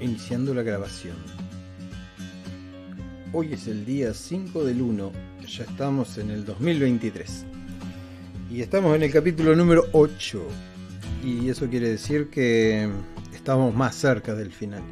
[0.00, 1.16] Iniciando la grabación.
[3.32, 5.12] Hoy es el día 5 del 1,
[5.46, 7.44] ya estamos en el 2023.
[8.48, 10.40] Y estamos en el capítulo número 8.
[11.24, 12.88] Y eso quiere decir que
[13.34, 14.82] estamos más cerca del final.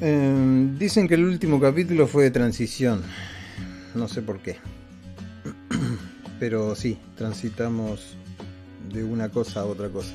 [0.00, 3.02] Eh, dicen que el último capítulo fue de transición.
[3.96, 4.58] No sé por qué.
[6.38, 8.16] Pero sí, transitamos
[8.92, 10.14] de una cosa a otra cosa.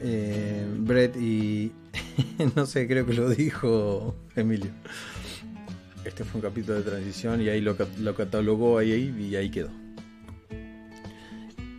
[0.00, 1.72] Eh, Brett y...
[2.56, 4.70] no sé, creo que lo dijo Emilio.
[6.04, 9.70] Este fue un capítulo de transición y ahí lo, lo catalogó ahí, y ahí quedó.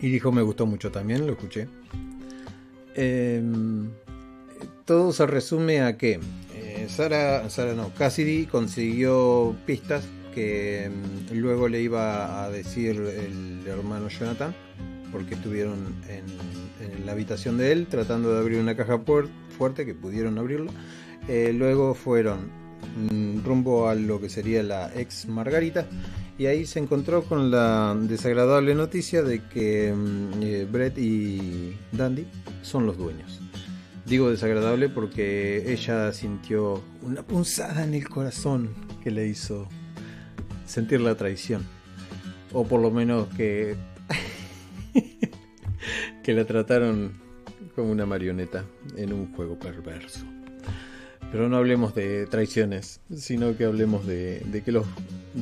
[0.01, 1.67] Y dijo me gustó mucho también, lo escuché.
[2.95, 3.43] Eh,
[4.85, 6.19] todo se resume a que
[6.53, 13.65] eh, Sara, Sara no, Cassidy consiguió pistas que mm, luego le iba a decir el
[13.67, 14.53] hermano Jonathan,
[15.11, 16.25] porque estuvieron en,
[16.85, 18.99] en la habitación de él tratando de abrir una caja
[19.55, 20.71] fuerte que pudieron abrirlo.
[21.27, 22.49] Eh, luego fueron
[22.97, 25.87] mm, rumbo a lo que sería la ex Margarita
[26.37, 32.27] y ahí se encontró con la desagradable noticia de que mm, eh, Brett y Dandy
[32.61, 33.41] son los dueños.
[34.05, 38.69] Digo desagradable porque ella sintió una punzada en el corazón
[39.03, 39.67] que le hizo
[40.65, 41.65] sentir la traición.
[42.53, 43.75] O por lo menos que.
[46.23, 47.24] que la trataron
[47.75, 48.63] como una marioneta
[48.97, 50.25] en un juego perverso.
[51.31, 54.85] Pero no hablemos de traiciones, sino que hablemos de, de que los,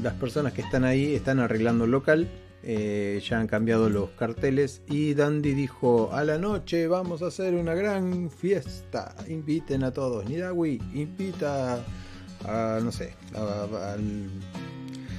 [0.01, 2.27] las personas que están ahí están arreglando el local.
[2.65, 7.55] Eh, ya han cambiado los carteles y Dandy dijo a la noche vamos a hacer
[7.55, 11.83] una gran fiesta inviten a todos Nidawi invita
[12.45, 14.29] a, no sé al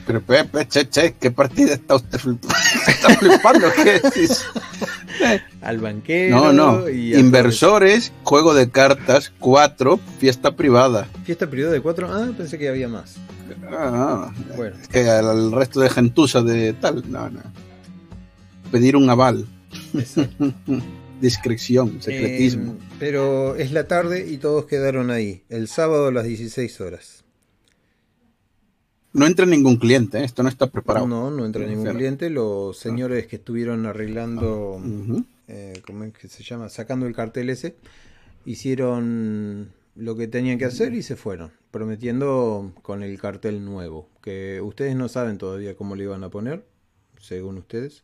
[0.07, 2.57] pero Pepe, che, che, ¿qué partida está usted flipando?
[2.87, 3.73] ¿Está flipando?
[3.73, 4.45] ¿Qué es?
[5.61, 6.37] Al banquero.
[6.37, 6.89] No, no.
[6.89, 11.09] Y Inversores, juego de cartas, cuatro, fiesta privada.
[11.25, 12.09] Fiesta privada de cuatro.
[12.11, 13.17] Ah, pensé que había más.
[13.71, 14.77] Ah, bueno.
[14.81, 17.41] Es que al resto de gentuza de tal, no, no.
[18.71, 19.47] Pedir un aval.
[21.21, 22.73] Discreción, secretismo.
[22.73, 25.43] Eh, pero es la tarde y todos quedaron ahí.
[25.49, 27.24] El sábado a las 16 horas.
[29.15, 30.25] No entra ningún cliente, ¿eh?
[30.25, 31.07] esto no está preparado.
[31.07, 32.31] No, no entra ningún cliente.
[32.31, 34.83] Los señores que estuvieron arreglando,
[35.47, 36.69] eh, ¿cómo es que se llama?
[36.69, 37.77] Sacando el cartel ese,
[38.45, 44.61] hicieron lo que tenían que hacer y se fueron, prometiendo con el cartel nuevo, que
[44.61, 46.67] ustedes no saben todavía cómo le iban a poner,
[47.21, 48.03] según ustedes.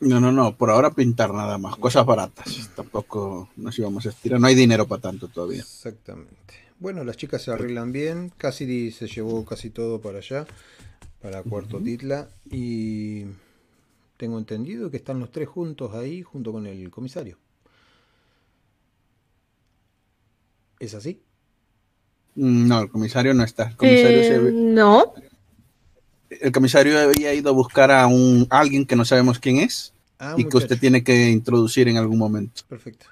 [0.00, 2.70] No, no, no, por ahora pintar nada más, cosas baratas.
[2.76, 5.60] Tampoco nos íbamos a estirar, no hay dinero para tanto todavía.
[5.60, 6.61] Exactamente.
[6.82, 8.32] Bueno, las chicas se arreglan bien.
[8.36, 10.48] Cassidy se llevó casi todo para allá,
[11.20, 12.28] para Cuarto Titla.
[12.50, 13.22] Y
[14.16, 17.38] tengo entendido que están los tres juntos ahí, junto con el comisario.
[20.80, 21.22] ¿Es así?
[22.34, 23.68] No, el comisario no está.
[23.68, 24.52] El comisario eh, se...
[24.52, 25.14] No.
[26.30, 30.34] El comisario había ido a buscar a un alguien que no sabemos quién es ah,
[30.36, 32.62] y que usted tiene que introducir en algún momento.
[32.68, 33.06] Perfecto.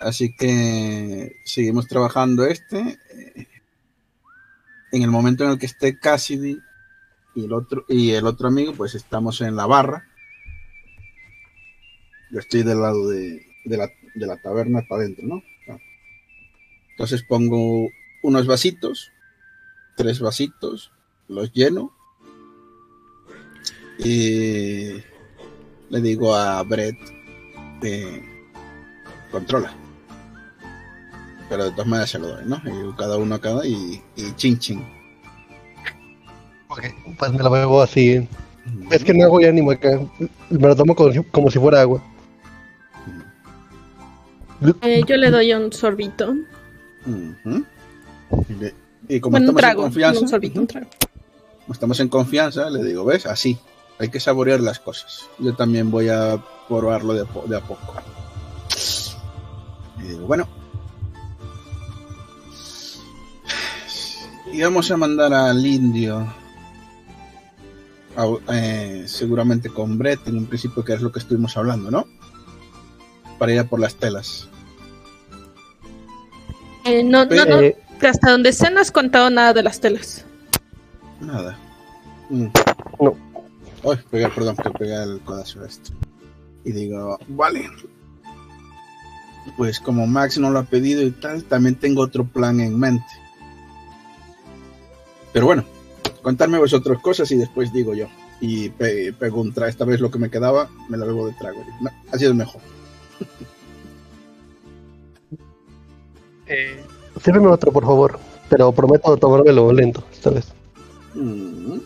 [0.00, 2.98] Así que seguimos trabajando este.
[4.92, 6.58] En el momento en el que esté Cassidy
[7.34, 10.08] y el otro, y el otro amigo, pues estamos en la barra.
[12.32, 15.42] Yo estoy del lado de, la, taberna para adentro, ¿no?
[16.92, 17.88] Entonces pongo
[18.22, 19.10] unos vasitos,
[19.96, 20.92] tres vasitos,
[21.28, 21.94] los lleno
[23.98, 25.02] y
[25.88, 26.98] le digo a Brett,
[27.82, 28.22] eh,
[29.30, 29.74] controla
[31.50, 32.62] pero de todas maneras se lo doy, ¿no?
[32.64, 34.86] Y cada uno a cada y, y chin chin.
[36.68, 36.84] Ok,
[37.18, 38.28] pues me lo bebo así.
[38.92, 40.00] Es que no hago ya ni acá.
[40.48, 42.00] Me lo tomo como, si fuera agua.
[44.82, 46.36] Eh, yo le doy un sorbito.
[49.08, 50.90] y, como estamos en confianza, un sorbito, un trago.
[51.62, 53.26] Como estamos en confianza, le digo, ¿ves?
[53.26, 53.58] Así.
[53.98, 55.28] Hay que saborear las cosas.
[55.40, 57.94] Yo también voy a probarlo de, de a poco.
[59.98, 60.46] Y digo, bueno,
[64.52, 66.26] y vamos a mandar al indio.
[68.52, 72.06] Eh, seguramente con Brett en un principio que es lo que estuvimos hablando ¿no?
[73.38, 74.48] para ir a por las telas.
[76.84, 80.24] Eh, no, no, no, eh, hasta donde se no has contado nada de las telas.
[81.20, 81.56] Nada.
[82.28, 82.46] Mm.
[83.00, 83.16] no.
[83.84, 85.92] Ay, perdón que pegué el codazo esto.
[86.64, 87.70] Y digo vale
[89.56, 93.06] pues como Max no lo ha pedido y tal también tengo otro plan en mente
[95.32, 95.64] pero bueno,
[96.22, 98.06] contarme vosotros cosas y después digo yo.
[98.40, 101.64] Y pe preguntar esta vez lo que me quedaba, me lo bebo de trago.
[102.12, 102.60] así es mejor.
[106.52, 106.82] Eh,
[107.22, 108.18] sírveme otro, por favor.
[108.48, 110.46] Pero prometo tomármelo lento esta vez.
[111.14, 111.78] Mm.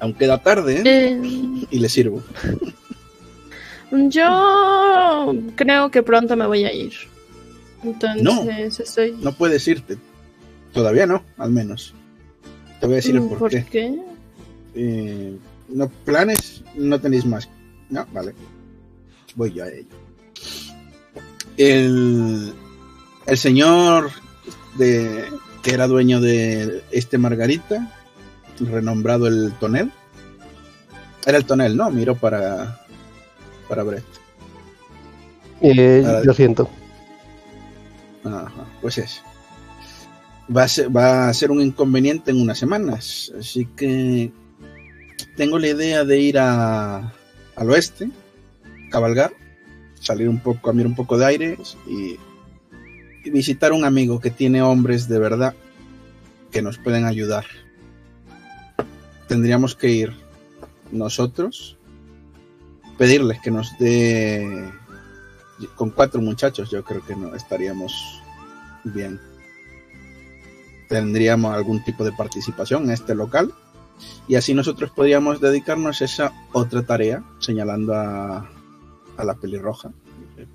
[0.00, 0.82] Aunque da tarde, ¿eh?
[0.84, 2.20] Eh, Y le sirvo.
[3.92, 6.92] yo creo que pronto me voy a ir.
[7.84, 9.16] Entonces estoy.
[9.20, 9.96] No puedes irte.
[10.72, 11.94] Todavía no, al menos.
[12.80, 13.64] Te voy a decir el Mm, por, ¿Por qué.
[13.70, 13.98] qué?
[14.74, 15.36] Eh,
[15.68, 17.48] no planes, no tenéis más.
[17.90, 18.34] No, vale.
[19.34, 19.88] Voy yo a ello.
[21.56, 22.52] El,
[23.26, 24.10] el señor
[24.76, 25.24] de,
[25.62, 27.92] que era dueño de este Margarita,
[28.60, 29.90] renombrado el Tonel.
[31.26, 31.90] Era el Tonel, ¿no?
[31.90, 32.80] Miro para,
[33.68, 34.04] para Brett.
[35.60, 36.70] Eh, lo siento.
[38.24, 39.22] Ajá, pues es.
[40.54, 43.32] Va a, ser, va a ser un inconveniente en unas semanas.
[43.38, 44.32] Así que
[45.36, 47.12] tengo la idea de ir a,
[47.54, 48.10] al oeste,
[48.90, 49.32] cabalgar,
[50.00, 52.16] salir un poco, a mirar un poco de aire y,
[53.30, 55.54] visitar un amigo que tiene hombres de verdad
[56.50, 57.44] que nos pueden ayudar.
[59.26, 60.14] Tendríamos que ir
[60.90, 61.76] nosotros,
[62.96, 64.70] pedirles que nos dé
[65.74, 68.22] con cuatro muchachos yo creo que no estaríamos
[68.84, 69.20] bien.
[70.88, 73.52] Tendríamos algún tipo de participación en este local
[74.26, 78.48] y así nosotros podríamos dedicarnos a esa otra tarea señalando a,
[79.22, 79.90] la pelirroja.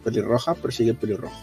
[0.04, 1.42] Pelirroja persigue pelirrojo.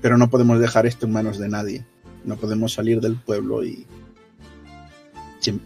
[0.00, 1.86] Pero no podemos dejar esto en manos de nadie.
[2.24, 3.86] No podemos salir del pueblo y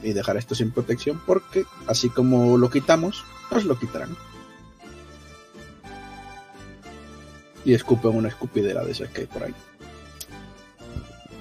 [0.03, 4.17] dejar esto sin protección porque así como lo quitamos, nos lo quitarán.
[7.69, 9.55] y escupen una escupidera de esas que hay por ahí.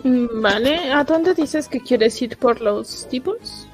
[0.04, 3.68] Mm, Vale, ¿a dónde dices que quieres ir por los tipos?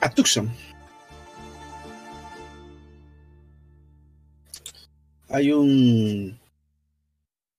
[0.00, 0.50] A Tucson.
[5.28, 6.38] Hay un.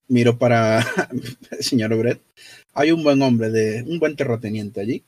[0.08, 0.80] Miro para
[1.12, 2.22] el señor Brett.
[2.74, 5.04] Hay un buen hombre, de un buen terrateniente allí,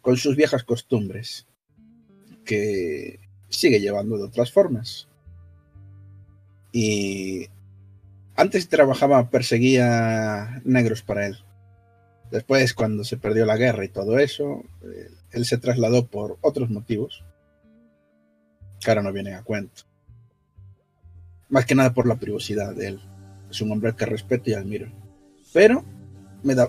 [0.00, 1.46] con sus viejas costumbres,
[2.44, 5.08] que sigue llevando de otras formas.
[6.70, 7.48] Y
[8.38, 11.36] antes trabajaba, perseguía negros para él.
[12.30, 14.64] Después, cuando se perdió la guerra y todo eso,
[15.32, 17.24] él se trasladó por otros motivos,
[18.80, 19.82] que ahora no vienen a cuento.
[21.48, 23.00] Más que nada por la privacidad de él.
[23.50, 24.88] Es un hombre que respeto y admiro.
[25.52, 25.84] Pero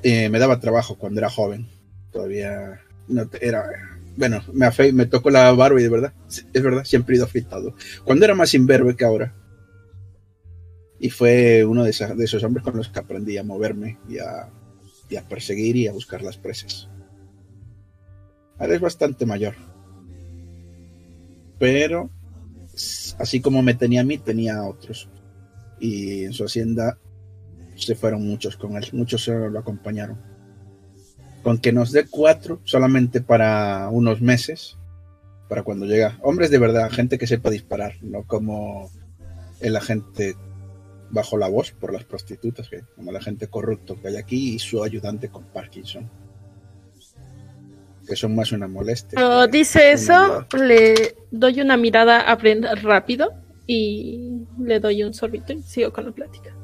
[0.03, 1.67] eh, me daba trabajo cuando era joven.
[2.11, 3.65] Todavía no te- era.
[4.15, 6.13] Bueno, me, afe- me tocó la barba y de verdad,
[6.53, 7.75] es verdad, siempre he ido afeitado.
[8.05, 9.35] Cuando era más imberbe que ahora.
[10.99, 14.49] Y fue uno de, esos hombres con los que aprendí a moverme y a,
[15.27, 16.89] perseguir y a buscar las presas.
[18.57, 19.55] Ahora es bastante mayor.
[21.57, 22.09] Pero,
[23.17, 25.09] así como me tenía a mí, tenía a otros.
[25.79, 26.97] Y en su hacienda
[27.75, 30.17] se fueron muchos con él, muchos lo acompañaron.
[31.43, 34.77] Con que nos dé cuatro solamente para unos meses,
[35.47, 36.19] para cuando llega.
[36.21, 38.91] Hombres de verdad, gente que sepa disparar, no como
[39.61, 40.35] el agente
[41.11, 44.59] bajo la voz por las prostitutas, que, como el agente corrupto que hay aquí y
[44.59, 46.09] su ayudante con Parkinson.
[48.07, 49.15] Que son más una molestia.
[49.15, 53.33] Pero dice una eso, le doy una mirada a Brent rápido
[53.67, 56.55] y le doy un sorbito y sigo con la plática.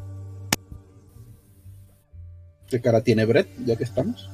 [2.67, 4.29] ¿Qué cara tiene Brett, ya que estamos?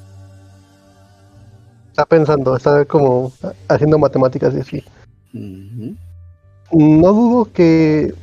[1.90, 3.30] Está pensando, está como
[3.68, 4.84] haciendo matemáticas y así.
[5.34, 8.14] No dudo que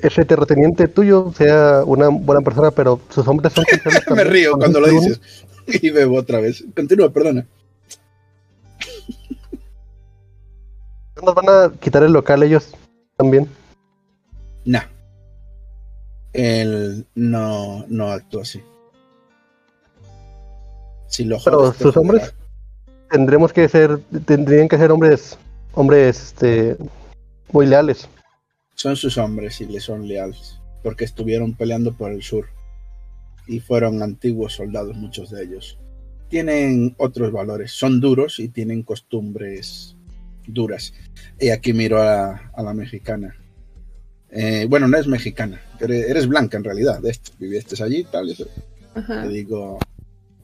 [0.00, 3.64] ese terrateniente tuyo sea una buena persona, pero sus hombres son
[4.16, 5.20] Me río cuando lo dices.
[5.70, 6.64] Y bebo otra vez.
[6.74, 7.46] Continúa, perdona.
[11.22, 12.74] Nos van a quitar el local ellos
[13.18, 13.46] también.
[14.64, 14.84] Nah.
[16.32, 18.62] Él no, no actúa así.
[21.08, 22.32] Si lo Pero sus hombres
[23.10, 25.36] tendremos que ser, tendrían que ser hombres,
[25.74, 26.76] hombres, este,
[27.52, 28.08] muy leales.
[28.78, 30.60] Son sus hombres y le son leales.
[30.84, 32.46] Porque estuvieron peleando por el sur.
[33.48, 35.78] Y fueron antiguos soldados, muchos de ellos.
[36.28, 37.72] Tienen otros valores.
[37.72, 39.96] Son duros y tienen costumbres
[40.46, 40.94] duras.
[41.40, 43.34] Y aquí miro a, a la mexicana.
[44.30, 45.60] Eh, bueno, no es mexicana.
[45.80, 47.00] Eres, eres blanca en realidad.
[47.00, 47.32] De esto.
[47.40, 48.28] Viviste allí tal.
[48.28, 48.46] y eso.
[48.94, 49.80] Te digo,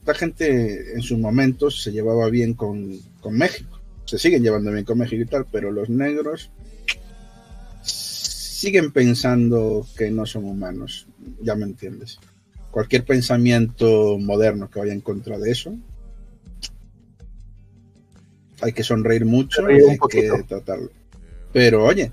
[0.00, 3.80] esta gente en sus momentos se llevaba bien con, con México.
[4.06, 6.50] Se siguen llevando bien con México y tal, pero los negros
[8.54, 11.06] siguen pensando que no son humanos.
[11.42, 12.18] Ya me entiendes.
[12.70, 15.74] Cualquier pensamiento moderno que vaya en contra de eso,
[18.60, 20.90] hay que sonreír mucho y hay que tratarlo.
[21.52, 22.10] Pero oye.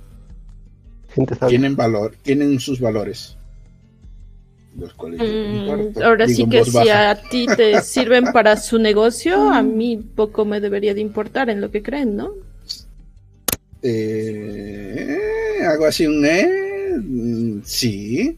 [1.47, 3.35] Tienen valor, tienen sus valores.
[4.77, 6.05] Los cuales Mm, comparto.
[6.05, 7.09] ahora Digo sí que si baja.
[7.11, 11.59] a ti te sirven para su negocio, a mí poco me debería de importar en
[11.59, 12.31] lo que creen, ¿no?
[13.83, 15.17] Eh,
[15.65, 18.37] hago así un eh, mm, sí,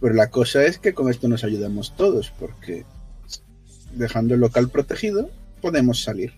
[0.00, 2.84] pero la cosa es que con esto nos ayudamos todos, porque
[3.92, 6.32] dejando el local protegido podemos salir.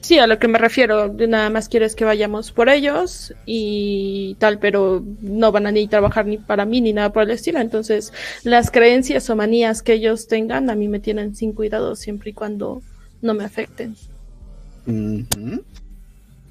[0.00, 4.58] Sí, a lo que me refiero, nada más quieres que vayamos por ellos y tal,
[4.58, 7.60] pero no van a ni trabajar ni para mí ni nada por el estilo.
[7.60, 12.30] Entonces, las creencias o manías que ellos tengan a mí me tienen sin cuidado siempre
[12.30, 12.82] y cuando
[13.20, 13.94] no me afecten.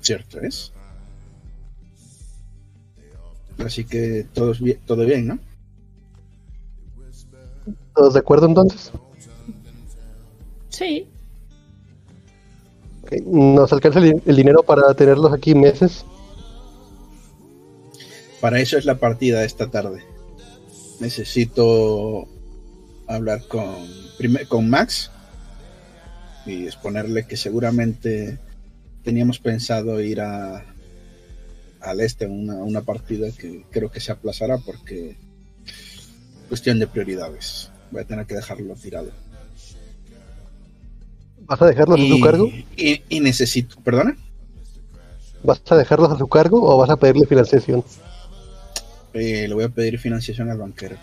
[0.02, 0.72] Cierto es.
[3.66, 5.40] Así que todos bien, todo bien, ¿no?
[7.96, 8.92] ¿Todos de acuerdo entonces?
[10.70, 11.08] Sí,
[13.26, 16.06] ¿Nos alcanza el, el dinero para tenerlos aquí meses?
[18.40, 20.04] Para eso es la partida esta tarde.
[21.00, 22.28] Necesito
[23.08, 23.76] hablar con,
[24.48, 25.12] con Max
[26.46, 28.38] y exponerle que seguramente
[29.04, 30.64] teníamos pensado ir a,
[31.82, 35.16] al este una, una partida que creo que se aplazará porque
[36.48, 37.72] cuestión de prioridades.
[37.92, 39.12] Voy a tener que dejarlo tirado.
[41.46, 42.48] ¿Vas a dejarlos a su cargo?
[42.78, 44.16] y- y necesito, perdona,
[45.42, 47.84] ¿Vas a dejarlos a su cargo o vas a pedirle financiación?
[49.14, 50.98] Eh, le voy a pedir financiación al banquero.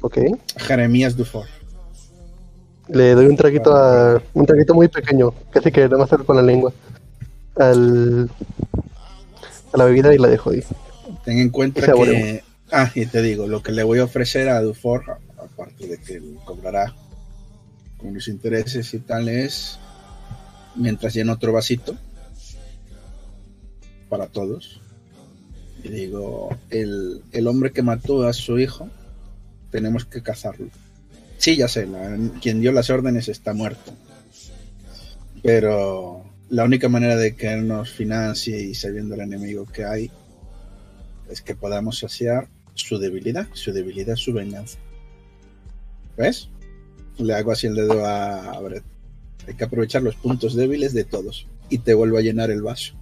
[0.00, 0.18] Ok.
[0.56, 1.46] Jeremías Dufour.
[2.88, 4.22] Le doy un traguito a.
[4.32, 6.72] Un traguito muy pequeño, casi que nada más con la lengua.
[7.56, 8.30] Al.
[9.72, 10.62] A la bebida y la dejo ahí.
[11.24, 12.42] Ten en cuenta que.
[12.72, 15.04] Ah, y te digo, lo que le voy a ofrecer a Dufour,
[15.38, 16.94] aparte de que cobrará
[17.98, 19.78] con los intereses y tal, es.
[20.76, 21.96] Mientras llena otro vasito.
[24.08, 24.80] Para todos.
[25.82, 28.88] Y digo, el, el hombre que mató a su hijo,
[29.70, 30.68] tenemos que cazarlo.
[31.38, 33.92] Sí, ya sé, la- quien dio las órdenes está muerto.
[35.42, 40.10] Pero la única manera de que nos financie y sabiendo el enemigo que hay
[41.30, 43.46] es que podamos saciar su debilidad.
[43.52, 44.78] Su debilidad es su venganza.
[46.16, 46.48] ¿Ves?
[47.18, 48.82] Le hago así el dedo a, a Brett.
[49.46, 51.46] Hay que aprovechar los puntos débiles de todos.
[51.68, 52.94] Y te vuelvo a llenar el vaso.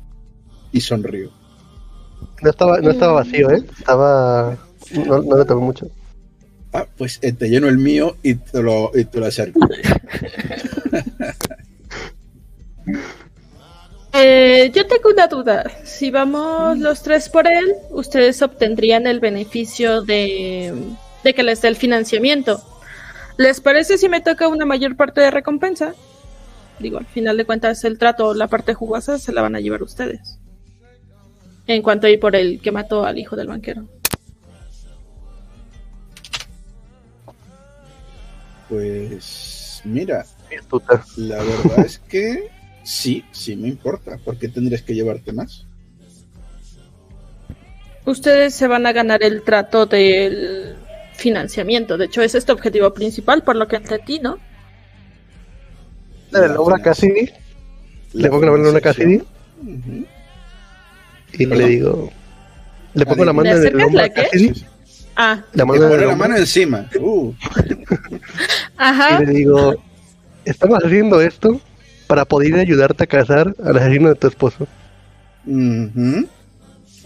[0.71, 1.31] Y sonrío.
[2.43, 3.64] No estaba, no estaba vacío, ¿eh?
[3.78, 4.59] Estaba.
[4.93, 5.90] No, no le tomé mucho.
[6.75, 9.61] Ah, pues eh, te lleno el mío y te lo, y te lo acerco.
[14.20, 15.70] Eh, yo tengo una duda.
[15.84, 20.75] Si vamos los tres por él, ustedes obtendrían el beneficio de,
[21.22, 22.60] de que les dé el financiamiento.
[23.37, 25.94] ¿Les parece si me toca una mayor parte de recompensa?
[26.80, 29.82] Digo, al final de cuentas, el trato, la parte jugosa, se la van a llevar
[29.84, 30.40] ustedes.
[31.68, 33.87] En cuanto a ir por el que mató al hijo del banquero.
[38.68, 40.26] Pues mira,
[41.16, 42.50] la verdad es que
[42.88, 44.16] sí, sí me importa.
[44.25, 45.66] ¿Por qué tendrías que llevarte más?
[48.07, 50.76] Ustedes se van a ganar el trato del
[51.14, 51.99] financiamiento.
[51.99, 54.38] De hecho, es este objetivo principal, por lo que entendí, ¿no?
[56.30, 57.30] Le nombro a Cassidy.
[58.14, 59.23] Le pongo la mano en una Cassidy
[61.35, 61.59] y Perdón.
[61.59, 62.11] le digo.
[62.95, 64.12] Le pongo Ah, la mano ¿Le en el hombro a la?
[64.12, 64.64] Cassidy.
[65.16, 66.88] Ah, La mano en pone el la mano encima.
[66.99, 67.35] Uh,
[68.78, 69.23] ajá.
[69.23, 69.75] y le digo:
[70.47, 71.61] Estamos haciendo esto
[72.08, 74.66] para poder ayudarte a cazar al asesino de tu esposo.
[75.46, 76.26] ujú.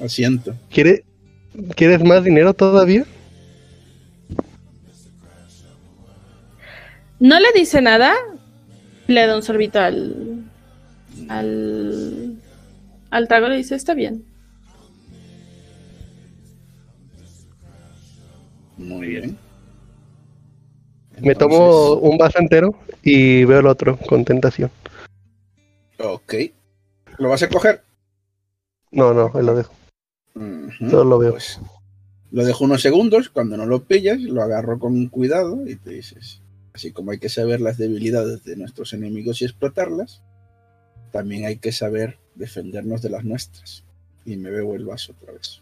[0.02, 0.54] Asiento.
[0.70, 1.04] ¿Quiere,
[1.76, 3.04] ¿Quieres más dinero todavía?
[7.20, 8.14] No le dice nada.
[9.06, 10.44] Le da un sorbito al.
[11.28, 12.36] al.
[13.10, 13.48] al trago.
[13.48, 14.24] Le dice: Está bien.
[18.78, 19.36] Muy bien.
[21.20, 24.70] Me tomo un vaso entero y veo el otro con tentación.
[26.02, 26.34] Ok.
[27.18, 27.82] ¿Lo vas a coger?
[28.90, 29.72] No, no, ahí lo dejo.
[30.34, 30.90] Ujú.
[30.90, 31.32] Solo lo veo.
[31.32, 31.60] Pues
[32.32, 36.40] lo dejo unos segundos, cuando no lo pillas, lo agarro con cuidado y te dices,
[36.72, 40.22] así como hay que saber las debilidades de nuestros enemigos y explotarlas,
[41.10, 43.84] también hay que saber defendernos de las nuestras.
[44.24, 45.60] Y me bebo el vaso otra vez.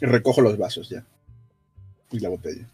[0.00, 1.04] Y recojo los vasos ya.
[2.10, 2.66] Y la botella.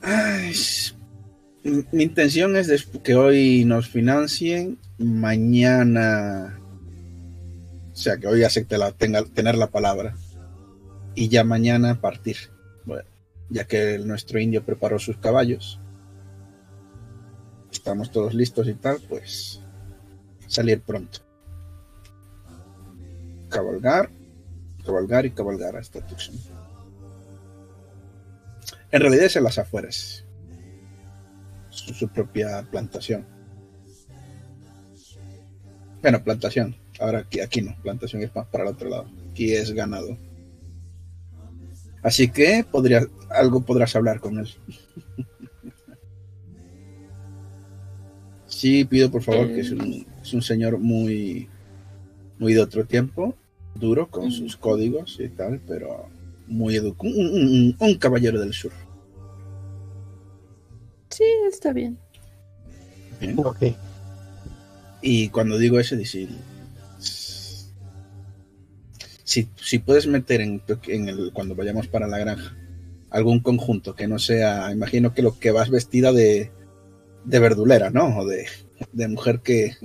[0.00, 0.54] Ay,
[1.64, 6.58] mi intención es que hoy nos financien, mañana
[7.92, 10.16] o sea, que hoy acepte la, tenga, tener la palabra.
[11.14, 12.36] Y ya mañana partir.
[12.86, 13.04] Bueno,
[13.50, 15.78] ya que el- nuestro indio preparó sus caballos.
[17.70, 19.60] Estamos todos listos y tal, pues
[20.48, 21.20] salir pronto.
[23.50, 24.08] cabalgar,
[24.82, 26.34] cabalgar y cabalgar hasta Tucson.
[28.90, 30.24] En realidad es en las afueras.
[31.84, 33.24] Su, su propia plantación.
[36.00, 36.76] Bueno, plantación.
[37.00, 39.06] Ahora aquí, aquí no, plantación es más para el otro lado.
[39.30, 40.16] Aquí es ganado.
[42.02, 44.48] Así que podría, algo podrás hablar con él.
[48.46, 51.48] Sí, pido por favor que es un, es un señor muy,
[52.38, 53.34] muy de otro tiempo,
[53.74, 56.08] duro con sus códigos y tal, pero
[56.46, 57.08] muy educado.
[57.14, 58.72] Un, un- un caballero del sur.
[61.12, 61.98] Sí, está bien.
[63.20, 63.38] Bien.
[63.38, 63.58] Ok.
[65.02, 66.28] Y cuando digo eso, decir.
[69.24, 72.56] Si, si puedes meter en, en el, cuando vayamos para la granja
[73.12, 76.50] algún conjunto que no sea, imagino que lo que vas vestida de,
[77.24, 78.18] de verdulera, ¿no?
[78.18, 78.46] O de,
[78.92, 79.76] de mujer que,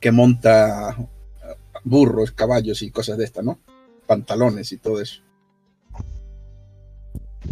[0.00, 0.96] que monta
[1.84, 3.60] burros, caballos y cosas de esta, ¿no?
[4.06, 5.22] Pantalones y todo eso.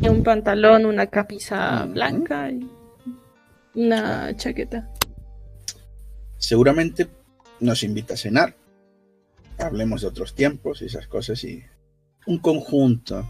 [0.01, 2.69] Y un pantalón, una camisa blanca y
[3.75, 4.89] una chaqueta.
[6.39, 7.09] Seguramente
[7.61, 8.55] nos invita a cenar.
[9.59, 11.65] Hablemos de otros tiempos y esas cosas y
[12.27, 13.27] un conjunto.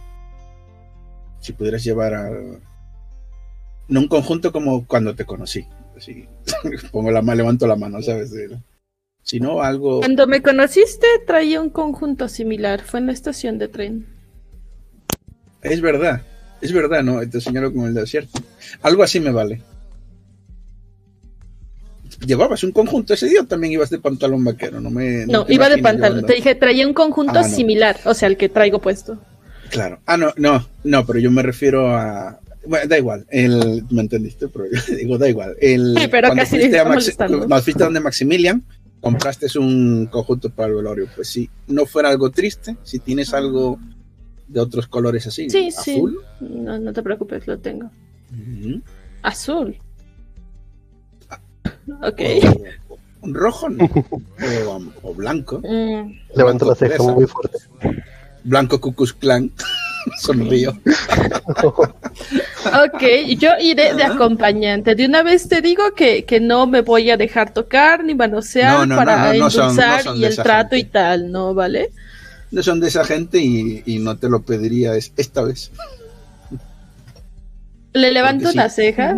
[1.41, 2.31] Si pudieras llevar a...
[3.89, 5.67] No un conjunto como cuando te conocí.
[5.97, 6.29] Así,
[6.91, 8.33] pongo la mano, levanto la mano, ¿sabes?
[9.23, 10.01] Sino algo...
[10.01, 12.83] Cuando me conociste traía un conjunto similar.
[12.83, 14.07] Fue en la estación de tren.
[15.63, 16.23] Es verdad,
[16.61, 17.21] es verdad, ¿no?
[17.29, 18.41] Te señalo con el desierto.
[18.83, 19.61] Algo así me vale.
[22.25, 25.27] Llevabas un conjunto ese día o también ibas de pantalón vaquero, no me...
[25.27, 26.25] No, te iba de pantalón.
[26.25, 27.49] Te dije, traía un conjunto Ah, no.
[27.49, 27.99] similar.
[28.05, 29.19] O sea, el que traigo puesto.
[29.71, 30.01] Claro.
[30.07, 32.41] Ah, no, no, no, pero yo me refiero a.
[32.67, 35.57] Bueno, da igual, el, me entendiste, pero yo digo, da igual.
[35.61, 38.65] El, Sí, pero casi fuiste Maxi- fuiste donde Maximilian,
[39.01, 41.07] compraste un conjunto para el velorio.
[41.15, 43.79] Pues si no fuera algo triste, si tienes algo
[44.49, 45.95] de otros colores así, Sí, sí.
[45.97, 47.91] azul, No, no te preocupes, lo tengo.
[49.23, 49.77] Azul.
[52.03, 52.21] Ok.
[52.89, 53.85] o- un rojo, no,
[54.69, 57.59] o, o blanco, Mm, Levanto la ceja muy fuerte.
[58.45, 59.51] blanco Cucus Clan,
[60.21, 60.77] sonrío.
[62.85, 63.03] Ok,
[63.39, 64.95] yo iré de acompañante.
[64.97, 68.73] De una vez te digo que, que no me voy a dejar tocar ni manosear
[68.81, 70.79] No, no, no, para no, son- endulzar no son y el trato gente.
[70.79, 71.55] y tal, ¿no?
[71.55, 71.91] ¿Vale?
[72.57, 75.71] No son de esa gente y, y no te lo pediría es- esta vez,
[77.93, 78.57] Le levanto sí.
[78.57, 79.15] una ceja.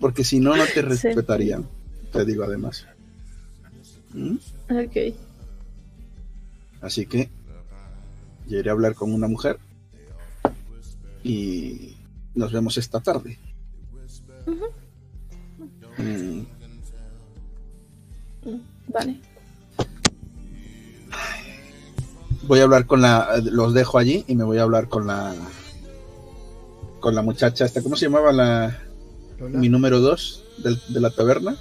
[0.00, 0.80] porque si no, no te Sí.
[0.80, 1.68] respetarían,
[2.12, 2.86] te digo además.
[4.14, 4.36] ¿Mm?
[4.70, 5.14] Ok.
[6.80, 7.28] Así que
[8.48, 9.58] yo iré a hablar con una mujer
[11.22, 11.94] y
[12.34, 13.38] nos vemos esta tarde.
[15.98, 16.40] Mm,
[18.88, 19.20] Vale.
[22.46, 25.34] Voy a hablar con la, los dejo allí y me voy a hablar con la,
[27.00, 28.78] con la muchacha esta, ¿cómo se llamaba la,
[29.38, 29.58] Lola.
[29.58, 31.56] mi número dos del- de la taberna?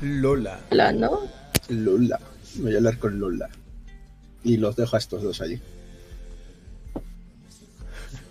[0.00, 0.60] Lola.
[0.70, 1.20] Hola, ¿no?
[1.68, 2.18] Lola.
[2.56, 3.48] Voy a hablar con Lola
[4.44, 5.60] y los dejo a estos dos allí.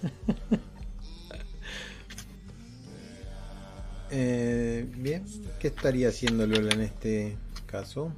[4.10, 5.24] Eh, bien,
[5.60, 8.12] ¿qué estaría haciendo Lola en este caso?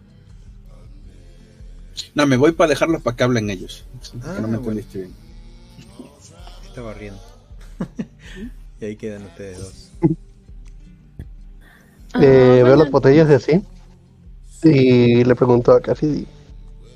[2.16, 3.84] No, me voy para dejarlos para que hablen ellos.
[4.24, 4.80] Ah, que no me bueno.
[4.80, 5.14] entendiste bien.
[6.68, 7.20] Estaba riendo.
[8.82, 9.92] y ahí quedan ustedes dos.
[12.14, 12.84] Ah, Eh, veo bueno.
[12.84, 13.62] las botellas de así.
[14.64, 16.26] Y le pregunto a Cassidy: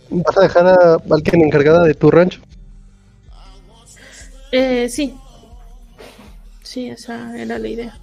[0.09, 2.41] ¿Vas a dejar a alguien encargada de tu rancho?
[4.51, 5.13] Eh, sí.
[6.63, 7.97] Sí, esa era la idea.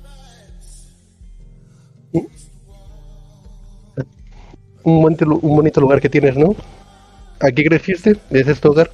[4.85, 6.55] Un lu- un bonito lugar que tienes, ¿no?
[7.41, 8.17] ¿Aquí creciste?
[8.31, 8.91] ¿Ese es tu hogar?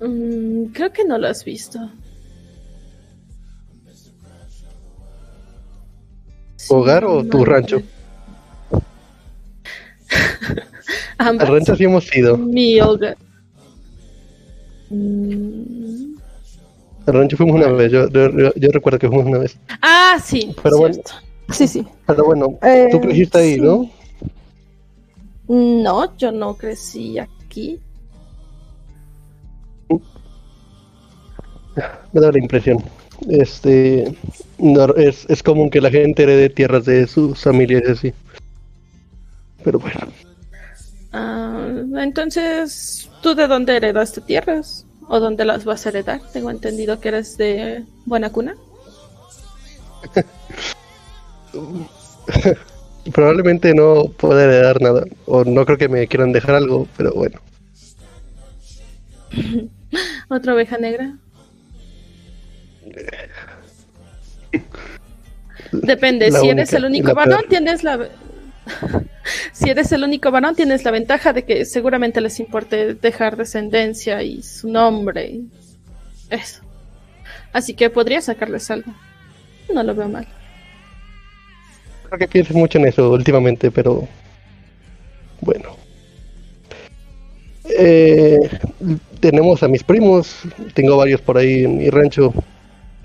[0.00, 1.78] Mm, creo que no lo has visto.
[6.56, 7.82] Sí, ¿Hogar o tu rancho?
[11.18, 12.36] Al rancho sí hemos ido.
[12.36, 13.16] Mi hogar.
[14.90, 16.14] Mm,
[17.06, 17.92] Al rancho fuimos una vez.
[17.92, 19.56] Yo, yo, yo- yo recuerdo que fuimos una vez.
[19.82, 20.54] Ah, sí.
[20.62, 20.94] Pero bueno.
[20.94, 21.12] cierto.
[21.52, 21.86] Sí, sí.
[22.06, 23.60] Pero bueno, Eh, tú creciste ahí, sí.
[23.60, 23.90] ¿no?
[25.48, 27.32] No, yo no crecí aquí.
[32.12, 32.78] Me da la impresión.
[33.28, 34.16] Este.
[34.58, 38.12] no, es, es común que la gente herede tierras de sus familias así.
[39.62, 40.00] Pero bueno.
[41.12, 44.86] Ah, entonces, ¿tú de dónde heredaste tierras?
[45.08, 46.20] ¿O dónde las vas a heredar?
[46.32, 48.54] Tengo entendido que eres de buena cuna.
[53.12, 55.04] Probablemente no pueda heredar nada.
[55.26, 57.40] O no creo que me quieran dejar algo, pero bueno.
[60.28, 61.16] ¿Otra oveja negra?
[65.72, 68.08] Depende, si eres el único varón, tienes la...
[69.52, 74.22] si eres el único varón, tienes la ventaja de que seguramente les importe dejar descendencia
[74.22, 75.40] y su nombre.
[76.28, 76.62] Eso.
[77.52, 78.92] Así que podría sacarles algo.
[79.72, 80.26] No lo veo mal.
[82.10, 84.08] Creo que piensas mucho en eso últimamente, pero
[85.40, 85.76] bueno.
[87.78, 88.40] Eh,
[89.20, 90.40] tenemos a mis primos,
[90.74, 92.34] tengo varios por ahí en mi rancho,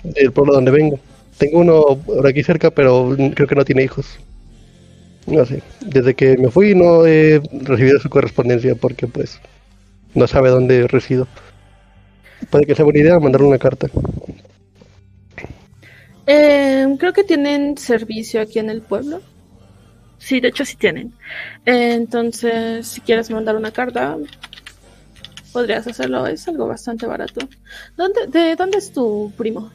[0.02, 1.00] del pueblo donde vengo.
[1.38, 4.18] Tengo uno por aquí cerca, pero creo que no tiene hijos.
[5.28, 9.40] No sé, desde que me fui no he recibido su correspondencia porque pues
[10.16, 11.28] no sabe dónde resido.
[12.50, 13.88] Puede que sea buena idea mandarle una carta.
[16.28, 19.22] Eh, creo que tienen servicio aquí en el pueblo.
[20.18, 21.14] Sí, de hecho sí tienen.
[21.66, 24.18] entonces, si quieres mandar una carta,
[25.54, 26.26] podrías hacerlo.
[26.28, 27.48] Es algo bastante barato.
[27.96, 29.72] ¿Dónde, ¿De dónde es tu primo?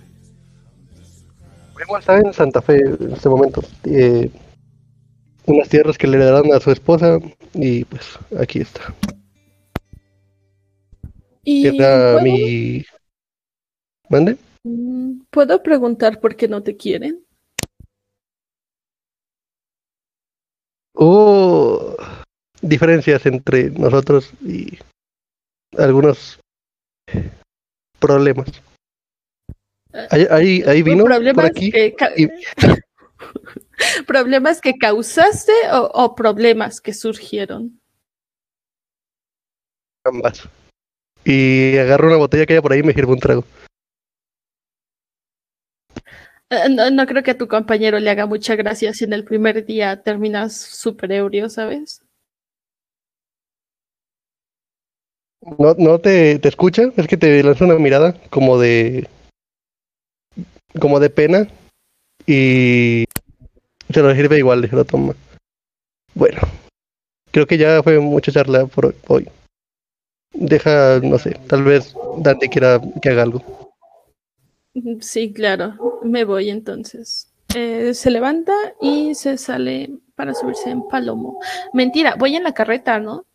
[1.74, 3.62] Primo está en Santa Fe en este momento.
[3.84, 4.30] Eh,
[5.46, 7.18] unas tierras que le darán a su esposa
[7.54, 8.94] y pues aquí está.
[11.44, 11.70] ¿Y
[12.22, 12.84] mi...
[14.08, 14.36] ¿Mande?
[15.30, 17.24] ¿Puedo preguntar por qué no te quieren?
[20.94, 21.96] Hubo
[22.60, 24.78] diferencias entre nosotros y
[25.78, 26.40] algunos
[27.98, 28.48] problemas.
[30.10, 31.70] Ahí, ahí, ahí vino por aquí.
[31.70, 31.94] Que
[34.06, 37.80] ¿Problemas que causaste o, problemas que surgieron?
[40.04, 40.48] Ambas.
[41.24, 43.44] Y agarro una botella que hay por ahí y me sirvo un trago.
[46.50, 49.64] Eh, no, creo que a tu compañero le haga mucha gracia si en el primer
[49.64, 52.02] día terminas súper ebrio, ¿sabes?
[55.58, 59.08] No, no te, te escucha, es que te lanza una mirada como de.
[60.80, 61.46] como de pena.
[62.26, 63.04] Y
[63.88, 65.14] se lo sirve igual, se lo toma.
[66.14, 66.40] Bueno,
[67.30, 69.28] creo que ya fue mucha charla por hoy.
[70.34, 73.59] Deja, no sé, tal vez Dante quiera que haga algo.
[75.00, 77.32] Sí, claro, me voy entonces.
[77.54, 81.40] Eh, se levanta y se sale para subirse en Palomo.
[81.72, 83.26] Mentira, voy en la carreta, ¿no?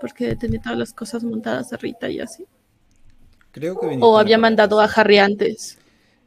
[0.00, 2.46] Porque tenía todas las cosas montadas a Rita y así.
[3.50, 5.78] Creo que O había mandado a Harry antes.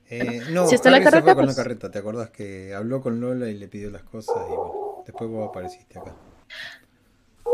[0.09, 3.19] Eh, no, si está la carreta, con la pues carreta, ¿te acuerdas que habló con
[3.19, 6.15] Lola y le pidió las cosas y bueno, después vos apareciste acá?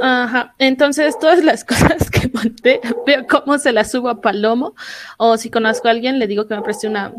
[0.02, 4.76] Ajá, entonces todas las cosas que monté, veo cómo se las subo a Palomo,
[5.18, 7.14] o si conozco a alguien, le digo que me preste una...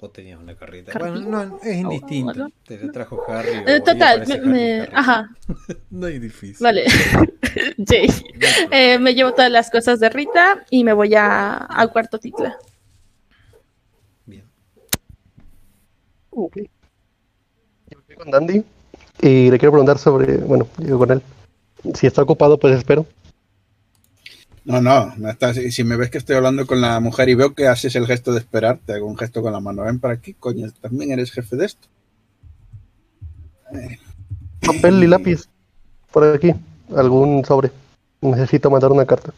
[0.00, 0.96] Vos tenías una carrita.
[0.96, 2.48] Bueno, no, es indistinto.
[2.64, 3.64] Te la trajo Harry.
[3.66, 5.28] Eh, total, me, ajá.
[5.90, 6.62] no es difícil.
[6.62, 6.84] Vale.
[7.84, 8.08] Jay.
[8.70, 12.56] Eh, me llevo todas las cosas de Rita y me voy a, al cuarto titla.
[16.30, 16.56] Ok.
[17.90, 18.64] Yo estoy con Dandy
[19.20, 21.22] y le quiero preguntar sobre, bueno, yo con él.
[21.94, 23.06] Si está ocupado, pues espero.
[24.64, 27.54] No, no, no está, si, me ves que estoy hablando con la mujer y veo
[27.54, 29.84] que haces el gesto de esperar, te hago un gesto con la mano.
[29.84, 31.88] Ven para aquí, coño, también eres jefe de esto.
[34.60, 35.48] Papel y lápiz.
[36.10, 36.54] Por aquí.
[36.94, 37.70] Algún sobre.
[38.20, 39.32] Necesito mandar una carta.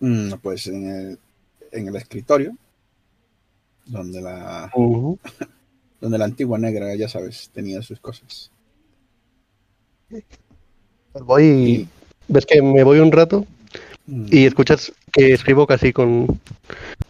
[0.00, 1.18] Mm, pues en el,
[1.72, 2.56] en el escritorio
[3.88, 4.70] donde la,
[6.00, 8.50] donde la antigua negra, ya sabes, tenía sus cosas.
[11.24, 11.88] Voy,
[12.28, 13.46] ves que me voy un rato
[14.06, 14.26] mm.
[14.30, 16.40] y escuchas que escribo casi con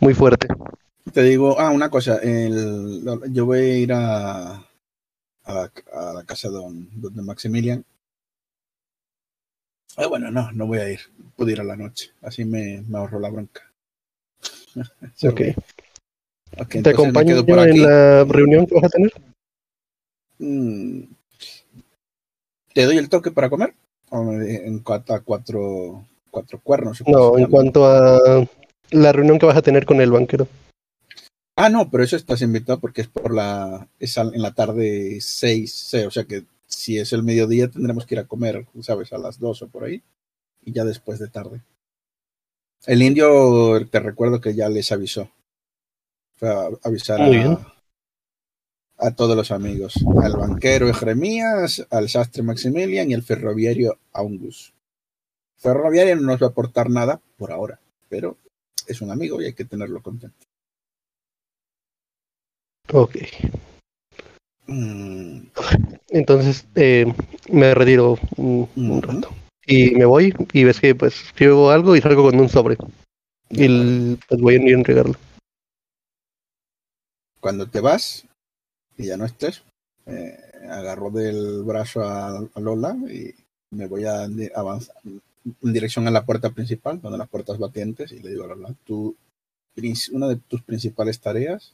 [0.00, 0.48] muy fuerte.
[1.12, 4.62] Te digo, ah, una cosa, el, yo voy a ir a,
[5.44, 5.70] a,
[6.14, 7.84] la, casa de donde Maximilian.
[9.96, 11.00] Ah, bueno, no, no voy a ir.
[11.34, 12.12] Puedo ir a la noche.
[12.22, 13.62] Así me, me ahorro la bronca.
[15.24, 15.40] ok.
[16.82, 19.12] ¿Te acompaño en la reunión que vas a tener?
[20.38, 21.17] Mm.
[22.72, 23.74] ¿Te doy el toque para comer?
[24.10, 27.02] en cuanto a cuatro, cuatro cuernos.
[27.06, 28.46] No, en cuanto a
[28.90, 30.48] la reunión que vas a tener con el banquero.
[31.56, 35.94] Ah, no, pero eso estás invitado porque es por la es en la tarde 6,
[36.06, 39.38] o sea que si es el mediodía tendremos que ir a comer, sabes, a las
[39.40, 40.02] 2 o por ahí
[40.62, 41.62] y ya después de tarde.
[42.86, 45.30] El indio te recuerdo que ya les avisó
[46.40, 47.77] a avisar a,
[49.14, 54.74] todos los amigos, al banquero Jeremías, al sastre Maximilian y al ferroviario Aungus.
[55.56, 58.36] Ferroviario no nos va a aportar nada por ahora, pero
[58.86, 60.46] es un amigo y hay que tenerlo contento.
[62.92, 63.16] Ok.
[64.66, 65.40] Mm.
[66.08, 67.06] Entonces eh,
[67.50, 69.30] me retiro un, rato.
[69.66, 72.76] y me voy y ves que pues escribo algo y salgo con un sobre.
[73.50, 75.14] Y pues voy a ir a entregarlo.
[77.40, 78.27] Cuando te vas
[78.98, 79.62] y ya no estés,
[80.06, 80.36] eh,
[80.68, 83.34] agarro del brazo a, Lola y
[83.70, 88.18] me voy a avanzar en dirección a la puerta principal, donde las puertas batientes, y
[88.18, 89.16] le digo a Lola, tú,
[90.12, 91.72] una de tus principales tareas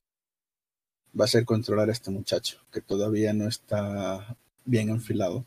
[1.19, 5.45] va a ser controlar a este muchacho, que todavía no está bien enfilado.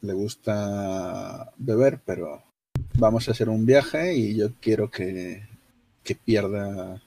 [0.00, 2.42] Le gusta beber, pero
[2.98, 5.46] vamos a hacer un viaje y yo quiero que,
[6.02, 7.00] que pierda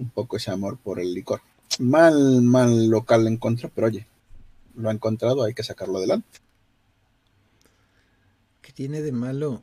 [0.00, 1.42] un poco ese amor por el licor.
[1.78, 4.06] Mal, mal local en contra, pero oye,
[4.74, 6.38] lo ha encontrado, hay que sacarlo adelante.
[8.62, 9.62] ¿Qué tiene de malo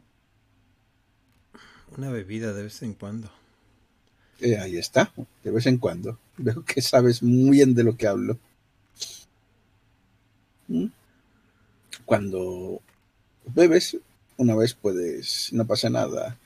[1.98, 3.30] una bebida de vez en cuando?
[4.40, 5.12] Eh, ahí está,
[5.44, 6.20] de vez en cuando.
[6.38, 8.38] Veo que sabes muy bien de lo que hablo.
[10.68, 10.88] ¿Mm?
[12.06, 12.82] Cuando
[13.48, 13.98] bebes,
[14.38, 16.38] una vez puedes, no pasa nada.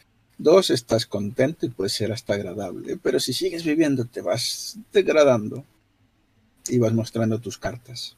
[0.42, 2.98] Dos, estás contento y puede ser hasta agradable.
[2.98, 5.64] Pero si sigues viviendo, te vas degradando
[6.68, 8.18] y vas mostrando tus cartas.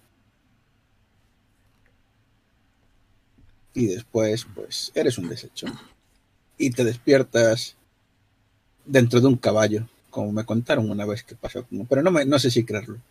[3.73, 5.67] Y después, pues, eres un desecho.
[6.57, 7.75] Y te despiertas
[8.85, 12.39] dentro de un caballo, como me contaron una vez que pasó, pero no, me, no
[12.39, 13.01] sé si creerlo.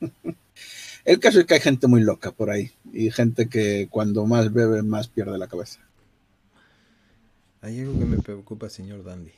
[1.06, 4.52] El caso es que hay gente muy loca por ahí y gente que cuando más
[4.52, 5.87] bebe más pierde la cabeza.
[7.60, 9.32] Hay algo que me preocupa, señor Dandy.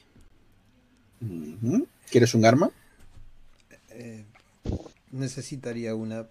[2.10, 2.70] ¿Quieres un arma?
[3.90, 4.24] Eh,
[5.10, 6.26] necesitaría una,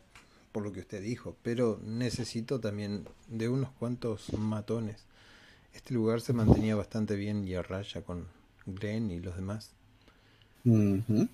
[0.51, 4.97] por lo que usted dijo, pero necesito también de unos cuantos matones.
[5.73, 8.25] Este lugar se mantenía bastante bien y a raya con
[8.65, 9.71] Gren y los demás.
[10.63, 11.27] De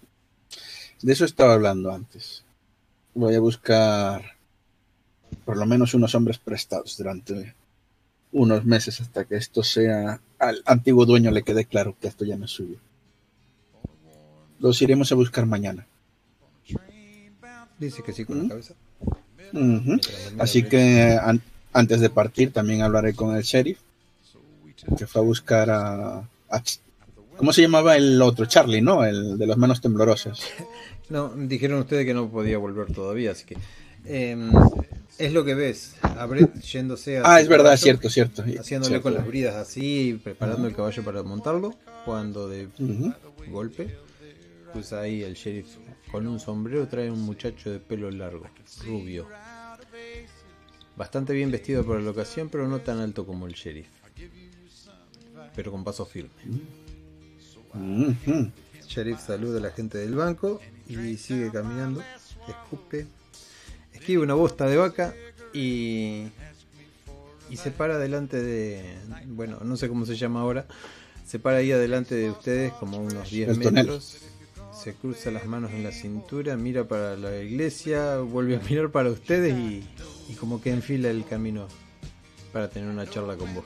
[1.02, 2.44] eso estaba hablando antes.
[3.14, 4.36] Voy a buscar
[5.44, 7.56] por lo menos unos hombres prestados durante
[8.36, 12.36] unos meses hasta que esto sea al antiguo dueño le quede claro que esto ya
[12.36, 12.76] no es suyo.
[14.60, 15.88] Los iremos a buscar mañana.
[17.80, 18.74] Dice que sí con la cabeza.
[20.38, 21.18] Así que
[21.72, 23.80] antes de partir también hablaré con el sheriff
[24.98, 26.28] que fue a buscar a
[27.38, 28.46] ¿Cómo se llamaba el otro?
[28.46, 29.04] Charlie, ¿no?
[29.04, 30.40] El de las manos temblorosas.
[31.08, 33.58] No, dijeron ustedes que no podía volver todavía, así que.
[34.06, 34.52] Em,
[35.20, 35.94] es lo que ves.
[36.18, 37.22] A Brett yéndose a.
[37.26, 38.44] Ah, es verdad, cierto, cierto.
[38.60, 41.74] Haciéndole con las bridas así, preparando el caballo para montarlo.
[42.06, 42.70] Cuando de
[43.50, 43.98] golpe,
[44.74, 45.78] pues ahí el sheriff
[46.12, 48.46] con un sombrero trae un muchacho de pelo largo,
[48.86, 49.28] rubio.
[50.96, 53.88] Bastante bien vestido para la ocasión, pero no tan alto como el sheriff.
[55.56, 56.32] Pero con paso firme.
[58.88, 62.02] Sheriff saluda a la gente del banco y sigue caminando,
[62.48, 63.08] escupe,
[63.92, 65.14] esquiva una bosta de vaca
[65.56, 66.28] y,
[67.50, 68.84] y se para delante de,
[69.28, 70.66] bueno, no sé cómo se llama ahora,
[71.26, 74.18] se para ahí adelante de ustedes como unos 10 metros,
[74.84, 79.10] se cruza las manos en la cintura, mira para la iglesia, vuelve a mirar para
[79.10, 79.88] ustedes y,
[80.30, 81.68] y como que enfila el camino
[82.54, 83.66] para tener una charla con vos.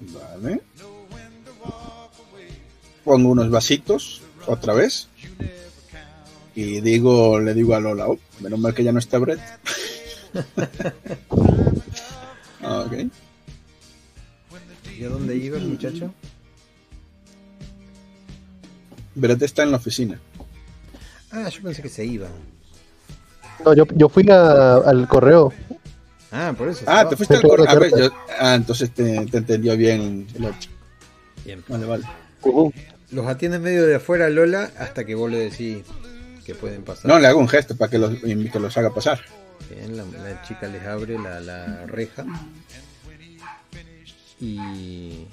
[0.00, 0.60] Vale
[3.04, 5.08] pongo unos vasitos otra vez
[6.54, 9.40] y digo, le digo a Lola, oh, menos mal que ya no está Brett.
[12.62, 12.92] Ok.
[14.98, 16.12] ¿Y a dónde iba el muchacho?
[19.14, 20.18] Brett está en la oficina.
[21.30, 22.28] Ah, yo pensé que se iba.
[23.64, 25.52] No, yo, yo fui al correo.
[26.30, 26.84] Ah, por eso.
[26.86, 28.12] Ah, te fuiste al correo.
[28.38, 30.70] ah, entonces te, te, entendió bien el otro.
[31.44, 31.62] Bien.
[31.68, 32.04] Vale, vale.
[33.10, 35.84] Los atiende medio de afuera Lola hasta que vos le decís
[36.44, 37.06] que pueden pasar.
[37.06, 39.20] No, le hago un gesto para que los, que los haga pasar.
[39.70, 42.24] Bien, la, chica les abre la, reja
[44.40, 45.26] y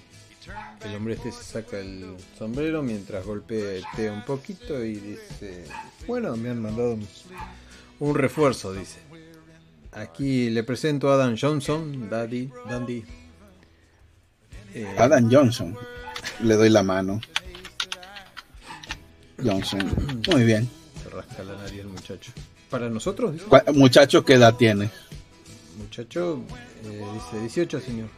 [0.86, 5.65] el hombre este se saca el sombrero mientras golpea un poquito y dice,
[6.08, 6.98] bueno, me han mandado
[8.00, 9.00] un, refuerzo, dice.
[9.92, 13.04] Aquí le presento a Adam Johnson, Daddy, Dandy.
[14.74, 15.76] Eh, Adam Johnson.
[16.44, 17.20] Le doy la mano.
[19.44, 19.82] Johnson.
[20.32, 20.70] Muy bien.
[21.02, 22.32] Se rasca la nariz el muchacho.
[22.70, 23.36] ¿Para nosotros?
[23.74, 24.90] ¿Muchacho qué edad tiene?
[25.78, 26.44] Muchacho
[26.86, 28.10] eh, dice 18, señor.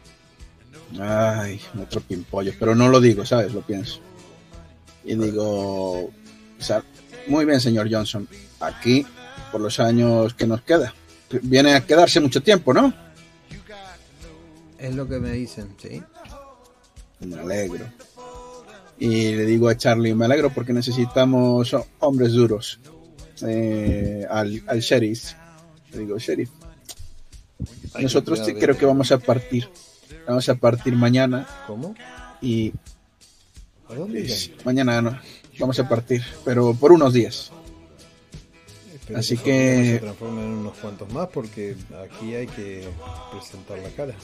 [1.00, 2.52] Ay, otro pimpollo.
[2.58, 3.54] Pero no lo digo, ¿sabes?
[3.54, 4.00] Lo pienso.
[5.04, 6.10] Y digo,
[7.26, 8.28] muy bien, señor Johnson.
[8.60, 9.06] Aquí,
[9.50, 10.94] por los años que nos queda.
[11.42, 12.92] Viene a quedarse mucho tiempo, ¿no?
[14.78, 16.02] Es lo que me dicen, sí.
[17.20, 17.86] Me alegro.
[18.98, 22.80] Y le digo a Charlie, me alegro porque necesitamos hombres duros.
[23.46, 25.32] Eh, al, al sheriff.
[25.92, 26.50] Le digo, sheriff,
[28.00, 29.68] Nosotros sí creo que vamos a partir.
[30.26, 31.46] Vamos a partir mañana.
[31.66, 31.94] ¿Cómo?
[32.40, 32.72] Y.
[33.88, 34.28] ¿A dónde?
[34.64, 35.18] mañana no.
[35.58, 37.52] Vamos a partir, pero por unos días.
[39.14, 39.94] Así que.
[39.94, 42.88] se transformen en unos cuantos más porque aquí hay que
[43.32, 44.14] presentar la cara.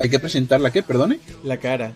[0.00, 1.20] ¿Hay que presentar la qué, perdone?
[1.44, 1.94] La cara.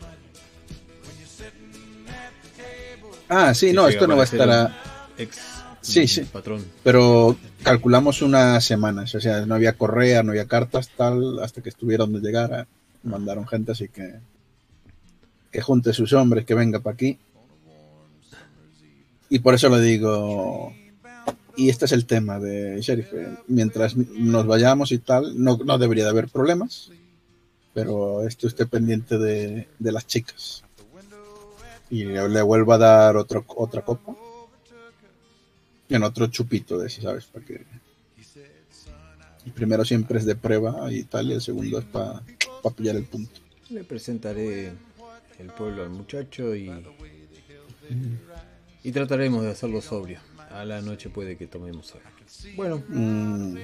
[3.28, 4.76] Ah, sí, no, esto no va a estar a...
[5.18, 6.22] Ex sí, sí.
[6.22, 6.64] Patrón.
[6.82, 11.68] Pero calculamos unas semanas, o sea, no había correa, no había cartas, tal, hasta que
[11.68, 12.66] estuvieron de llegar,
[13.02, 14.14] mandaron gente, así que
[15.50, 17.18] que junte sus hombres, que venga para aquí.
[19.30, 20.72] Y por eso le digo,
[21.56, 23.12] y este es el tema de Sheriff,
[23.48, 26.90] mientras nos vayamos y tal, no, no debería de haber problemas,
[27.72, 30.65] pero esto esté pendiente de, de las chicas
[31.90, 34.14] y le vuelvo a dar otro, otra copa.
[35.88, 37.26] En otro chupito de ese, ¿sabes?
[37.26, 37.64] Para que
[39.44, 42.22] el primero siempre es de prueba y tal, y el segundo es para
[42.76, 43.40] pillar el punto.
[43.70, 44.72] Le presentaré
[45.38, 46.72] el pueblo al muchacho y,
[48.82, 50.18] y trataremos de hacerlo sobrio.
[50.50, 52.08] A la noche puede que tomemos algo.
[52.56, 53.56] Bueno, mm.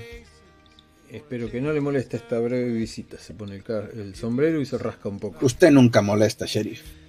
[1.10, 3.18] espero que no le moleste esta breve visita.
[3.18, 3.64] Se pone el,
[3.98, 5.44] el sombrero y se rasca un poco.
[5.44, 7.01] Usted nunca molesta, sheriff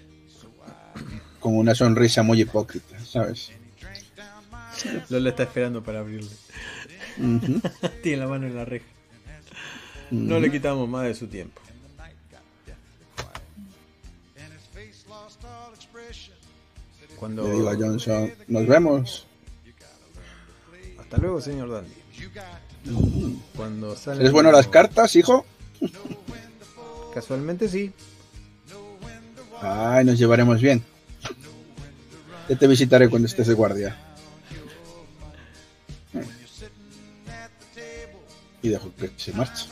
[1.39, 3.51] con una sonrisa muy hipócrita, ¿sabes?
[5.09, 6.31] Lola está esperando para abrirle.
[8.03, 8.85] Tiene la mano en la reja.
[10.11, 11.61] No le quitamos más de su tiempo.
[17.17, 17.47] Cuando...
[17.47, 19.27] Le digo a Johnson, nos vemos.
[20.99, 21.93] Hasta luego, señor Dandy.
[23.55, 25.45] Cuando ¿Es bueno las cartas, hijo?
[27.13, 27.91] Casualmente sí.
[29.61, 30.83] Ay, nos llevaremos bien.
[32.49, 33.95] Ya te visitaré cuando estés de guardia.
[38.61, 39.67] Y dejo que se marche.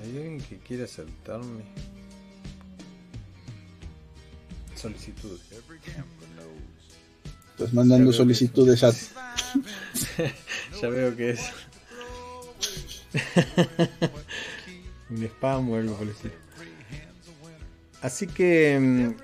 [0.00, 1.64] Hay alguien que quiere asaltarme.
[4.74, 5.40] Solicitudes.
[7.50, 8.92] Estás mandando solicitudes a.
[10.80, 11.40] ya veo que es.
[15.10, 16.14] Un spam o algo por el
[18.02, 19.14] Así que mm,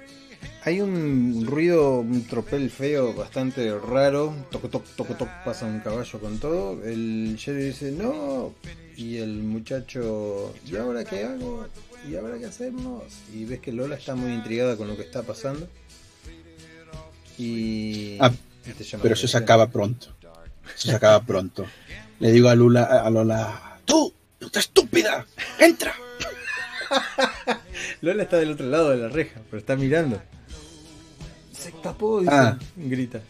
[0.64, 4.34] hay un ruido, un tropel feo bastante raro.
[4.50, 6.82] Toco, toc, toco, toc, pasa un caballo con todo.
[6.84, 8.54] El Jerry dice, no.
[8.96, 11.66] Y el muchacho, ¿y ahora qué hago?
[12.08, 13.02] ¿Y ahora qué hacemos?
[13.34, 15.68] Y ves que Lola está muy intrigada con lo que está pasando.
[17.38, 18.16] Y.
[18.20, 18.32] Ah,
[19.02, 20.08] pero eso se acaba pronto.
[20.76, 21.66] Eso se acaba pronto.
[22.20, 24.12] Le digo a Lula, a Lola, ¡tú!
[24.38, 25.26] ¡Puta estúpida!
[25.58, 25.94] ¡Entra!
[28.00, 30.20] Lola está del otro lado de la reja, pero está mirando.
[31.52, 32.58] Se escapó, dice, ah.
[32.76, 33.20] grita.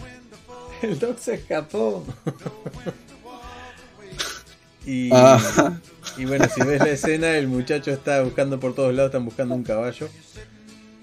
[0.82, 2.04] El dog se escapó.
[4.86, 5.78] y, ah.
[6.16, 9.54] y bueno, si ves la escena, el muchacho está buscando por todos lados, están buscando
[9.54, 10.08] un caballo.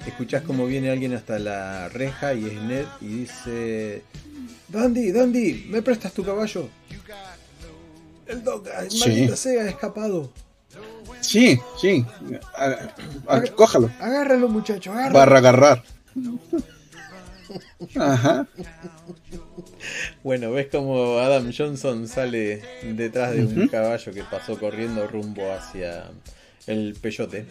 [0.06, 4.04] Escuchás como viene alguien hasta la reja y es Ned y dice:
[4.68, 6.70] Dandy, Dandy, ¿me prestas tu caballo?
[8.28, 8.64] El dog,
[9.00, 10.32] maldita sea, ha escapado.
[11.22, 12.06] Sí, sí.
[13.56, 13.90] cójalo.
[14.00, 15.14] Agárralo, muchacho, agárralo.
[15.14, 15.84] Barra agarrar.
[17.96, 18.48] Ajá.
[20.24, 26.12] Bueno, ves como Adam Johnson sale detrás de un caballo que pasó corriendo rumbo hacia
[26.68, 27.46] el peyote.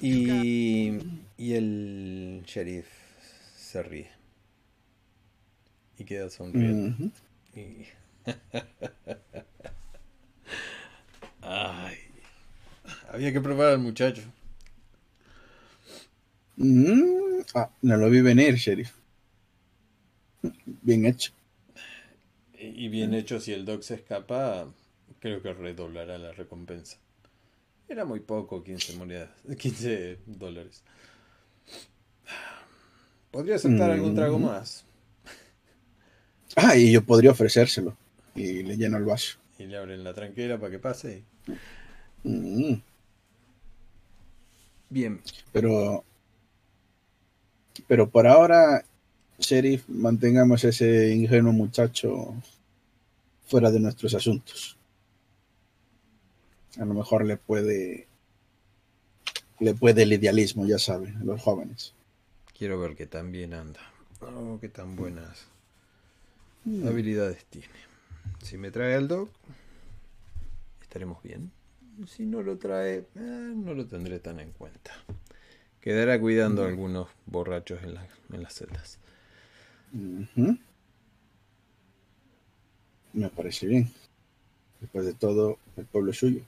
[0.00, 0.98] Y,
[1.36, 2.86] y el sheriff
[3.56, 4.10] se ríe.
[5.98, 7.10] Y queda sonriendo.
[7.54, 7.86] y...
[11.44, 11.96] Ay.
[13.10, 14.22] Había que probar al muchacho.
[16.56, 18.92] Mm, ah, no lo vi venir, sheriff.
[20.82, 21.32] Bien hecho.
[22.58, 24.72] Y bien hecho, si el dog se escapa,
[25.20, 26.98] creo que redoblará la recompensa.
[27.88, 30.82] Era muy poco, 15 monedas, 15 dólares.
[33.30, 34.42] Podría aceptar algún trago mm.
[34.42, 34.84] más.
[36.56, 37.96] Ah, y yo podría ofrecérselo.
[38.34, 39.38] Y le lleno el vaso.
[39.58, 41.24] Y le abren la tranquera para que pase.
[42.22, 42.74] Mm.
[44.88, 45.20] Bien.
[45.52, 46.04] Pero,
[47.86, 48.84] pero por ahora,
[49.38, 52.34] sheriff, mantengamos ese ingenuo muchacho
[53.46, 54.78] fuera de nuestros asuntos.
[56.78, 58.08] A lo mejor le puede,
[59.60, 61.94] le puede el idealismo, ya saben, a los jóvenes.
[62.56, 63.80] Quiero ver qué tan bien anda.
[64.20, 65.46] Oh, qué tan buenas
[66.64, 66.86] mm.
[66.86, 67.68] habilidades tiene.
[68.42, 69.28] Si me trae al dog,
[70.94, 71.50] estaremos bien
[72.06, 74.92] si no lo trae, eh, no lo tendré tan en cuenta.
[75.80, 77.94] Quedará cuidando a algunos borrachos en,
[78.42, 78.98] las celdas.
[83.12, 83.90] me parece bien.
[84.80, 86.42] Después de todo, el pueblo es suyo.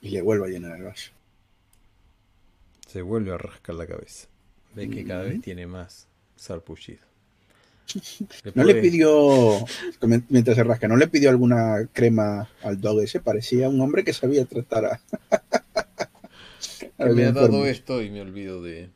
[0.00, 1.10] Y le vuelvo a llenar el vaso.
[2.86, 4.28] Se vuelve a rascar la cabeza.
[4.74, 7.09] Ve que cada vez tiene más sarpullido.
[8.54, 9.64] No le pidió,
[10.28, 13.20] mientras se rasca, no le pidió alguna crema al dog ese.
[13.20, 15.00] Parecía un hombre que sabía tratar a.
[17.14, 18.90] me ha dado esto y me olvido de.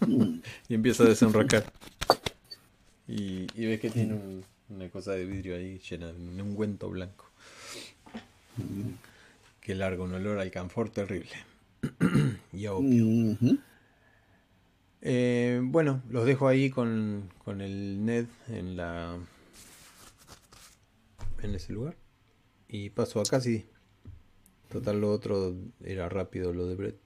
[0.00, 0.40] Mm.
[0.68, 1.64] y empieza a desenracar.
[3.06, 4.18] Y, y ves que tiene
[4.68, 7.30] una cosa de vidrio ahí llena de un ungüento blanco.
[8.56, 8.94] Mm.
[9.60, 11.30] Que larga un olor al canfor terrible.
[12.52, 12.72] y a
[15.02, 19.18] eh, bueno, los dejo ahí con, con, el Ned en la
[21.42, 21.96] en ese lugar.
[22.68, 23.66] Y paso a casi.
[24.70, 26.96] Total, lo otro era rápido, lo de Brett.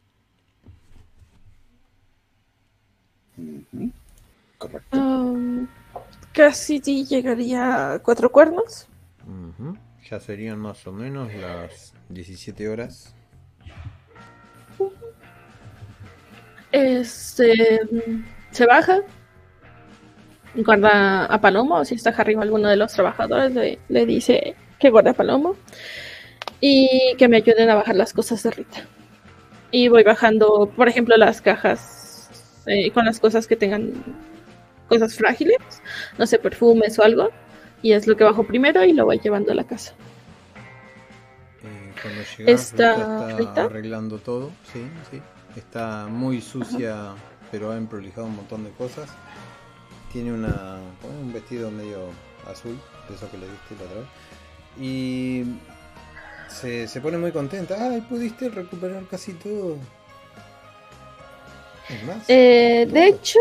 [4.59, 4.97] Correcto.
[4.97, 5.67] Um,
[6.33, 8.87] casi llegaría a cuatro cuernos.
[10.09, 13.16] Ya serían más o menos las 17 horas.
[16.73, 17.81] Este,
[18.51, 19.01] se baja,
[20.55, 25.15] guarda a Palomo, si está arriba alguno de los trabajadores, le, dice que guarde a
[25.15, 25.57] Palomo
[26.61, 28.87] y que me ayuden a bajar las cosas de Rita.
[29.71, 33.93] Y voy bajando, por ejemplo, las cajas eh, con las cosas que tengan
[34.89, 35.59] cosas frágiles,
[36.19, 37.31] no sé, perfumes o algo,
[37.83, 39.95] y es lo que bajo primero y lo voy llevando a la casa.
[41.63, 45.21] Eh, cuando está, está arreglando todo, sí, sí.
[45.57, 47.15] Está muy sucia,
[47.51, 49.09] pero ha emprolijado un montón de cosas.
[50.13, 50.79] Tiene una,
[51.21, 52.11] un vestido medio
[52.51, 52.79] azul,
[53.09, 54.09] de eso que le diste la otra vez.
[54.79, 55.45] Y
[56.49, 57.77] se, se pone muy contenta.
[57.79, 59.79] Ay, pudiste recuperar casi todo.
[62.29, 63.39] Eh, de hecho,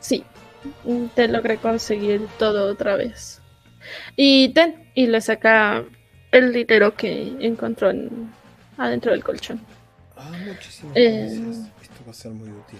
[0.00, 0.24] sí.
[1.14, 3.40] Te logré conseguir todo otra vez.
[4.16, 5.84] Y ten, y le saca
[6.32, 8.32] el dinero que encontró en,
[8.78, 9.60] adentro del colchón.
[10.16, 11.70] Ah, muchísimas eh, gracias.
[11.82, 12.78] Esto va a ser muy útil.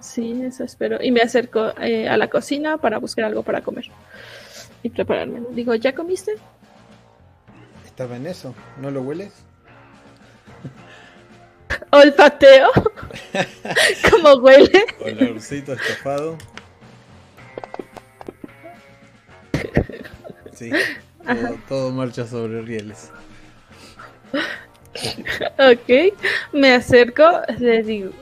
[0.00, 0.98] Sí, eso espero.
[1.02, 3.86] Y me acerco eh, a la cocina para buscar algo para comer
[4.82, 5.42] y prepararme.
[5.50, 6.34] Digo, ¿ya comiste?
[7.84, 8.54] Estaba en eso.
[8.80, 9.32] ¿No lo hueles?
[11.90, 12.68] Olfateo.
[14.10, 14.84] ¿Cómo huele?
[15.00, 16.38] Olorcito estofado.
[20.54, 20.70] Sí,
[21.26, 23.10] todo, todo marcha sobre rieles.
[25.58, 26.14] Ok,
[26.52, 27.24] me acerco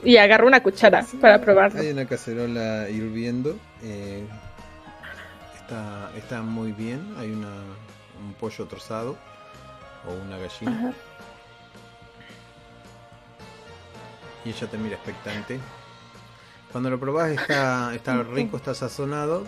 [0.03, 1.79] y agarro una cuchara para probarlo.
[1.79, 3.57] Hay una cacerola hirviendo.
[3.83, 4.25] Eh,
[5.61, 7.13] está, está muy bien.
[7.17, 7.53] Hay una,
[8.19, 9.17] un pollo trozado
[10.07, 10.93] o una gallina.
[14.45, 15.59] Y ella te mira expectante.
[16.71, 19.45] Cuando lo probás está, está rico, está sazonado.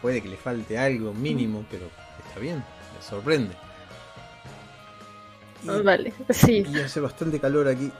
[0.00, 1.86] Puede que le falte algo mínimo, pero
[2.26, 3.54] está bien, me sorprende.
[5.62, 6.64] Y, vale, sí.
[6.68, 7.90] Y hace bastante calor aquí.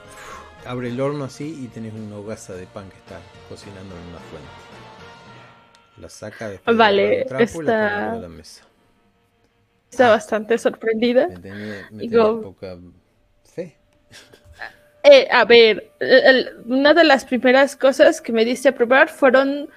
[0.65, 4.19] Abre el horno así y tenés una hogaza de pan que está cocinando en una
[4.19, 4.49] fuente.
[5.97, 8.15] La saca después vale, está...
[8.15, 8.63] la mesa.
[9.91, 10.11] Está ah.
[10.11, 11.27] bastante sorprendida.
[11.27, 12.77] Me tenía, me poca
[13.43, 13.77] fe.
[15.03, 15.91] Eh, a ver,
[16.65, 19.69] una de las primeras cosas que me diste a probar fueron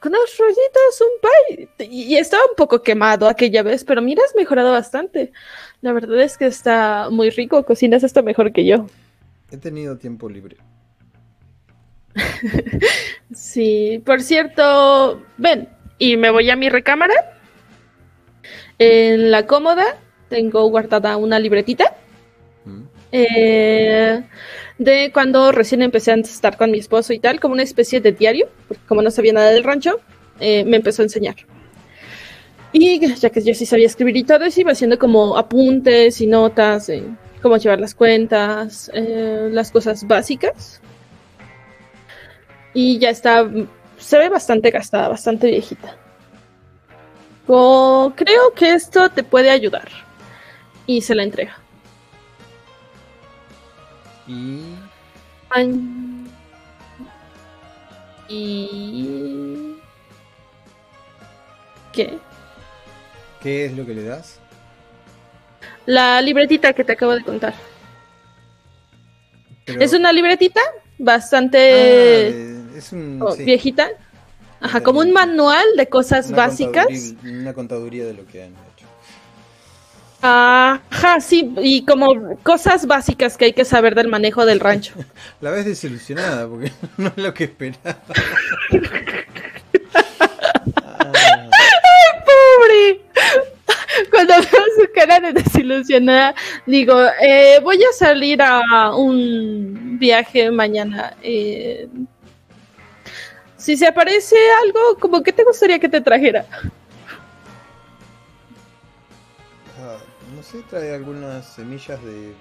[0.00, 1.88] con unos rollitos, un pie.
[1.90, 5.32] Y estaba un poco quemado aquella vez, pero mira, has mejorado bastante.
[5.82, 8.86] La verdad es que está muy rico, cocinas esto mejor que yo.
[9.50, 10.56] He tenido tiempo libre.
[13.34, 15.68] sí, por cierto, ven,
[15.98, 17.14] y me voy a mi recámara.
[18.78, 19.84] En la cómoda
[20.28, 21.94] tengo guardada una libretita.
[22.64, 22.82] Mm.
[23.12, 24.22] Eh,
[24.78, 28.12] de cuando recién empecé a estar con mi esposo y tal, como una especie de
[28.12, 30.00] diario, porque como no sabía nada del rancho,
[30.40, 31.36] eh, me empezó a enseñar.
[32.72, 36.26] Y ya que yo sí sabía escribir y todo, eso iba haciendo como apuntes y
[36.26, 37.04] notas de
[37.40, 40.82] cómo llevar las cuentas, eh, las cosas básicas.
[42.74, 43.48] Y ya está,
[43.96, 45.96] se ve bastante gastada, bastante viejita.
[47.46, 49.88] creo que esto te puede ayudar.
[50.86, 51.58] Y se la entrega.
[54.26, 54.60] Y.
[58.28, 59.76] Y.
[61.92, 62.18] ¿Qué?
[63.42, 64.40] ¿Qué es lo que le das?
[65.86, 67.54] La libretita que te acabo de contar.
[69.66, 70.60] Es una libretita
[70.98, 73.88] bastante ah, es un, oh, viejita.
[74.60, 77.14] Ajá, como un manual de cosas básicas.
[77.22, 78.65] Una contaduría de lo que han.
[80.22, 84.94] Ajá, sí, y como cosas básicas que hay que saber del manejo del rancho.
[85.40, 87.96] La ves desilusionada porque no es lo que esperaba.
[91.82, 93.00] ¡Ay, pobre!
[94.10, 96.34] Cuando veo su cara de desilusionada,
[96.66, 101.14] digo, eh, voy a salir a un viaje mañana.
[101.22, 101.88] Eh,
[103.56, 106.46] si se aparece algo, como que te gustaría que te trajera.
[110.36, 112.34] No sé, trae algunas semillas de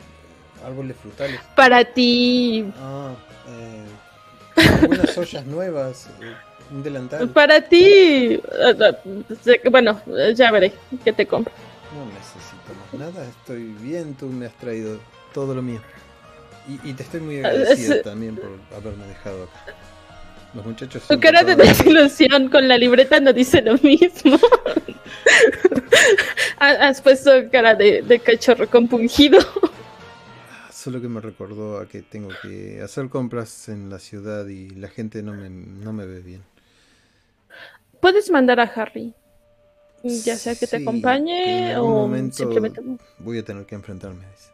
[0.66, 1.40] árboles frutales.
[1.56, 2.72] Para ti.
[2.78, 3.14] Ah,
[3.48, 3.86] eh,
[4.82, 6.08] algunas ollas nuevas.
[6.22, 6.34] Eh,
[6.72, 7.30] un delantal.
[7.30, 8.42] Para ti.
[9.72, 10.02] Bueno,
[10.36, 10.74] ya veré
[11.04, 11.54] que te compro.
[11.94, 15.00] No necesito más nada, estoy bien, tú me has traído
[15.34, 15.80] todo lo mío.
[16.68, 19.76] Y, y te estoy muy agradecido también por haberme dejado acá.
[20.56, 21.04] Los muchachos.
[21.08, 24.40] Tu cara de desilusión con la libreta no dice lo mismo.
[26.60, 29.40] Has puesto cara de, cachorro compungido.
[30.50, 34.70] Ah, solo que me recordó a que tengo que hacer compras en la ciudad y
[34.70, 36.44] la gente no me, no me ve bien.
[38.00, 39.14] Puedes mandar a Harry.
[40.04, 42.82] Ya sea que te acompañe o simplemente.
[43.18, 44.52] Voy a tener que enfrentarme eso.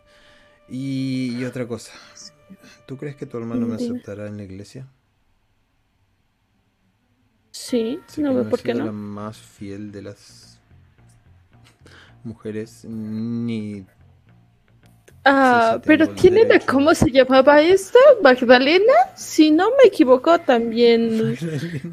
[0.70, 1.92] Y, otra cosa.
[2.86, 4.88] ¿Tú crees que tu hermano me aceptará en la iglesia?
[7.64, 8.86] Sí, no veo por qué no.
[8.86, 10.60] la más fiel de las
[12.24, 13.86] mujeres, ni.
[15.24, 21.38] Ah, pero tienen cómo se llamaba esta, Magdalena, si no me equivoco, también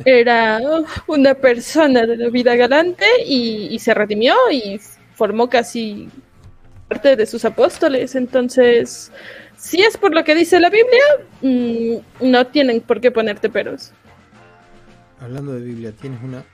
[0.06, 0.58] era
[1.06, 4.80] una persona de la vida galante y, se redimió y
[5.14, 6.08] formó casi
[6.88, 8.14] parte de sus apóstoles.
[8.14, 9.12] Entonces,
[9.58, 11.04] si es por lo que dice la Biblia,
[11.42, 13.92] mm, no tienen por qué ponerte peros.
[15.20, 16.44] Hablando de Biblia, ¿tienes una?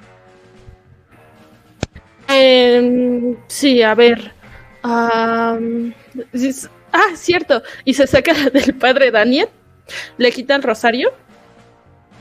[2.28, 4.32] Em, sí, a ver.
[4.82, 5.58] ah,
[7.14, 7.62] cierto.
[7.84, 9.48] Y se saca del padre Daniel.
[10.16, 11.12] Le quita el rosario.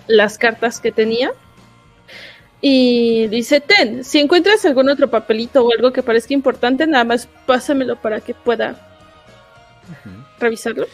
[0.07, 1.31] Las cartas que tenía.
[2.59, 7.27] Y dice, ten, si encuentras algún otro papelito o algo que parezca importante, nada más
[7.45, 8.75] pásamelo para que pueda
[10.39, 10.87] revisarlo.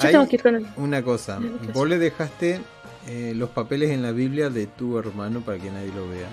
[0.00, 0.66] Yo tengo que ir con él.
[0.76, 1.40] Una cosa,
[1.72, 2.60] vos le dejaste
[3.08, 6.28] eh, los papeles en la Biblia de tu hermano para que nadie lo vea.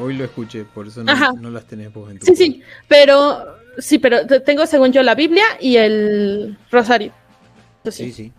[0.00, 3.98] Hoy lo escuché, por eso no, las tenés vos en tu Sí, sí, pero sí,
[3.98, 7.12] pero tengo según yo la Biblia y el rosario.
[7.90, 8.32] sí, sí.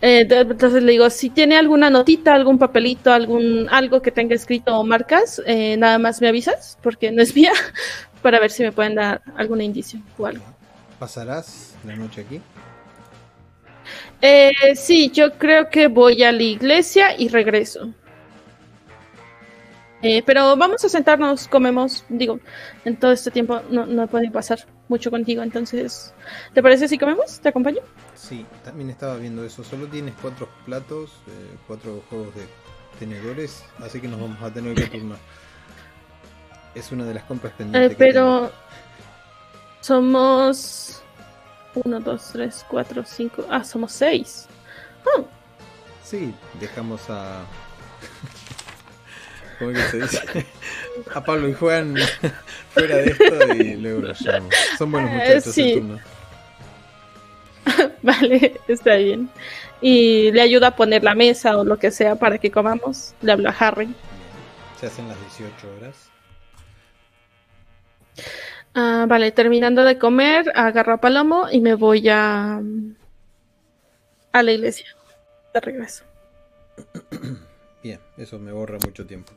[0.00, 4.76] Eh, entonces le digo, si tiene alguna notita, algún papelito, algún algo que tenga escrito
[4.78, 7.52] o marcas, eh, nada más me avisas, porque no es mía,
[8.22, 10.44] para ver si me pueden dar algún indicio o algo.
[10.98, 12.40] ¿Pasarás la noche aquí?
[14.26, 17.92] Eh, sí, yo creo que voy a la iglesia y regreso.
[20.00, 22.06] Eh, pero vamos a sentarnos, comemos.
[22.08, 22.40] Digo,
[22.86, 26.14] en todo este tiempo no, no puede pasar mucho contigo, entonces,
[26.54, 27.38] ¿te parece si comemos?
[27.38, 27.82] ¿Te acompaño?
[28.14, 29.62] Sí, también estaba viendo eso.
[29.62, 32.46] Solo tienes cuatro platos, eh, cuatro juegos de
[32.98, 35.18] tenedores, así que nos vamos a tener que turnar.
[36.74, 37.92] Es una de las compras pendientes.
[37.92, 38.50] Eh, pero
[39.82, 41.03] somos
[41.74, 43.46] 1, 2, 3, 4, 5.
[43.50, 44.46] Ah, somos 6.
[45.16, 45.26] Oh.
[46.02, 47.44] Sí, dejamos a.
[49.58, 50.46] ¿Cómo que se dice?
[51.14, 51.96] A Pablo y Juan
[52.70, 54.48] fuera de esto y luego los llamo.
[54.76, 55.54] Son buenos eh, muchachos.
[55.54, 55.82] Sí.
[58.02, 59.30] vale, está bien.
[59.80, 63.14] Y le ayuda a poner la mesa o lo que sea para que comamos.
[63.22, 63.94] Le habla a Harry.
[64.80, 66.10] Se hacen las 18 horas.
[68.74, 72.60] Ah, vale, terminando de comer, agarro a Palomo y me voy a,
[74.32, 74.86] a la iglesia.
[75.52, 76.04] De regreso.
[77.82, 79.32] Bien, eso me borra mucho tiempo.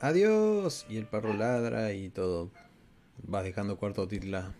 [0.00, 0.86] Adiós.
[0.88, 2.50] Y el perro ladra y todo.
[3.32, 4.52] Va dejando cuarto titla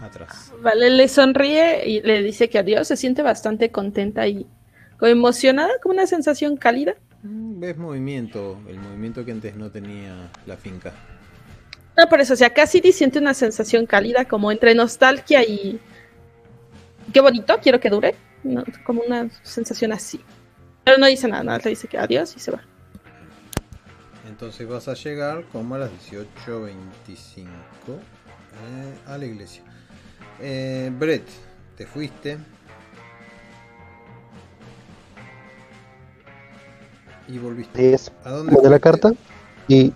[0.00, 0.52] atrás.
[0.62, 2.86] Vale, le sonríe y le dice que adiós.
[2.86, 4.46] Se siente bastante contenta y
[5.00, 6.94] emocionada, con una sensación cálida.
[7.22, 10.92] Mm, ves movimiento, el movimiento que antes no tenía la finca.
[11.96, 15.80] No, por eso, o sea, Cassidy siente una sensación cálida, como entre nostalgia y.
[17.12, 18.14] Qué bonito, quiero que dure.
[18.84, 20.20] como una sensación así.
[20.84, 22.62] Pero no dice nada, nada, le dice que adiós y se va.
[24.28, 26.72] Entonces vas a llegar como a las 18.25
[27.96, 29.62] eh, a la iglesia.
[30.40, 31.26] Eh, Brett,
[31.76, 32.38] te fuiste.
[37.28, 37.96] Y volviste.
[38.24, 38.60] ¿A dónde?
[38.60, 39.12] De la carta
[39.68, 39.92] y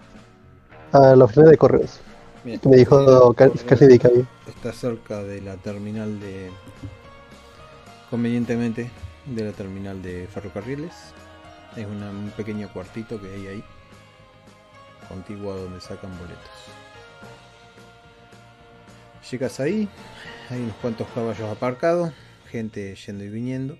[0.92, 2.00] a la oficina de correos.
[2.44, 4.24] me dijo casi de calle.
[4.46, 6.50] Está cerca de la terminal de.
[8.10, 8.90] Convenientemente,
[9.26, 10.92] de la terminal de ferrocarriles.
[11.76, 13.64] Es un pequeño cuartito que hay ahí.
[15.08, 16.50] Contiguo a donde sacan boletos.
[19.30, 19.88] Llegas ahí,
[20.48, 22.12] hay unos cuantos caballos aparcados,
[22.50, 23.76] gente yendo y viniendo.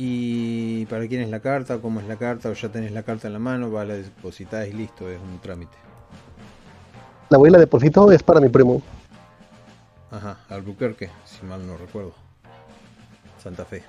[0.00, 1.78] ¿Y para quién es la carta?
[1.78, 2.48] ¿Cómo es la carta?
[2.48, 3.68] ¿O ya tenés la carta en la mano?
[3.72, 5.76] Va, la depositar y listo, es un trámite.
[7.30, 8.80] La voy y la deposito, es para mi primo.
[10.12, 12.14] Ajá, Albuquerque, si mal no recuerdo.
[13.42, 13.82] Santa Fe.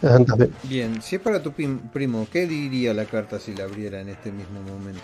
[0.00, 0.48] Santa Fe.
[0.62, 4.30] Bien, si es para tu primo, ¿qué diría la carta si la abriera en este
[4.30, 5.02] mismo momento?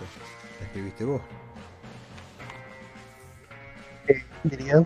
[0.61, 1.21] ¿La escribiste vos?
[4.07, 4.85] ¿Qué diría?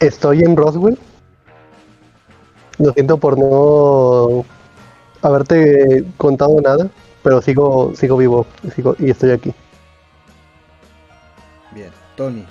[0.00, 0.98] Estoy en Roswell.
[2.78, 4.44] Lo siento por no
[5.22, 6.88] haberte contado nada,
[7.22, 9.52] pero sigo, sigo vivo sigo, y estoy aquí.
[11.72, 12.44] Bien, Tony,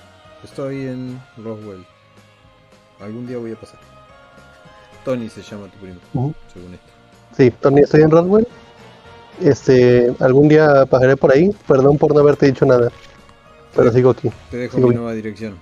[0.44, 1.86] estoy en Roswell.
[3.00, 3.80] Algún día voy a pasar.
[5.06, 6.88] Tony se llama tu primo, según esto.
[7.38, 8.48] Sí, Tony, estoy en Roswell.
[9.42, 11.56] Este, algún día pasaré por ahí.
[11.68, 12.90] Perdón por no haberte dicho nada.
[13.76, 14.32] Pero sigo aquí.
[14.50, 15.60] Te dejo mi nueva dirección.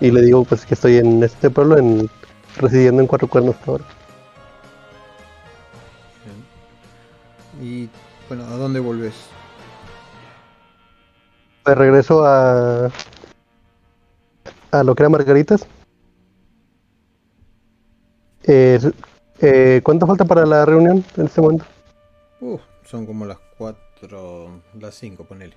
[0.00, 2.10] Y le digo pues que estoy en este pueblo, en
[2.56, 3.84] residiendo en Cuatro Cuernos ahora.
[7.60, 7.88] Y
[8.28, 9.14] bueno, ¿a dónde volves?
[11.62, 12.90] Pues regreso a
[14.72, 15.66] a lo que era Margaritas.
[18.44, 18.80] Eh,
[19.40, 21.64] eh, ¿Cuánto falta para la reunión en este momento?
[22.40, 25.54] Uh, son como las 4, las 5, ponele.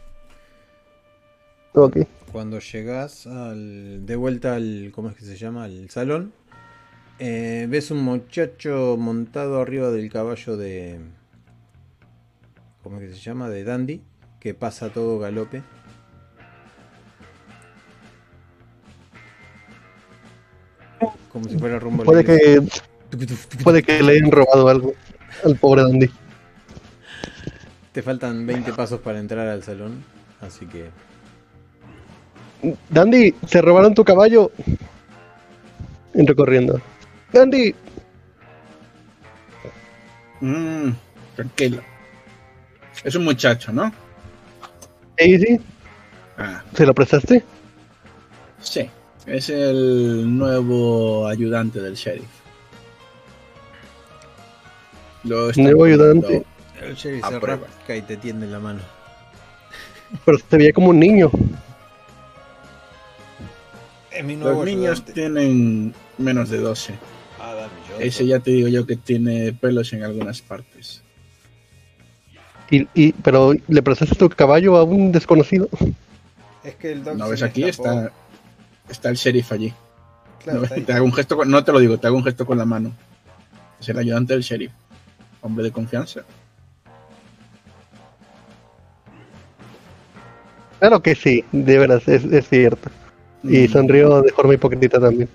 [1.73, 1.97] Ok.
[2.31, 5.63] Cuando llegas al, de vuelta al, ¿cómo es que se llama?
[5.63, 6.33] Al salón,
[7.19, 10.99] eh, ves un muchacho montado arriba del caballo de,
[12.83, 13.49] ¿cómo es que se llama?
[13.49, 14.01] De Dandy,
[14.39, 15.63] que pasa todo galope.
[21.29, 22.61] Como si fuera rumbo puede que
[23.63, 24.93] Puede que le hayan robado algo
[25.43, 26.09] al pobre Dandy.
[27.91, 30.03] Te faltan 20 pasos para entrar al salón,
[30.41, 30.89] así que.
[32.89, 34.51] Dandy, se robaron tu caballo.
[36.13, 36.81] Entro corriendo.
[37.35, 37.75] Dandy.
[40.39, 40.91] Mmm,
[41.35, 41.81] tranquilo.
[43.03, 43.91] Es un muchacho, ¿no?
[45.17, 45.59] Sí, sí.
[46.37, 46.63] Ah.
[46.73, 47.43] ¿Se lo prestaste?
[48.61, 48.89] Sí.
[49.25, 52.23] Es el nuevo ayudante del sheriff.
[55.25, 56.45] nuevo ayudante.
[56.81, 58.79] El sheriff se rasca y te tiende la mano.
[60.23, 61.29] Pero se veía como un niño.
[64.39, 66.93] Los niños tienen menos de 12.
[67.95, 71.01] Ah, Ese ya te digo yo que tiene pelos en algunas partes.
[72.69, 75.69] Y, y, pero le prestaste tu caballo a un desconocido.
[76.63, 77.63] Es que el ¿No ves aquí?
[77.63, 78.11] Está,
[78.89, 79.73] está el sheriff allí.
[80.45, 82.65] no, te hago un gesto no te lo digo, te hago un gesto con la
[82.65, 82.91] mano.
[83.79, 84.71] Es el ayudante del sheriff.
[85.41, 86.21] Hombre de confianza.
[90.79, 92.89] Claro que sí, de veras, es, cierto.
[93.43, 93.71] Y mm.
[93.71, 95.29] sonrió de forma hipócrita también.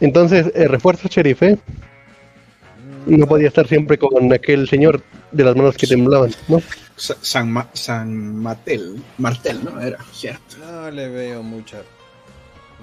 [0.00, 1.58] Entonces, el refuerzo sheriff, ¿eh?
[3.06, 6.60] No podía estar siempre con aquel señor de las manos que temblaban, ¿no?
[6.96, 9.80] San, San Matel, Martel, ¿no?
[9.80, 10.56] Era, cierto.
[10.58, 11.82] No le veo mucha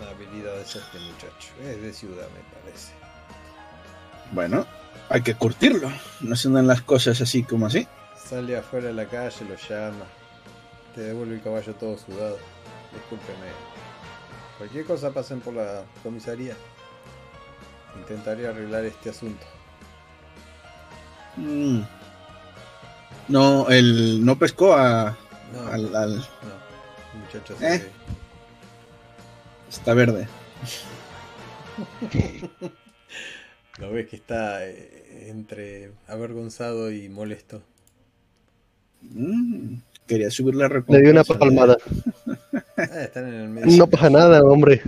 [0.05, 1.49] habilidad de este muchacho.
[1.63, 2.93] Es de ciudad, me parece.
[4.31, 4.65] Bueno,
[5.09, 5.91] hay que curtirlo.
[6.21, 7.87] No se dan las cosas así como así.
[8.17, 10.05] Sale afuera de la calle, lo llama.
[10.95, 12.37] Te devuelve el caballo todo sudado.
[12.93, 13.47] Discúlpeme.
[14.57, 16.55] Cualquier cosa pasen por la comisaría.
[17.95, 19.45] Intentaré arreglar este asunto.
[21.35, 21.81] Mm.
[23.27, 25.17] No, el no pescó a.
[25.71, 26.25] al, al...
[27.13, 27.87] muchacho ¿Eh?
[29.69, 30.27] Está verde.
[33.79, 37.61] Lo ves que está eh, entre avergonzado y molesto.
[39.01, 39.75] Mm,
[40.07, 40.97] quería subir la recompensa.
[40.97, 41.77] Le dio una palmada.
[42.77, 43.77] Ah, en el medio.
[43.77, 44.81] No pasa nada, hombre.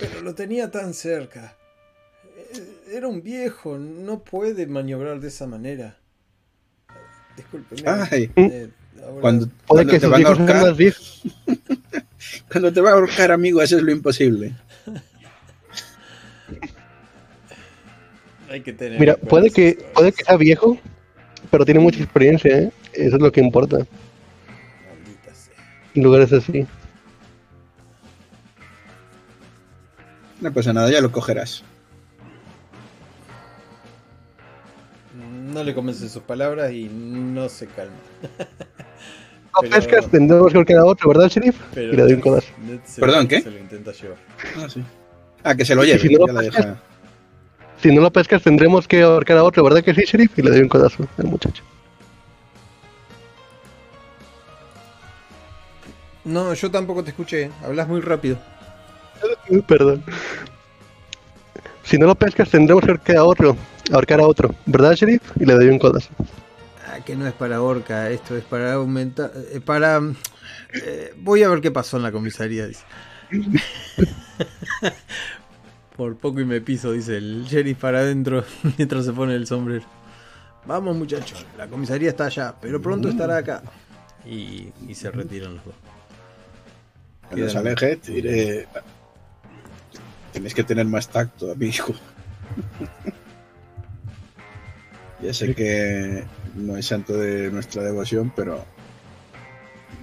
[0.00, 1.56] Pero lo tenía tan cerca.
[2.36, 5.98] Eh, era un viejo, no puede maniobrar de esa manera.
[7.36, 7.76] Disculpe.
[7.86, 8.68] Ay, eh,
[9.20, 10.74] cuando, te van a ahorcar.
[12.50, 14.54] cuando te va a ahorcar, amigo, eso es lo imposible.
[18.50, 20.78] Hay que tener Mira, puede que, puede que sea viejo,
[21.50, 22.72] pero tiene mucha experiencia, ¿eh?
[22.94, 23.76] Eso es lo que importa.
[23.76, 25.54] Maldita sea.
[25.94, 26.66] En lugares así.
[30.40, 31.64] No pasa nada, ya lo cogerás.
[35.14, 37.96] No le convence sus palabras y no se calma.
[39.62, 41.56] No pescas, tendremos que ahorcar a otro, ¿verdad, sheriff?
[41.74, 42.46] y le doy un codazo.
[43.00, 43.40] ¿Perdón, qué?
[43.40, 44.18] Se lo intenta llevar.
[44.56, 44.84] Ah, sí.
[45.42, 45.98] Ah, que se lo lleve.
[45.98, 46.76] Si no, lo pescas,
[47.82, 50.38] si no lo pescas, tendremos que ahorcar a otro, ¿verdad que sí, sheriff?
[50.38, 51.64] Y le doy un codazo al muchacho.
[56.24, 57.50] No, yo tampoco te escuché.
[57.64, 58.38] Hablas muy rápido.
[59.66, 60.04] Perdón.
[61.82, 63.56] Si no lo pescas, tendremos que ahorcar a otro.
[63.92, 64.54] Ahorcar a otro.
[64.66, 65.22] ¿Verdad, Sheriff?
[65.40, 66.10] Y le doy un codazo.
[66.76, 69.32] Ah, que no es para horca, esto es para aumentar.
[69.52, 70.00] eh, para.
[70.72, 72.84] eh, voy a ver qué pasó en la comisaría, dice.
[75.96, 78.44] Por poco y me piso, dice el sheriff para adentro
[78.78, 79.86] mientras se pone el sombrero.
[80.64, 83.62] Vamos, muchachos, la comisaría está allá, pero pronto estará acá.
[84.24, 85.74] Y, y se retiran los dos.
[87.28, 88.00] Cuando se aleje,
[90.38, 91.86] Tienes que tener más tacto, amigo.
[95.20, 96.22] ya sé que
[96.54, 98.64] no es santo de nuestra devoción, pero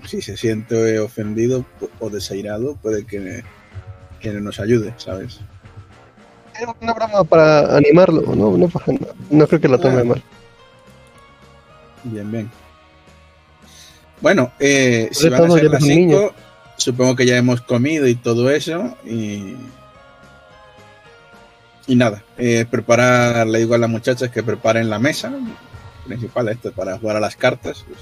[0.05, 1.63] si se siente ofendido
[2.01, 3.45] o desairado, puede que,
[4.19, 5.39] que nos ayude, ¿sabes?
[6.59, 8.57] Es una broma para animarlo, no,
[9.29, 10.03] no creo que lo tome Ah.
[10.03, 10.23] mal.
[12.03, 12.51] Bien, bien.
[14.19, 16.17] Bueno, eh, si van a ser las eres un niño.
[16.17, 16.33] 5,
[16.75, 18.97] supongo que ya hemos comido y todo eso.
[19.05, 19.55] Y,
[21.88, 25.31] y nada, eh, preparar, le digo a las muchachas que preparen la mesa
[26.05, 27.83] principal, esto para jugar a las cartas.
[27.88, 27.99] pues,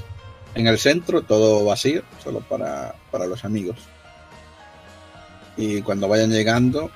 [0.56, 3.78] en el centro, todo vacío, solo para, para los amigos.
[5.58, 6.92] Y cuando vayan llegando,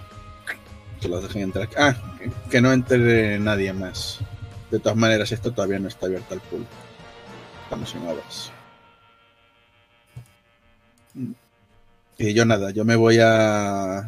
[1.02, 1.68] que los dejen entrar.
[1.78, 4.20] Ah, que- que no entre nadie más.
[4.70, 6.70] De todas maneras, esto todavía no está abierto al público.
[7.64, 8.52] Estamos en obras.
[12.20, 14.08] Y yo nada, yo me voy a.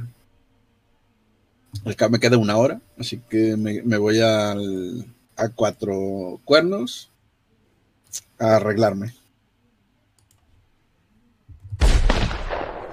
[1.96, 5.06] Cabo me queda una hora, así que me, me voy al,
[5.36, 7.12] a cuatro cuernos
[8.38, 9.14] a arreglarme.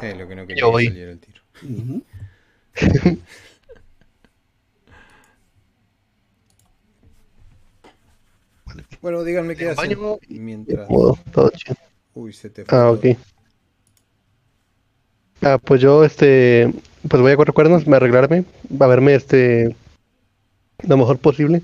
[0.02, 0.86] Eh, lo que no quería Yo voy.
[0.86, 1.42] saliera el tiro.
[9.00, 9.96] Bueno, díganme qué hacen.
[10.28, 10.88] Mientras.
[10.90, 11.76] Modo, todo chido.
[12.14, 12.78] Uy, se te fue.
[12.78, 13.06] Ah, ok.
[15.42, 16.72] Ah, pues yo, este,
[17.08, 18.44] pues voy a cuatro cuernos, me arreglarme,
[18.80, 19.74] a verme, este,
[20.86, 21.62] lo mejor posible.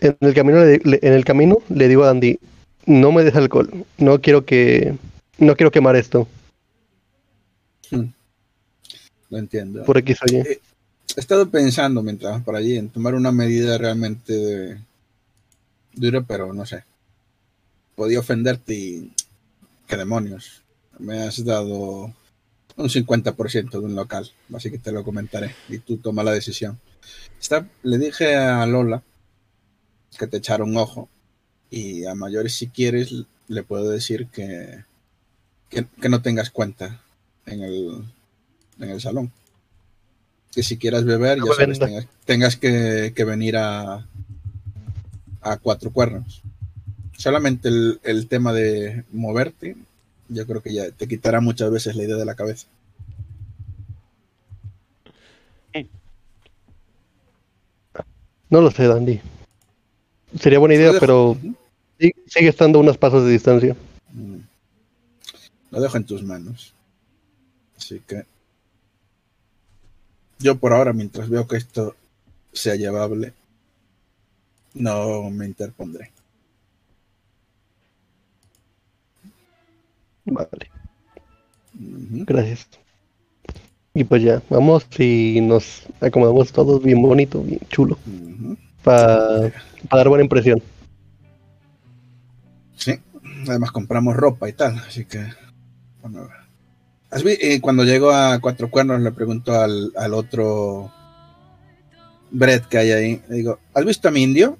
[0.00, 2.38] En el camino, le, le- en el camino le digo a Andy,
[2.86, 4.94] no me des alcohol, no quiero que,
[5.38, 6.28] no quiero quemar esto,
[9.30, 9.84] Lo entiendo.
[9.84, 10.36] por X o Y.
[10.38, 14.78] He estado pensando mientras vas por allí en tomar una medida realmente
[15.94, 16.84] dura, pero no sé.
[17.94, 19.12] Podía ofenderte y.
[19.86, 20.62] ¿Qué demonios?
[20.98, 22.12] Me has dado
[22.76, 26.78] un 50% de un local, así que te lo comentaré y tú toma la decisión.
[27.40, 29.02] Está, le dije a Lola
[30.18, 31.08] que te echara un ojo
[31.70, 33.12] y a mayores si quieres
[33.48, 34.84] le puedo decir que,
[35.68, 37.02] que, que no tengas cuenta
[37.46, 38.04] en el,
[38.80, 39.32] en el salón.
[40.52, 44.06] Que si quieras beber, No ya sabes, tengas, tengas que, que venir a,
[45.42, 46.42] a cuatro cuernos.
[47.16, 49.76] Solamente el, el tema de moverte,
[50.28, 52.66] yo creo que ya te quitará muchas veces la idea de la cabeza.
[58.48, 59.20] No lo sé, Dandy.
[60.38, 61.36] Sería buena idea, pero
[61.98, 63.76] sigue estando a unos pasos de distancia.
[64.12, 64.36] Mm.
[65.72, 66.72] Lo dejo en tus manos.
[67.76, 68.24] Así que
[70.38, 71.96] yo por ahora, mientras veo que esto
[72.52, 73.32] sea llevable,
[74.74, 76.12] no me interpondré.
[80.26, 80.70] Vale,
[81.72, 82.66] gracias.
[83.94, 87.96] Y pues ya, vamos y nos acomodamos todos bien bonito, bien chulo,
[88.84, 89.50] para
[89.90, 90.62] dar buena impresión.
[92.76, 93.00] Sí,
[93.48, 95.24] además compramos ropa y tal, así que.
[96.02, 96.28] Bueno,
[97.10, 100.92] ¿Has vi- eh, cuando llego a Cuatro Cuernos le pregunto al, al otro
[102.30, 104.58] Brett que hay ahí, le digo, ¿has visto a mi indio?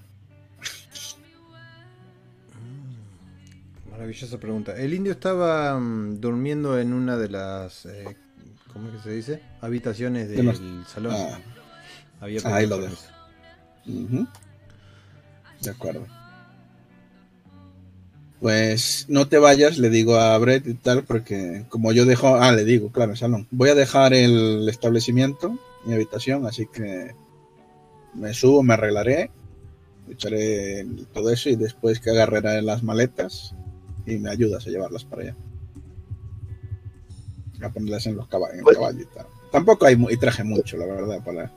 [4.07, 4.77] Maravillosa pregunta.
[4.77, 7.87] El indio estaba mm, durmiendo en una de las.
[7.87, 8.05] eh,
[8.73, 9.43] ¿Cómo es que se dice?
[9.61, 11.13] Habitaciones De del los- salón.
[11.17, 11.41] Ah,
[12.21, 14.29] Había ahí lo ujú.
[15.61, 16.07] De acuerdo.
[18.39, 22.53] Pues no te vayas, le digo a Brett y tal, porque como yo dejo, ah,
[22.53, 23.49] le digo, claro, el salón.
[23.51, 27.11] Voy a dejar el establecimiento, mi habitación, así que
[28.15, 29.33] me subo, me arreglaré,
[30.09, 33.53] echaré todo eso y después que agarraré las maletas
[34.07, 35.37] y me ayudas a llevarlas para allá.
[37.63, 39.27] A ponerlas en los caballos, en el Pues- caballo y tal.
[39.51, 41.51] Tampoco hay mu- y traje mucho, la verdad, para.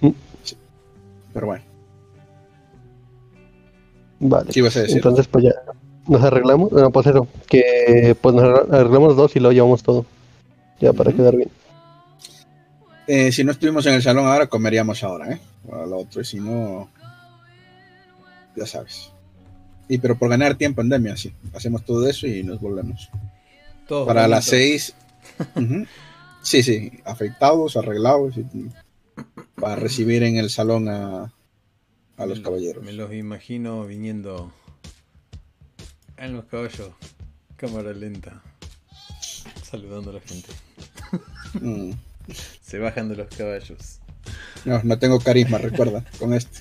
[0.00, 0.10] Mm.
[0.44, 0.56] Sí.
[1.34, 1.64] Pero bueno,
[4.20, 4.50] Vale.
[4.52, 4.96] ¿qué ibas a decir?
[4.96, 5.52] Entonces, pues ya
[6.06, 6.70] nos arreglamos.
[6.72, 10.04] No, pues eso, que pues nos arregla- arreglamos dos y lo llevamos todo.
[10.80, 11.18] Ya para Ujú.
[11.18, 11.50] quedar bien.
[13.06, 15.40] Eh, si no estuvimos en el salón ahora, comeríamos ahora, ¿eh?
[15.68, 16.88] O lo otro, y si no,
[18.56, 19.12] ya sabes.
[19.90, 21.32] Y pero por ganar tiempo en Demia, sí.
[21.52, 23.10] Hacemos todo eso y nos volvemos.
[23.88, 24.94] para las seis.
[26.42, 28.36] Sí, sí, afeitados, arreglados,
[29.56, 31.34] para recibir en el salón a,
[32.16, 32.84] a los caballeros.
[32.84, 34.52] Me los imagino viniendo
[36.16, 36.90] en los caballos,
[37.56, 38.42] cámara lenta,
[39.62, 40.48] saludando a la gente.
[41.60, 41.90] Mm.
[42.62, 43.98] Se bajan de los caballos.
[44.64, 46.60] No, no tengo carisma, recuerda, con este.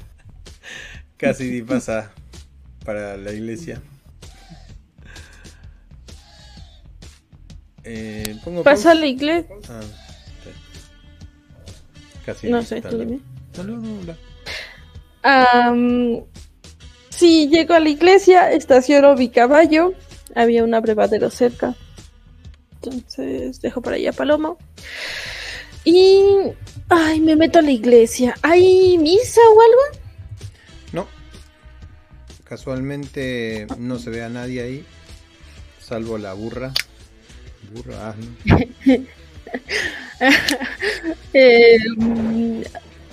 [1.15, 2.11] Casi pasa
[2.85, 3.81] para la iglesia.
[7.83, 9.55] Eh, ¿Pasa la iglesia?
[9.69, 9.81] Ah,
[12.25, 13.19] Casi no sé, tú dime.
[13.57, 13.77] No, no,
[15.23, 16.27] no,
[17.09, 19.93] sí, llego a la iglesia, estaciono mi caballo.
[20.35, 21.75] Había un abrevadero cerca.
[22.75, 24.57] Entonces dejo por allá Palomo.
[25.83, 26.21] Y.
[26.89, 28.35] Ay, me meto a la iglesia.
[28.41, 29.98] ¿Hay misa o algo?
[32.49, 34.83] Casualmente no se ve a nadie ahí.
[35.79, 36.73] Salvo la burra.
[37.71, 38.15] Burra,
[41.33, 41.77] eh,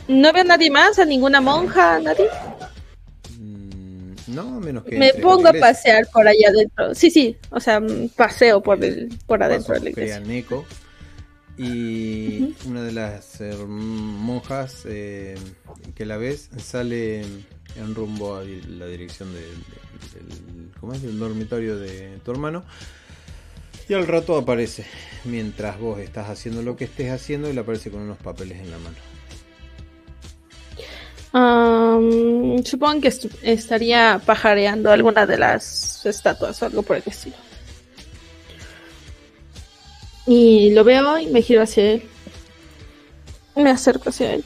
[0.09, 0.99] ¿No veo a nadie más?
[0.99, 2.01] ¿A ninguna monja?
[2.01, 2.29] ¿Nadie?
[3.39, 4.97] Mm, no, menos que.
[4.97, 6.95] Me pongo a pasear por allá adentro.
[6.95, 7.83] Sí, sí, o sea,
[8.17, 10.21] paseo por, el, por adentro de la iglesia.
[10.21, 10.65] Neko,
[11.59, 15.35] y una de las monjas eh,
[15.95, 17.23] que la ves sale
[17.79, 21.03] en rumbo a la dirección del, ¿cómo es?
[21.03, 22.65] del dormitorio de tu hermano.
[23.89, 24.85] Y al rato aparece,
[25.25, 28.71] mientras vos estás haciendo lo que estés haciendo, y le aparece con unos papeles en
[28.71, 28.97] la mano
[32.65, 33.13] supongo que
[33.43, 37.37] estaría pajareando alguna de las estatuas o algo por el estilo.
[40.27, 42.03] Y lo veo y me giro hacia él.
[43.55, 44.45] Me acerco hacia él.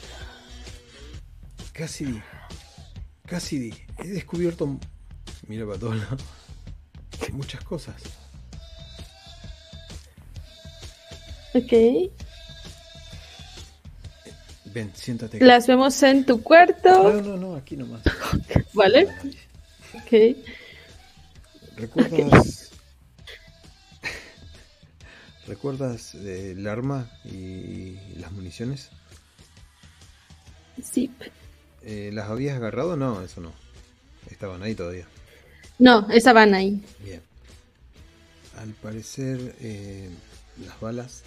[1.73, 2.23] Cassidy.
[3.31, 3.73] Cassidy.
[3.99, 4.77] He descubierto.
[5.47, 5.97] Mira para todos
[7.33, 7.95] Muchas cosas.
[11.55, 12.11] Ok.
[14.75, 15.39] Ven, siéntate.
[15.41, 16.89] Las vemos en tu cuarto.
[16.89, 18.03] No, no, no, aquí nomás.
[18.73, 19.09] ¿Vale?
[19.95, 20.37] Ok.
[21.77, 22.71] ¿Recuerdas?
[25.47, 28.91] ¿Recuerdas el arma y las municiones?
[30.83, 31.11] Sí.
[31.83, 32.97] Eh, ¿Las habías agarrado?
[32.97, 33.53] No, eso no.
[34.31, 35.07] Estaban ahí todavía.
[35.79, 36.83] No, estaban ahí.
[37.03, 37.23] Bien.
[38.59, 40.11] Al parecer, eh,
[40.65, 41.23] las balas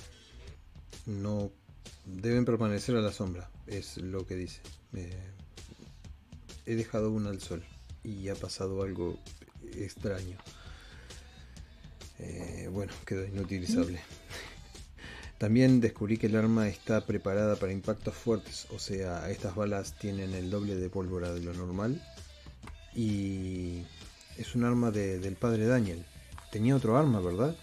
[1.06, 1.52] no
[2.06, 4.60] Deben permanecer a la sombra, es lo que dice.
[6.66, 7.64] he dejado una al sol
[8.04, 9.18] y ha pasado algo
[9.74, 10.38] extraño.
[12.20, 14.02] Eh, bueno, quedó inutilizable.
[15.44, 20.34] También descubrí que el arma está preparada para impactos fuertes, o sea, estas balas tienen
[20.34, 22.02] el doble de pólvora de lo normal.
[22.96, 23.84] Y
[24.38, 26.06] es un arma del padre Daniel.
[26.50, 27.58] Tenía otro arma, ¿verdad?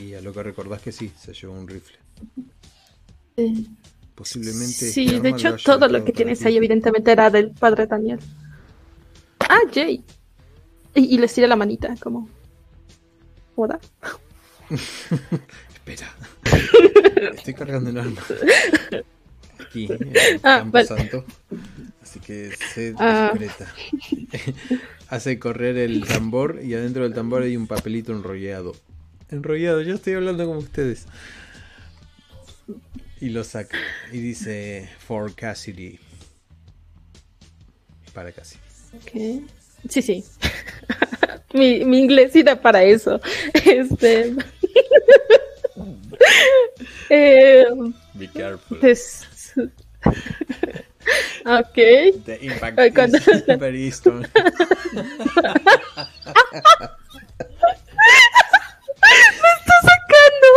[0.00, 1.98] Y a lo que recordás que sí, se llevó un rifle.
[4.14, 4.90] Posiblemente.
[4.92, 8.18] Sí, de hecho, todo lo que tienes ahí, evidentemente, era del padre Daniel.
[9.40, 10.02] Ah, Jay.
[10.94, 12.30] Y, le estira la manita, como.
[13.56, 13.78] ¿Hola?
[15.84, 16.14] Espera.
[17.34, 18.22] Estoy cargando el arma.
[19.58, 21.24] Aquí, en ah, Santo.
[22.00, 23.32] Así que se ah.
[25.08, 28.76] Hace correr el tambor y adentro del tambor hay un papelito enrollado.
[29.28, 31.06] Enrollado, yo estoy hablando como ustedes.
[33.20, 33.78] Y lo saca.
[34.12, 35.98] Y dice For Cassidy.
[38.14, 38.60] Para Cassidy.
[38.94, 39.48] Ok.
[39.88, 40.24] Sí, sí.
[41.54, 43.20] mi, mi inglés era para eso.
[43.64, 44.34] Este.
[47.10, 47.64] eh,
[48.14, 48.78] Be careful.
[51.46, 51.74] ok.
[52.24, 54.26] The impact is very strong.
[59.02, 60.52] ¡Me está sacando!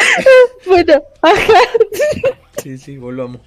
[0.66, 1.60] bueno, ajá.
[2.62, 3.40] Sí, sí, volvamos.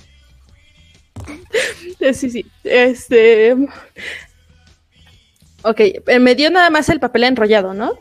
[2.14, 2.46] Sí, sí.
[2.64, 3.56] Este.
[5.64, 7.98] Ok, eh, me dio nada más el papel enrollado, ¿no?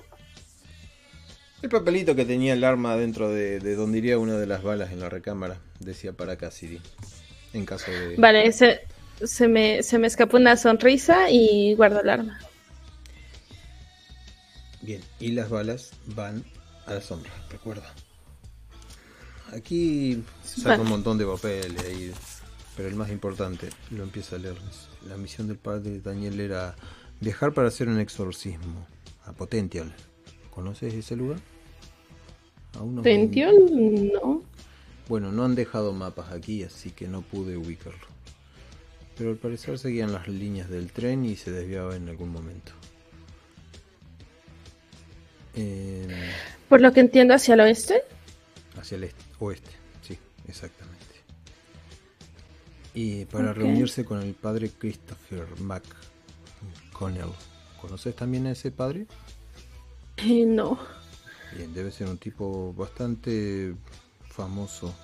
[1.62, 4.98] El papelito que tenía el arma dentro de, donde iría una de las balas en
[4.98, 6.80] la recámara, decía para Cassidy.
[7.52, 8.16] En caso de.
[8.16, 8.80] Vale, se,
[9.22, 12.40] se, me, se me escapó una sonrisa y guardo el arma.
[14.80, 16.44] Bien, y las balas van
[16.86, 17.94] a la sombra, recuerda.
[19.52, 22.12] Aquí saca un montón de papeles ahí,
[22.76, 24.56] pero el más importante lo empieza a leer.
[25.06, 26.74] La misión del padre Daniel era
[27.20, 28.86] viajar para hacer un exorcismo
[29.26, 29.94] a Potential.
[30.55, 31.38] ¿Conoces ese lugar?
[32.72, 33.55] Potential,
[34.12, 34.42] no.
[35.09, 38.07] Bueno, no han dejado mapas aquí, así que no pude ubicarlo.
[39.16, 42.72] Pero al parecer seguían las líneas del tren y se desviaba en algún momento.
[46.68, 48.03] Por lo que entiendo, hacia el oeste.
[48.78, 50.96] Hacia el oeste, sí, exactamente.
[52.94, 57.32] Y para reunirse con el padre Christopher McConnell.
[57.80, 59.07] ¿Conoces también a ese padre?
[60.18, 60.78] Eh, no.
[61.56, 63.74] Bien, debe ser un tipo bastante
[64.28, 64.94] famoso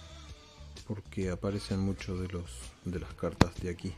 [0.86, 2.50] porque aparecen muchos de los
[2.84, 3.92] de las cartas de aquí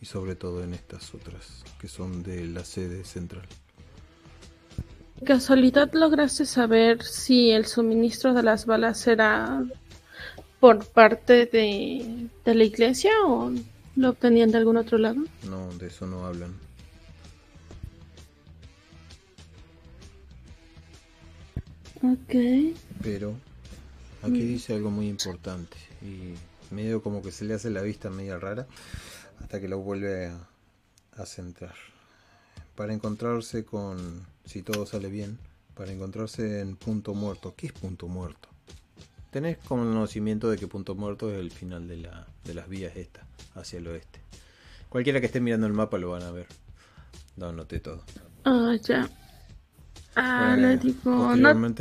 [0.00, 3.46] y sobre todo en estas otras que son de la sede central.
[5.24, 9.64] ¿Casualidad lograste saber si el suministro de las balas era
[10.58, 13.52] por parte de, de la iglesia o
[13.96, 15.22] lo obtenían de algún otro lado?
[15.48, 16.52] No, de eso no hablan.
[22.02, 22.76] Ok.
[23.02, 23.34] Pero
[24.22, 24.46] aquí mm.
[24.46, 26.34] dice algo muy importante y
[26.74, 28.66] medio como que se le hace la vista media rara
[29.40, 30.48] hasta que lo vuelve a,
[31.16, 31.74] a centrar.
[32.74, 35.38] Para encontrarse con, si todo sale bien,
[35.74, 37.54] para encontrarse en punto muerto.
[37.56, 38.48] ¿Qué es punto muerto?
[39.30, 43.26] Tenés conocimiento de que punto muerto es el final de, la, de las vías esta,
[43.54, 44.20] hacia el oeste.
[44.88, 46.46] Cualquiera que esté mirando el mapa lo van a ver.
[47.36, 48.02] No, todo.
[48.44, 49.08] Ah, ya.
[50.14, 51.32] Ah, digo.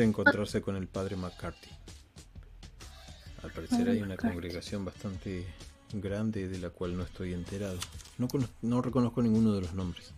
[0.03, 1.69] encontrarse con el padre McCarthy.
[3.43, 5.45] Al parecer hay una congregación bastante
[5.93, 7.77] grande de la cual no estoy enterado.
[8.17, 8.27] No,
[8.61, 10.11] no reconozco ninguno de los nombres,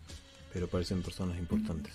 [0.51, 1.93] pero parecen personas importantes.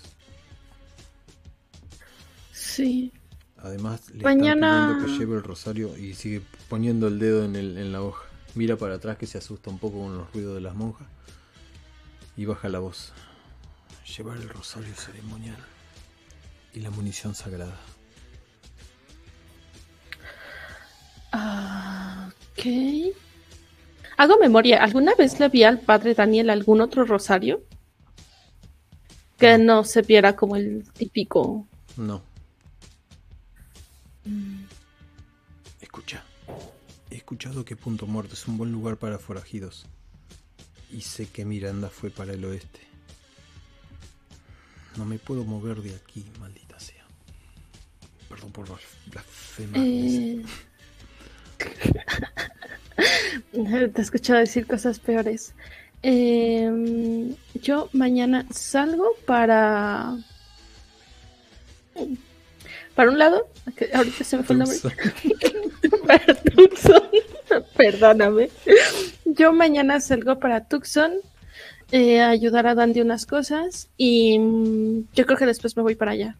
[2.51, 3.13] Sí.
[3.57, 4.67] Además, le Mañana...
[4.67, 8.01] están pidiendo que lleve el rosario y sigue poniendo el dedo en, el, en la
[8.01, 8.25] hoja.
[8.55, 11.07] Mira para atrás que se asusta un poco con los ruidos de las monjas
[12.35, 13.13] y baja la voz.
[14.17, 15.57] Llevar el rosario ceremonial
[16.73, 17.79] y la munición sagrada.
[21.33, 23.15] ok.
[24.17, 27.63] Hago memoria, ¿alguna vez le vi al padre Daniel algún otro rosario?
[29.37, 31.65] Que no, se viera como el típico.
[31.95, 32.21] No.
[34.25, 34.65] Mm.
[35.79, 36.25] Escucha.
[37.09, 39.85] He escuchado que Punto Muerto es un buen lugar para forajidos.
[40.91, 42.88] Y sé que Miranda fue para el oeste.
[44.97, 47.05] No me puedo mover de aquí, maldita sea.
[48.27, 49.81] Perdón por blasfemar.
[49.81, 50.43] Eh...
[53.51, 55.53] Te he escuchado decir cosas peores.
[56.01, 60.17] Em, yo mañana salgo para.
[62.95, 63.49] Para un lado,
[63.93, 64.77] ahorita se me fue el nombre.
[66.07, 67.03] para Tucson.
[67.75, 68.49] Perdóname.
[69.25, 71.13] Yo mañana salgo para Tucson
[71.91, 76.11] eh, ayudar a Dandy unas cosas y mm, yo creo que después me voy para
[76.11, 76.35] allá.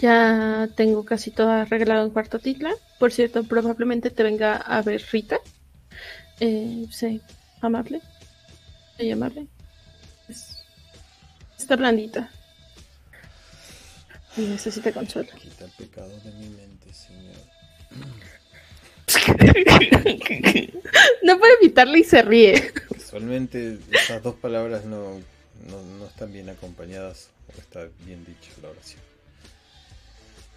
[0.00, 2.72] Ya tengo casi todo arreglado en Cuarto Titla.
[2.98, 5.38] Por cierto, probablemente te venga a ver Rita.
[6.40, 7.20] Eh, sí,
[7.60, 8.00] amable.
[8.98, 9.46] Muy amable.
[11.58, 12.30] está blandita.
[14.36, 15.30] Y necesita consuelo.
[15.36, 17.34] Quita el pecado de mi mente, señor.
[21.24, 22.72] no puede evitarle y se ríe.
[23.08, 25.18] Casualmente esas dos palabras no,
[25.66, 29.00] no, están bien acompañadas o está bien dicho la oración.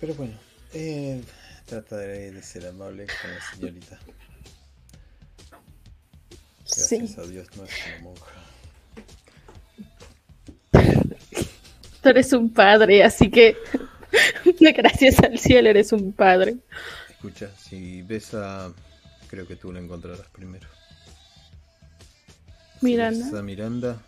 [0.02, 0.38] Pero bueno,
[0.74, 1.24] eh,
[1.66, 4.00] trataré de ser amable con la señorita.
[6.66, 8.34] Gracias a Dios no es una monja.
[12.04, 13.56] Tú eres un padre, así que
[14.76, 16.58] gracias al cielo eres un padre.
[17.10, 18.74] Escucha, si ves a...
[19.30, 20.68] Creo que tú la encontrarás primero.
[22.82, 23.42] Miranda.
[23.42, 24.02] Miranda,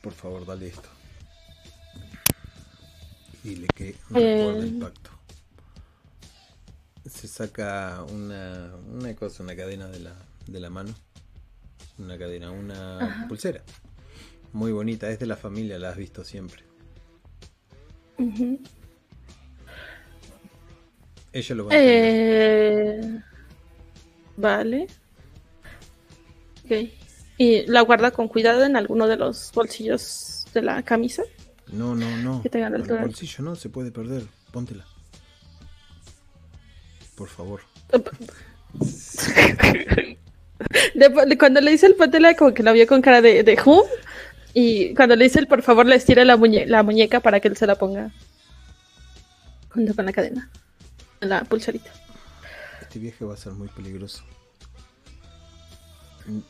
[0.00, 0.88] por favor, dale esto.
[3.42, 4.80] Dile que recuerde el eh.
[4.80, 5.10] pacto.
[7.06, 10.14] Se saca una, una cosa, una cadena de la,
[10.46, 10.94] de la mano.
[11.98, 13.62] Una cadena, una pulsera.
[14.52, 16.62] Muy bonita, es de la familia, la has visto siempre.
[21.32, 23.22] Ella lo va a eh...
[24.36, 24.86] Vale.
[26.64, 26.88] Ok.
[27.36, 31.22] ¿Y la guarda con cuidado en alguno de los bolsillos de la camisa?
[31.72, 32.42] No, no, no.
[32.42, 34.22] Que tenga el bolsillo no, se puede perder.
[34.52, 34.86] Póntela.
[37.16, 37.60] Por favor.
[41.38, 43.58] cuando le dice el póntela, como que la vio con cara de, de
[44.52, 47.56] Y cuando le dice el por favor, le estira la, la muñeca para que él
[47.56, 48.12] se la ponga.
[49.70, 50.50] Junto con la cadena
[51.24, 51.90] la pulserita.
[52.80, 54.24] Este viaje va a ser muy peligroso.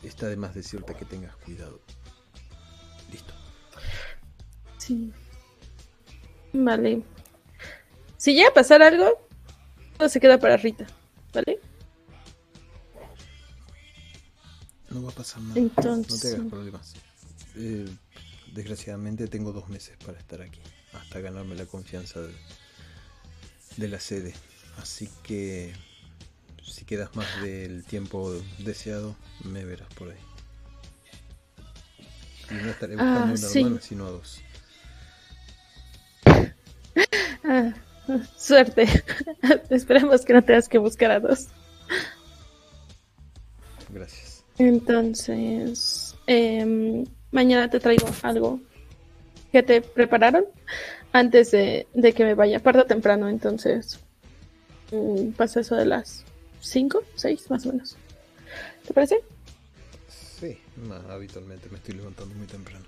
[0.03, 1.81] Está de más decirte que tengas cuidado.
[3.11, 3.33] Listo.
[4.77, 5.11] Sí.
[6.53, 7.03] Vale.
[8.17, 9.27] Si llega a pasar algo,
[9.97, 10.87] todo se queda para Rita.
[11.33, 11.59] ¿Vale?
[14.89, 15.59] No va a pasar nada.
[15.59, 16.09] Entonces...
[16.09, 16.93] No te hagas problemas.
[17.55, 17.89] Eh,
[18.53, 20.61] desgraciadamente tengo dos meses para estar aquí,
[20.93, 22.33] hasta ganarme la confianza de,
[23.77, 24.33] de la sede.
[24.77, 25.73] Así que
[26.65, 30.17] si quedas más del tiempo deseado, me verás por ahí.
[32.51, 33.59] Y no estaré buscando Ah, una sí.
[33.59, 34.41] hermana, sino a dos.
[37.47, 37.73] Ah,
[38.37, 38.87] suerte.
[39.69, 41.47] Esperemos que no tengas que buscar a dos.
[43.89, 44.43] Gracias.
[44.57, 48.59] Entonces, em, mañana te traigo algo
[49.51, 50.45] que te prepararon
[51.13, 52.59] antes de, de que me vaya.
[52.59, 53.99] Parto temprano, entonces
[54.91, 56.25] mm, pasa eso de las
[56.65, 57.97] 5, 6 más o menos.
[58.85, 59.21] ¿Te parece?
[60.37, 60.57] Sí,
[61.09, 62.85] habitualmente me estoy levantando muy temprano.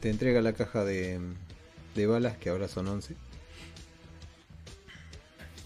[0.00, 1.18] Te entrega la caja de,
[1.94, 3.14] de balas, que ahora son 11.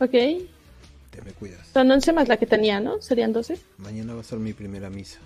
[0.00, 0.11] Ok.
[0.11, 1.66] Te me cuidas.
[1.72, 3.02] Son 11 más la que tenía, ¿no?
[3.02, 3.59] Serían 12.
[3.78, 5.18] Mañana va a ser mi primera misa.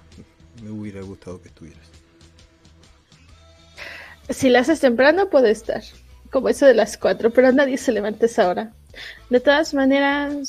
[0.62, 1.86] Me hubiera gustado que estuvieras.
[4.30, 5.82] Si la haces temprano, puede estar.
[6.30, 8.72] Como eso de las 4, pero nadie se levanta a esa hora.
[9.28, 10.48] De todas maneras,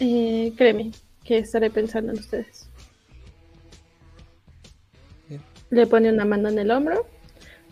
[0.00, 0.92] eh, créeme
[1.24, 2.68] que estaré pensando en ustedes.
[5.28, 5.42] Bien.
[5.70, 7.06] Le pone una mano en el hombro,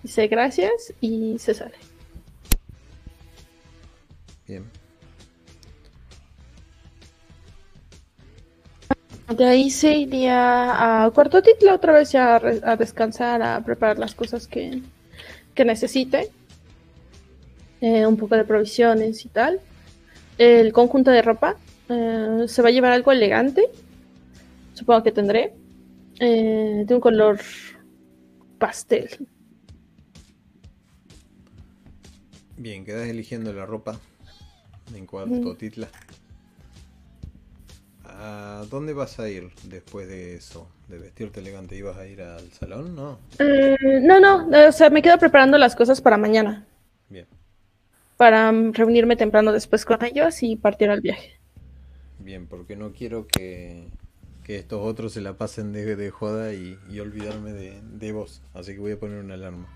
[0.03, 1.77] dice gracias y se sale.
[4.47, 4.65] Bien.
[9.37, 13.61] De ahí se iría a Cuarto Titla otra vez ya a, re- a descansar, a
[13.65, 14.83] preparar las cosas que,
[15.55, 16.31] que necesite.
[17.81, 19.61] Eh, un poco de provisiones y tal.
[20.39, 21.57] El conjunto de ropa.
[21.89, 23.63] Eh, se va a llevar algo elegante.
[24.73, 25.55] Supongo que tendré.
[26.21, 27.41] eh, de un color
[28.59, 29.09] pastel.
[32.57, 33.99] Bien, quedas eligiendo la ropa
[34.95, 35.89] en cuarto titla.
[38.05, 40.69] ¿A dónde vas a ir después de eso?
[40.89, 41.77] ¿De vestirte elegante?
[41.77, 42.95] ¿Ibas a ir al salón?
[42.95, 43.19] No.
[43.39, 46.67] Eh, no, no, o sea, me quedo preparando las cosas para mañana.
[47.09, 47.27] Bien,
[48.19, 51.36] Para mm, reunirme temprano después con ellos y partir al viaje.
[52.27, 53.89] Bien, porque no quiero que,
[54.45, 58.43] que estos otros se la pasen de, de joda y, y olvidarme de, de vos.
[58.53, 59.67] Así que voy a poner una alarma.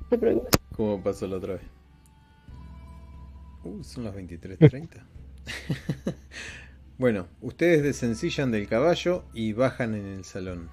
[0.00, 0.50] No te preocupes.
[0.74, 1.62] Como pasó la otra vez.
[3.62, 5.04] Uh, son las 23.30.
[6.98, 10.68] bueno, ustedes desencillan del caballo y bajan en el salón.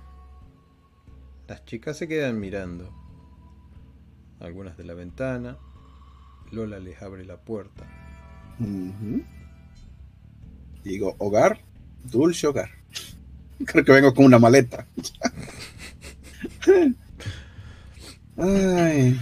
[1.47, 2.91] Las chicas se quedan mirando.
[4.39, 5.57] Algunas de la ventana.
[6.51, 8.00] Lola les abre la puerta.
[10.83, 11.61] Digo, hogar,
[12.03, 12.69] dulce hogar.
[13.65, 14.85] Creo que vengo con una maleta.
[18.37, 19.19] Ay,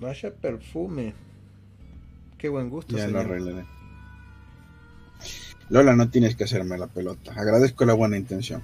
[0.00, 1.14] Vaya perfume.
[2.38, 3.26] Qué buen gusto, ya lo señor.
[3.26, 3.66] arreglaré.
[5.68, 7.32] Lola, no tienes que hacerme la pelota.
[7.34, 8.62] Agradezco la buena intención.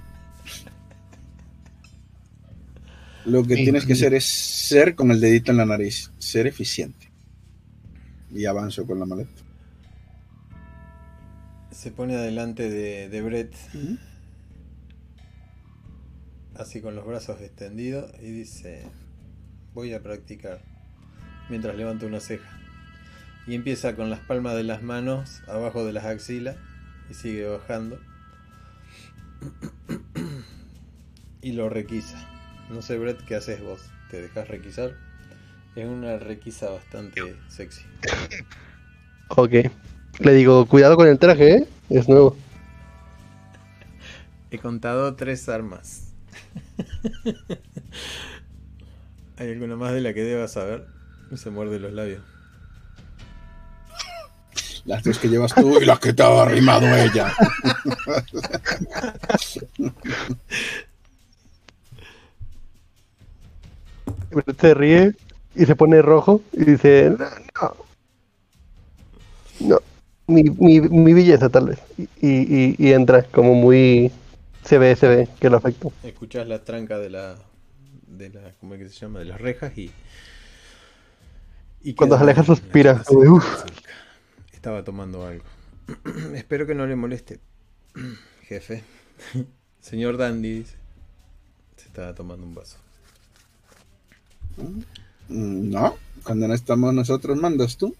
[3.25, 6.47] Lo que Sí, tienes que hacer es ser con el dedito en la nariz, ser
[6.47, 7.06] eficiente.
[8.37, 9.41] Y avanzo con la maleta.
[11.71, 13.55] Se pone adelante de, de Brett,
[16.53, 18.83] así con los brazos extendidos, y dice:
[19.73, 20.61] Voy a practicar.
[21.49, 22.47] Mientras levanta una ceja.
[23.47, 26.57] Y empieza con las palmas de las manos abajo de las axilas
[27.09, 27.99] y sigue bajando.
[31.41, 32.27] Y lo requisa.
[32.69, 33.81] No sé, Brett, ¿qué haces vos?
[34.11, 35.06] ¿Te dejas requisar?
[35.77, 37.83] Es una requisa bastante sexy.
[39.27, 39.51] Ok.
[40.17, 41.67] Le digo, cuidado con el traje, ¿eh?
[41.91, 42.35] Es nuevo.
[44.49, 46.15] He contado tres armas.
[49.37, 50.87] ¿Hay alguna más de la que deba saber?
[51.35, 52.23] Se muerde los labios.
[54.85, 57.31] Las tres que llevas tú y las que te ha arrimado ella.
[64.31, 65.13] Brett se ríe
[65.57, 67.25] y se pone rojo y dice, no,
[67.61, 67.75] no.
[69.59, 69.79] No,
[70.27, 71.79] mi, mi, mi belleza tal vez.
[71.97, 74.11] Y, y, y entra como muy...
[74.63, 75.91] Se ve, se ve que lo afectó.
[76.03, 77.37] Escuchás la tranca de la.
[78.05, 78.51] de la.
[78.59, 79.19] ¿cómo es que se llama?
[79.19, 79.91] de las rejas y.
[81.81, 83.01] y Cuando se aleja, suspira.
[84.51, 85.45] Estaba tomando algo.
[86.35, 87.39] Espero que no le moleste.
[88.43, 88.83] Jefe.
[89.79, 90.75] Señor Dandy dice.
[91.77, 92.77] Se estaba tomando un vaso.
[94.57, 94.81] Mm,
[95.29, 97.95] No, cuando no estamos nosotros mandas tú.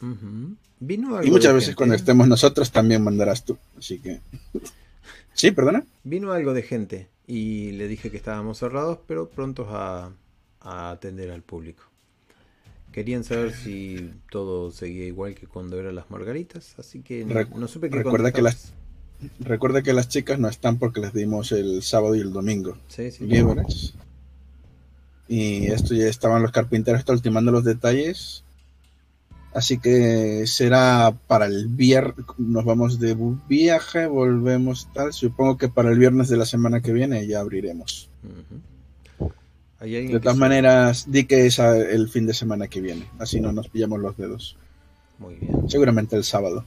[0.00, 0.56] Ujú.
[0.80, 1.76] Vino algo Y muchas veces gente.
[1.76, 3.56] cuando estemos nosotros también mandarás tú.
[3.78, 4.20] Así que...
[5.34, 5.82] Sí, perdona.
[6.04, 10.12] Vino algo de gente y le dije que estábamos cerrados, pero prontos a,
[10.60, 11.84] a atender al público.
[12.92, 17.66] Querían saber si todo seguía igual que cuando eran las margaritas, así que no, no
[17.66, 18.74] supe qué recuerda que las-.
[19.40, 22.76] Recuerde que las chicas no están porque les dimos el sábado y el domingo.
[22.88, 23.24] Sí, sí.
[23.26, 23.94] libres.
[25.34, 28.44] Y esto ya estaban los carpinteros ultimando los detalles.
[29.54, 32.26] Así que será para el viernes.
[32.36, 33.16] Nos vamos de
[33.48, 35.14] viaje, volvemos tal.
[35.14, 38.10] Supongo que para el viernes de la semana que viene ya abriremos.
[39.80, 43.08] Hay De todas maneras, di que es el fin de semana que viene.
[43.18, 44.58] Así no nos pillamos los dedos.
[45.18, 45.66] Muy bien.
[45.66, 46.66] Seguramente el sábado.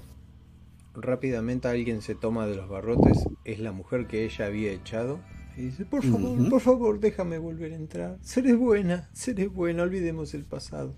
[0.95, 3.25] Rápidamente alguien se toma de los barrotes.
[3.43, 5.19] Es la mujer que ella había echado.
[5.57, 8.17] Y dice, por favor, por favor, déjame volver a entrar.
[8.21, 10.93] Seré buena, seré buena, olvidemos el pasado.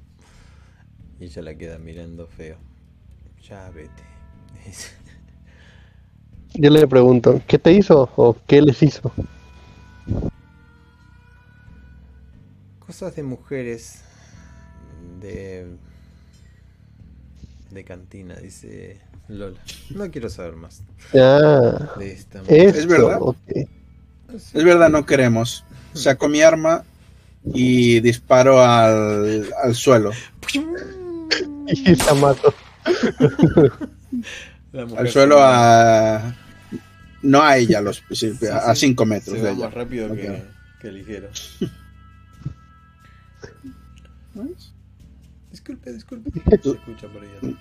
[1.20, 2.58] Y ella la queda mirando feo.
[3.48, 4.04] Ya vete.
[6.54, 9.12] Yo le pregunto, ¿qué te hizo o qué les hizo?
[12.80, 14.02] Cosas de mujeres.
[15.22, 15.78] De...
[17.72, 18.98] De cantina, dice
[19.28, 19.60] Lola.
[19.90, 23.20] No quiero saber más Ah, de esta eso, verdad.
[24.34, 25.64] Es verdad, no queremos.
[25.94, 26.84] Saco mi arma
[27.46, 30.12] y disparo al, al suelo.
[30.54, 32.54] Y mato.
[34.72, 36.36] La mujer Al suelo a...
[37.24, 38.88] No a ella, los, sí, Sí, a sí.
[38.88, 39.66] 5 metros Se de va ella.
[39.66, 40.44] más rápido que,
[40.82, 41.30] que ligero.
[45.52, 46.32] Disculpe, disculpe.
[46.32, 47.58] Se escucha por ahí.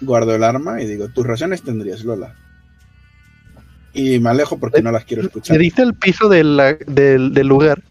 [0.00, 2.34] Guardo el arma y digo, tus razones tendrías, Lola.
[3.98, 5.56] Y me alejo porque no las quiero ¿Le escuchar.
[5.58, 7.82] diste el piso de la- del, del lugar?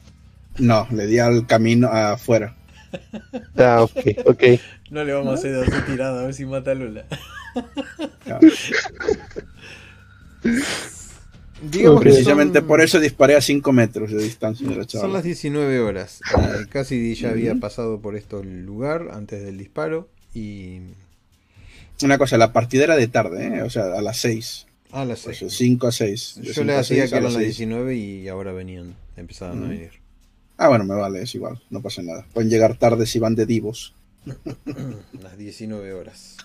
[0.60, 2.56] No, le di al camino afuera.
[3.58, 4.44] Ah, ok, ok.
[4.92, 7.06] No le vamos a hacer tirada a ver si mata a Lula.
[11.62, 15.12] Digamos que Precisamente son- por eso disparé a 5 metros de distancia de la Son
[15.14, 16.22] las 19 horas.
[16.38, 20.10] Eh, Cassidy ya había pasado por esto el lugar antes del disparo.
[20.34, 20.82] Y.
[22.04, 23.62] Una cosa, la partida era de tarde, ¿eh?
[23.64, 24.68] o sea, a las 6.
[24.92, 25.54] A las Pues, 6.
[25.54, 26.40] 5 a 6.
[26.42, 28.96] Yo le hacía que eran las 19 y ahora venían.
[29.18, 29.92] Empezaban a venir.
[30.58, 32.26] Ah, bueno, me vale, es igual, no pasa nada.
[32.34, 33.94] Pueden llegar tarde si van de divos.
[35.22, 36.38] Las 19 horas.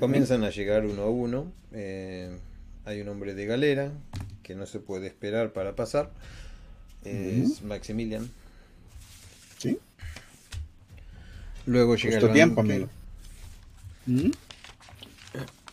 [0.00, 1.52] Comienzan a llegar uno a uno.
[1.72, 2.36] eh,
[2.84, 3.92] hay un hombre de galera
[4.42, 6.10] que no se puede esperar para pasar.
[7.04, 8.28] Es Maximilian.
[9.58, 9.78] ¿Sí?
[11.66, 12.88] Luego llega Justo el tiempo, amigo.
[14.06, 14.30] ¿Mm?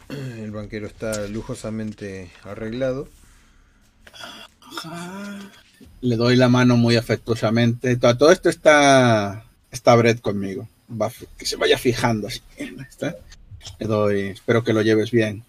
[0.40, 3.07] El banquero está lujosamente arreglado.
[6.02, 7.95] Le doy la mano muy afectuosamente.
[7.98, 10.68] Todo, todo esto está, está Brett conmigo.
[10.90, 12.41] Va, que se vaya fijando así.
[12.57, 13.15] ¿está?
[13.80, 15.44] Le doy, espero que lo lleves bien.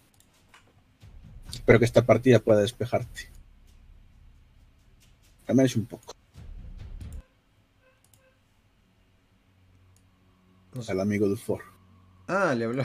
[1.52, 3.28] Espero que esta partida pueda despejarte.
[5.46, 6.14] Al menos un poco.
[10.88, 11.62] Al amigo Dufour.
[12.28, 12.84] Ah, le habló.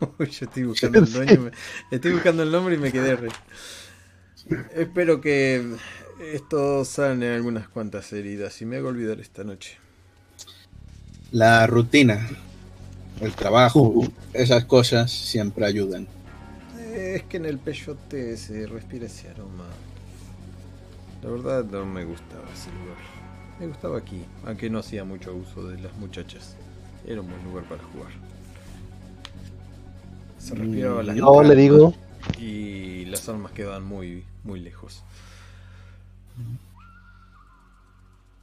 [0.18, 1.40] Uy, yo estoy buscando el dueño.
[1.40, 1.52] me-
[1.90, 3.28] Estoy buscando el nombre y me quedé re.
[4.74, 5.76] Espero que
[6.18, 9.78] esto sane algunas cuantas heridas y me haga olvidar esta noche.
[11.30, 12.28] La rutina,
[13.20, 16.08] el trabajo, esas cosas siempre ayudan.
[16.72, 19.66] Es que en el peyote se respira ese aroma.
[21.22, 22.96] La verdad no me gustaba ese lugar.
[23.58, 26.56] Me gustaba aquí, aunque no hacía mucho uso de las muchachas.
[27.04, 28.12] Era un buen lugar para jugar.
[30.48, 31.94] Se le digo.
[32.38, 35.02] y las armas quedaban muy, muy lejos.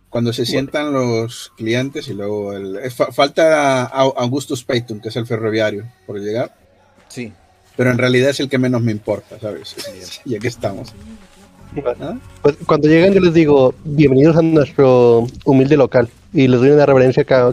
[0.09, 2.91] Cuando se sientan los clientes y luego el...
[2.91, 6.53] fa- falta Au- Augustus Payton, que es el ferroviario, por llegar.
[7.07, 7.31] Sí,
[7.75, 9.75] Pero en realidad es el que menos me importa, ¿sabes?
[10.25, 10.93] Ya que estamos.
[11.99, 12.15] ¿Ah?
[12.43, 16.07] Pues cuando llegan yo les digo, bienvenidos a nuestro humilde local.
[16.31, 17.51] Y les doy una reverencia acá.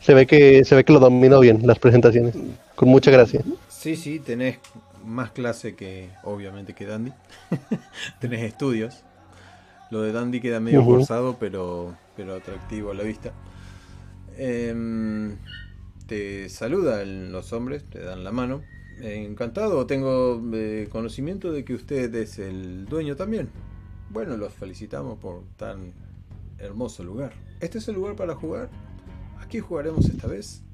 [0.00, 2.34] Se ve que, se ve que lo domino bien las presentaciones.
[2.82, 3.44] Con mucha gracia.
[3.68, 4.58] sí, sí, tenés
[5.06, 7.12] más clase que, obviamente, que Dandy.
[8.20, 9.04] tenés estudios.
[9.92, 13.32] Lo de Dandy queda medio forzado, pero, pero atractivo a la vista.
[14.36, 15.36] Em,
[16.08, 18.62] te saludan los hombres, te dan la mano.
[19.00, 23.48] Eh, encantado, tengo eh, conocimiento de que usted es el dueño también.
[24.10, 25.92] Bueno, los felicitamos por tan
[26.58, 27.32] hermoso lugar.
[27.60, 28.70] ¿Este es el lugar para jugar?
[29.40, 30.64] ¿Aquí jugaremos esta vez?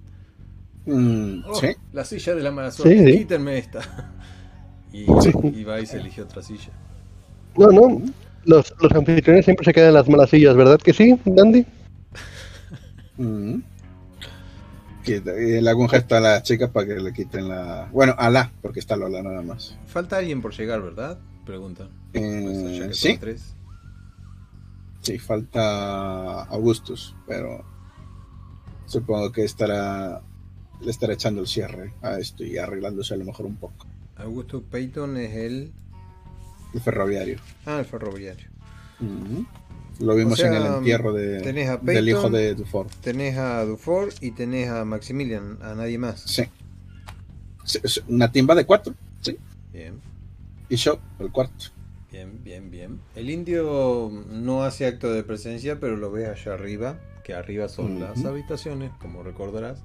[0.91, 1.69] Mm, Oh, sí.
[1.93, 2.99] La silla de la mala suerte.
[2.99, 3.19] Sí, sí.
[3.19, 3.81] Quítenme esta.
[4.91, 5.05] Y,
[5.61, 6.71] y va y se elige otra silla.
[7.59, 8.01] No, no.
[8.47, 11.67] Los, los anfitriones siempre se quedan en las malas sillas, ¿verdad que sí, Dandy?
[13.19, 13.57] Mm.
[15.07, 17.89] Le hago un gesto a las chicas para que le quiten la.
[17.93, 19.77] Bueno, a la, porque está Lola nada más.
[19.87, 21.19] Falta alguien por llegar, ¿verdad?
[21.45, 21.89] Pregunta.
[22.15, 23.55] Eh, Pues, sí, tres.
[25.03, 27.65] sí, falta Augustus, pero
[28.87, 30.23] supongo que estará.
[30.81, 33.87] Le estará echando el cierre a esto y arreglándose a lo mejor un poco.
[34.17, 35.73] Augusto Payton es el.
[36.75, 37.39] El ferroviario.
[37.67, 38.47] Ah, el ferroviario.
[40.01, 42.87] Lo vimos en el entierro de, del hijo de Dufour.
[43.01, 46.21] Tenés a Dufour y tenés a Maximilian, a nadie más.
[46.21, 46.45] Sí.
[48.09, 49.37] Una timba de cuatro, sí.
[49.73, 50.01] Bien.
[50.69, 51.67] Y yo, el cuarto.
[52.13, 53.01] Bien, bien, bien.
[53.15, 58.01] El indio no hace acto de presencia, pero lo ves allá arriba, que arriba son
[58.01, 59.81] las habitaciones, como recordarás,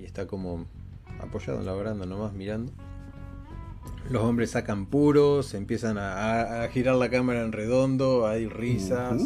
[0.00, 0.66] y está como
[1.20, 2.72] apoyado en la baranda nomás mirando.
[4.08, 9.22] Los hombres sacan puros, empiezan a, girar la cámara en redondo, hay risas.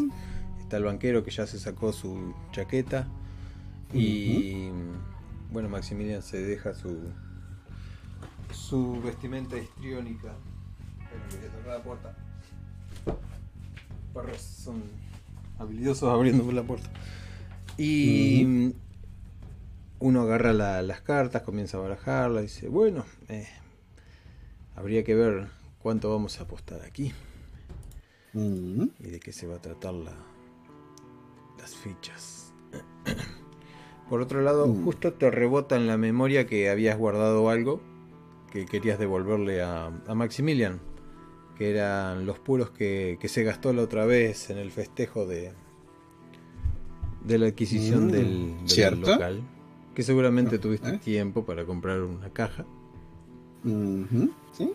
[0.61, 3.07] Está el banquero que ya se sacó su chaqueta.
[3.93, 4.69] Y
[5.51, 6.99] bueno, Maximilian se deja su,
[8.53, 10.35] su vestimenta histriónica.
[11.31, 12.17] voy a cerrar la puerta.
[14.13, 14.83] Perros son
[15.59, 16.91] habilidosos abriendo la puerta.
[17.79, 18.75] Y
[19.99, 20.53] uno agarra
[20.83, 23.49] las cartas, comienza a barajarla, dice, bueno, eh,
[24.75, 25.49] habría que ver
[25.79, 27.13] cuánto vamos a apostar aquí.
[28.35, 30.13] Y de qué se va a tratar la,
[31.59, 32.53] las fichas.
[34.09, 34.85] Por otro lado, mm.
[34.85, 37.81] justo te rebota en la memoria que habías guardado algo
[38.51, 40.81] que querías devolverle a, Maximilian,
[41.57, 45.53] que eran los puros que, se gastó la otra vez en el festejo de,
[47.25, 48.11] de la adquisición mm.
[48.11, 49.43] del, local.
[49.95, 50.99] Que seguramente ah, tuviste ¿eh?
[50.99, 52.65] tiempo para comprar una caja.
[54.53, 54.73] ¿Sí?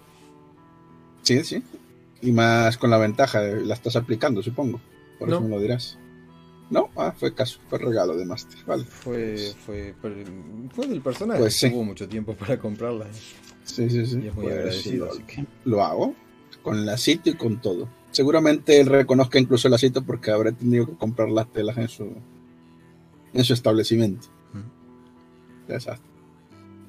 [1.23, 1.63] Sí, sí.
[2.21, 4.79] Y más con la ventaja, la estás aplicando, supongo.
[5.17, 5.97] Por eso me lo dirás.
[6.69, 8.85] No, ah, fue caso, fue regalo de Master, vale.
[8.85, 9.95] Fue, fue,
[10.71, 11.69] fue del personaje, pues sí.
[11.69, 13.07] mucho tiempo para comprarla.
[13.63, 14.19] Sí, sí, sí.
[14.23, 15.45] Y es muy pues agradecido, así que...
[15.65, 16.13] Lo hago,
[16.61, 17.89] con la sitio y con todo.
[18.11, 22.13] Seguramente él reconozca incluso el sitio porque habrá tenido que comprar las telas en su,
[23.33, 24.27] en su establecimiento.
[25.69, 26.09] Exacto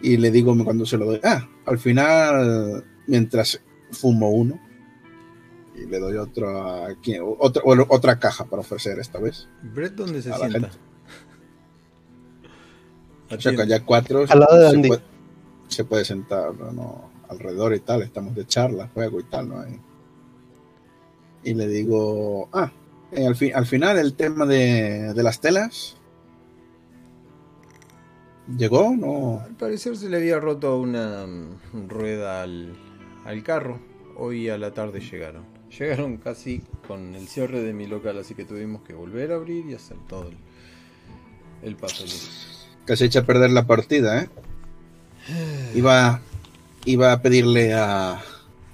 [0.02, 4.60] y le digo cuando se lo doy, ah, al final, mientras fumo uno,
[5.74, 6.86] y le doy otro
[7.38, 9.48] otra, otra caja para ofrecer esta vez.
[9.62, 10.70] ¿Brett dónde se sienta?
[13.30, 15.02] O sea, ya cuatro Al lado de se, puede,
[15.68, 17.10] se, puede, sentar ¿no?
[17.28, 19.64] alrededor y tal, estamos de charla, juego y tal, ¿no?
[21.44, 22.72] Y, le digo, ah,
[23.12, 25.96] eh, al, al final el tema de, de las telas,
[28.56, 28.94] ¿Llegó?
[28.96, 29.40] No.
[29.44, 32.76] Al parecer se le había roto una mm, rueda al,
[33.44, 33.78] carro.
[34.16, 35.44] Hoy a la tarde llegaron.
[35.78, 39.66] Llegaron casi con el cierre de mi local, así que tuvimos que volver a abrir
[39.66, 40.36] y hacer todo el,
[41.62, 41.76] el.
[42.84, 44.28] Casi echa a perder la partida, ¿eh?
[45.74, 46.20] Iba,
[46.84, 48.20] iba a pedirle a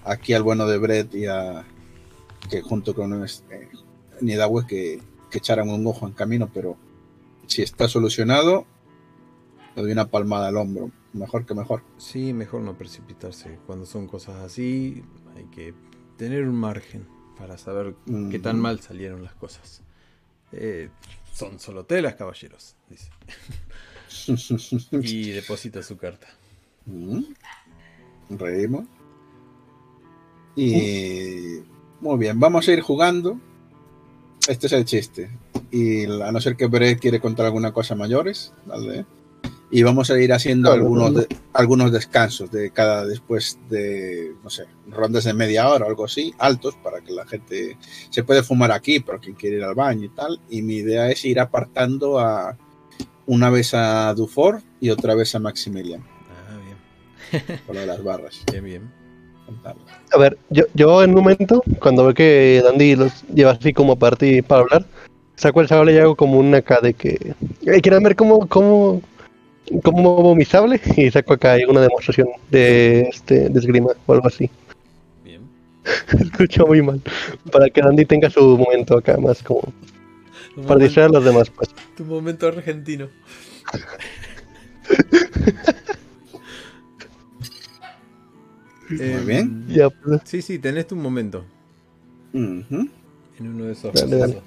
[0.05, 1.65] aquí al bueno de Brett y a
[2.49, 3.69] que junto con este,
[4.69, 6.77] que, que echaran un ojo en camino, pero
[7.47, 8.67] si está solucionado,
[9.77, 10.91] le doy una palmada al hombro.
[11.13, 11.83] Mejor que mejor.
[11.99, 13.59] Sí, mejor no precipitarse.
[13.67, 15.03] Cuando son cosas así,
[15.37, 15.75] hay que
[16.17, 17.07] tener un margen
[17.39, 17.95] para saber
[18.31, 19.83] qué tan mal salieron las cosas.
[20.53, 20.89] Eh,
[21.33, 23.11] son solo telas, caballeros, dice.
[25.03, 26.29] y deposita su carta.
[28.31, 28.87] Reímos.
[30.55, 31.61] Y
[32.01, 33.39] muy bien, vamos a ir jugando.
[34.49, 35.31] Este es el chiste.
[35.71, 39.05] Y a no ser que Brett quiere contar alguna cosa mayores, dale
[39.71, 45.25] y vamos a ir haciendo algunos, algunos descansos de cada después de, no sé, rondas
[45.25, 47.77] de media hora o algo así, altos, para que la gente
[48.11, 50.41] se puede fumar aquí, pero quien quiere ir al baño y tal.
[50.49, 52.57] Y mi idea es ir apartando a
[53.27, 56.05] una vez a Dufour y otra vez a Maximilian.
[56.31, 57.61] Ah, bien.
[57.67, 58.45] Por lo de las barras.
[58.53, 58.93] Bien, bien.
[60.13, 63.97] A ver, yo, yo en un momento, cuando veo que Dandy los lleva así como
[63.97, 64.17] para
[64.47, 64.87] para hablar,
[65.37, 67.35] saco el sable y hago como una acá de que...
[67.83, 69.03] Quieren ver cómo, cómo
[69.83, 74.51] como vomizable y saco acá una demostración de este de esgrima o algo así.
[75.25, 75.43] Bien.
[76.21, 77.01] Escucho muy mal.
[77.51, 79.73] Para que Andy tenga su momento acá más como
[80.67, 81.71] para distraer a los demás pues.
[81.97, 83.09] Tu momento argentino.
[88.89, 89.67] muy eh, bien.
[89.69, 90.21] Ya, pues.
[90.25, 91.45] Sí, sí, tenés tu momento.
[92.33, 92.91] En
[93.41, 93.93] uno de esos.
[93.95, 94.41] Dale,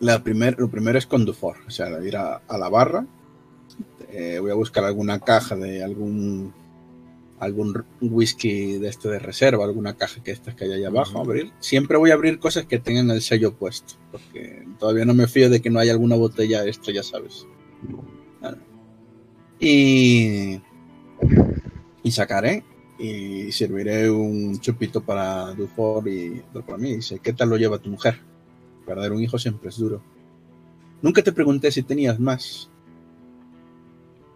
[0.00, 3.06] la primer, lo primero es con Dufour, o sea, ir a, la barra.
[4.10, 6.54] Eh, voy a buscar alguna caja de algún
[7.38, 11.52] algún whisky de este de reserva, alguna caja que estas que hay ahí abajo, abrir.
[11.60, 15.50] Siempre voy a abrir cosas que tengan el sello puesto, porque todavía no me fío
[15.50, 17.46] de que no haya alguna botella de esto, ya sabes.
[19.58, 20.60] Y,
[22.02, 22.64] y sacaré
[22.98, 26.96] y serviré un chupito para Dufour y para mí.
[26.96, 28.20] Dice, ¿qué tal lo lleva tu mujer?
[28.86, 30.00] Perder un hijo siempre es duro.
[31.02, 32.70] Nunca te pregunté si tenías más.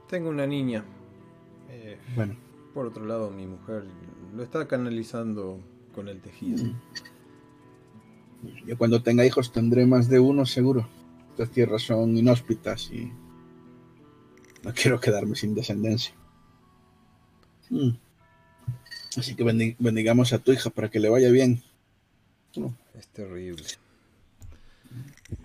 [0.08, 0.84] Tengo una niña.
[1.70, 2.36] Eh, bueno.
[2.74, 3.84] Por otro lado, mi mujer
[4.34, 5.60] lo está canalizando
[5.94, 6.72] con el tejido.
[8.66, 10.88] Yo cuando tenga hijos tendré más de uno seguro.
[11.30, 13.12] Estas tierras son inhóspitas y
[14.62, 16.14] no quiero quedarme sin descendencia.
[17.70, 17.90] Mm.
[19.16, 19.44] Así que
[19.78, 21.62] bendigamos a tu hija para que le vaya bien.
[22.98, 23.64] Es terrible.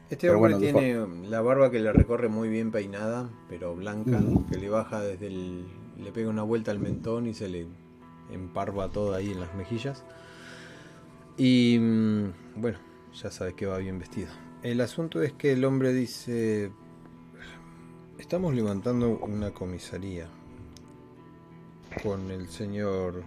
[0.09, 4.21] Este hombre tiene la barba que le recorre muy bien peinada, pero blanca,
[4.51, 5.65] que le baja desde el.
[5.97, 7.67] le pega una vuelta al mentón y se le
[8.31, 10.03] emparva todo ahí en las mejillas.
[11.37, 12.77] Y mm, bueno,
[13.13, 14.29] ya sabes que va bien vestido.
[14.63, 16.71] El asunto es que el hombre dice,
[18.17, 20.27] estamos levantando una comisaría
[22.03, 23.23] con el señor...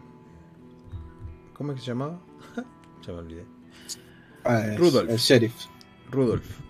[1.55, 2.21] ¿Cómo es que se llamaba?
[3.07, 3.45] ya me olvidé.
[4.45, 5.11] Ah, Rudolf.
[5.11, 5.55] El sheriff.
[6.11, 6.61] Rudolf.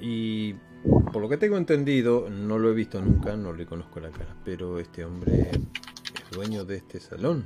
[0.00, 0.54] Y
[1.12, 4.36] por lo que tengo entendido, no lo he visto nunca, no le conozco la cara,
[4.44, 5.50] pero este hombre
[6.30, 7.44] dueño de este salón.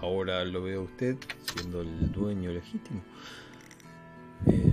[0.00, 1.16] Ahora lo veo usted
[1.54, 3.02] siendo el dueño legítimo.
[4.46, 4.72] Em,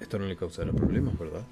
[0.00, 1.46] esto no le causará problemas, ¿verdad?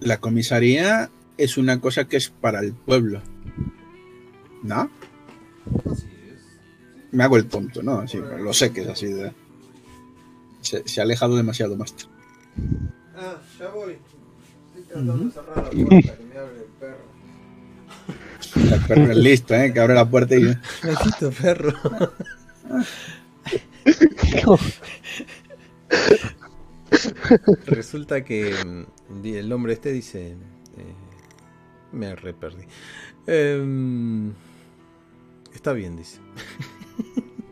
[0.00, 3.22] La comisaría es una cosa que es para el pueblo.
[4.62, 4.90] ¿No?
[5.90, 6.58] Así es.
[7.12, 8.06] Me hago el tonto, ¿no?
[8.06, 9.06] Sí, lo sé que es así.
[9.06, 9.32] De...
[10.60, 11.94] Se, ha alejado demasiado más.
[13.16, 13.98] Ah, ya voy.
[14.76, 17.10] Estoy tratando de cerrar la puerta que me abre el perro.
[18.74, 19.72] El perro es listo, ¿eh?
[19.72, 20.42] Que abre la puerta y...
[20.42, 21.72] Maldito perro.
[27.66, 30.32] Resulta que mm, el hombre este dice...
[30.76, 30.94] Eh,
[31.92, 32.64] me re perdí.
[33.26, 34.32] Em,
[35.52, 36.20] está bien, dice.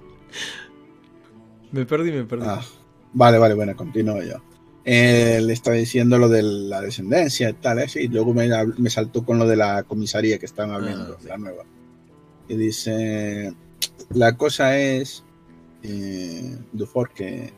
[1.73, 2.47] me perdí, me perdí.
[2.47, 2.65] Ah,
[3.13, 4.43] vale, vale, bueno, continúo yo
[4.89, 7.87] le estaba diciendo lo de la descendencia y tal, ¿eh?
[7.95, 8.49] y luego me,
[8.79, 11.65] me, saltó con lo de la comisaría que estaban hablando, ah, la nueva.
[12.49, 13.53] Y dice,
[14.11, 15.25] la cosa es,
[15.83, 17.53] eh, Dufour, que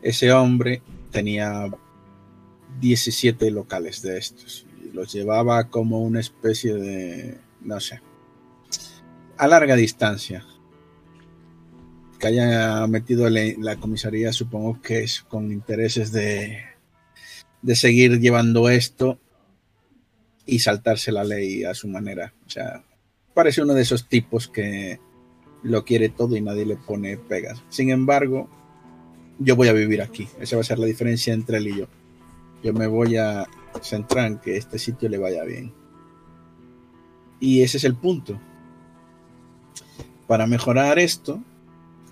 [0.00, 1.70] ese hombre tenía
[2.80, 8.00] 17 locales de estos, y los llevaba como una especie de, no sé,
[9.36, 10.46] a larga distancia
[12.24, 16.58] que haya metido la comisaría, supongo que es con intereses de,
[17.60, 19.18] de seguir llevando esto
[20.46, 22.32] y saltarse la ley a su manera.
[22.46, 22.82] O sea,
[23.34, 25.00] parece uno de esos tipos que
[25.62, 27.62] lo quiere todo y nadie le pone pegas.
[27.68, 28.48] Sin embargo,
[29.38, 30.26] yo voy a vivir aquí.
[30.40, 31.88] Esa va a ser la diferencia entre él y yo.
[32.62, 33.46] Yo me voy a
[33.82, 35.74] centrar en que este sitio le vaya bien.
[37.38, 38.40] Y ese es el punto.
[40.26, 41.42] Para mejorar esto,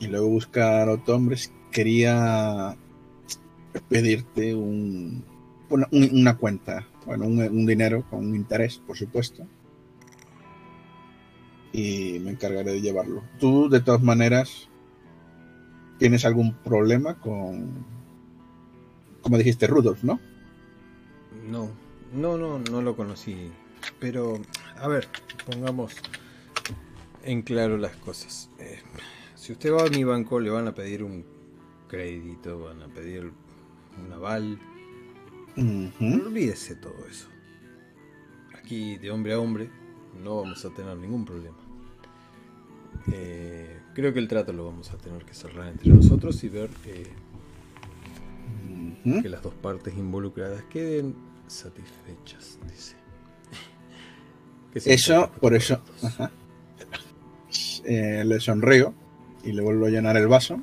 [0.03, 2.77] y luego buscar otros hombres, quería
[3.89, 5.25] pedirte un,
[5.93, 9.47] una, cuenta, bueno, un, dinero con un interés, por supuesto.
[11.73, 13.23] Y me encargaré de llevarlo.
[13.39, 14.69] Tú, de todas maneras,
[16.01, 17.87] ¿tienes algún problema con,
[19.21, 20.19] como dijiste, Rudolf, no?
[21.49, 21.71] No,
[22.13, 23.53] no, no, no lo conocí.
[24.01, 24.41] Pero,
[24.77, 25.07] a ver,
[25.47, 25.95] pongamos
[27.23, 28.51] en claro las cosas.
[28.59, 28.81] Eh,
[29.43, 31.25] si usted va a mi banco, le van a pedir un
[31.89, 33.33] crédito, van a pedir
[33.99, 34.57] un aval.
[35.57, 37.27] No olvídese todo eso.
[38.57, 39.69] Aquí, de hombre a hombre,
[40.23, 41.57] no vamos a tener ningún problema.
[43.11, 46.71] Eh, creo que el trato lo vamos a tener que cerrar entre nosotros y ver
[46.85, 47.09] que
[49.29, 51.17] las dos partes involucradas queden
[51.49, 52.95] satisfechas, dice.
[54.89, 55.83] eso, por eso,
[57.85, 59.02] eh, le sonrío
[59.43, 60.61] y le vuelvo a llenar el vaso.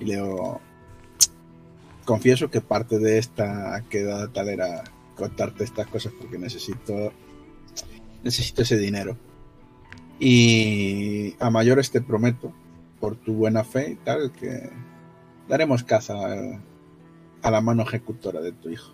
[0.00, 0.22] Y le
[2.04, 4.84] confieso que parte de esta queda tal era
[5.16, 7.12] contarte estas cosas porque necesito
[8.22, 9.16] necesito ese dinero.
[10.18, 12.52] Y a mayores te prometo,
[13.00, 14.70] por tu buena fe y tal, que
[15.48, 16.14] daremos caza
[17.42, 18.92] a la mano ejecutora de tu hijo.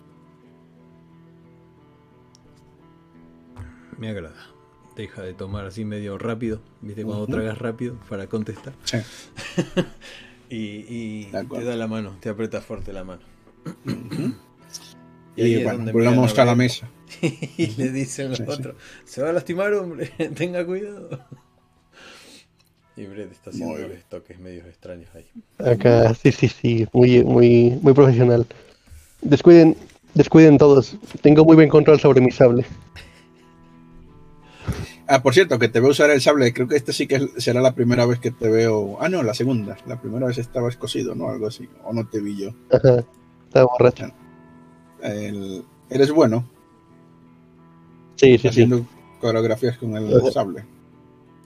[3.97, 4.54] Me agrada
[4.95, 7.03] deja de tomar así medio rápido, ¿viste?
[7.03, 8.73] Cuando tragas rápido para contestar.
[8.83, 8.97] Sí.
[10.49, 13.21] y, te da la mano, te aprieta fuerte la mano.
[15.35, 16.89] y, bueno, volvamos a la mesa.
[17.21, 21.25] y le dicen los otros, se va a lastimar, hombre, tenga cuidado.
[22.97, 23.75] Y Brett está haciendo
[24.07, 25.25] toques medios extraños ahí.
[25.57, 28.47] Acá, sí, sí, sí, muy, muy, muy profesional.
[29.21, 29.75] Descuiden,
[30.13, 30.95] descuiden todos.
[31.21, 32.65] Tengo muy buen control sobre mi sable.
[35.07, 36.51] Ah, por cierto, que te veo usar el sable.
[36.53, 38.97] Creo que esta sí que será la primera vez que te veo.
[38.99, 39.77] Ah, no, la segunda.
[39.85, 41.29] La primera vez estabas cosido, ¿no?
[41.29, 41.69] Algo así.
[41.83, 42.49] O no te vi yo.
[42.71, 43.03] Ajá.
[43.47, 44.07] Estaba borracho.
[45.89, 46.43] Eres bueno.
[48.15, 48.85] Sí, sí, Haciendo
[49.21, 50.63] coreografías con el sable.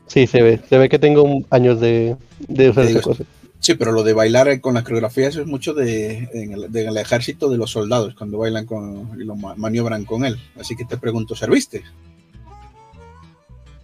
[0.08, 0.62] Sí, se ve.
[0.70, 2.16] Se ve que tengo un- años de,
[2.48, 3.24] de usar Te esa digo, cosa.
[3.60, 6.96] Sí, pero lo de bailar con la coreografía, eso es mucho de, en el, del
[6.98, 10.38] ejército de los soldados, cuando bailan con, y lo ma- maniobran con él.
[10.60, 11.84] Así que te pregunto, ¿serviste?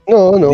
[0.07, 0.51] No, no.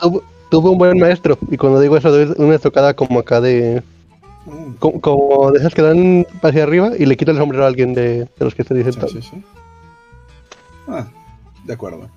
[0.00, 0.20] Tuve,
[0.50, 1.38] tuve un buen maestro.
[1.50, 3.82] Y cuando digo eso, es una estocada como acá de.
[4.78, 7.94] Como, como de esas que dan hacia arriba y le quita el sombrero a alguien
[7.94, 9.44] de, de los que se dicen sí, sí, sí.
[10.86, 11.06] Ah,
[11.64, 12.10] de acuerdo.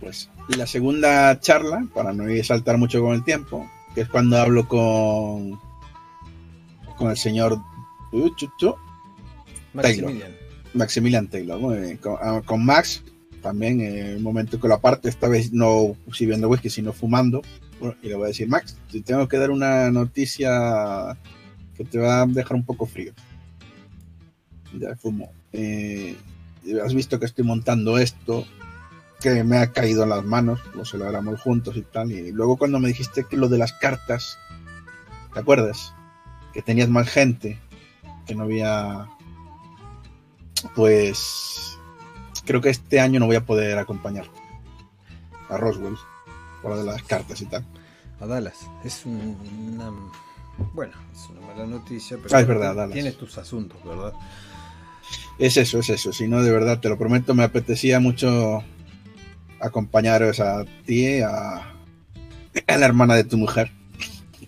[0.00, 4.08] Pues la segunda charla, para no ir a saltar mucho con el tiempo, que es
[4.08, 5.60] cuando hablo con,
[6.96, 7.58] con el señor
[8.12, 8.74] uh, chu, chu,
[9.74, 10.32] Maximilian.
[10.72, 11.58] Maximilian Taylor.
[11.58, 11.96] Muy bien.
[11.98, 13.02] Con, ah, con Max
[13.46, 17.42] también, en un momento que lo aparte, esta vez no sirviendo whisky, sino fumando.
[18.02, 21.16] Y le voy a decir, Max, te tengo que dar una noticia
[21.76, 23.12] que te va a dejar un poco frío.
[24.76, 25.30] Ya fumo.
[25.52, 26.16] Eh,
[26.84, 28.44] has visto que estoy montando esto,
[29.20, 32.10] que me ha caído en las manos, lo celebramos juntos y tal.
[32.10, 34.38] Y luego cuando me dijiste que lo de las cartas,
[35.32, 35.94] ¿te acuerdas?
[36.52, 37.60] Que tenías más gente,
[38.26, 39.06] que no había
[40.74, 41.75] pues
[42.46, 44.26] creo que este año no voy a poder acompañar
[45.50, 45.96] a Roswell
[46.62, 47.64] por lo de las cartas y tal.
[48.20, 48.66] A Dallas.
[48.84, 49.36] Es un-
[49.74, 49.92] una.
[50.72, 52.34] Bueno, es una mala noticia, pero.
[52.34, 52.94] Ah, es verdad, Dallas.
[52.94, 54.14] Tienes tus asuntos, ¿verdad?
[55.38, 56.12] Es eso, es eso.
[56.14, 58.64] Si no, de verdad, te lo prometo, me apetecía mucho
[59.60, 61.56] acompañaros a ti, a,
[62.66, 63.70] a la hermana de tu mujer,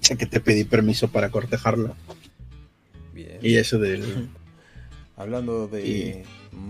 [0.00, 1.92] ya que te pedí permiso para cortejarla.
[3.12, 3.38] Bien.
[3.42, 4.30] Y eso del...
[5.16, 6.24] Hablando de.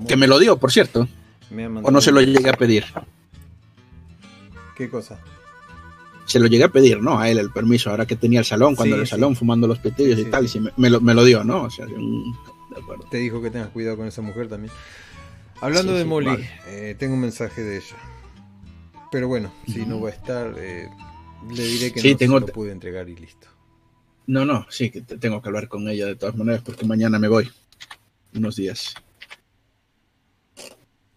[0.08, 1.06] Que me lo dio, por cierto.
[1.50, 2.84] Me ha O no se lo llegué a pedir.
[4.76, 5.18] ¿Qué cosa?
[6.26, 7.18] Se lo llegué a pedir, ¿no?
[7.18, 9.10] A él el permiso, ahora que tenía el salón, cuando Sí, en el sí.
[9.10, 10.58] salón fumando los petillos Sí, y tal, sí.
[10.58, 11.62] y me, me lo, me lo dio, ¿no?
[11.64, 12.36] O sea, un-
[12.74, 13.04] de acuerdo.
[13.10, 14.72] Te dijo que tengas cuidado con esa mujer también.
[15.60, 16.50] Hablando de Molly, vale.
[16.66, 17.96] eh, tengo un mensaje de ella.
[19.10, 20.88] Pero bueno, si no va a estar, eh,
[21.50, 23.48] le diré que Sí, no tengo- se lo pude entregar y listo.
[24.26, 27.18] No, no, sí, que te- tengo que hablar con ella de todas maneras porque mañana
[27.18, 27.50] me voy.
[28.34, 28.94] Unos días.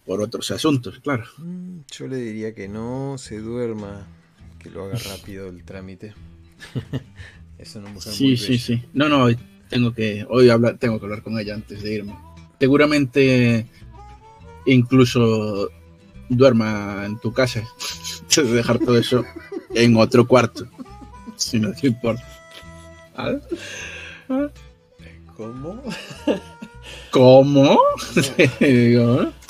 [0.06, 1.26] Por otros asuntos, claro.
[1.38, 4.08] Mm, Yo le diría que no se duerma,
[4.60, 6.14] que lo haga rápido el trámite.
[7.58, 8.64] es una mujer Sí, muy sí, bella.
[8.64, 8.84] sí.
[8.94, 9.38] No, no, hoy
[9.70, 12.16] tengo que, hoy hablar, tengo que hablar con ella antes de irme.
[12.60, 13.68] Seguramente
[14.66, 15.70] incluso
[16.30, 17.64] duerma en tu casa.
[18.36, 19.24] Dejar todo eso
[19.76, 20.68] en otro cuarto.
[21.36, 22.24] Si no te importa.
[23.16, 23.36] ¿Ah?
[25.36, 25.82] ¿Cómo?
[27.12, 27.80] ¿Cómo?
[28.60, 29.30] ¿eh?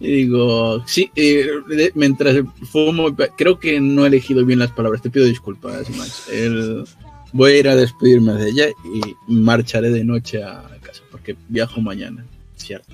[0.00, 1.48] Y digo, sí, eh,
[1.94, 2.36] mientras
[2.70, 6.28] fumo, creo que no he elegido bien las palabras, te pido disculpas, Max.
[6.30, 6.84] El-
[7.32, 11.80] voy a ir a despedirme de ella y marcharé de noche a casa, porque viajo
[11.80, 12.24] mañana,
[12.56, 12.88] ¿cierto?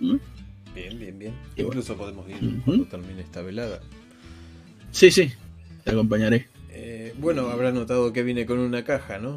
[0.00, 0.16] ¿Mm?
[0.74, 1.32] Bien, bien, bien.
[1.56, 1.68] Y bueno.
[1.80, 2.62] Incluso podemos ir Ujú.
[2.64, 3.80] cuando termine esta velada.
[4.92, 5.30] Sí, sí,
[5.84, 6.48] te acompañaré.
[6.70, 9.36] Eh, bueno, habrá notado que vine con una caja, ¿no?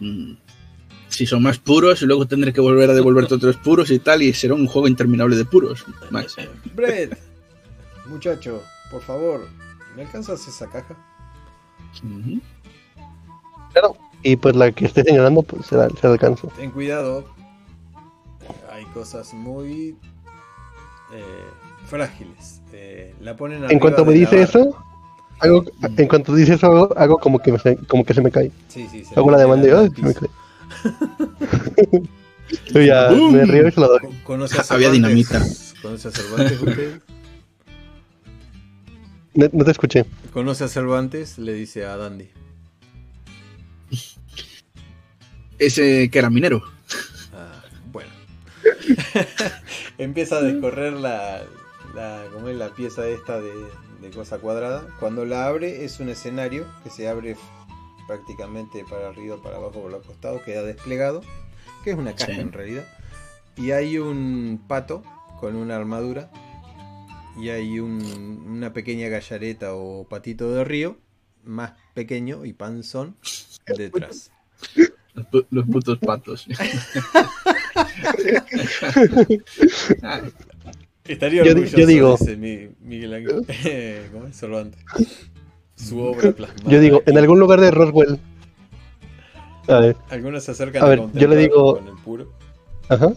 [0.00, 0.32] Mm.
[1.14, 4.22] Si son más puros, y luego tendré que volver a devolverte otros puros y tal,
[4.22, 6.36] y será un juego interminable de puros, Max.
[6.74, 7.16] Brett,
[8.06, 9.48] muchacho, por favor,
[9.94, 10.96] ¿me alcanzas esa caja?
[13.72, 13.96] Claro.
[14.22, 16.48] Y pues la que esté señalando, pues se la, se la alcanzo.
[16.56, 17.26] Ten cuidado.
[18.72, 19.96] Hay cosas muy
[21.12, 21.44] eh,
[21.86, 22.62] frágiles.
[22.72, 24.48] Eh, la ponen En cuanto me dice barra.
[24.48, 24.76] eso,
[25.40, 25.64] hago,
[25.96, 28.50] en cuanto dice eso, hago, como, que me como que se me cae.
[28.68, 30.28] Sí, sí, se Hago la demanda y me cae.
[32.72, 33.32] Yo ya ¡Bum!
[33.32, 34.00] me río y se la doy.
[34.00, 34.92] Co- ¿Conoce a Había Cervantes?
[34.92, 35.42] dinamita.
[35.82, 37.00] ¿Conoce a Cervantes usted?
[39.34, 40.04] No, no te escuché.
[40.32, 41.38] ¿Conoce a Cervantes?
[41.38, 42.28] Le dice a Dandy.
[45.58, 46.62] Ese que era minero.
[47.32, 47.62] Ah,
[47.92, 48.10] bueno.
[49.98, 51.42] Empieza a descorrer la,
[51.94, 52.56] la, ¿cómo es?
[52.56, 53.52] la pieza esta de,
[54.02, 54.86] de cosa cuadrada.
[55.00, 57.36] Cuando la abre es un escenario que se abre
[58.06, 61.22] prácticamente para arriba, para abajo, por los costados, queda desplegado,
[61.82, 62.40] que es una caja Sí.
[62.40, 62.86] en realidad.
[63.56, 65.02] Y hay un pato
[65.40, 66.30] con una armadura
[67.40, 70.96] y hay un- una pequeña gallareta o patito de río,
[71.44, 73.16] más pequeño y panzón,
[73.76, 74.30] detrás.
[75.14, 76.46] Los, pu- los putos patos.
[81.04, 83.46] Estaría Yo- orgulloso, yo digo- dice Mi- Miguel Ángel.
[84.12, 84.36] ¿Cómo es?
[84.36, 84.80] Cervantes.
[85.76, 86.70] Su obra plasmada.
[86.70, 88.18] Yo digo, en algún lugar de Roswell.
[89.68, 92.26] A ver, Algunos se acercan A ver, contemplar yo le digo- con el puro.
[92.88, 93.12] ajá.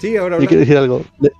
[0.00, 1.02] Sí, ahora Yo quiero decir algo.
[1.20, 1.32] Le,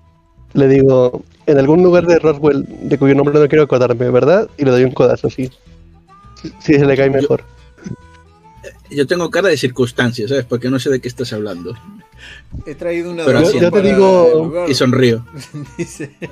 [0.55, 4.49] le digo, en algún lugar de Roswell, de cuyo nombre no quiero acordarme, ¿verdad?
[4.57, 5.51] Y le doy un codazo así.
[6.41, 7.43] Si si se le cae Yo- mejor.
[8.95, 10.45] Yo tengo cara de circunstancias, ¿sabes?
[10.45, 11.75] Porque no sé de qué estás hablando.
[12.67, 14.67] He traído una Pero yo te digo-.
[14.69, 15.25] Y sonrío.
[15.79, 16.29] Dice, eh,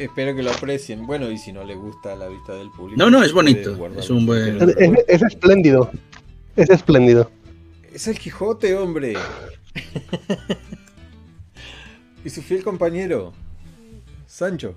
[0.00, 1.06] espero que lo aprecien.
[1.06, 2.98] Bueno, y si no le gusta la vista del público.
[2.98, 3.76] No, no, es bonito.
[3.98, 5.90] Es un buen- Es, es espléndido.
[6.56, 7.30] Es espléndido.
[7.92, 9.14] Es el Quijote, hombre.
[12.24, 13.32] y su fiel compañero,
[14.26, 14.74] Sancho.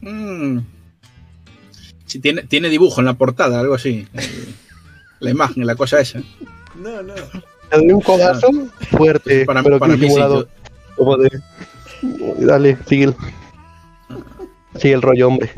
[0.00, 0.58] Mm.
[2.06, 4.06] Sí, tiene, tiene dibujo en la portada, algo así.
[5.22, 6.20] La imagen, la cosa esa.
[6.74, 7.14] No, no.
[7.14, 8.48] Le doy un codazo
[8.90, 10.20] fuerte, Para, pero para mí sí.
[10.96, 11.30] Como de.
[12.38, 13.14] Dale, sigue el.
[14.76, 15.50] Sigue el rollo, hombre.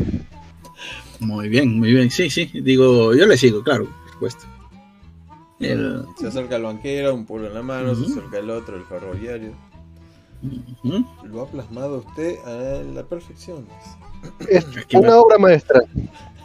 [1.20, 2.10] Muy bien, muy bien.
[2.10, 2.50] Sí, sí.
[2.52, 4.44] Digo, yo le sigo, claro, por supuesto.
[5.60, 8.84] El- Se acerca el banquero, un puro en la mano, se acerca el otro, el
[8.84, 9.52] ferroviario.
[11.24, 13.66] Lo ha plasmado usted a la perfección.
[14.48, 15.80] Es una obra maestra.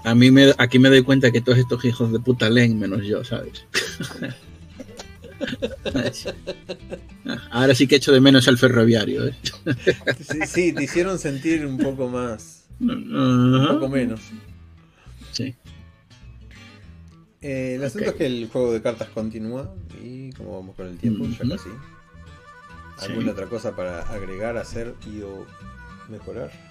[0.04, 3.06] A mí me, aquí me doy cuenta que todos estos hijos de puta leen menos
[3.06, 3.66] yo, ¿sabes?
[7.52, 9.28] Ahora sí que echo de menos al ferroviario.
[9.28, 9.36] ¿eh?
[10.20, 14.22] Sí, sí, te hicieron sentir un poco más, un poco menos.
[15.32, 15.56] Sí.
[17.42, 19.74] Eh, el asunto es que el juego de cartas continúa
[20.04, 21.70] y como vamos con el tiempo, ya casi.
[21.70, 23.06] Sí.
[23.06, 25.46] ¿Alguna otra cosa para agregar, hacer y o
[26.10, 26.69] mejorar?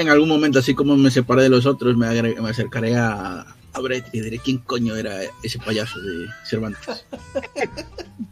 [0.00, 2.06] En algún momento, así como me separé de los otros, me,
[2.48, 7.04] acercaré a, a Brett y diré quién coño era ese payaso de Cervantes.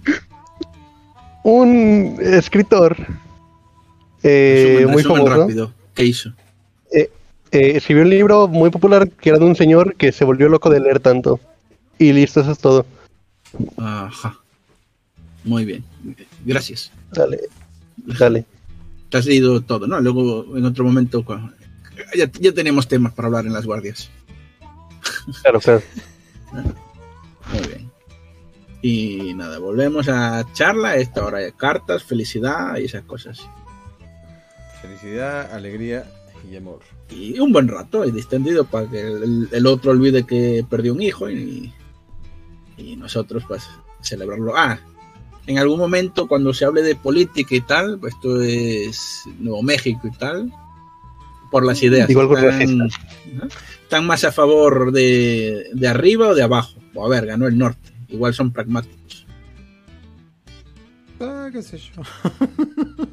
[1.43, 2.97] Un escritor
[4.23, 5.41] eh, Resumen- muy resumen famoso.
[5.43, 5.73] rápido.
[5.95, 6.33] ¿Qué hizo?
[6.93, 7.11] eh,
[7.53, 10.81] escribió un libro muy popular que era de un señor que se volvió loco de
[10.81, 11.39] leer tanto.
[11.99, 12.85] Y listo, eso es todo.
[13.79, 14.37] Ajá.
[15.45, 15.85] Muy bien.
[16.45, 16.91] Gracias.
[17.13, 17.39] Dale,
[18.19, 18.45] dale.
[19.09, 20.01] Te has leído todo, ¿no?
[20.01, 21.25] Luego, en otro momento,
[22.15, 24.11] ya, ya tenemos temas para hablar en las guardias.
[25.43, 25.83] Claro, claro.
[27.53, 27.91] Muy bien.
[28.83, 33.41] Y nada, volvemos a charla, esta hora de cartas, felicidad y esas cosas.
[34.81, 36.05] Felicidad, alegría
[36.49, 36.81] y amor.
[37.11, 41.03] Y un buen rato y distendido para que el, el otro olvide que perdió un
[41.03, 41.73] hijo y,
[42.77, 43.65] y nosotros pues
[44.03, 44.57] celebrarlo.
[44.57, 44.79] Ah,
[45.47, 50.07] en algún momento cuando se hable de política y tal, pues esto es Nuevo México
[50.07, 50.53] y tal,
[51.51, 52.09] por las ideas.
[52.09, 52.89] Igual con están, ¿no?
[53.83, 56.75] están más a favor de, de arriba o de abajo.
[56.95, 57.93] O a ver, ganó el norte.
[58.09, 59.27] Igual son pragmáticos.
[61.21, 62.03] Ah, qué sé yo.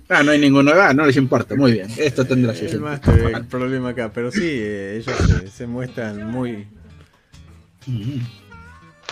[0.09, 0.71] Ah, no hay ninguno.
[0.73, 1.55] Ah, no les importa.
[1.55, 1.87] Muy bien.
[1.97, 2.89] Esto tendrá su el sentido.
[2.89, 4.11] máster, el problema acá.
[4.13, 6.67] Pero sí, eh, ellos se, se muestran muy,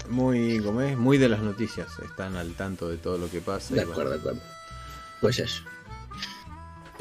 [0.09, 0.97] muy, ¿cómo es?
[0.97, 1.87] Muy de las noticias.
[2.03, 3.73] Están al tanto de todo lo que pasa.
[3.73, 4.41] De bueno, acuerdo, de acuerdo.
[5.21, 5.63] Pues eso.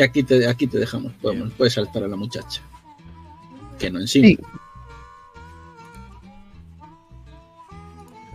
[0.01, 1.13] Y aquí te, aquí te dejamos.
[1.21, 2.63] Podemos, puedes saltar a la muchacha.
[3.79, 4.39] Que no en Sí.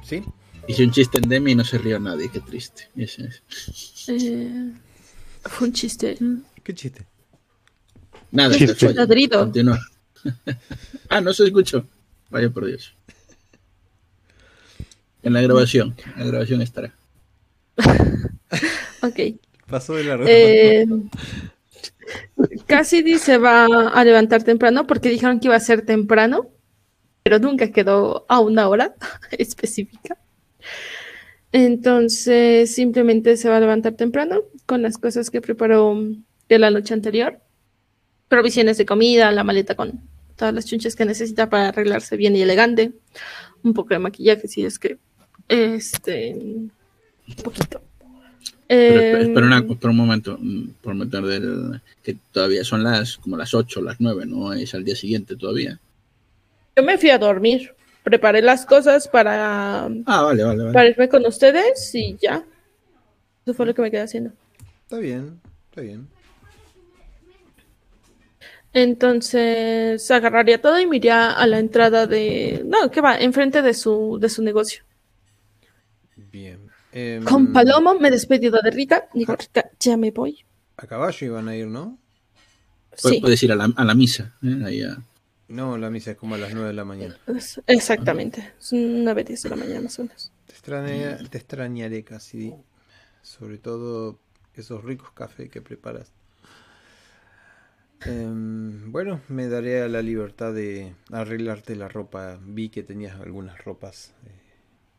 [0.03, 0.23] sí.
[0.67, 2.29] Hice un chiste en Demi y no se rió nadie.
[2.29, 2.87] Qué triste.
[2.95, 4.09] Ese es.
[4.09, 4.73] Eh,
[5.41, 6.19] fue un chiste.
[6.63, 7.03] ¿Qué chiste?
[8.29, 8.75] Nada, Chiste.
[8.75, 8.99] te fallo.
[8.99, 9.39] Ladrido.
[9.39, 9.79] Continúa.
[11.09, 11.87] ah, no se escuchó.
[12.29, 12.93] Vaya por Dios.
[15.23, 15.95] En la grabación.
[16.15, 16.93] En la grabación estará.
[19.01, 19.19] Ok.
[19.67, 20.25] Pasó de largo.
[20.27, 20.85] Eh,
[22.67, 26.49] Cassidy se va a levantar temprano porque dijeron que iba a ser temprano,
[27.23, 28.95] pero nunca quedó a una hora
[29.31, 30.17] específica.
[31.51, 35.97] Entonces simplemente se va a levantar temprano con las cosas que preparó
[36.49, 37.39] de la noche anterior.
[38.27, 40.01] Provisiones de comida, la maleta con
[40.35, 42.93] todas las chunchas que necesita para arreglarse bien y elegante.
[43.63, 44.97] Un poco de maquillaje si es que...
[45.47, 46.35] Este...
[47.43, 47.81] Poquito.
[48.67, 51.81] Pero, Eh, espera, una- espera un momento, mm, por meter del.
[52.03, 55.79] que todavía son las como las 8 las 9, no es al día siguiente todavía.
[56.75, 57.73] Yo me fui a dormir.
[58.03, 60.73] Preparé las cosas para, Ah, vale, vale, vale.
[60.73, 62.43] para irme con ustedes y ya.
[63.45, 64.31] Eso fue lo que me quedé haciendo.
[64.83, 65.39] Está bien,
[65.69, 66.07] está bien.
[68.73, 72.61] Entonces agarraría todo y me iría a la entrada de.
[72.65, 73.17] No, ¿qué va?
[73.17, 74.83] Enfrente de su, de su negocio.
[76.97, 79.09] Em, Con Palomo me he despedido de Rita.
[79.13, 80.39] Digo, Rita, ya me voy.
[80.77, 81.97] A caballo iban a ir, ¿no?
[82.95, 84.37] Sí, Puedes ir a la, a la misa.
[84.41, 84.61] ¿eh?
[84.65, 84.97] Ahí a-
[85.49, 87.17] No, la misa es como a las 9 de la mañana.
[87.67, 88.53] exactamente.
[88.57, 90.31] Es una vez 10 de la mañana más o menos.
[90.47, 92.53] Te, extraña- te extrañaré casi.
[93.21, 94.17] Sobre todo
[94.53, 96.13] esos ricos cafés que preparas.
[98.05, 102.39] Em, bueno, me daré a la libertad de arreglarte la ropa.
[102.41, 104.29] Vi que tenías algunas ropas eh,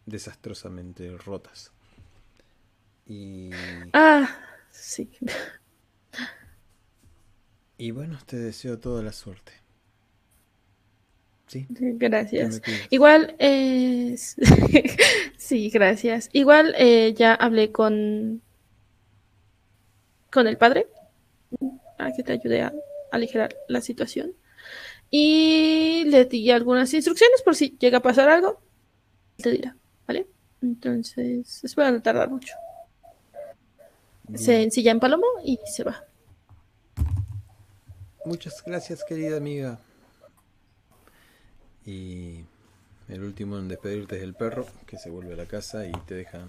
[0.07, 1.73] desastrosamente rotas.
[3.07, 3.51] Y,
[3.93, 4.29] Ah,
[4.71, 5.11] sí.
[7.79, 9.53] y bueno, te deseo toda la suerte.
[11.47, 11.67] ¿Sí?
[11.71, 12.61] Gracias.
[12.91, 14.17] Igual, eh,
[15.37, 16.29] sí, gracias.
[16.33, 18.43] Igual eh, ya hablé con,
[20.33, 20.89] con el padre
[21.97, 22.73] para que te ayude a
[23.13, 24.33] aligerar la situación.
[25.09, 28.61] Y le di algunas instrucciones por si llega a pasar algo,
[29.37, 29.77] te dirá,
[30.09, 30.27] ¿vale?
[30.61, 32.55] Entonces, espero no tardar mucho.
[34.35, 36.05] Se ensilla en Palomo y se va.
[38.25, 39.79] Muchas gracias, querida amiga.
[41.85, 42.45] Y
[43.09, 46.15] el último en despedirte es el perro, que se vuelve a la casa y te
[46.15, 46.49] deja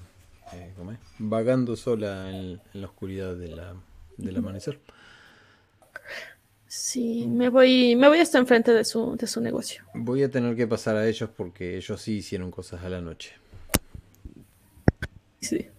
[0.54, 0.74] eh,
[1.20, 3.76] vagando sola en, la oscuridad de la,
[4.18, 4.80] del amanecer.
[6.66, 9.84] Sí, me voy, me voy hasta enfrente de su, de su negocio.
[9.94, 13.34] Voy a tener que pasar a ellos porque ellos sí hicieron cosas a la noche.
[15.42, 15.70] Sí.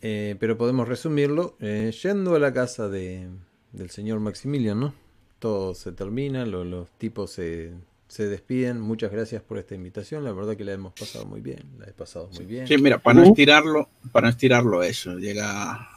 [0.00, 3.28] Eh, pero podemos resumirlo eh, yendo a la casa de,
[3.72, 4.94] del señor Maximilian, ¿no?
[5.38, 7.72] Todo se termina, los tipos se,
[8.08, 8.80] se despiden.
[8.80, 10.24] Muchas gracias por esta invitación.
[10.24, 11.62] La verdad que la hemos pasado muy bien.
[11.78, 12.66] La he pasado muy bien.
[12.66, 15.88] Sí, mira, para no estirarlo, para no estirarlo eso, llega,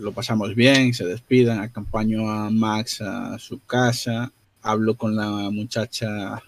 [0.00, 4.32] lo pasamos bien, se despidan, acompaño a Max a su casa,
[4.62, 6.42] hablo con la muchacha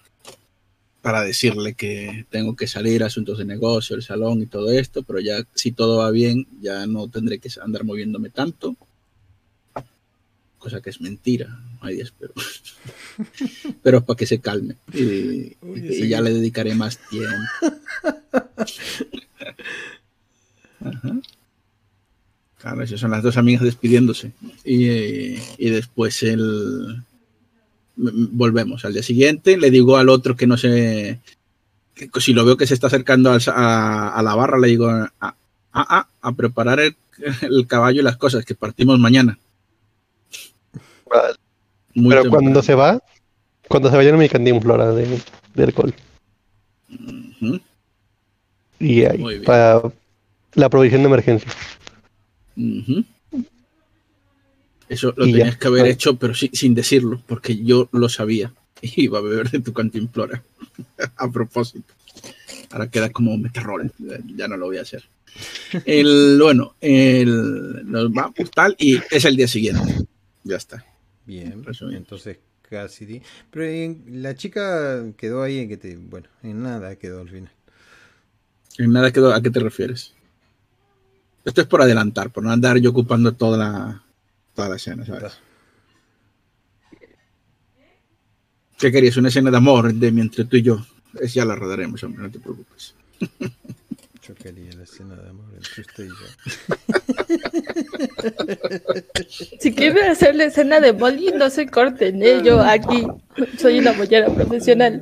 [1.01, 5.03] para decirle que tengo que salir a asuntos de negocio, el salón y todo esto,
[5.03, 8.75] pero ya si todo va bien, ya no tendré que andar moviéndome tanto.
[10.59, 12.33] Cosa que es mentira, hay pero,
[13.83, 14.75] pero para que se calme.
[14.93, 15.57] Y,
[16.07, 17.35] ya le dedicaré más tiempo.
[22.61, 24.33] Claro, esas son las dos amigas despidiéndose.
[24.63, 27.03] Y, después el
[27.95, 31.19] volvemos al día siguiente, le digo al otro que no sé,
[32.19, 35.35] si lo veo que se está acercando a, la barra, le digo a,
[35.73, 36.95] a, preparar el,
[37.41, 39.37] el caballo y las cosas, que partimos mañana.
[41.93, 43.01] Pero cuando se va,
[43.67, 45.19] cuando se vaya no me candimos flora de,
[45.53, 45.93] de alcohol.
[48.79, 49.81] Y ahí, para
[50.53, 51.51] la provisión de emergencia.
[54.91, 58.53] Eso lo tenías que haber hecho, pero sin decirlo, porque yo lo sabía.
[58.81, 60.43] Iba a beber de tu cantimplora.
[61.15, 61.93] a propósito.
[62.71, 63.89] Ahora queda como meterrol.
[64.35, 65.05] Ya no lo voy a hacer.
[65.85, 69.95] El, bueno, el, nos vamos tal y es el día siguiente.
[70.43, 70.85] Ya está.
[71.25, 72.39] Bien, entonces
[72.69, 73.21] Cassidy.
[73.49, 75.95] Pero la chica quedó ahí en que te.
[75.95, 77.53] Bueno, en nada quedó al final.
[78.77, 79.33] En nada quedó.
[79.33, 80.13] ¿A qué te refieres?
[81.45, 84.03] Esto es por adelantar, por no andar yo ocupando toda la,
[84.53, 85.39] toda la escena, ¿sabes?
[88.77, 89.17] ¿Qué querías?
[89.17, 90.85] Una escena de amor de mientras tú y yo.
[91.19, 92.95] Es, ya la rodaremos, hombre, no te preocupes.
[94.27, 96.15] Yo quería la escena de amor entre usted y yo.
[99.59, 102.41] Si quieren hacer la escena de Molly, no se corten, ¿eh?
[102.43, 103.07] Yo aquí
[103.57, 105.01] soy una mollera profesional.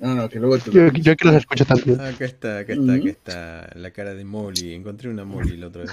[0.00, 2.00] No, no, que luego yo, yo que los escucho también.
[2.00, 4.74] Ah, acá está, acá está, acá está la cara de Molly.
[4.74, 5.92] Encontré una Molly la otra vez.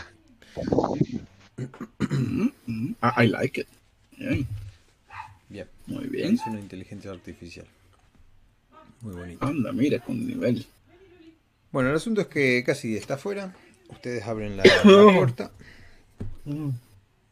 [3.01, 3.67] I like it.
[5.49, 5.67] Bien.
[5.87, 6.35] Muy bien.
[6.35, 7.65] Es una inteligencia artificial.
[9.01, 9.45] Muy bonito.
[9.45, 10.65] Anda, mira, con nivel.
[11.71, 13.55] Bueno, el asunto es que casi está afuera.
[13.89, 15.51] Ustedes abren la, puerta.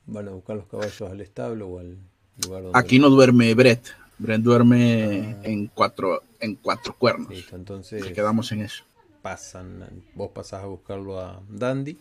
[0.06, 1.98] Van a buscar los caballos al establo o al
[2.44, 2.80] lugar donde.
[2.80, 3.88] Aquí no duerme Brett.
[4.18, 5.42] Brett duerme ah.
[5.44, 7.30] en cuatro en cuatro cuernos.
[7.30, 8.04] Listo, entonces.
[8.14, 8.84] quedamos en eso.
[9.22, 10.04] Pasan.
[10.16, 11.98] Vos pasás a buscarlo a Dandy.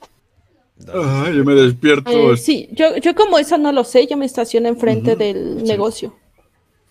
[0.92, 2.32] Ay, yo me despierto.
[2.32, 6.14] Eh, sí, yo, yo como eso no lo sé, yo me estaciono enfrente del negocio.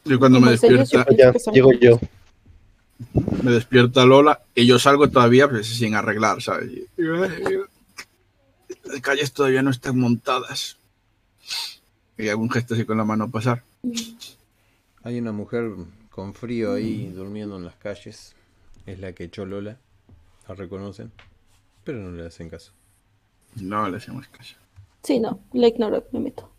[0.06, 1.06] Yo cuando me despierto.
[1.16, 2.00] Ya, llego yo
[3.44, 6.72] me despierta Lola y yo salgo todavía pues, sin arreglar, ¿sabes?
[6.98, 10.78] Las calles todavía no están montadas.
[12.18, 13.64] Y hago un gesto así con la mano pasar.
[15.04, 15.72] Hay una mujer
[16.10, 18.36] con frío ahí durmiendo en las calles.
[18.86, 19.78] Es la que echó Lola.
[20.48, 21.12] La reconocen.
[21.84, 22.72] Pero no le hacen caso.
[23.56, 24.56] No le hacemos caso.
[25.04, 25.40] Sí, no.
[25.54, 26.50] La ignoro, me meto.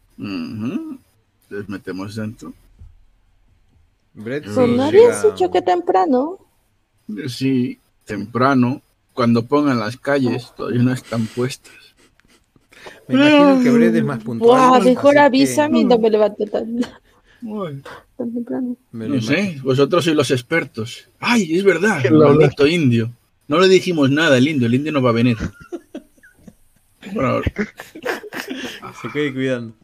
[1.51, 2.53] Les metemos dentro.
[4.15, 6.39] Brett pues no habías dicho que temprano.
[7.29, 8.81] Sí, temprano.
[9.13, 11.73] Cuando pongan las calles, todavía no están puestas.
[13.09, 14.71] Me imagino que Brett es más puntual.
[14.71, 16.81] Buah, mejor avísame y no me levanto tan,
[18.17, 18.77] tan temprano.
[18.93, 21.09] no sé, vosotros sois los expertos.
[21.19, 23.11] Ay, es verdad, el maldito indio.
[23.49, 25.37] No le dijimos nada al indio, el indio no va a venir.
[29.03, 29.75] Se quede cuidando.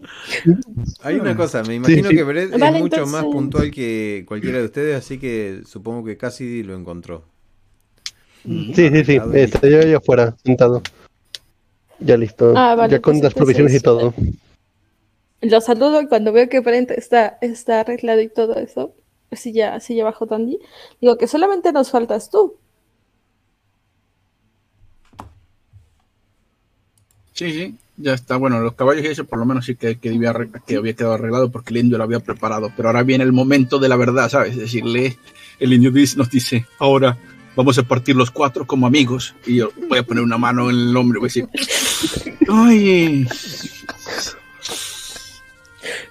[1.02, 4.96] Hay una cosa, me imagino que Brett es mucho más puntual que cualquiera de ustedes,
[4.96, 7.24] así que supongo que Cassidy lo encontró.
[8.44, 9.18] Sí, sí, sí.
[9.34, 10.82] Está yo allá afuera, sentado.
[12.00, 12.54] Ya listo.
[12.56, 14.12] Ah, ya con las provisiones y todo.
[15.40, 18.94] Lo saludo y cuando veo que Brent está, está arreglado y todo eso,
[19.30, 20.58] así ya, así ya bajo Tandy,
[21.00, 22.56] digo que solamente nos faltas tú.
[27.32, 27.74] Sí, sí.
[27.96, 28.36] ya está.
[28.36, 30.18] Bueno, los caballos y eso por lo menos sí que, que,
[30.66, 32.72] que había quedado arreglado porque el indio lo había preparado.
[32.76, 34.56] Pero ahora viene el momento de la verdad, ¿sabes?
[34.56, 35.16] Decirle,
[35.58, 37.18] el indio nos dice, ahora
[37.56, 39.34] vamos a partir los cuatro como amigos.
[39.46, 43.26] Y yo voy a poner una mano en el hombro y voy a decir, ay,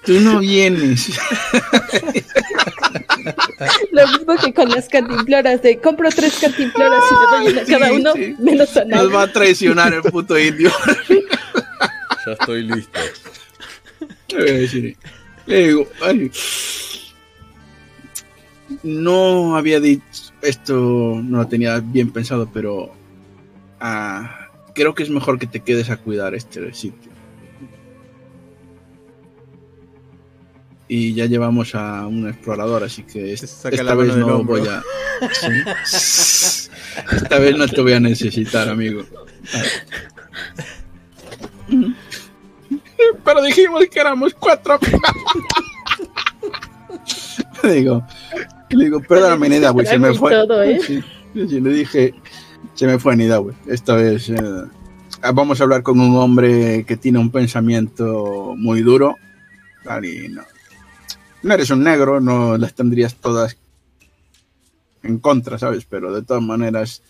[0.06, 1.12] tú no vienes.
[3.92, 7.66] Lo mismo que con las cantimploras de compro tres cantimploras y le doy una a
[7.66, 10.72] cada uno, menos a Nos va a traicionar el puto indio.
[12.26, 13.00] ya estoy listo.
[15.46, 16.32] Le digo, ay,
[18.84, 20.04] no había dicho
[20.42, 20.74] esto,
[21.24, 22.92] no lo tenía bien pensado, pero
[23.80, 27.11] ah, creo que es mejor que te quedes a cuidar este sitio.
[30.94, 34.84] Y ya llevamos a un explorador, así que esta vez no voy a.
[37.14, 39.06] Esta vez no te voy a necesitar, amigo.
[43.24, 44.78] Pero dijimos que éramos cuatro.
[47.64, 48.06] digo,
[48.72, 50.34] le digo, perdóname, Nidaway, se me fue.
[50.66, 50.82] ¿eh?
[50.84, 51.02] sí,
[51.34, 52.14] le dije,
[52.74, 53.56] se me fue Nidaway.
[53.66, 54.36] Esta vez eh,
[55.34, 59.16] vamos a hablar con un hombre que tiene un pensamiento muy duro.
[60.04, 60.44] Y no,
[61.44, 63.58] no eres un negro, no las tendrías todas
[65.04, 65.86] en contra, ¿sabes?
[65.86, 67.02] Pero de todas maneras,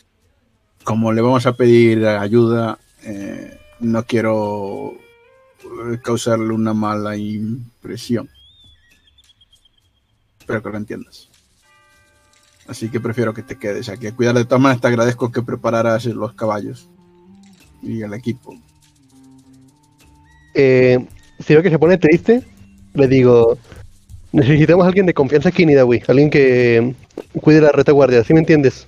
[0.84, 4.94] como le vamos a pedir ayuda, eh, no quiero
[6.04, 8.30] causarle una mala impresión.
[10.40, 11.30] Espero que lo entiendas.
[12.68, 14.36] Así que prefiero que te quedes aquí a cuidar.
[14.36, 16.90] De todas maneras, te agradezco que prepararas los caballos
[17.82, 18.56] y el equipo.
[20.54, 21.06] Eh,
[21.40, 22.46] si veo que se pone triste,
[22.94, 23.58] le digo:
[24.32, 26.94] Necesitamos a alguien de confianza aquí en Idawi, alguien que
[27.42, 28.88] cuide la retaguardia, ¿sí me entiendes?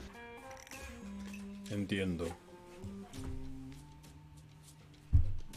[1.70, 2.28] Entiendo.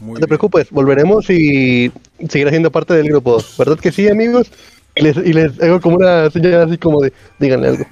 [0.01, 1.91] no te preocupes, volveremos y
[2.29, 3.43] seguirás siendo parte del grupo.
[3.57, 4.51] ¿Verdad que sí, amigos?
[4.95, 7.85] Y les, y les hago como una señal así como de, díganle algo.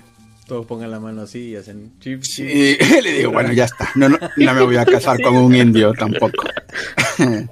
[0.48, 2.22] Todos pongan la mano así y hacen chip.
[2.24, 3.90] Sí, le digo, bueno, ya está.
[3.96, 6.44] No, no, no me voy a casar con un indio tampoco.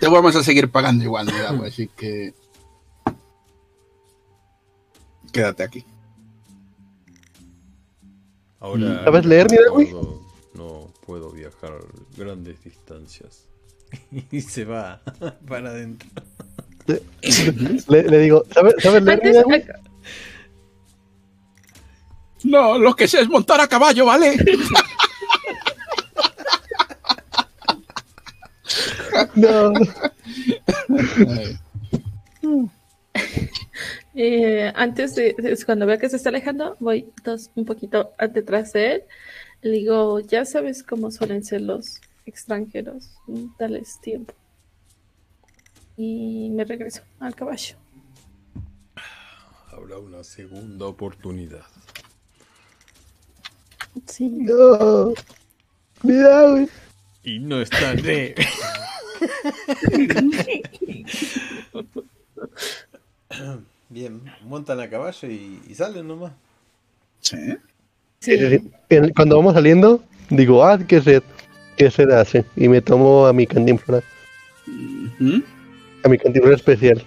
[0.00, 2.32] Te vamos a seguir pagando igual, digamos, así que.
[5.34, 5.84] Quédate aquí.
[8.60, 9.04] Ahora.
[9.04, 9.58] ¿Sabes leer, mi
[9.90, 10.22] no,
[10.54, 11.72] no puedo viajar
[12.16, 13.48] grandes distancias.
[14.30, 15.02] y se va
[15.48, 16.08] para adentro.
[16.86, 19.62] Le, le, digo, ¿sabes, ¿sabes leer, mi
[22.44, 24.36] no, lo que sé es montar a caballo, ¿vale?
[29.34, 29.72] no.
[34.14, 35.34] Eh, antes de,
[35.66, 39.02] cuando vea que se está alejando, voy dos, un poquito detrás de él.
[39.62, 43.10] Le digo, ya sabes cómo suelen ser los extranjeros,
[43.58, 44.34] dales tiempo.
[45.96, 47.76] Y me regreso al caballo.
[49.70, 51.66] Habrá una segunda oportunidad.
[54.06, 54.28] Sí.
[54.28, 55.12] No.
[56.02, 56.68] Mira, güey.
[57.22, 58.34] Y no está de.
[63.88, 66.32] Bien, montan a caballo y, salen nomás.
[67.20, 67.36] Sí.
[68.20, 68.72] sí.
[69.14, 71.22] Cuando vamos saliendo, digo, ah, qué sed,
[71.76, 72.44] qué sed hace.
[72.56, 74.02] Y me tomo a mi cantinflora.
[76.02, 77.02] A mi cantinflora especial.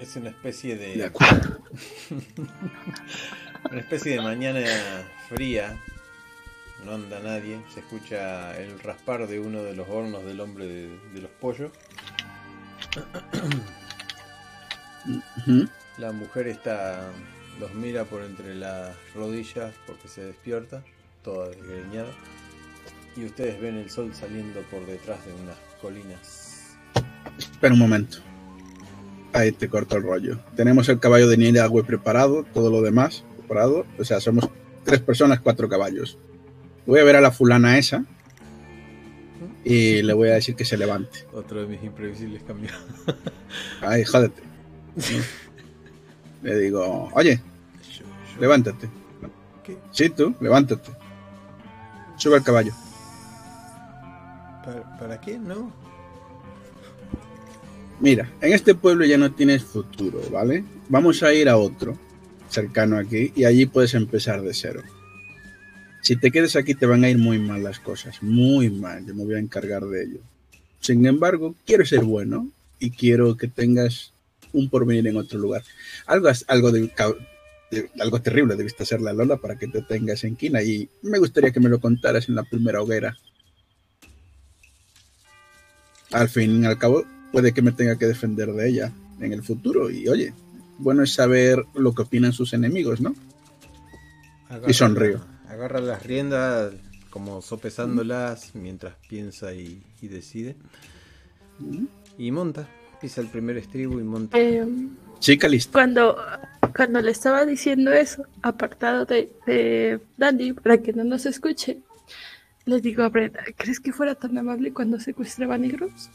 [0.00, 1.10] Es una especie de.
[3.70, 4.60] una especie de mañana
[5.28, 5.76] fría
[6.84, 11.20] no anda nadie, se escucha el raspar de uno de los hornos del hombre de,
[11.20, 11.70] los pollos.
[16.00, 17.10] La mujer está
[17.60, 20.82] los mira por entre las rodillas porque se despierta,
[21.22, 22.08] toda desgreñada.
[23.14, 26.78] Y ustedes ven el sol saliendo por detrás de unas colinas.
[27.38, 28.16] Espera un momento.
[29.34, 30.38] Ahí te corto el rollo.
[30.56, 33.84] Tenemos el caballo de nieve agua preparado, todo lo demás preparado.
[33.98, 34.48] O sea, somos
[34.84, 36.16] tres personas, cuatro caballos.
[36.86, 38.06] Voy a ver a la fulana esa
[39.66, 41.26] y le voy a decir que se levante.
[41.34, 42.72] Otro de mis imprevisibles cambios.
[43.82, 44.40] Ay, jódete.
[46.42, 47.40] Le digo, oye,
[48.38, 48.88] levántate.
[49.64, 49.76] ¿Qué?
[49.92, 50.90] Sí, tú, levántate.
[52.16, 52.72] Sube al caballo.
[54.64, 55.38] ¿Para, ¿Para qué?
[55.38, 55.72] No.
[58.00, 60.64] Mira, en este pueblo ya no tienes futuro, ¿vale?
[60.88, 61.98] Vamos a ir a otro
[62.48, 64.82] cercano aquí y allí puedes empezar de cero.
[66.02, 69.14] Si te quedas aquí te van a ir muy mal las cosas, muy mal, yo
[69.14, 70.20] me voy a encargar de ello.
[70.80, 72.48] Sin embargo, quiero ser bueno
[72.78, 74.14] y quiero que tengas
[74.52, 75.62] un porvenir en otro lugar.
[76.06, 76.90] Algo, algo, de,
[78.00, 81.52] algo terrible debiste hacer la Lola para que te tengas en quina y me gustaría
[81.52, 83.16] que me lo contaras en la primera hoguera.
[86.12, 89.42] al fin y al cabo puede que me tenga que defender de ella en el
[89.42, 89.90] futuro.
[89.90, 90.34] Y oye,
[90.78, 93.14] bueno es saber lo que opinan sus enemigos, ¿no?
[94.66, 95.20] y sonrío.
[95.48, 96.72] Agarra las riendas
[97.10, 100.56] como sopesándolas mientras piensa y, decide.
[102.18, 102.68] Y monta,
[103.00, 104.38] pisa el primer estribo y monta.
[104.38, 104.66] Eh,
[105.18, 105.72] Chica lista.
[105.72, 106.16] Cuando,
[106.74, 111.78] cuando le estaba diciendo eso, apartado de, de Dandy, para que no nos escuche,
[112.64, 116.10] le digo a Brenda, ¿crees que fuera tan amable cuando secuestraba negros?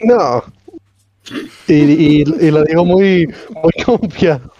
[0.00, 0.42] No.
[1.68, 4.52] Y, y, y lo digo muy, muy confiado.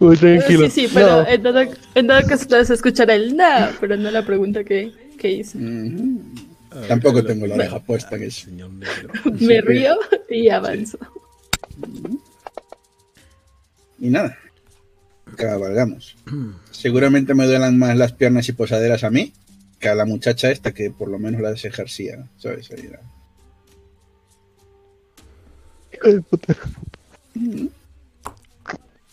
[0.00, 0.68] Muy tranquilo.
[0.70, 1.60] Sí, sí, pero en, todo,
[1.94, 3.44] en todo caso se escuchará el no,
[3.80, 5.58] pero no la pregunta que, que hice.
[6.88, 8.50] Tampoco tengo la oreja puesta en eso.
[9.40, 9.96] Me río
[10.28, 10.98] y avanzo.
[13.98, 14.36] Y nada,
[15.36, 16.16] cabalgamos.
[16.70, 19.32] Seguramente me duelan más las piernas y posaderas a mí
[19.78, 22.70] que a la muchacha esta que por lo menos las ejercía, ¿sabes?
[22.70, 23.00] Ahí era.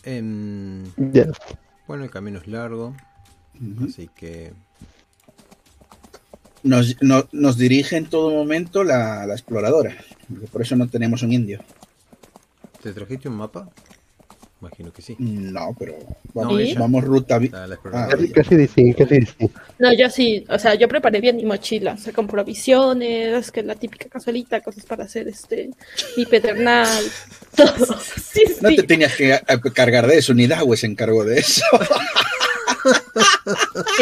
[0.04, 0.84] Em,
[1.86, 2.94] bueno, el camino es largo,
[3.86, 4.52] así que...
[6.62, 6.96] Nos,
[7.32, 9.96] nos, dirige en todo momento la, la exploradora,
[10.52, 11.60] por eso no tenemos un indio.
[12.82, 13.68] ¿Te trajiste un mapa?
[14.62, 15.16] Imagino que sí.
[15.18, 15.96] No, pero
[16.34, 17.40] vamos, ruta.
[17.92, 19.50] Ah, casi, sí, casi sí.
[19.80, 23.58] No, yo sí, o sea, yo preparé bien mi mochila, o sea, con provisiones, que
[23.58, 25.70] es la típica casualita, cosas para hacer este
[26.16, 26.86] mi pedernal.
[28.62, 29.40] no te tenías que
[29.74, 31.64] cargar de eso, ni Dawi se encargó de eso.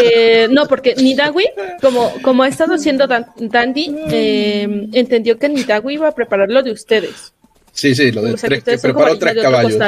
[0.02, 1.46] Eh, no, porque Nidawi,
[1.80, 6.72] como, como ha estado haciendo Dandy, eh, entendió que Nidawi iba a preparar lo de
[6.72, 7.32] ustedes.
[7.72, 9.78] Sí, sí, lo de tres, que preparó tres caballos.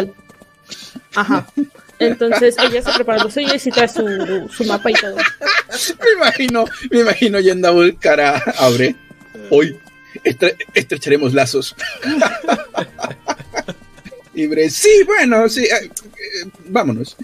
[1.15, 1.47] Ajá.
[1.99, 5.17] Entonces ella se prepara los suyos y trae su, su, mapa y todo.
[5.17, 8.97] Me imagino, me imagino yendo a buscar a Abre.
[9.51, 9.79] Hoy
[10.75, 11.75] estrecharemos lazos.
[14.35, 15.91] y Bre, sí, bueno, sí, eh,
[16.67, 17.17] vámonos.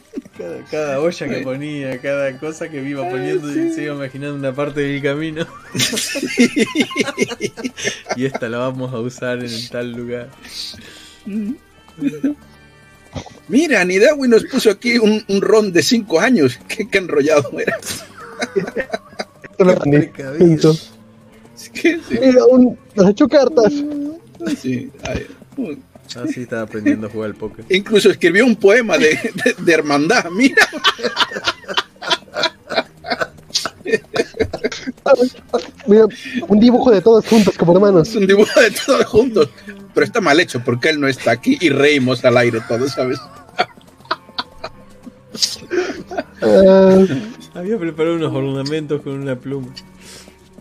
[0.70, 5.02] Cada, olla que ponía, cada cosa que iba poniendo, se iba imaginando una parte del
[5.02, 5.44] camino.
[8.16, 10.28] y esta la vamos a usar en tal lugar.
[13.48, 16.60] Mira, Nidawi nos puso aquí un, un ron de 5 años.
[16.68, 17.76] ¿Qué, enrollado era.
[19.84, 20.12] Mira,
[22.48, 23.72] un, nos ha hecho cartas.
[24.56, 24.92] Sí,
[26.16, 27.64] Así estaba aprendiendo a jugar al póker.
[27.68, 29.18] Incluso escribió un poema de,
[29.58, 30.66] de, hermandad, mira.
[35.86, 36.06] Mira,
[36.48, 38.14] un dibujo de todos juntos como hermanos.
[38.14, 39.50] Un dibujo de todos juntos.
[39.94, 43.18] Pero está mal hecho porque él no está aquí y reímos al aire todos, ¿sabes?
[46.42, 47.06] Uh,
[47.54, 49.68] Había preparado unos ornamentos con una pluma.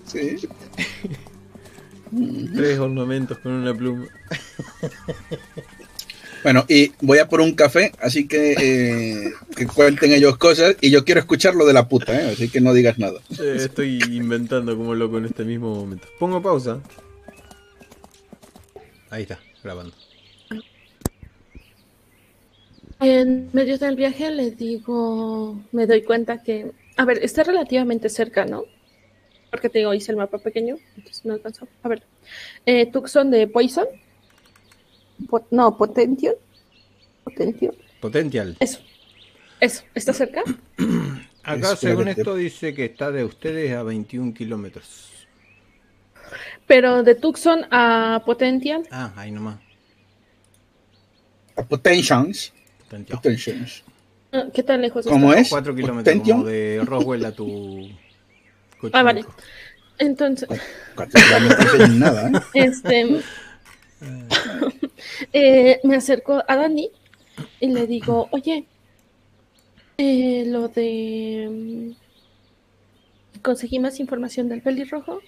[0.05, 0.37] Sí.
[2.55, 4.07] Tres ornamentos con una pluma.
[6.43, 10.91] Bueno, y voy a por un café, así que eh, que cuenten ellos cosas y
[10.91, 12.31] yo quiero escuchar lo de la puta, ¿eh?
[12.31, 13.19] así que no digas nada.
[13.29, 16.07] estoy inventando como loco en este mismo momento.
[16.19, 16.79] Pongo pausa.
[19.09, 19.93] Ahí está, grabando.
[22.99, 28.45] En medio del viaje le digo, me doy cuenta que, a ver, está relativamente cerca,
[28.45, 28.63] ¿no?
[29.49, 31.67] Porque te digo, hice el mapa pequeño, entonces no alcanzó.
[31.83, 32.03] A ver,
[32.65, 33.85] eh, Tucson de Poison.
[35.51, 36.35] no, Potential.
[37.23, 37.75] Potential.
[38.01, 38.57] Potential.
[38.59, 38.79] Eso.
[39.59, 40.43] Eso, ¿está cerca?
[41.43, 45.07] Acá, según esto, dice que está de ustedes a 21 kilómetros.
[46.67, 48.83] Pero de Tucson a Potential.
[48.91, 49.59] Ah, ahí nomás.
[51.55, 52.53] A Potentials.
[52.89, 53.83] Potentials.
[54.31, 55.49] Ah, ¿Qué tan lejos ¿Cómo es?
[55.49, 57.89] 4 kilómetros como de Roswell a tu
[58.93, 59.25] Ah, vale.
[59.97, 60.47] Entonces.
[61.89, 62.41] nada, ¿eh?
[62.53, 63.21] Este.
[65.33, 66.91] eh, me acerco a Dani
[67.59, 68.65] y le digo, oye,
[69.97, 71.47] eh, lo de.
[71.49, 71.91] Mm,
[73.41, 75.21] conseguí más información del pelirrojo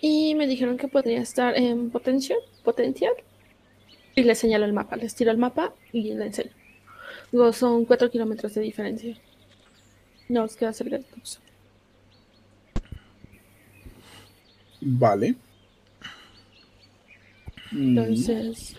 [0.00, 3.12] y me dijeron que podría estar en potencial, potencial.
[4.14, 6.50] Y le señalo el mapa, les tiro el mapa y le enseño.
[7.32, 9.16] Luego son cuatro kilómetros de diferencia.
[10.28, 11.04] No, os queda cerca de.
[14.84, 15.36] Vale.
[17.70, 18.76] Entonces,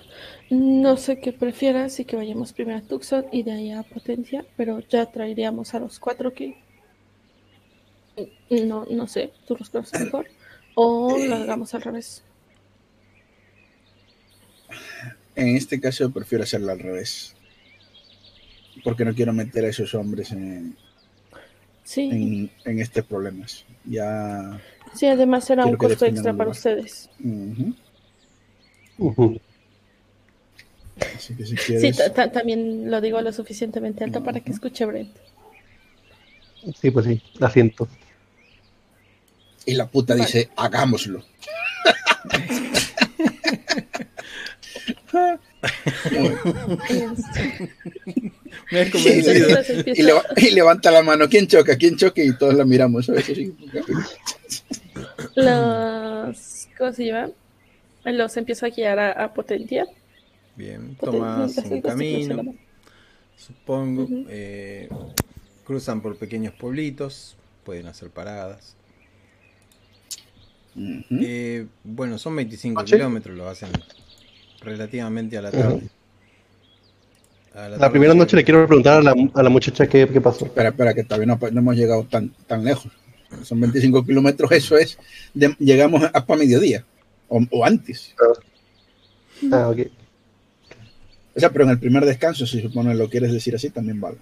[0.50, 4.46] no sé qué prefieras, si que vayamos primero a Tucson y de ahí a Potencia,
[4.56, 6.58] pero ya traeríamos a los cuatro que
[8.50, 10.28] no, no sé, tú los conoces mejor,
[10.76, 12.24] o lo hagamos al revés.
[15.36, 17.36] En este caso prefiero hacerlo al revés.
[18.84, 20.76] Porque no quiero meter a esos hombres en,
[21.84, 22.50] Sí.
[22.66, 23.46] en, este problema.
[23.86, 24.62] Ya.
[24.94, 27.10] Sí, además será un costo extra para ustedes.
[31.16, 31.98] Así que si quieres...
[31.98, 35.16] Sí, también lo digo lo suficientemente alto para que escuche Brent.
[36.80, 37.88] Sí, pues sí, la siento.
[39.66, 41.24] Y la puta dice, hagámoslo.
[48.72, 49.60] Me convencido.
[50.38, 51.78] Y, levanta la mano, ¿quién choca?
[51.78, 52.22] ¿Quién choca?
[52.24, 53.08] Y todos la miramos.
[55.36, 57.32] Los, ¿cómo se llama?
[58.06, 59.88] Los empiezo a guiar a, a Potentia.
[60.56, 62.56] Bien, tomas un camino,
[63.36, 64.08] supongo.
[64.30, 64.88] Eh,
[65.64, 68.76] cruzan por pequeños pueblitos, pueden hacer paradas.
[70.76, 73.70] Eh, bueno, son 25 kilómetros, lo hacen
[74.64, 75.82] relativamente a la tarde.
[77.78, 80.46] la, primera noche le quiero preguntar a la, a la muchacha qué, qué, pasó.
[80.46, 82.92] Espera, espera, que todavía no, hemos llegado tan, tan lejos.
[83.44, 84.98] Son 25 kilómetros, eso es.
[85.60, 86.86] llegamos hasta mediodía
[87.28, 88.14] o, antes.
[89.52, 89.80] Ah, ok.
[91.36, 94.18] O sea, pero en el primer descanso, si supone lo quieres decir así, también vale.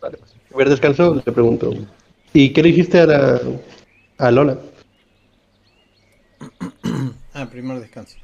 [0.00, 1.72] Vale, pues, primer descanso, te pregunto.
[2.32, 3.40] ¿Y qué le dijiste a, la,
[4.18, 4.58] a Lola?
[7.34, 8.16] ah, primer descanso.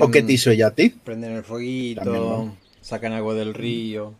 [0.00, 0.90] ¿O qué te hizo ella a ti?
[0.90, 4.14] Prenden el fueguito, sacan agua del río.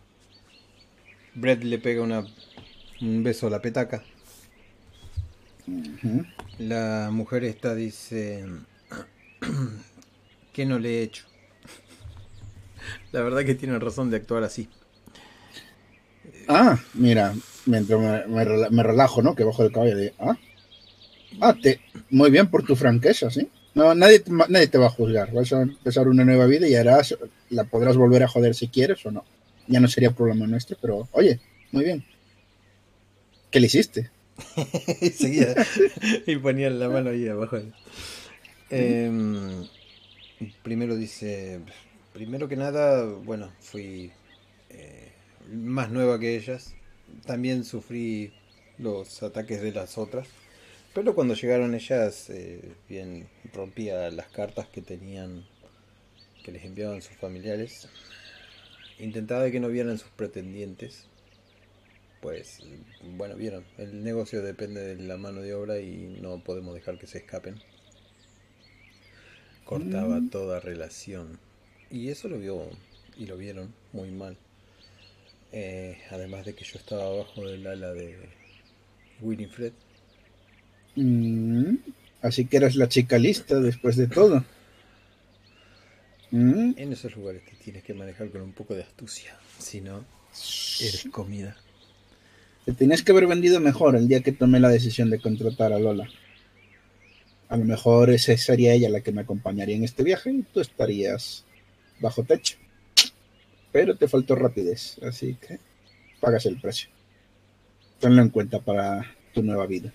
[1.33, 2.25] Brett le pega una,
[3.01, 4.03] un beso a la petaca.
[6.59, 8.45] La mujer esta dice
[10.53, 11.25] que no le he hecho.
[13.11, 14.67] La verdad que tiene razón de actuar así.
[16.47, 17.33] Ah, mira,
[17.65, 19.35] mientras me, relajo, ¿no?
[19.35, 20.13] Que bajo el caballo de...
[20.19, 20.35] Ah,
[21.41, 23.49] ah te, muy bien por tu franqueza, ¿sí?
[23.75, 25.31] No, nadie, nadie te va a juzgar.
[25.31, 27.15] Vas a empezar una nueva vida y harás,
[27.49, 29.23] la podrás volver a joder si quieres o no.
[29.67, 31.39] Ya no sería problema nuestro, pero oye,
[31.71, 32.03] muy bien.
[33.51, 34.09] ¿Qué le hiciste?
[36.25, 37.57] y ponía la mano ahí abajo.
[38.69, 39.67] Em,
[40.63, 41.59] primero dice,
[42.13, 44.11] primero que nada, bueno, fui
[44.69, 45.11] eh,
[45.51, 46.73] más nueva que ellas.
[47.25, 48.33] También sufrí
[48.77, 50.27] los ataques de las otras.
[50.93, 55.45] Pero cuando llegaron ellas, eh, bien rompía las cartas que tenían,
[56.43, 57.87] que les enviaban sus familiares.
[58.97, 61.09] Intentaba que no vieran sus pretendientes
[62.21, 62.61] pues
[63.01, 67.07] bueno, vieron, el negocio depende de la mano de obra y no podemos dejar que
[67.07, 67.61] se escapen.
[69.63, 70.29] Cortaba mm.
[70.29, 71.39] toda relación.
[71.89, 72.69] Y eso lo vio
[73.17, 74.37] y lo vieron muy mal.
[75.51, 78.17] Eh, además de que yo estaba abajo del ala de
[79.21, 79.73] Winifred.
[80.99, 81.77] Mm.
[82.21, 84.43] Así que eras la chica lista después de todo.
[86.31, 86.73] Mm.
[86.75, 89.37] En esos lugares te tienes que manejar con un poco de astucia.
[89.57, 90.03] Si no,
[90.81, 91.55] eres comida.
[92.65, 95.79] Te tenías que haber vendido mejor el día que tomé la decisión de contratar a
[95.79, 96.09] Lola.
[97.47, 100.59] A lo mejor esa sería ella la que me acompañaría en este viaje y tú
[100.59, 101.45] estarías
[101.99, 102.57] bajo techo.
[103.71, 105.59] Pero te faltó rapidez, así que
[106.19, 106.89] pagas el precio.
[107.99, 109.93] Tenlo en cuenta para tu nueva vida.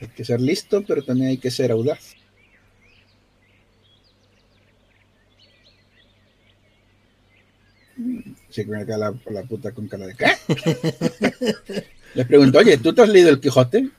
[0.00, 2.14] Hay que ser listo, pero también hay que ser audaz.
[8.48, 10.26] Se me acá la, la puta con cara de ¿qué?
[12.14, 13.90] Les pregunto, oye, ¿tú te has leído el Quijote?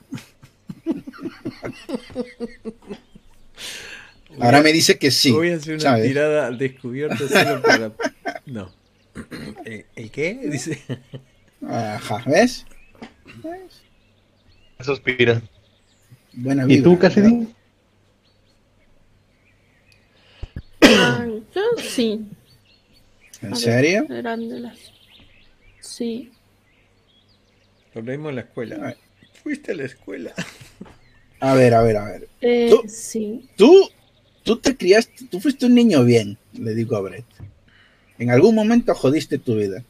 [4.39, 5.31] Ahora me dice que sí.
[5.31, 7.91] Voy a hacer una tirada al descubierto solo para.
[8.45, 8.71] No.
[9.95, 10.39] ¿El, qué?
[10.45, 10.81] Dice.
[11.67, 12.65] Ajá, ¿ves?
[13.43, 13.81] ¿Ves?
[14.79, 15.41] Suspira.
[16.33, 16.79] Buena vida.
[16.79, 17.47] ¿Y tú, Cassidy?
[20.81, 22.25] yo sí.
[23.41, 24.05] ¿En serio?
[25.79, 26.31] Sí.
[27.93, 28.95] Lo leímos en la escuela.
[29.43, 30.33] Fuiste a la escuela.
[31.39, 32.27] A ver, a ver, a ver.
[32.41, 33.49] Eh, ¿Tú, sí.
[33.55, 33.89] Tú,
[34.43, 37.25] tú te criaste, tú fuiste un niño bien, le digo a Brett.
[38.17, 39.83] En algún momento jodiste tu vida.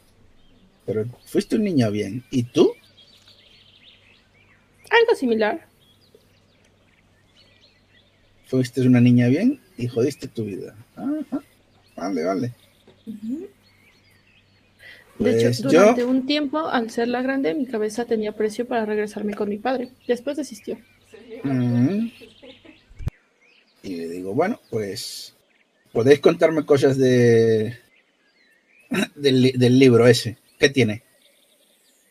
[0.86, 2.24] Pero fuiste un niño bien.
[2.30, 2.72] ¿Y tú?
[4.90, 5.69] Algo similar.
[8.50, 10.74] Fuiste una niña bien y jodiste tu vida.
[10.96, 11.40] Ajá.
[11.94, 12.52] Vale, vale.
[15.20, 18.84] De hecho, pues durante un tiempo, al ser la grande, mi cabeza tenía precio para
[18.84, 19.90] regresarme con mi padre.
[20.08, 20.78] Después desistió.
[23.84, 25.32] Y le digo, bueno, pues,
[25.92, 27.78] ¿podéis contarme cosas de
[29.14, 30.38] del, libro ese?
[30.58, 31.04] ¿Qué tiene?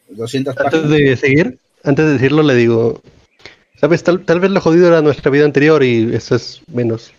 [0.07, 3.01] 200 Antes de seguir, antes de decirlo, le digo,
[3.79, 4.03] ¿sabes?
[4.03, 7.13] Tal, tal vez lo jodido era nuestra vida anterior y eso es menos.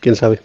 [0.00, 0.40] ¿Quién sabe?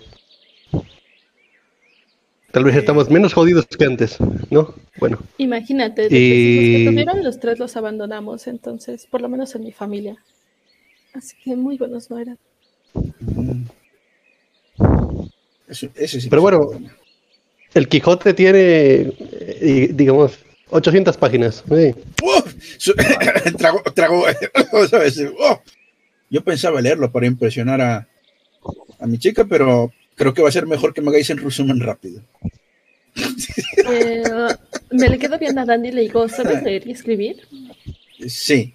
[2.52, 4.18] Tal vez estamos menos jodidos que antes,
[4.50, 4.74] ¿no?
[5.00, 5.20] Bueno.
[5.38, 6.72] Imagínate, de y...
[6.72, 10.18] los que tuvieron, los tres los abandonamos, entonces, por lo menos en mi familia.
[11.14, 12.40] Así que muy buenos no eran.
[16.30, 16.72] Pero bueno,
[17.76, 20.40] el Quijote tiene, eh, digamos,
[20.70, 21.64] 800 páginas.
[26.32, 28.08] Yo pensaba leerlo para impresionar a,
[29.00, 31.80] a mi chica, pero creo que va a ser mejor que me hagáis el resumen
[31.80, 32.22] rápido.
[33.92, 34.24] Eh,
[34.92, 37.42] me le quedo bien a Dandy y le digo, ¿sabes leer y escribir?
[38.28, 38.74] Sí,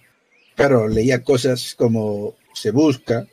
[0.55, 3.27] claro, leía cosas como se busca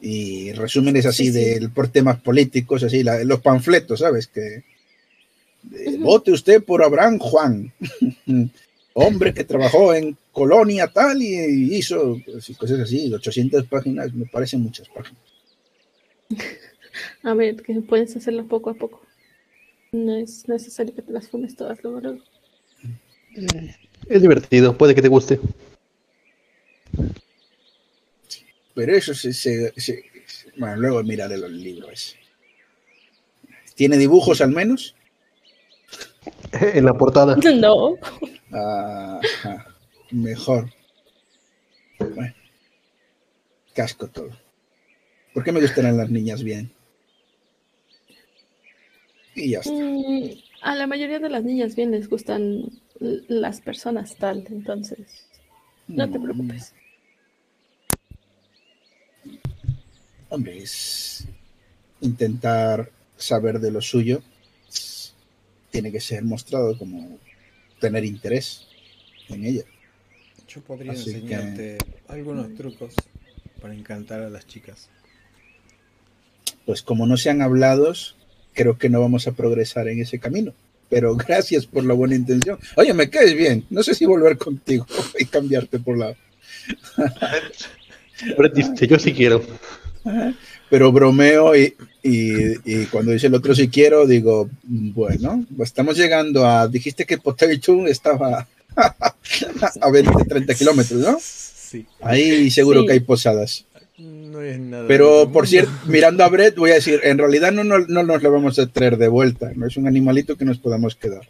[0.00, 4.26] y resúmenes así de por temas políticos, así los panfletos, ¿sabes?
[4.28, 4.64] Que
[5.98, 7.72] vote usted por Abraham Juan,
[8.94, 14.62] hombre que trabajó en colonia tal y hizo pues, cosas así, 800 páginas, me parecen
[14.62, 15.22] muchas páginas.
[17.22, 19.02] A ver, que puedes hacerlo poco a poco.
[19.92, 22.18] No es necesario que te las fumes todas luego.
[24.08, 25.38] Es divertido, puede que te guste.
[28.74, 29.72] Pero eso se,
[30.56, 32.16] bueno, luego miraré los libros.
[33.74, 34.95] ¿Tiene dibujos al menos?
[36.52, 37.36] En la portada.
[37.56, 37.96] No.
[40.10, 40.70] mejor.
[41.98, 42.34] Bueno.
[43.74, 44.30] Casco todo.
[45.34, 46.72] ¿Por qué me gustan las niñas bien?
[49.34, 49.72] Y ya está.
[49.72, 50.30] Mm,
[50.62, 55.26] a la mayoría de las niñas bien les gustan las personas tal, entonces
[55.88, 56.22] no te mm.
[56.22, 56.74] preocupes.
[60.28, 61.26] Hombre, es
[62.00, 64.22] intentar saber de lo suyo.
[65.76, 67.18] Tiene que ser mostrado como
[67.78, 68.66] tener interés
[69.28, 69.64] en ella.
[70.48, 71.76] Yo podría enseñarte
[72.08, 72.94] algunos trucos
[73.60, 74.88] para encantar a las chicas.
[76.64, 78.16] Pues como no sean hablados,
[78.54, 80.54] creo que no vamos a progresar en ese camino.
[80.88, 82.58] Pero gracias por la buena intención.
[82.76, 83.66] Oye, me caes bien.
[83.68, 84.86] No sé si volver contigo
[85.18, 86.16] y cambiarte por la.
[88.88, 89.44] yo sí quiero.
[90.68, 91.74] Pero bromeo y,
[92.90, 96.68] cuando dice el otro si quiero, digo, bueno, estamos llegando a.
[96.68, 98.46] Dijiste que Potato estaba
[99.80, 101.18] a 20, 30 kilómetros, ¿no?
[101.20, 101.86] Sí.
[102.00, 103.64] Ahí seguro que hay posadas.
[103.98, 104.86] No es nada.
[104.88, 108.22] Pero por cierto, mirando a Brett, voy a decir, en realidad no, no, no, nos
[108.22, 111.26] lo vamos a traer de vuelta, no es un animalito que nos podamos quedar.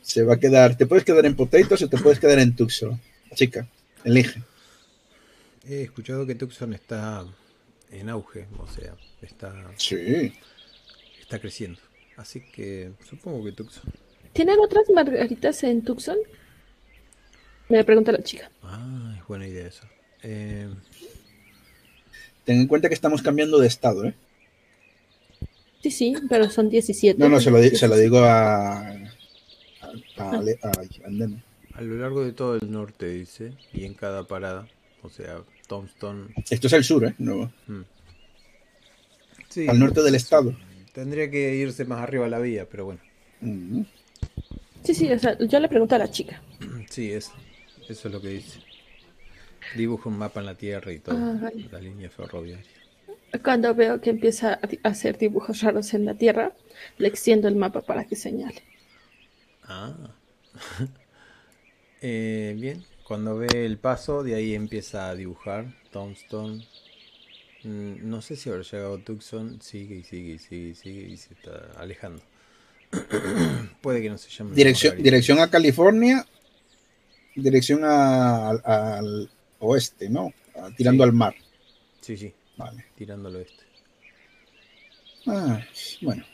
[0.00, 3.00] Se va a quedar, te puedes quedar en Potatoes o te puedes quedar en Tucson.
[3.34, 3.66] Chica,
[4.04, 4.40] elige.
[5.68, 7.26] He escuchado que Tucson está
[7.90, 9.54] en auge, o sea, está.
[9.76, 10.32] Sí.
[11.20, 11.78] Está creciendo.
[12.16, 13.92] Así que supongo que Tucson.
[14.32, 16.16] ¿Tienen otras margaritas en Tucson?
[17.68, 18.50] Me pregunta la chica.
[18.62, 19.84] Ah, es buena idea eso.
[20.22, 20.68] Eh...
[22.44, 24.14] Ten en cuenta que estamos cambiando de estado, ¿eh?
[25.82, 27.20] Sí, sí, pero son 17.
[27.20, 28.78] No, no, se lo, se lo digo a.
[28.78, 28.96] A,
[30.16, 30.40] a,
[31.74, 34.66] a, lo largo de todo el norte, dice, y en cada parada.
[35.02, 36.34] O sea, Tombstone.
[36.50, 37.14] Esto es el sur, ¿eh?
[37.18, 37.52] No.
[37.68, 37.82] Mm.
[39.68, 40.56] Al norte del estado.
[40.92, 43.00] Tendría que irse más arriba a la vía, pero bueno.
[43.40, 43.82] Mm.
[44.82, 46.42] Sí, sí, o sea, yo le pregunto a la chica.
[46.88, 47.32] Sí, eso,
[47.86, 48.60] eso es lo que dice.
[49.76, 51.16] Dibujo un mapa en la tierra y todo.
[51.16, 52.64] Ah, la línea ferroviaria.
[53.44, 56.52] Cuando veo que empieza a hacer dibujos raros en la tierra,
[56.96, 58.62] le extiendo el mapa para que señale.
[59.64, 59.94] Ah.
[62.00, 65.74] eh, bien, cuando ve el paso, de ahí empieza a dibujar.
[65.90, 66.62] Tombstone.
[67.64, 69.62] Mm, no sé si habrá llegado Tucson.
[69.62, 72.22] Sigue y sigue y sigue y sigue y se está alejando.
[73.80, 74.54] Puede que no se llame.
[74.54, 76.26] Dirección, dirección a California.
[77.34, 79.30] Dirección al
[79.60, 80.34] oeste, ¿no?
[80.76, 81.34] Tirando al mar.
[82.02, 82.32] Sí, sí.
[82.58, 82.84] Vale.
[82.94, 83.64] Tirando al oeste.
[85.26, 85.64] Ah,
[86.02, 86.24] bueno.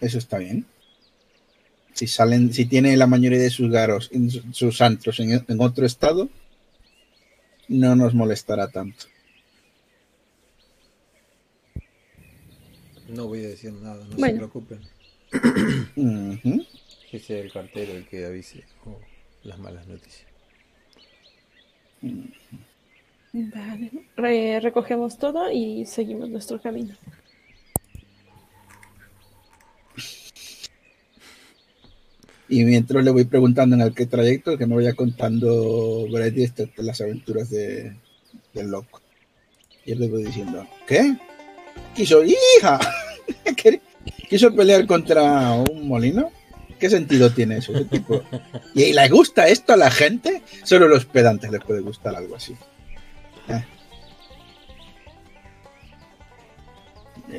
[0.00, 0.64] Eso está bien.
[2.00, 4.10] Si salen, si tiene la mayoría de sus garos,
[4.52, 6.30] sus antros en, otro estado,
[7.68, 9.04] no nos molestará tanto.
[13.06, 14.80] No voy a decir nada, no se preocupen.
[17.10, 18.64] Que sea el cartero el que avise
[19.42, 20.26] las malas noticias.
[23.34, 24.60] Vale.
[24.60, 26.94] recogemos todo y seguimos nuestro camino.
[32.50, 36.68] Y mientras le voy preguntando en el qué trayecto, que me vaya contando Brady este,
[36.78, 37.96] las aventuras de,
[38.52, 39.00] del loco.
[39.86, 41.16] Y él le voy diciendo, ¿qué?
[41.94, 42.80] Quiso, hija,
[44.28, 46.32] quiso pelear contra un molino.
[46.80, 47.72] ¿Qué sentido tiene eso?
[47.86, 48.20] tipo?
[48.74, 50.42] ¿Y le gusta esto a la gente?
[50.64, 52.56] Solo a los pedantes les puede gustar algo así.
[53.48, 53.64] Eh.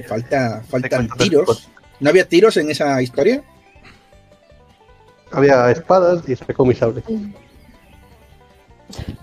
[0.07, 1.67] Falta, faltan tiros.
[1.99, 3.43] ¿No había tiros en esa historia?
[5.32, 7.03] Había espadas y sacó mi sable.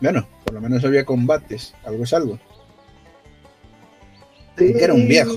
[0.00, 1.74] Bueno, por lo menos había combates.
[1.84, 2.38] Algo es algo.
[4.56, 4.72] Sí.
[4.78, 5.32] era un viejo.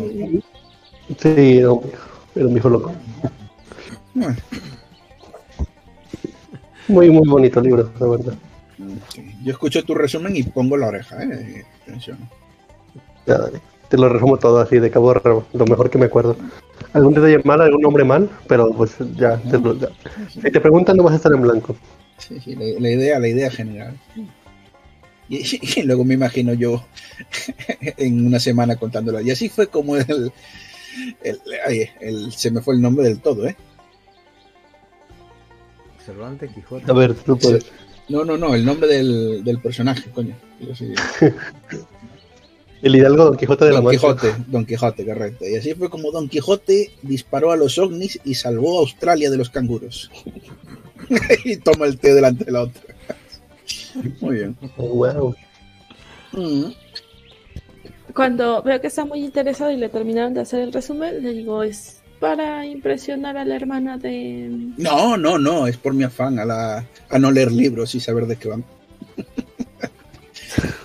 [1.18, 2.08] Sí, era un viejo.
[2.36, 2.94] Era un viejo loco.
[6.88, 8.34] Muy, muy bonito libro, la verdad.
[9.44, 11.66] Yo escucho tu resumen y pongo la oreja, ¿eh?
[11.84, 12.18] Atención.
[13.26, 13.62] Ya, dale.
[13.90, 15.22] Te lo resumo todo así, de cabo a
[15.54, 16.36] lo mejor que me acuerdo.
[16.94, 19.38] Algún detalle mal, algún nombre mal, pero pues ya.
[19.38, 19.58] Te,
[20.30, 21.76] Si te preguntan, no vas a estar en blanco.
[22.18, 23.98] Sí, sí, la, idea, la idea general.
[25.30, 26.86] Y, luego me imagino yo
[27.98, 29.22] en una semana contándola.
[29.22, 30.32] Y así fue como el,
[31.24, 33.56] el, se me fue el nombre del todo, ¿eh?
[36.06, 36.92] Cervantes, Quijote.
[36.92, 37.72] A ver, tú puedes.
[38.10, 40.36] No, no, no, el nombre del, del personaje, coño.
[42.82, 44.00] el hidalgo Don Quijote de Don la Mancha.
[44.00, 45.48] Quijote, Don Quijote, correcto.
[45.48, 49.38] Y así fue como Don Quijote disparó a los ovnis y salvó a Australia de
[49.38, 50.10] los canguros.
[51.46, 52.82] y toma el té delante de la otra.
[54.20, 54.58] Muy bien.
[54.78, 55.36] Wow.
[56.34, 56.72] Mm.
[58.14, 61.64] Cuando veo que está muy interesado y le terminaron de hacer el resumen, le digo,
[61.64, 64.48] es para impresionar a la hermana de...
[64.78, 68.28] No, no, no, es por mi afán a, la, a no leer libros y saber
[68.28, 68.64] de qué van.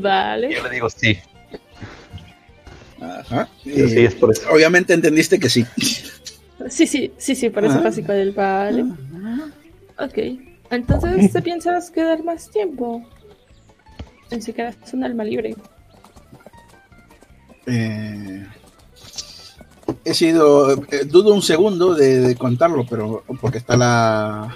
[0.00, 0.54] vale.
[0.54, 1.18] Yo le digo sí.
[3.00, 3.48] Ajá.
[3.62, 4.48] Sí, sí, es por eso.
[4.50, 5.64] Obviamente entendiste que sí.
[6.68, 7.82] Sí, sí, sí, sí, por eso ah.
[7.82, 8.84] básico del vale.
[9.98, 10.18] Ok.
[10.70, 13.02] Entonces, ¿te piensas quedar más tiempo?
[14.28, 15.54] Pensé que eras un alma libre.
[17.66, 18.46] Eh,
[20.04, 24.54] he sido, eh, dudo un segundo de, contarlo, pero porque está la,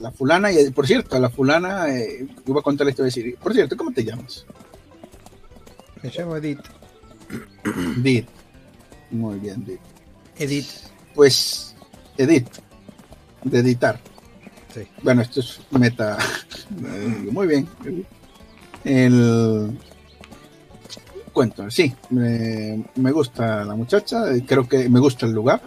[0.00, 3.76] la fulana, y por cierto, la fulana, eh, iba a contar esto, decir, por cierto,
[3.76, 4.46] ¿cómo te llamas?
[6.02, 6.60] Me llamo Edith.
[7.98, 8.28] Edith.
[9.10, 9.80] Muy bien, Edith.
[10.38, 10.68] Edith.
[11.14, 11.76] Pues,
[12.16, 12.48] Edith,
[13.44, 14.00] de editar.
[14.72, 14.82] Sí.
[15.02, 16.16] Bueno, esto es meta.
[17.30, 17.68] Muy bien.
[18.84, 19.76] El,
[21.32, 25.60] cuento, sí, me, gusta la muchacha, creo que me gusta el lugar,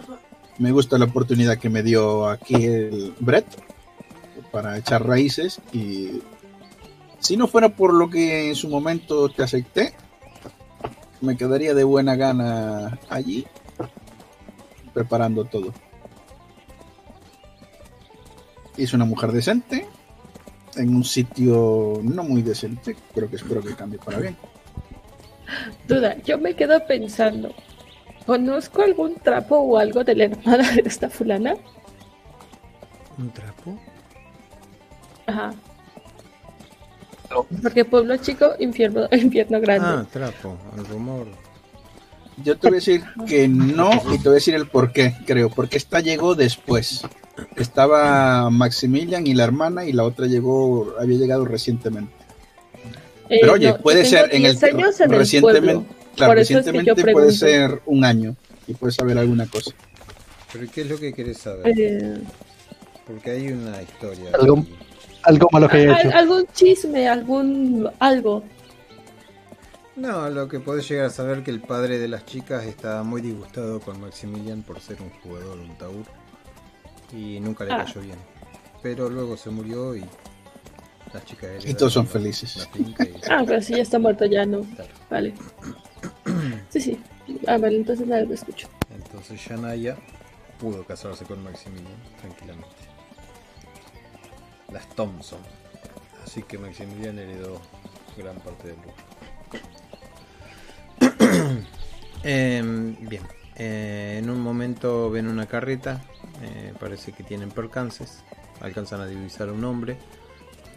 [0.58, 3.46] me gusta la oportunidad que me dio aquí el Brett
[4.54, 6.22] para echar raíces y
[7.18, 9.94] si no fuera por lo que en su momento te acepté,
[11.20, 13.44] me quedaría de buena gana allí
[14.92, 15.74] preparando todo.
[18.76, 19.88] Es una mujer decente,
[20.76, 24.36] en un sitio no muy decente, pero que espero que cambie para bien.
[25.88, 27.52] Duda, yo me quedo pensando,
[28.24, 31.56] ¿conozco algún trapo o algo de la hermana de esta fulana?
[33.18, 33.76] ¿Un trapo?
[35.26, 35.54] Ajá.
[37.62, 39.88] Porque pueblo chico, infierno, infierno grande.
[39.88, 41.26] Ah, trapo, el rumor.
[42.42, 45.14] Yo te voy a decir que no y te voy a decir el por qué,
[45.24, 47.02] creo, porque esta llegó después.
[47.56, 52.12] Estaba Maximilian y la hermana y la otra llegó, había llegado recientemente.
[53.28, 54.58] Eh, Pero oye, puede ser en el,
[55.08, 55.86] recientemente,
[56.16, 58.36] claro, recientemente puede ser un año
[58.66, 59.70] y puedes saber alguna cosa.
[60.52, 61.72] Pero ¿qué es lo que quieres saber?
[61.78, 62.20] Eh,
[63.06, 64.30] Porque hay una historia.
[64.34, 64.64] Algo,
[65.24, 66.16] algo malo que haya hecho.
[66.16, 68.42] Algún chisme, algún algo.
[69.96, 73.20] No, lo que podés llegar a saber que el padre de las chicas estaba muy
[73.20, 76.04] disgustado con Maximilian por ser un jugador, un taur,
[77.12, 77.84] y nunca le ah.
[77.84, 78.18] cayó bien.
[78.82, 80.04] Pero luego se murió y
[81.64, 82.68] y todos son felices.
[83.30, 84.66] Ah, pero si ya está muerto ya no.
[85.10, 85.32] Vale.
[86.70, 87.00] Sí, sí.
[87.46, 88.68] Ah, vale, entonces nada, lo escucho.
[88.92, 89.96] Entonces Shanaya
[90.58, 92.73] pudo casarse con Maximilian tranquilamente.
[94.74, 95.38] Las Thompson.
[96.24, 97.60] Así que Maximilian heredó
[98.16, 98.96] gran parte del lugar.
[102.24, 103.22] Em, bien.
[103.54, 106.02] Eh, en un momento ven una carreta.
[106.42, 108.24] Eh, parece que tienen percances.
[108.60, 109.96] Alcanzan a divisar a un hombre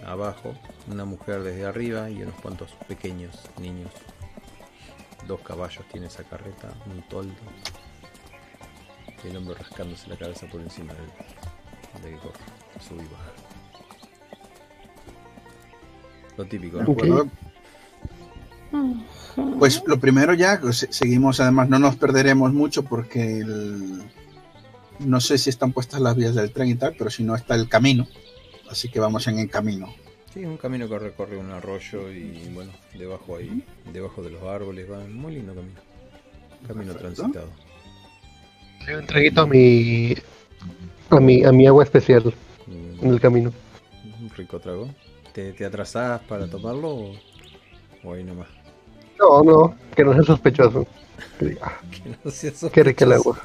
[0.05, 0.53] abajo,
[0.91, 3.91] una mujer desde arriba y unos cuantos pequeños niños.
[5.25, 7.33] Dos caballos tiene esa carreta, un toldo.
[9.23, 13.46] Y el hombre rascándose la cabeza por encima del, del gorro.
[16.37, 17.29] Lo típico, ¿no?
[19.59, 23.43] Pues lo primero ya, pues, seguimos, además no nos perderemos mucho porque
[24.99, 27.55] no sé si están puestas las vías del tren y tal, pero si no está
[27.55, 28.07] el camino
[28.69, 29.93] así que vamos en el camino.
[30.33, 34.89] Sí, un camino que recorre un arroyo y bueno, debajo ahí, debajo de los árboles,
[34.91, 35.79] va muy lindo camino.
[36.67, 37.49] Camino transitado.
[38.85, 40.15] Sí, un traguito a mi,
[41.09, 42.33] a mi, a mi agua especial
[43.01, 43.53] en el camino.
[44.21, 44.89] Un rico trago.
[45.37, 47.11] ¿Te, te atrasás para tomarlo
[48.03, 48.47] o, ahí nomás?
[49.19, 50.87] No, No, que no sea sospechoso.
[51.37, 53.05] Que, ah, que no sea sospechoso.
[53.05, 53.39] El agua.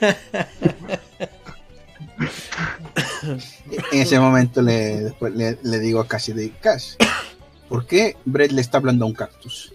[3.92, 6.94] en ese momento le, después le, le digo a Cash de Cash,
[7.68, 9.74] ¿por qué Brett le está hablando a un cactus?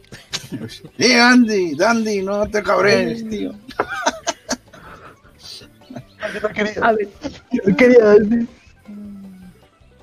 [0.97, 1.75] ¡Eh, Andy!
[1.75, 2.23] ¡Dandy!
[2.23, 3.53] No te cabres, tío.
[6.33, 6.73] Yo no quería.
[6.81, 7.07] A ver.
[7.51, 8.47] Yo no quería Andy.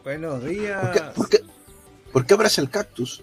[0.09, 0.81] Buenos días.
[0.81, 1.39] ¿Por qué, por qué,
[2.19, 3.23] por qué abraza el cactus?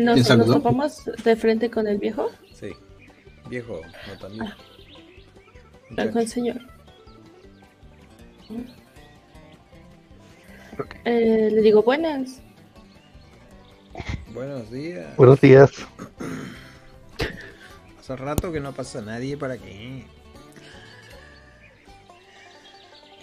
[0.00, 2.28] ¿Nos, ¿Nos topamos de frente con el viejo?
[2.54, 2.72] Sí.
[3.48, 4.46] Viejo, no también.
[4.46, 6.08] Ah.
[6.10, 6.56] Con el señor.
[11.04, 12.40] Eh, le digo buenas.
[14.34, 15.16] Buenos días.
[15.16, 15.70] Buenos días.
[18.00, 20.04] Hace rato que no pasa nadie para aquí.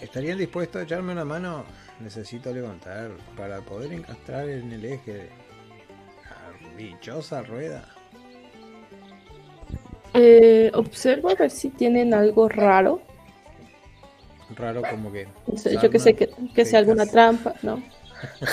[0.00, 1.66] ¿Estarían dispuestos a echarme una mano?
[2.00, 5.30] Necesito levantar para poder encastrar en el eje
[6.24, 7.84] la dichosa rueda.
[10.12, 13.00] Eh, observo a ver si tienen algo raro.
[14.54, 15.26] Raro como que...
[15.82, 17.82] Yo que sé que, que sea alguna trampa, ¿no?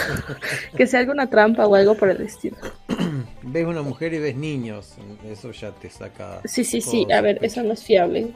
[0.78, 2.58] que sea alguna trampa o algo por el estilo.
[3.44, 4.96] Ves una mujer y ves niños,
[5.26, 6.42] eso ya te saca.
[6.46, 8.34] Sí, sí, sí, a ver, eso no es fiable.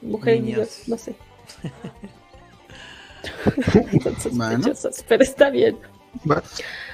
[0.00, 1.14] Mujer y niños, no sé.
[5.08, 5.78] pero está bien.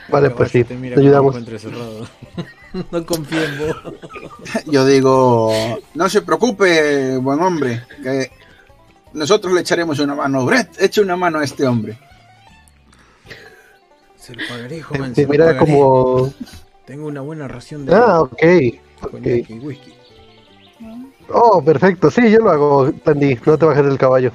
[0.08, 1.36] Vale, pues sí, te ayudamos.
[2.90, 3.94] no confío en vos.
[4.66, 5.52] Yo digo,
[5.94, 8.30] no se preocupe, buen hombre, que
[9.12, 10.44] nosotros le echaremos una mano.
[10.44, 11.98] Brett, eche una mano a este hombre.
[14.16, 15.14] Se lo pagaré, joven.
[15.14, 16.32] Se mira como.
[16.84, 17.94] Tengo una buena ración de.
[17.94, 18.32] Ah, ok.
[19.02, 19.46] okay.
[19.62, 19.94] Whisky.
[21.28, 22.10] Oh, perfecto.
[22.10, 23.38] Sí, yo lo hago, Tandy.
[23.46, 24.32] No te bajes del caballo.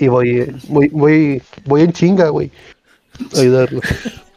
[0.00, 2.50] Y voy, voy, voy, voy en chinga, güey.
[3.36, 3.82] Ayudarlo.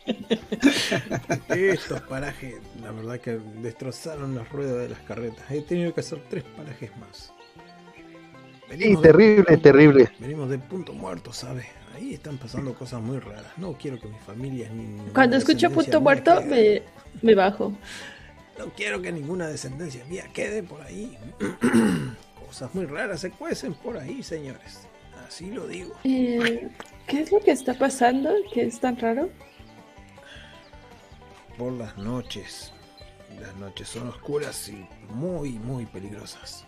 [1.47, 5.49] Estos parajes, la verdad que destrozaron las ruedas de las carretas.
[5.49, 7.31] He tenido que hacer tres parajes más.
[8.77, 10.11] sí, terrible, terrible.
[10.19, 11.65] Venimos de punto muerto, ¿sabes?
[11.95, 13.57] ahí están pasando cosas muy raras.
[13.57, 14.97] No quiero que mi familia ni.
[15.13, 16.81] Cuando escucho punto muerto, me,
[17.21, 17.73] me, bajo.
[18.57, 21.17] No quiero que ninguna descendencia mía quede por ahí.
[22.47, 24.87] cosas muy raras se cuecen por ahí, señores.
[25.27, 25.93] Así lo digo.
[26.03, 26.69] Eh,
[27.07, 28.31] ¿Qué es lo que está pasando?
[28.53, 29.29] ¿Qué es tan raro?
[31.57, 32.71] Por las noches.
[33.39, 36.65] Las noches son oscuras y muy, muy peligrosas.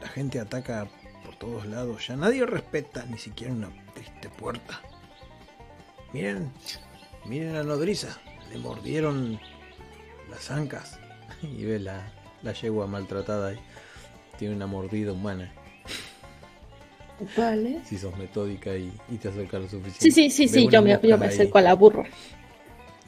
[0.00, 0.86] La gente ataca
[1.24, 2.06] por todos lados.
[2.06, 4.80] Ya nadie respeta ni siquiera una triste puerta.
[6.12, 6.52] Miren,
[7.24, 8.18] miren a nodriza.
[8.50, 9.40] Le mordieron
[10.30, 10.98] las ancas.
[11.42, 12.10] Y ve la,
[12.42, 13.58] la yegua maltratada ahí.
[14.38, 15.52] Tiene una mordida humana.
[17.36, 17.80] Vale.
[17.84, 18.90] Si sos metódica y,
[19.20, 20.00] te acercas lo suficiente.
[20.00, 22.04] Sí, sí, sí, sí, yo me, yo me acerco a la burro.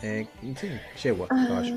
[0.02, 0.26] Eh,
[0.56, 0.68] sí,
[1.02, 1.76] yegua, ah, caballo.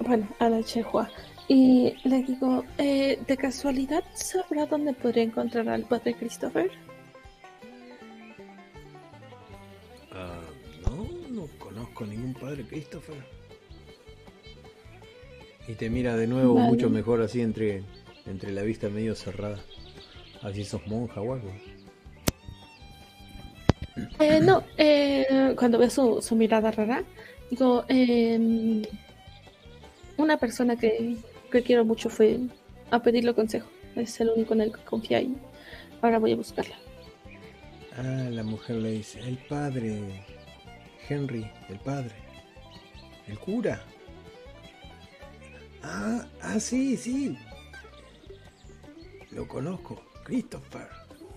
[0.00, 1.10] Bueno, a la yegua.
[1.48, 6.70] Y le digo, eh, ¿de casualidad sabrá dónde podría encontrar al padre Christopher?
[11.98, 13.16] con ningún padre Christopher.
[15.66, 17.82] Y te mira de nuevo mucho mejor así entre,
[18.24, 19.58] entre la vista medio cerrada.
[20.42, 21.50] Así sos monja o algo.
[24.20, 27.02] Eh, no, eh, cuando veo su, su, mirada rara,
[27.50, 28.82] digo, eh,
[30.16, 31.16] una persona que,
[31.50, 32.38] que, quiero mucho fue
[32.90, 33.68] a pedirle consejo.
[33.96, 35.36] Es el único en el que confía y
[36.00, 36.76] ahora voy a buscarla.
[37.96, 40.24] Ah, la mujer le dice, el padre
[41.08, 42.14] Henry, el padre.
[43.26, 43.82] El cura.
[45.82, 47.36] Ah, ah, sí, sí.
[49.30, 50.07] Lo conozco.
[50.28, 50.88] Christopher.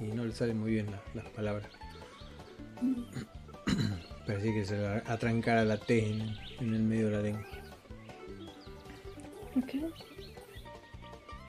[0.01, 1.67] Y no le salen muy bien las palabras.
[4.27, 6.09] Parece que se va a trancar a la T
[6.59, 7.47] en, el medio de la lengua.
[9.55, 9.75] Ok.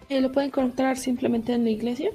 [0.08, 2.10] Eh, ¿Lo pueden encontrar simplemente en la iglesia?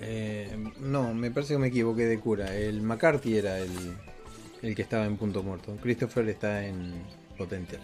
[0.00, 2.56] Eh, no, me parece que me equivoqué de cura.
[2.56, 3.70] El McCarthy era el,
[4.62, 5.76] el que estaba en punto muerto.
[5.82, 6.94] Christopher está en
[7.36, 7.80] Potential.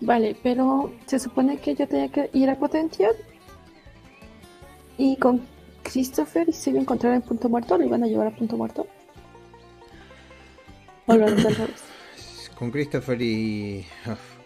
[0.00, 3.14] Vale, pero se supone que yo tenía que ir a Potential.
[4.96, 5.42] Y con
[5.82, 8.56] Christopher y se iba a encontrar en punto muerto, lo iban a llevar a punto
[8.56, 8.86] muerto.
[12.58, 13.86] Con Christopher y.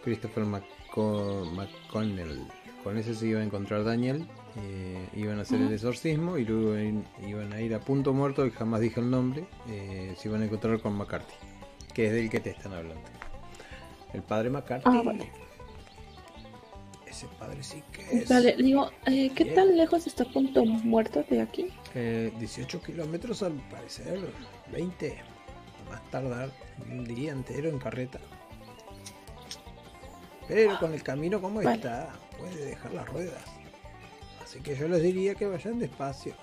[0.05, 2.47] Christopher McConnell
[2.85, 4.27] con ese se iba a encontrar Daniel,
[4.57, 6.77] eh, iban a hacer el exorcismo y luego
[7.27, 10.45] iban a ir a punto muerto, y jamás dije el nombre, eh, se iban a
[10.45, 11.33] encontrar con McCarthy,
[11.95, 13.03] que es del que te están hablando.
[14.13, 15.03] El padre McCarthy ah,
[17.15, 18.29] ese padre sí que es.
[18.29, 21.69] Vale, digo, eh, ¿qué tan lejos está Punto Muerto de aquí?
[21.95, 24.19] Eh, 18 kilómetros al parecer,
[24.73, 25.17] 20.
[25.89, 26.51] Más tardar
[26.91, 28.19] un día entero en carreta.
[30.49, 31.77] Pero con el camino como Vale.
[31.77, 33.45] está, puede dejar las ruedas.
[34.43, 36.35] Así que yo les diría que vayan despacio.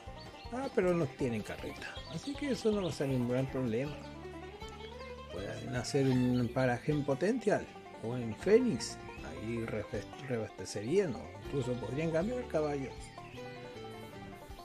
[0.53, 1.93] Ah, pero no tienen carreta.
[2.13, 3.95] Así que eso no va a ser ningún gran problema.
[5.31, 7.65] Pueden hacer un paraje en Potential
[8.03, 8.97] o en Phoenix.
[9.41, 12.93] Refe- reabastecerían o incluso podrían cambiar caballos.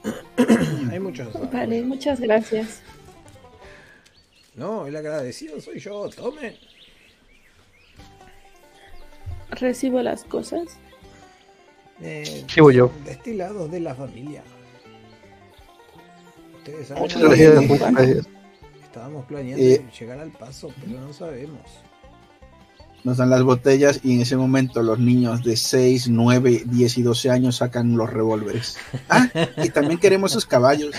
[0.90, 1.32] Hay muchos.
[1.50, 2.82] Vale, muchas gracias.
[4.54, 6.54] No, el agradecido soy yo, tomen.
[9.50, 10.76] Recibo las cosas.
[12.00, 12.90] Eh, yo.
[13.04, 14.42] Destilados de la familia.
[16.58, 18.26] Ustedes saben muchas gracias.
[18.82, 19.84] Estábamos planeando Eh.
[19.98, 21.60] llegar al paso, pero no sabemos.
[23.06, 27.02] Nos dan las botellas y en ese momento los niños de 6, 9, 10 y
[27.02, 28.78] 12 años sacan los revólveres.
[29.08, 29.28] Ah,
[29.62, 30.92] y también queremos esos caballos.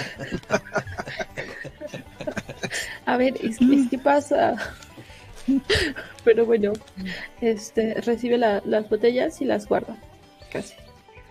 [3.05, 4.55] A ver, es, es que pasa.
[6.23, 6.71] Pero bueno,
[7.41, 9.97] este recibe la- las botellas y las guarda.
[10.49, 10.75] Casi.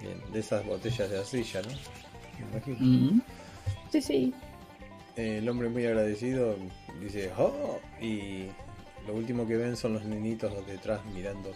[0.03, 1.69] Bien, de esas botellas de arcilla, ¿no?
[2.39, 2.77] Me imagino.
[3.15, 3.21] Mm.
[3.93, 4.35] Sí, sí.
[5.17, 6.55] Eh, el hombre muy agradecido
[7.01, 7.81] dice, ¡Oh!
[7.99, 8.49] Y
[9.07, 11.53] lo último que ven son los nenitos detrás mirando.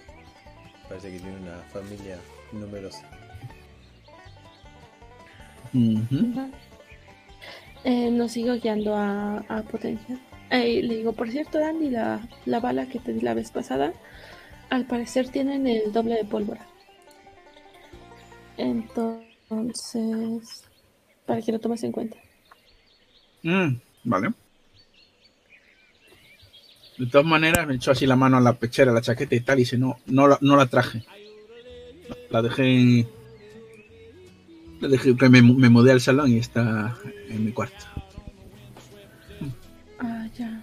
[0.89, 2.19] Parece que tiene una familia
[2.53, 3.09] numerosa.
[5.73, 6.51] Ujú.
[7.85, 10.19] Eh, nos sigo guiando a, a Potencia.
[10.51, 13.93] Eh, le digo, por cierto, Andy, la, la bala que te di la vez pasada,
[14.69, 16.67] al parecer tienen el doble de pólvora.
[18.57, 20.65] Entonces,
[21.25, 22.17] para que lo tomes en cuenta.
[23.43, 24.33] Mm, vale.
[27.01, 29.41] De todas maneras, me echó así la mano a la pechera, a la chaqueta y
[29.41, 31.03] tal, y dice, no, no, la, no la traje.
[32.29, 33.09] La dejé...
[34.81, 36.99] La dejé, que me, me mudé al salón y está
[37.31, 37.87] en mi cuarto.
[39.99, 40.63] Ah, ya.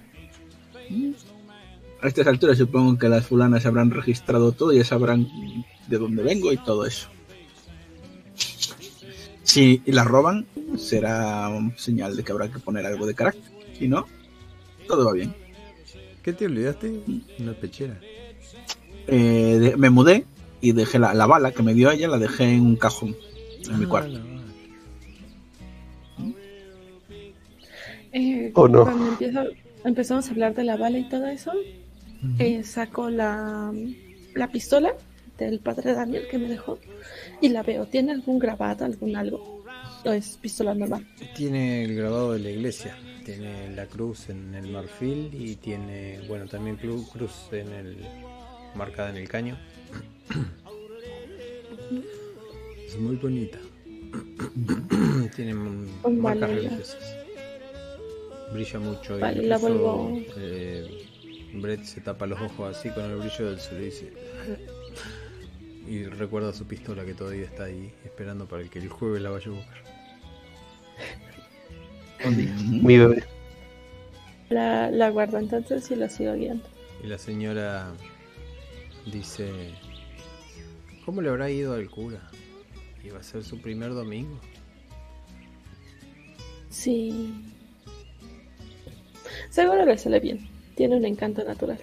[2.03, 5.27] A estas alturas supongo que las fulanas habrán registrado todo y ya sabrán
[5.87, 7.09] de dónde vengo y todo eso.
[9.41, 10.45] Si la roban,
[10.77, 13.51] será un señal de que habrá que poner algo de carácter.
[13.73, 14.05] Si no,
[14.87, 15.46] todo va bien.
[16.27, 16.91] ¿Qué te olvidaste?
[17.39, 17.97] Una pechera.
[19.07, 20.25] Eh, de- me mudé
[20.59, 23.15] y dejé la, la bala que me dio ella, la dejé en un cajón
[23.69, 24.19] en mi Ah, cuarto.
[24.19, 24.41] no.
[28.11, 28.83] Eh, Oh, no.
[28.83, 29.39] Cuando empiezo,
[29.85, 31.53] empezamos a hablar de la bala y todo eso,
[32.39, 33.71] eh, saco la,
[34.35, 34.91] la pistola
[35.37, 36.77] del padre Daniel que me dejó
[37.39, 37.85] y la veo.
[37.85, 39.63] ¿Tiene algún grabado, algún algo?
[40.03, 41.07] ¿O es pistola normal?
[41.37, 42.97] Tiene el grabado de la iglesia,
[43.27, 47.97] tiene la cruz en el marfil y tiene, bueno, también cru- cruz en el
[48.73, 49.57] marcada en el caño.
[52.87, 53.57] Es muy bonita.
[55.35, 56.55] tiene Vale, marcas ya.
[56.55, 57.15] religiosas.
[58.53, 61.05] Brilla mucho y Vale, la vuelvo- eh,
[61.55, 64.13] Brett se tapa los ojos así con el brillo del sol y dice
[65.85, 69.29] y recuerda su pistola que todavía está ahí esperando para el que el jueves la
[69.31, 69.77] vaya a buscar.
[72.25, 73.23] Mi bebé.
[74.49, 76.63] La, la guardo entonces y la sigo guiando.
[77.03, 77.91] Y la señora
[79.11, 79.51] dice,
[81.05, 82.21] ¿cómo le habrá ido al cura?
[83.03, 84.39] Iba a ser su primer domingo.
[86.69, 87.33] Sí.
[89.49, 90.47] Seguro le sale bien.
[90.75, 91.79] Tiene un encanto natural.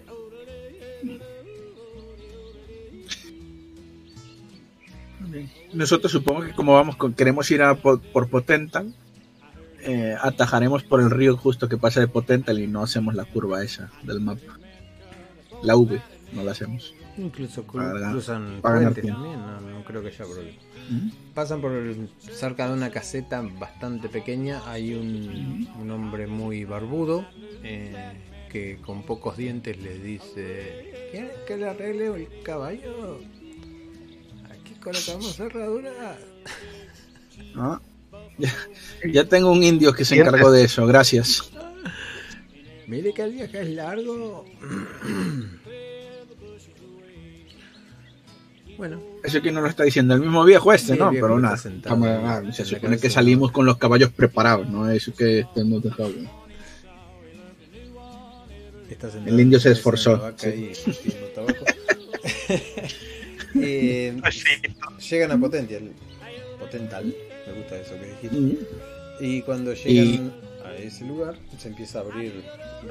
[5.72, 8.94] Nosotros supongo que como vamos con, queremos ir a po- por Potental,
[9.84, 13.62] eh, atajaremos por el río justo que pasa de Potental y no hacemos la curva
[13.62, 14.58] esa del mapa.
[15.62, 16.00] La V,
[16.32, 16.94] no la hacemos.
[17.16, 20.58] Incluso cru- Para ganar- cruzan para puentes también, no, no creo que haya problema.
[20.90, 21.08] ¿Mm?
[21.32, 27.24] Pasan por el- cerca de una caseta bastante pequeña, hay un, un hombre muy barbudo
[27.62, 27.94] eh,
[28.50, 33.20] que con pocos dientes les dice, ¿quieren que le arregle el caballo?
[34.50, 36.16] Aquí colocamos cerradura.
[37.56, 37.80] Ah,
[38.38, 38.52] Ya,
[39.12, 41.50] ya tengo un indio que se encargó de eso, gracias.
[42.86, 44.44] Mire que el viaje es largo.
[48.76, 51.10] bueno, Eso que no lo está diciendo el mismo viejo este, Sí, ¿no?
[51.10, 54.90] viejo Pero nada, estamos- ah, se supone que salimos con los caballos preparados, ¿no?
[54.90, 56.12] Eso que estemos dejado.
[59.26, 60.72] El indio se esforzó, sí.
[63.56, 64.20] Eh,
[65.10, 65.92] llegan a Potential.
[66.58, 67.14] Potental,
[67.46, 68.36] me gusta eso que dijiste.
[68.36, 68.58] Mm.
[69.20, 70.32] Y cuando llegan
[70.64, 72.32] a ese lugar, se empieza a abrir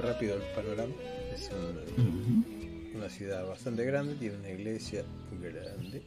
[0.02, 0.94] rápido el panorama.
[1.34, 2.96] Es un- Mm.
[2.96, 5.04] una ciudad bastante grande, tiene una iglesia
[5.42, 6.02] grande.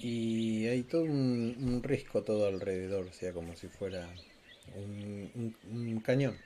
[0.00, 4.06] Y hay todo un, risco todo alrededor, o sea, como si fuera
[4.76, 6.36] un, cañón.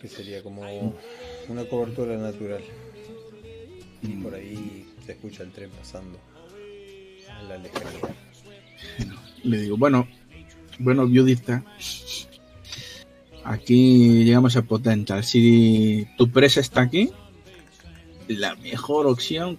[0.00, 0.62] Que sería como
[1.48, 2.62] una cobertura natural.
[4.02, 6.18] Y por ahí se escucha el tren pasando
[7.38, 8.14] a la lejanía.
[9.42, 10.08] Le digo, bueno,
[10.78, 11.64] bueno, viudita,
[13.44, 15.24] aquí llegamos a Potencial.
[15.24, 17.10] Si tu presa está aquí,
[18.28, 19.58] la mejor opción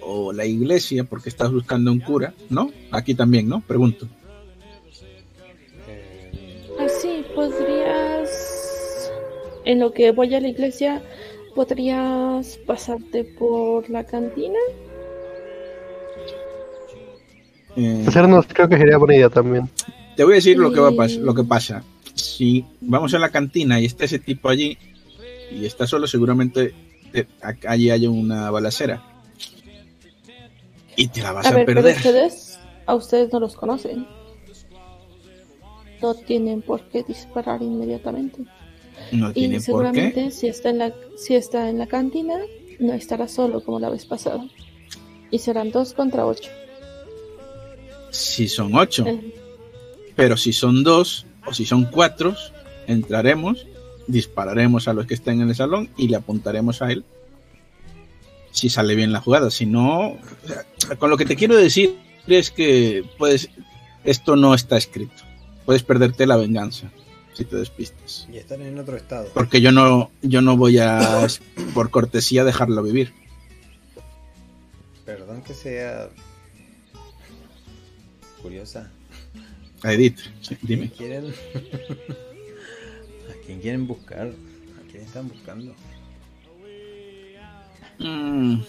[0.00, 2.70] o la iglesia, porque estás buscando un cura, ¿no?
[2.92, 3.60] Aquí también, ¿no?
[3.60, 4.06] Pregunto.
[6.78, 9.10] Ah, sí, podrías,
[9.64, 11.02] en lo que voy a la iglesia,
[11.54, 14.58] podrías pasarte por la cantina.
[17.76, 19.68] Eh, Hacernos creo que sería buena idea también.
[20.16, 21.84] Te voy a decir lo que va a lo que pasa.
[22.14, 24.78] Si vamos a la cantina y está ese tipo allí
[25.52, 26.74] y está solo, seguramente
[27.12, 27.26] eh,
[27.66, 29.02] allí hay una balacera.
[30.96, 31.66] Y te la vas a, perder.
[31.66, 34.06] Pero ustedes, a ustedes no los conocen.
[36.00, 38.42] No tienen por qué disparar inmediatamente.
[39.12, 42.34] No tienen y seguramente si está en la si está en la cantina
[42.78, 44.46] no estará solo como la vez pasada.
[45.30, 46.50] Y serán dos contra ocho.
[48.10, 49.04] Si son ocho.
[50.14, 52.34] Pero si son dos o si son cuatro,
[52.86, 53.66] entraremos,
[54.06, 57.04] dispararemos a los que estén en el salón y le apuntaremos a él
[58.56, 59.50] si sale bien la jugada.
[59.50, 60.16] Si no,
[60.98, 61.94] con lo que te quiero decir
[62.26, 63.50] es que puedes,
[64.04, 65.22] esto no está escrito.
[65.66, 66.90] Puedes perderte la venganza
[67.34, 68.26] si te despistas.
[68.32, 69.28] Y están en otro estado.
[69.34, 71.26] Porque yo no, yo no voy a,
[71.74, 73.12] por cortesía, dejarlo vivir.
[75.04, 76.08] Perdón que sea
[78.46, 78.88] curiosa.
[79.82, 80.20] Edith,
[80.62, 80.88] dime.
[80.90, 81.26] Quieren...
[83.28, 84.28] ¿A quién quieren buscar?
[84.28, 85.74] ¿A quién están buscando?
[87.98, 88.60] Mm,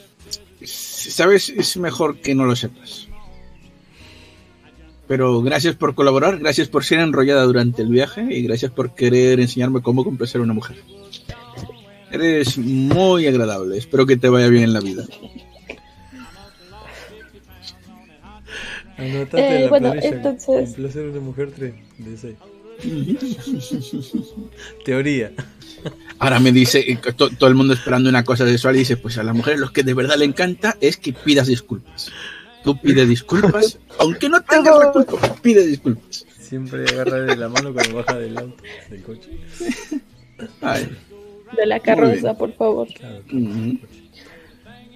[0.64, 3.08] Sabes, es mejor que no lo sepas.
[5.08, 9.40] Pero gracias por colaborar, gracias por ser enrollada durante el viaje y gracias por querer
[9.40, 10.78] enseñarme cómo complacer a una mujer.
[12.12, 15.06] Eres muy agradable, espero que te vaya bien en la vida.
[18.98, 20.72] Anotate eh, bueno, entonces...
[20.72, 22.18] Complacer a una mujer 3 de
[24.86, 25.32] Teoría.
[26.20, 29.24] Ahora me dice, eh, todo el mundo esperando una cosa sexual y dice, pues a
[29.24, 32.12] la mujer lo que de verdad le encanta es que pidas disculpas.
[32.64, 36.26] Tú pides disculpas, aunque no tengas la culpa, pide disculpas.
[36.40, 39.30] Siempre agarra de la mano cuando baja del auto, del coche.
[41.56, 42.88] De la carroza, por favor.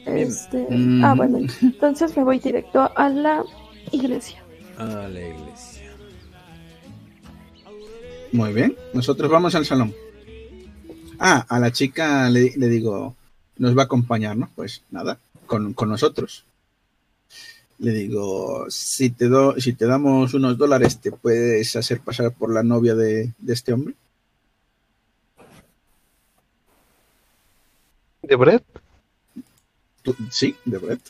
[0.05, 0.67] Este,
[1.03, 3.43] ah, bueno, entonces me voy directo a la
[3.91, 4.43] iglesia.
[4.77, 5.91] A la iglesia.
[8.31, 9.93] Muy bien, nosotros vamos al salón.
[11.19, 13.15] Ah, a la chica le, digo,
[13.57, 14.49] nos va a acompañar, ¿no?
[14.55, 16.45] Pues nada, con, nosotros.
[17.79, 22.53] Le digo, si te, do, si te damos unos dólares, ¿te puedes hacer pasar por
[22.53, 23.95] la novia de, este hombre?
[28.21, 28.63] ¿De Brett?
[30.29, 31.01] Sí, de Brett.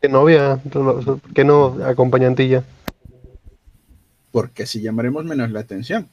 [0.00, 0.60] ¿Qué novia?
[1.34, 2.64] ¿Qué no acompañantilla?
[4.32, 6.08] Porque así llamaremos menos la atención.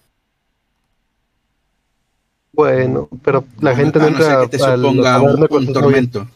[2.52, 6.28] Bueno, pero la gente no, entra no que te suponga un, tormento.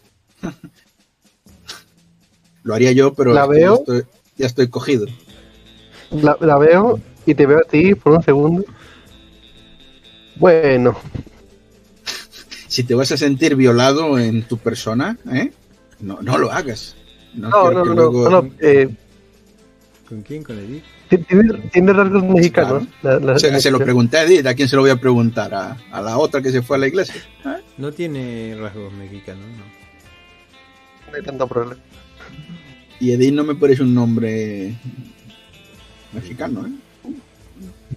[2.64, 3.84] Lo haría yo, pero la veo,
[4.38, 5.08] ya, estoy, cogido.
[6.12, 8.64] La, la, veo y te veo a ti por un segundo.
[10.36, 10.96] Bueno.
[12.68, 15.52] Si te vas a sentir violado en tu persona, ¿eh?
[16.00, 16.96] No, no lo hagas.
[17.34, 18.90] No, no, no, no, no, eh,
[20.12, 20.44] ¿Con quién?
[20.44, 20.84] ¿Con Edith?
[21.72, 22.84] Tiene, rasgos mexicanos.
[23.38, 25.54] se, lo pregunté a Edith, ¿a quién se lo voy a preguntar?
[25.54, 27.16] ¿A, la otra que se fue a la iglesia?
[27.78, 29.64] No tiene rasgos mexicanos, no.
[31.10, 31.82] No hay tanto problema.
[33.00, 34.76] Y Edith no me parece un nombre
[36.12, 37.14] mexicano, ¿eh?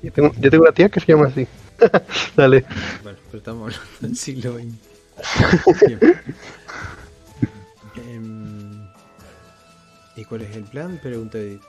[0.02, 1.48] Yo tengo, yo tengo una tía que se llama así.
[2.36, 2.64] Dale.
[3.02, 4.74] Bueno, pero estamos hablando del siglo XX.
[10.16, 10.98] ¿Y cuál es el plan?
[11.02, 11.62] Pregunta Edith.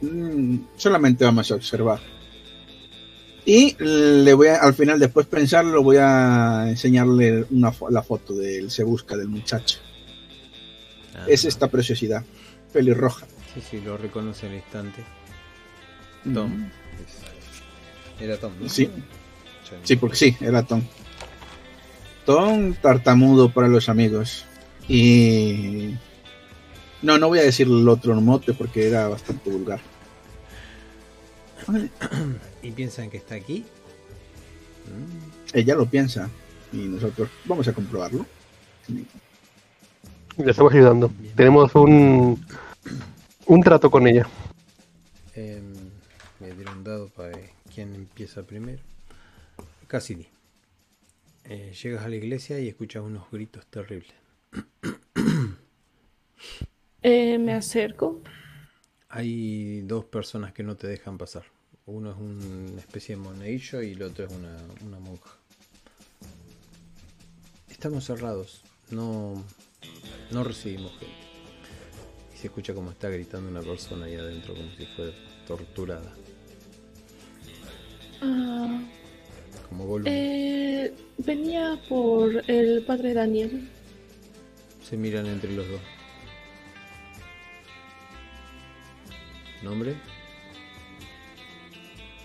[0.00, 2.00] Mm, solamente vamos a observar.
[3.44, 8.70] Y le voy a, al final, después pensarlo, voy a enseñarle una, la foto del
[8.70, 9.78] Se Busca del muchacho.
[11.14, 11.24] Ah.
[11.26, 12.24] es esta preciosidad,
[12.72, 13.26] pelirroja.
[13.54, 15.02] Sí, sí, lo reconoce al instante.
[16.32, 16.68] Tom.
[18.20, 18.90] Era Tom, Sí.
[19.82, 20.82] Sí, porque sí, era Tom.
[22.26, 24.44] Tom tartamudo para los amigos.
[24.88, 25.94] Y
[27.02, 29.80] no, no voy a decir el otro mote porque era bastante vulgar.
[32.62, 33.64] ¿Y piensan que está aquí?
[35.52, 36.28] Ella lo piensa.
[36.72, 38.24] y nosotros vamos a comprobarlo.
[40.36, 41.10] Le estamos ayudando.
[41.36, 42.42] Tenemos un,
[43.46, 44.26] un trato con ella.
[45.34, 45.60] Eh,
[46.40, 47.38] me dieron dado para
[47.74, 48.80] quién empieza primero.
[49.86, 50.26] Cassidy.
[51.44, 54.12] Eh, llegas a la iglesia y escuchas unos gritos terribles.
[57.02, 58.20] Eh, me acerco.
[59.08, 61.44] Hay dos personas que no te dejan pasar.
[61.86, 65.30] Uno es una especie de monaguillo y el otro es una, una monja.
[67.70, 68.62] Estamos cerrados.
[68.90, 69.42] No,
[70.30, 71.14] no recibimos gente.
[72.34, 75.12] Y se escucha como está gritando una persona ahí adentro, como si fuera
[75.46, 76.12] torturada.
[78.20, 78.82] Ah,
[79.68, 80.12] Como volumen.
[80.14, 83.68] eh, venía por el padre Daniel.
[84.88, 85.80] Se miran entre los dos.
[89.62, 89.96] ¿Nombre?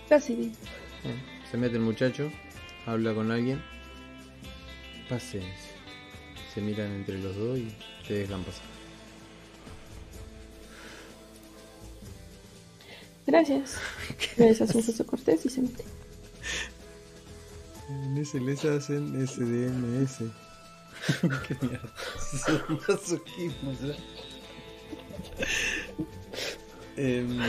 [0.07, 0.47] Cassidy.
[1.03, 1.15] Eh,
[1.51, 2.31] Se mete el muchacho,
[2.85, 3.61] habla con alguien.
[5.09, 5.43] Pasen.
[6.53, 7.75] Se miran entre los dos y
[8.07, 8.63] te dejan pasar.
[13.25, 13.77] Gracias.
[14.37, 15.83] Les hace un gesto cortés y se mete.
[17.89, 20.23] En ese les hacen SDMS.
[21.47, 21.89] Qué mierda.
[22.15, 23.97] Es masoquismo, ¿sabes?
[26.95, 27.39] Em,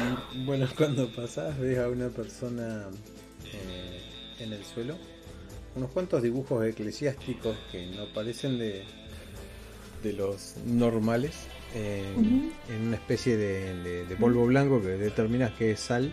[0.47, 2.87] bueno, cuando pasás ves a una persona
[3.53, 4.01] eh,
[4.41, 4.97] en el suelo,
[5.77, 8.85] unos cuantos dibujos eclesiásticos que no parecen de,
[10.03, 11.33] de los normales,
[11.75, 12.51] eh, Ujú.
[12.75, 16.13] en una especie de, de- de polvo blanco que determinas que es sal.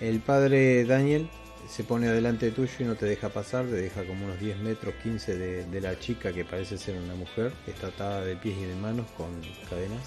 [0.00, 1.28] El padre Daniel
[1.68, 4.94] se pone adelante tuyo y no te deja pasar, te deja como unos 10 metros,
[5.02, 8.56] 15 de, de la chica que parece ser una mujer, que está atada de pies
[8.58, 9.28] y de manos con
[9.68, 10.02] cadenas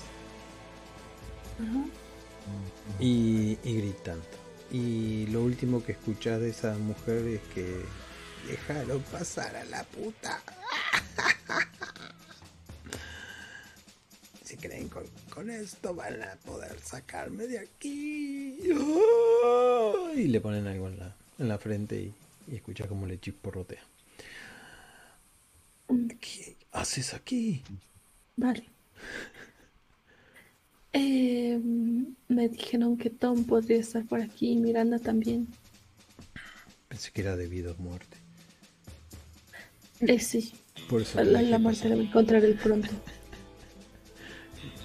[3.00, 4.26] y, y gritando.
[4.72, 7.86] Y lo último que escuchas de esa mujer es que
[8.48, 10.42] déjalo pasar a la puta.
[14.44, 18.60] Si creen con, con esto van a poder sacarme de aquí.
[20.16, 22.14] Y le ponen algo en la, en la frente y,
[22.52, 23.82] y escuchas como le chisporrotea.
[26.20, 27.62] ¿Qué haces aquí?
[28.36, 28.64] Vale.
[30.94, 31.60] Eh,
[32.28, 35.48] me dijeron que Tom podría estar por aquí y Miranda también.
[36.88, 38.18] Pensé que era debido a muerte.
[40.02, 40.54] Eh, sí,
[40.90, 42.90] Por eso la, la muerte la voy a encontrar el pronto.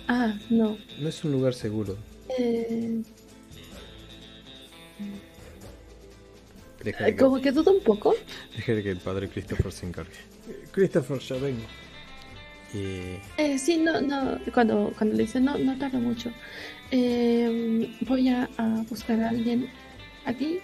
[0.06, 0.78] Ah, no.
[0.98, 1.98] No es un lugar seguro.
[2.38, 3.02] Eh,
[6.82, 8.14] Deja que, como que dudo un poco.
[8.56, 10.16] deja que el padre Christopher se encargue.
[10.72, 11.64] Christopher, ya vengo.
[12.72, 14.38] Y Eh, sí, no, no.
[14.52, 16.30] Cuando, cuando le dice no, no tarda mucho.
[16.90, 19.68] Eh, voy a, a buscar a alguien
[20.24, 20.60] aquí.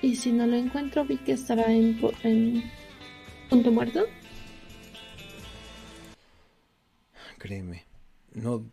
[0.00, 2.62] Y si no lo encuentro, vi que estará en, en
[3.50, 4.06] punto muerto.
[7.38, 7.84] créeme,
[8.34, 8.64] no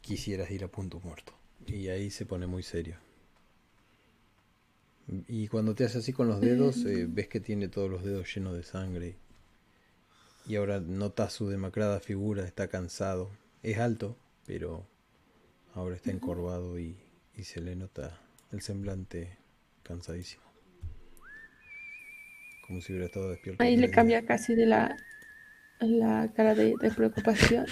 [0.00, 1.32] quisieras ir a punto muerto.
[1.66, 2.96] Y ahí se pone muy serio.
[5.26, 8.32] Y cuando te hace así con los dedos, eh, ves que tiene todos los dedos
[8.32, 9.16] llenos de sangre.
[10.46, 13.30] Y ahora notas su demacrada figura, está cansado.
[13.62, 14.16] Es alto,
[14.46, 14.86] pero
[15.74, 16.96] ahora está encorvado y,
[17.34, 18.20] y se le nota
[18.52, 19.36] el semblante
[19.82, 20.44] cansadísimo.
[22.66, 23.62] Como si hubiera estado despierto.
[23.64, 24.28] Ahí le cambia día.
[24.28, 24.96] casi de la,
[25.80, 27.66] la cara de, de preocupación.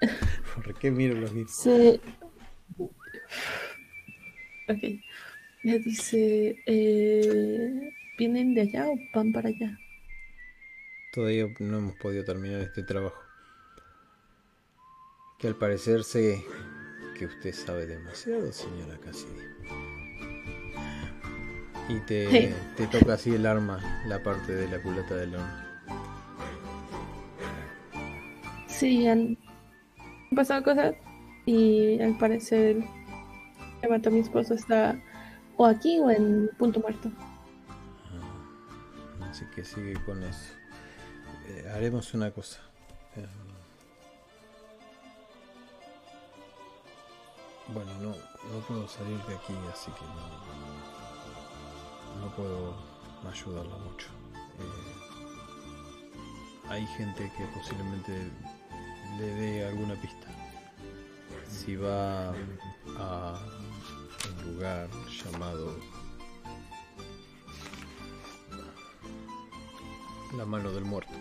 [0.54, 1.56] ¿Por qué miro los mismos?
[1.56, 2.00] Se...
[4.68, 5.02] Ok.
[5.62, 9.78] Le dice, eh, ¿vienen de allá o van para allá?
[11.12, 13.20] Todavía no hemos podido terminar este trabajo.
[15.38, 16.42] Que al parecer sé
[17.16, 19.42] que usted sabe demasiado, señora Cassidy.
[21.88, 25.68] Y te, te toca así el arma, la parte de la culata del arma.
[28.66, 29.38] Sí, han
[30.34, 30.96] pasado cosas
[31.46, 32.78] y al parecer
[33.82, 35.00] el mató a mi esposo está
[35.56, 37.10] o aquí o en punto muerto.
[39.20, 40.54] Ah, Así que sigue con eso.
[41.48, 42.60] Eh, haremos una cosa.
[43.16, 43.26] Eh,
[47.72, 50.28] bueno, no, no puedo salir de aquí, así que no,
[52.20, 52.74] no puedo
[53.30, 54.08] ayudarla mucho.
[54.58, 54.92] Eh,
[56.68, 58.30] hay gente que posiblemente
[59.18, 60.28] le dé alguna pista.
[61.48, 62.30] Si va
[62.98, 63.38] a
[64.28, 64.88] un lugar
[65.24, 65.76] llamado
[70.36, 71.12] La mano del muerto.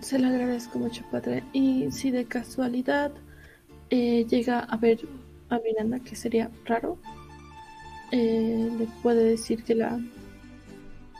[0.00, 1.42] Se lo agradezco mucho, padre.
[1.52, 3.12] Y si de casualidad
[3.90, 5.00] eh, llega a ver
[5.50, 6.98] a Miranda, que sería raro,
[8.10, 10.00] eh, le puede decir que la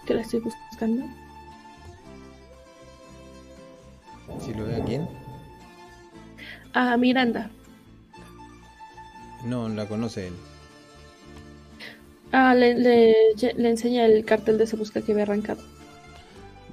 [0.06, 1.04] Que la estoy buscando.
[4.40, 5.08] ¿Si lo ve a quién?
[6.72, 7.50] A Miranda.
[9.44, 10.34] No, la conoce él.
[12.32, 13.14] Ah, le, le,
[13.56, 15.62] le enseña el cartel de Se Busca que había arrancado.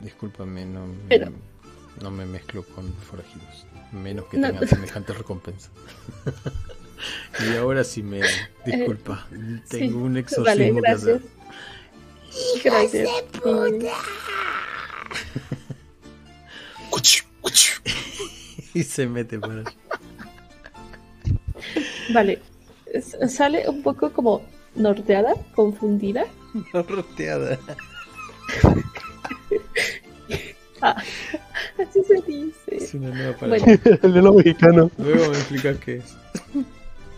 [0.01, 1.31] Discúlpame, no, Pero-
[2.01, 3.65] no me mezclo con forajidos.
[3.91, 4.47] Menos que No.
[4.49, 5.69] tengan semejante recompensa.
[7.51, 8.21] y ahora sí me
[8.65, 9.27] disculpa.
[9.69, 10.03] Tengo sí.
[10.03, 11.21] un Vale, exorcismo que hacer.
[12.63, 13.09] Gracias.
[13.45, 13.89] Eh,
[16.89, 17.81] Cuchu, cuchu.
[18.73, 19.73] Y se mete por allá.
[22.13, 22.39] vale.
[23.27, 24.41] Sale un poco como
[24.75, 26.25] norteada, confundida.
[26.73, 27.59] Roteada.
[30.81, 30.95] Ah,
[31.77, 32.77] así se dice.
[32.77, 33.65] Es una nueva palabra.
[33.65, 34.89] Bueno, El de lo mexicano.
[34.97, 36.15] Luego me explicas qué es.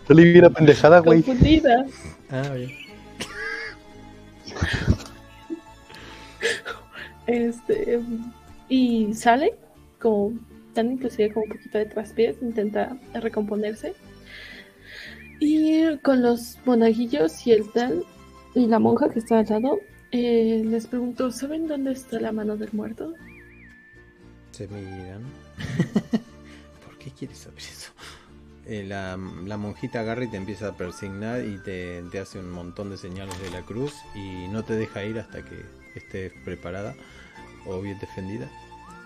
[0.08, 1.22] Salí bien pendejada, güey.
[1.22, 1.86] confundida.
[2.28, 2.72] Ah, bien.
[7.28, 8.00] Este,
[8.68, 9.54] y sale
[10.00, 10.32] como
[10.74, 13.94] tan inclusive como un poquito de traspiés, intenta recomponerse.
[15.44, 18.04] Y con los monaguillos y el tal
[18.54, 19.80] y la monja que está al lado,
[20.12, 23.12] eh, les pregunto, ¿saben dónde está la mano del muerto?
[24.52, 25.24] Se miran.
[26.86, 27.90] ¿Por qué quieres saber eso?
[28.66, 32.52] Eh, la, la monjita agarra y te empieza a persignar y te, te hace un
[32.52, 35.56] montón de señales de la cruz y no te deja ir hasta que
[35.96, 36.94] estés preparada
[37.66, 38.48] o bien defendida.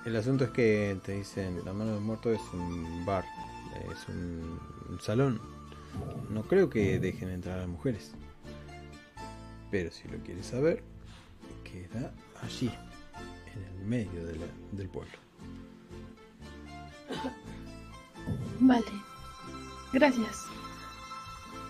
[0.05, 3.25] El asunto es que te dicen, la mano del muerto es un bar,
[3.91, 5.56] es un, un salón.
[6.31, 8.13] No creo que dejen entrar a las mujeres.
[9.71, 10.83] Pero si lo quieres saber,
[11.65, 12.71] queda allí,
[13.55, 15.13] en el medio de la- del pueblo.
[18.61, 18.85] Vale,
[19.93, 20.45] gracias.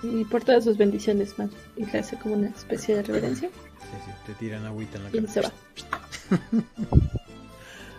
[0.03, 1.51] Y por todas sus bendiciones, man.
[1.77, 5.11] Y le hace como una especie de reverencia Sí, sí, te tiran agüita en la
[5.11, 5.29] y cara.
[5.33, 5.53] se va.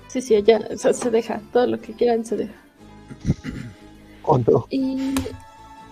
[0.10, 2.54] Sí, sí, o sea, se deja, todo lo que quieran se deja.
[4.24, 4.66] ¿O no?
[4.70, 5.14] Y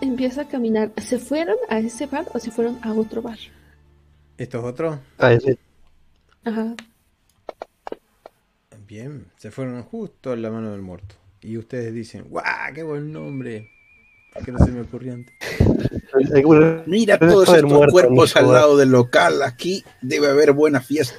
[0.07, 0.91] empieza a caminar.
[1.01, 3.37] ¿Se fueron a ese bar o se fueron a otro bar?
[4.37, 4.99] ¿Esto es otro?
[5.17, 5.57] Ah, ese.
[6.43, 6.75] Ajá.
[8.87, 11.15] Bien, se fueron justo a la mano del muerto.
[11.41, 12.73] Y ustedes dicen, ¡guau!
[12.73, 13.69] ¡Qué buen nombre!
[14.33, 15.33] ¿Por qué no se me ocurrió antes?
[16.33, 19.41] Que Mira todos estos muerto, cuerpos al lado del local.
[19.43, 21.15] Aquí debe haber buena fiesta.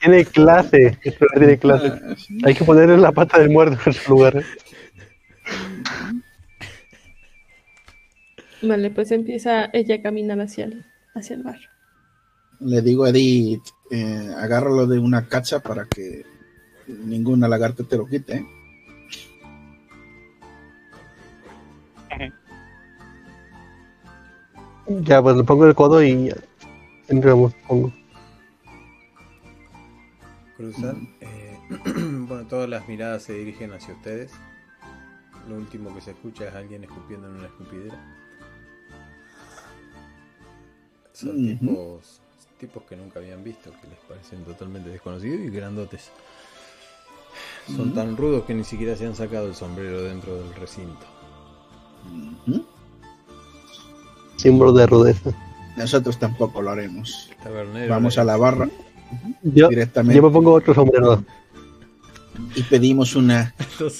[0.00, 0.98] Tiene clase.
[1.36, 1.88] Tiene clase.
[1.88, 2.38] Ah, sí.
[2.44, 4.44] Hay que ponerle la pata del muerto en su lugar.
[8.62, 11.58] Vale, pues empieza ella a caminar hacia el, hacia el bar.
[12.60, 16.24] Le digo a Edith, eh, agárralo de una cacha para que
[16.88, 18.36] ninguna lagarta te lo quite.
[18.36, 18.46] ¿eh?
[24.88, 26.36] Ya, pues le pongo el codo y ya.
[27.08, 27.92] entramos, pongo.
[30.56, 31.08] Cruzan.
[31.20, 31.58] eh,
[32.26, 34.32] bueno, todas las miradas se dirigen hacia ustedes.
[35.48, 38.17] Lo último que se escucha es alguien escupiendo en una escupidera.
[41.18, 42.20] Son tipos,
[42.60, 46.12] tipos que nunca habían visto, que les parecen totalmente desconocidos y grandotes.
[47.74, 51.04] Son tan rudos que ni siquiera se han sacado el sombrero dentro del recinto.
[54.36, 55.32] Símbolo de rudeza.
[55.76, 57.28] Nosotros tampoco lo haremos.
[57.42, 58.68] Tabernero, Vamos a la barra
[59.42, 61.24] Yo, directamente yo me pongo otro sombrero.
[62.54, 63.52] y pedimos una.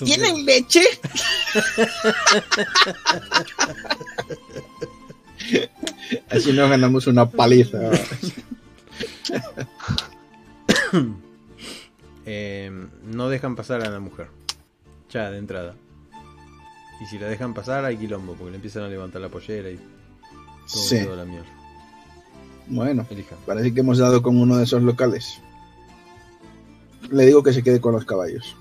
[0.05, 0.85] ¿Tienen leche?
[6.31, 7.79] Así nos ganamos una paliza.
[12.31, 12.71] Eh,
[13.05, 14.29] no dejan pasar a la mujer.
[15.11, 15.75] Ya, de entrada.
[17.01, 19.77] Y si la dejan pasar, hay quilombo, porque le empiezan a levantar la pollera y
[19.77, 19.87] todo,
[20.67, 21.05] Sí.
[21.05, 21.47] toda la mierda.
[22.67, 23.39] Bueno, Elijan.
[23.47, 25.41] parece que hemos dado con uno de esos locales.
[27.11, 28.55] Le digo que se quede con los caballos.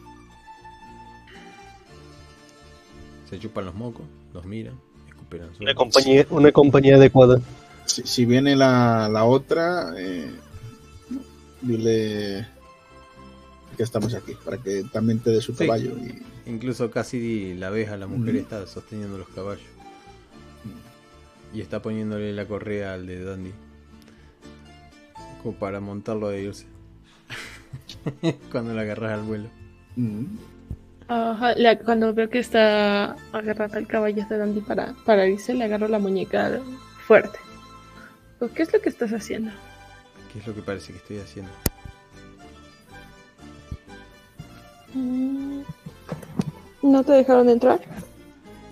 [3.30, 4.80] Se chupan los mocos, los miran,
[5.60, 7.40] Una compañía, una compañía adecuada.
[7.86, 10.30] Si, si viene la, la otra, eh,
[11.62, 12.48] dile
[13.76, 15.66] que estamos aquí, para que también te dé su Sí.
[15.66, 15.92] caballo.
[15.98, 19.66] Y, Incluso casi la ves a la mujer está sosteniendo los caballos.
[21.54, 23.52] Y está poniéndole la correa al de Dandy.
[25.44, 26.66] Como para montarlo e irse.
[28.52, 29.50] Cuando la agarras al vuelo.
[29.98, 30.24] Mm.
[31.10, 35.64] Ajá, le- cuando veo que está agarrada el caballo de Dandy para, para irse, le
[35.64, 36.60] agarro la muñeca
[37.06, 37.40] fuerte.
[38.40, 39.52] Pues, ¿Qué es lo que estás haciendo?
[40.32, 41.52] ¿Qué es lo que parece que estoy haciendo?
[44.94, 45.62] Mm,
[46.84, 47.80] ¿No te dejaron entrar?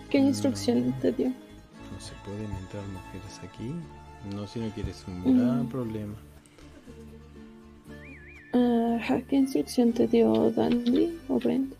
[0.09, 0.27] ¿Qué No.
[0.27, 1.27] instrucción te dio?
[1.29, 3.71] ¿No se pueden entrar mujeres aquí?
[4.35, 5.39] No, si no quieres un Mm.
[5.39, 6.13] gran problema.
[9.29, 11.73] ¿qué instrucción te dio Dandy o Brent?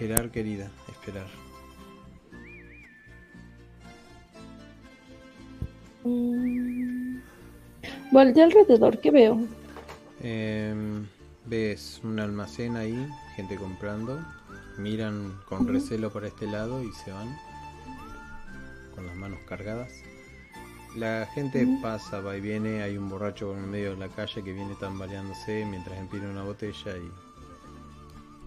[0.00, 1.26] Esperar, querida, esperar.
[6.04, 7.18] Mm.
[8.16, 9.40] Alrededor, ¿qué veo?
[10.22, 11.04] Em,
[11.46, 14.24] ves un almacén ahí, gente comprando.
[14.78, 17.36] Miran con recelo para este lado y se van
[18.94, 19.90] con las manos cargadas.
[20.94, 22.82] La gente pasa, va y viene.
[22.82, 26.44] Hay un borracho en el medio de la calle que viene tambaleándose mientras empina una
[26.44, 27.27] botella y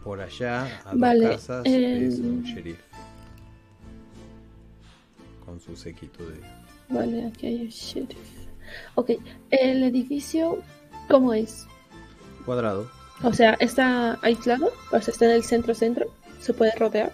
[0.04, 2.80] por allá, a dos casas, es un sheriff
[5.46, 6.40] con su sequito de.
[6.90, 8.18] Vale, aquí hay un sheriff.
[8.96, 9.12] Ok,
[9.50, 10.62] el edificio,
[11.10, 11.68] ¿cómo es?
[12.46, 12.90] Cuadrado.
[13.24, 14.72] O sea, ¿está aislado?
[14.92, 16.08] O sea, ¿está en el centro-centro?
[16.40, 17.12] ¿Se puede rodear?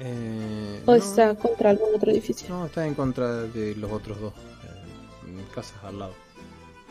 [0.00, 2.48] Eh, ¿O está contra algún otro edificio?
[2.48, 4.34] No, está en contra de los otros dos.
[4.34, 6.14] Eh, casas al lado.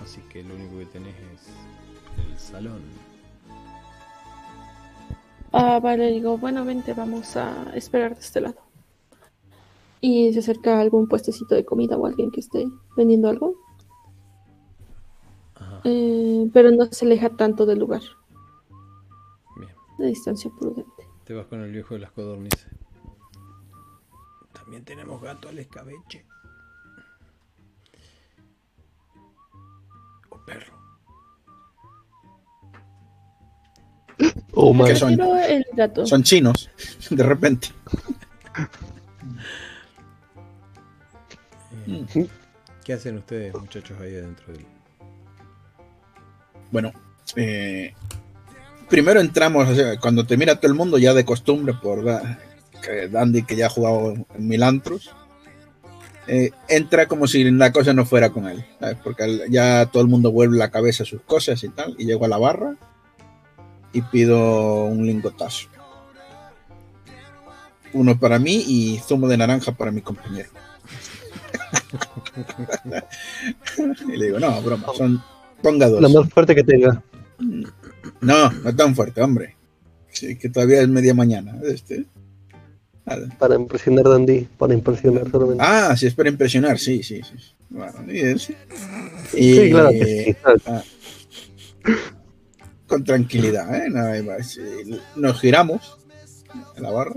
[0.04, 2.82] Así que lo único que tenés es el salón.
[5.56, 8.58] Ah, vale, digo, bueno, vente, vamos a esperar de este lado.
[10.02, 12.68] Y se acerca a algún puestecito de comida o alguien que esté
[12.98, 13.56] vendiendo algo.
[15.84, 18.02] Eh, pero no se aleja tanto del lugar.
[19.58, 19.72] Bien.
[20.00, 21.08] De distancia prudente.
[21.24, 22.68] Te vas con el viejo de las codornices.
[24.54, 26.26] También tenemos gato al escabeche.
[34.54, 35.20] Oh, ¿Qué son?
[35.20, 36.06] El gato.
[36.06, 36.70] son chinos,
[37.10, 37.70] de repente.
[42.84, 44.66] ¿Qué hacen ustedes, muchachos, ahí adentro del...
[46.72, 46.92] Bueno,
[47.36, 47.94] eh,
[48.90, 52.04] primero entramos, o sea, cuando te mira todo el mundo, ya de costumbre, por
[52.82, 55.12] que Dandy, que ya ha jugado en Milantros,
[56.28, 58.98] eh, entra como si la cosa no fuera con él, ¿sabes?
[59.04, 62.26] porque ya todo el mundo vuelve la cabeza a sus cosas y tal, y llego
[62.26, 62.76] a la barra
[63.94, 65.68] y pido un lingotazo.
[67.94, 70.50] Uno para mí y zumo de naranja para mi compañero.
[74.14, 75.22] y le digo, no, broma, son,
[75.62, 76.02] ponga dos.
[76.02, 77.04] La más fuerte que tenga.
[78.20, 79.56] No, no tan fuerte, hombre.
[80.10, 81.56] Sí, que todavía es media mañana.
[81.64, 82.06] Este.
[83.38, 85.64] Para impresionar Dandy, para impresionar solamente.
[85.64, 87.36] Ah, sí, es para impresionar, sí, sí, sí.
[87.70, 88.56] Bueno, y, sí.
[89.30, 90.36] sí, claro que sí.
[90.66, 90.84] Ah,
[92.94, 93.90] con tranquilidad, ¿eh?
[95.16, 95.98] Nos giramos
[96.78, 97.16] en la barra.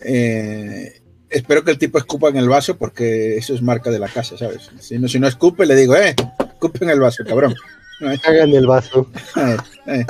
[0.00, 4.08] Eh, espero que el tipo escupa en el vaso porque eso es marca de la
[4.08, 4.70] casa, ¿sabes?
[4.80, 7.54] Si no, si no escupe, le digo, eh, escupe en el vaso, cabrón.
[8.24, 9.10] Hagan el vaso.
[9.36, 9.56] Eh,
[9.88, 10.06] eh.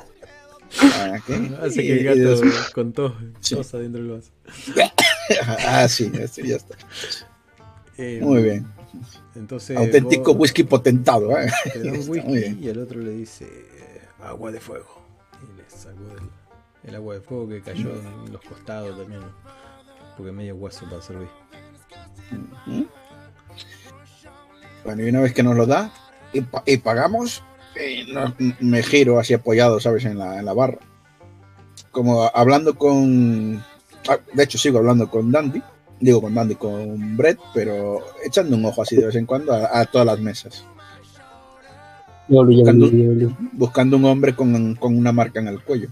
[0.80, 1.18] Ah,
[1.62, 2.42] Hace que el gato
[2.72, 3.56] con todo, sí.
[3.56, 4.30] adentro del vaso.
[5.66, 6.76] ah, sí, ya está.
[7.98, 8.66] Eh, Muy bien.
[9.34, 11.36] Entonces, Auténtico whisky potentado.
[11.36, 11.50] ¿eh?
[11.72, 13.69] Te da un whisky y el otro le dice
[14.22, 15.02] agua de fuego.
[15.42, 19.22] Y le sacó el, el agua de fuego que cayó en los costados también.
[20.16, 21.28] Porque medio hueso para servir.
[24.84, 25.92] Bueno, y una vez que nos lo da
[26.32, 27.42] y, y pagamos,
[28.60, 30.04] me giro así apoyado, ¿sabes?
[30.04, 30.78] En la, en la barra.
[31.90, 33.62] Como hablando con.
[34.08, 35.62] Ah, de hecho, sigo hablando con Dandy.
[36.00, 39.84] Digo con Dandy, con Brett, pero echando un ojo así de vez en cuando a,
[39.84, 40.64] todas las mesas.
[42.30, 42.88] Buscando,
[43.52, 45.88] buscando un hombre con, con, una marca en el cuello.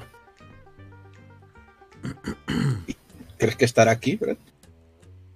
[3.36, 4.38] ¿Crees que estará aquí, Brett?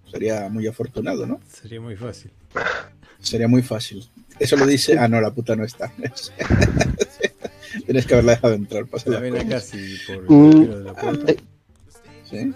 [0.09, 1.41] Sería muy afortunado, ¿no?
[1.49, 2.31] Sería muy fácil.
[3.19, 4.09] Sería muy fácil.
[4.39, 4.97] Eso lo dice.
[4.97, 5.93] Ah, no, la puta no está.
[7.87, 8.87] Tienes que haberla dejado entrar.
[8.87, 10.71] Pasa la ven acá sí, por mm.
[10.71, 11.33] de la puerta.
[12.25, 12.53] Sí.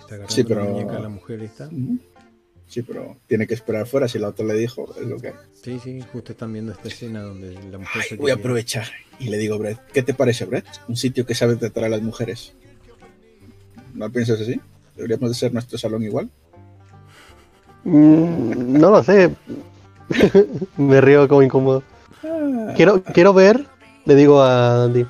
[0.00, 0.64] Está agarrando sí, pero...
[0.64, 1.68] la muñeca la mujer está.
[2.68, 5.80] Sí, pero tiene que esperar fuera si la otra le dijo, es lo que Sí,
[5.82, 8.86] sí, justo están viendo esta escena donde la mujer Ay, se Voy a aprovechar
[9.18, 10.66] y le digo, Brett, ¿qué te parece, Brett?
[10.86, 12.54] Un sitio que sabe tratar a las mujeres.
[13.94, 14.60] ¿No piensas así?
[14.96, 16.30] ¿Deberíamos de ser nuestro salón igual?
[17.84, 19.30] Mm, no lo sé.
[20.76, 21.82] Me río como incómodo.
[22.22, 22.74] Ah.
[22.76, 23.66] Quiero, quiero ver,
[24.04, 25.06] le digo a Andy.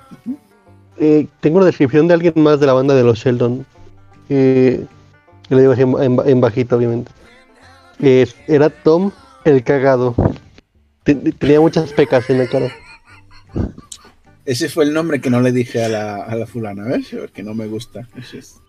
[0.99, 3.67] Eh, tengo una descripción de alguien más de la banda de los Sheldon.
[4.29, 4.85] Eh,
[5.49, 7.11] le digo así en, bajito, obviamente.
[8.01, 9.13] Era Tom
[9.45, 10.15] el cagado.
[11.05, 12.73] tenía muchas pecas en la cara.
[14.45, 17.09] Ese fue el nombre que no le dije a la, a la fulana, ¿ves?
[17.11, 18.09] Porque no me gusta.
[18.33, 18.61] es.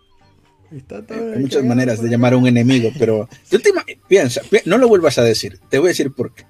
[0.72, 3.72] Hay muchas maneras de llamar a un enemigo, pero tú te
[4.08, 5.60] piensa, no lo vuelvas a decir.
[5.70, 6.46] Te voy a decir por qué.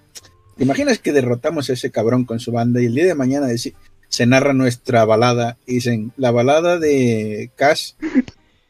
[0.57, 3.47] ¿Te imaginas que derrotamos a ese cabrón con su banda y el día de mañana
[4.09, 7.93] se narra nuestra balada y dicen la balada de Cash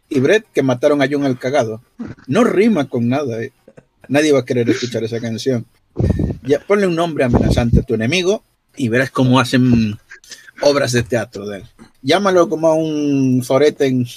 [0.10, 1.82] y Brett que mataron a John el cagado?
[2.28, 3.42] No rima con nada.
[3.42, 3.52] Eh.
[4.10, 5.66] Nadie va a querer escuchar esa canción.
[6.44, 8.44] Ya ponle un nombre amenazante a tu enemigo
[8.76, 9.98] y verás cómo hacen
[10.62, 11.64] obras de teatro de él.
[12.02, 14.08] Llámalo como a un forete en,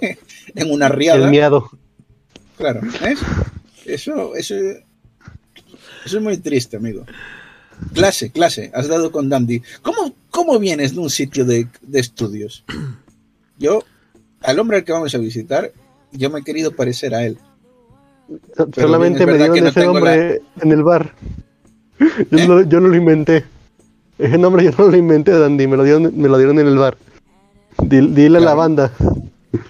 [0.54, 1.26] en una riada.
[1.26, 1.62] El.
[2.58, 3.20] Claro, ¿ves?
[3.86, 7.06] Eso, eso, eso es muy triste, amigo.
[7.94, 9.62] Clase, clase, has dado con Dandy.
[9.80, 12.64] ¿Cómo, cómo vienes de un sitio de, de estudios?
[13.56, 13.82] Yo,
[14.42, 15.72] al hombre al que vamos a visitar,
[16.12, 17.38] yo me he querido parecer a él.
[18.74, 21.14] Solamente me dieron no ese nombre en el bar.
[21.98, 22.46] Yo, ¿Eh?
[22.46, 23.44] no, yo no lo inventé.
[24.18, 25.66] Ese nombre yo no lo inventé, Dandy.
[25.66, 26.96] Me lo dieron, me lo dieron en el bar.
[27.82, 28.92] Dile, dile a la banda.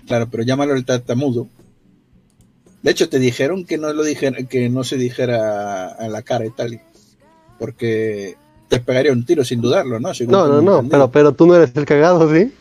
[0.07, 1.47] Claro, pero llámalo el tartamudo.
[2.83, 6.47] De hecho, te dijeron que no lo dijera, que no se dijera a la cara
[6.47, 6.81] y tal.
[7.59, 8.37] Porque
[8.69, 10.15] te pegaría un tiro sin dudarlo, ¿no?
[10.15, 10.89] Según No, no, no.
[10.89, 12.53] Pero, pero tú no eres el cagado, ¿sí?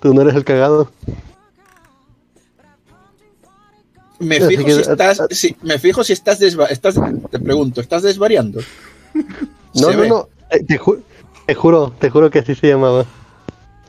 [0.00, 0.90] Tú no eres el cagado.
[4.22, 6.94] Me fijo que- si estás, si, me fijo si estás, desva- estás,
[7.30, 8.60] te pregunto, ¿estás desvariando?
[9.74, 10.08] No, no, ve.
[10.08, 10.28] no.
[10.50, 11.00] Eh, te, ju-
[11.46, 13.06] te juro, te juro que así se llamaba.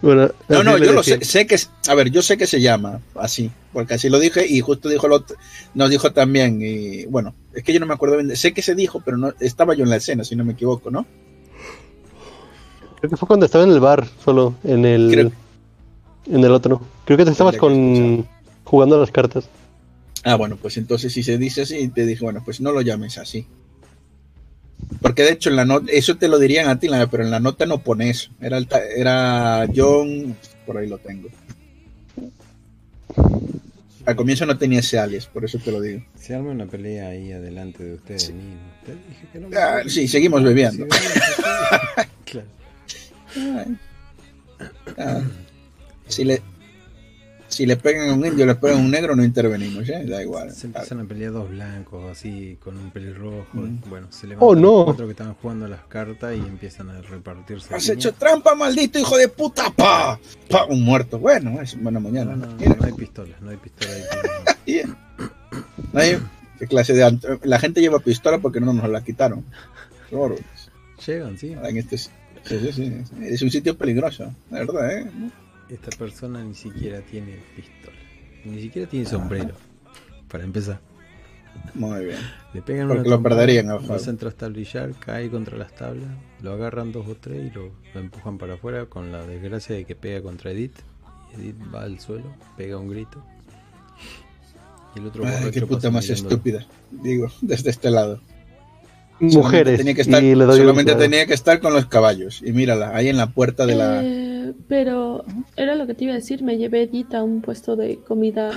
[0.02, 3.00] Bueno, No, no, yo lo sé, sé que, a ver, yo sé que se llama
[3.16, 5.36] así, porque así lo dije y justo dijo otro,
[5.74, 8.76] nos dijo también, y bueno, es que yo no me acuerdo bien, sé que se
[8.76, 11.06] dijo, pero no, estaba yo en la escena, si no me equivoco, ¿no?
[13.00, 15.32] Creo que fue cuando estaba en el bar, solo, en el, Creo-
[16.36, 16.82] en el otro.
[17.06, 18.26] Creo que te estabas con
[18.64, 19.46] jugando a las cartas.
[20.24, 23.18] Ah, bueno, pues entonces si se dice así, te dije, bueno, pues no lo llames
[23.18, 23.46] así.
[25.02, 27.40] Porque de hecho en la nota, eso te lo dirían a ti, pero en la
[27.40, 28.30] nota no pone eso.
[28.42, 30.36] Era, el ta- era John,
[30.66, 31.30] por ahí lo tengo.
[34.06, 36.04] Al comienzo no tenía ese alias, por eso te lo digo.
[36.20, 38.34] Se arma una pelea ahí adelante de ustedes Sí.
[38.34, 38.60] mismos.
[38.86, 40.86] Te dije que no me Ah, sí, seguimos bebiendo.
[42.26, 42.48] Claro.
[44.98, 45.22] Ah,
[46.08, 46.42] si le
[47.54, 50.04] si le pegan a un indio, le pegan a un negro, no intervenimos, ¿eh?
[50.06, 50.52] Da igual.
[50.52, 53.46] Se empiezan a pelear dos blancos así con un pelirrojo.
[53.54, 53.78] Mm.
[53.90, 54.72] Bueno, se Oh, levantan no.
[54.78, 57.74] los cuatro que estaban jugando a las cartas y empiezan a repartirse.
[57.74, 61.20] Has hecho trampa, maldito hijo de puta, pa, pa, un muerto.
[61.20, 62.36] Bueno, es buena mañana.
[62.36, 64.56] No, no, no hay pistolas, no hay pistola ahí.
[64.66, 64.96] Bien.
[65.94, 66.20] Nadie-
[66.60, 69.44] ¿Qué clase de La gente lleva pistola porque no nos la quitaron.
[71.06, 71.52] Llegan, sí.
[71.52, 72.10] En este, sí,
[72.46, 75.06] sí, sí, es un sitio peligroso, la verdad, ¿eh?
[75.74, 77.98] Esta persona ni siquiera tiene pistola.
[78.46, 79.56] Ni siquiera tiene sombrero.
[80.30, 80.80] Para empezar.
[81.74, 82.18] Muy bien.
[82.54, 83.94] Le pegan Porque una lo perderían al juego.
[83.96, 86.10] hacen trastabillar, cae contra las tablas,
[86.42, 89.86] lo agarran dos o tres y lo, lo empujan para afuera con la desgracia de
[89.86, 90.78] que pega contra Edith.
[91.38, 92.26] Edith va al suelo,
[92.58, 93.24] pega un grito.
[94.96, 96.30] Y el otro Ay, qué puta más mirándolo.
[96.30, 96.66] estúpida.
[96.92, 98.20] Digo, desde este lado.
[99.20, 99.78] Solamente Mujeres.
[99.78, 102.42] Tenía que estar, y le doy solamente tenía que estar con los caballos.
[102.46, 104.04] Y mírala, ahí en la puerta de la.
[104.04, 104.23] Eh,
[104.68, 105.24] pero
[105.56, 108.52] era lo que te iba a decir, me llevé Edith a un puesto de comida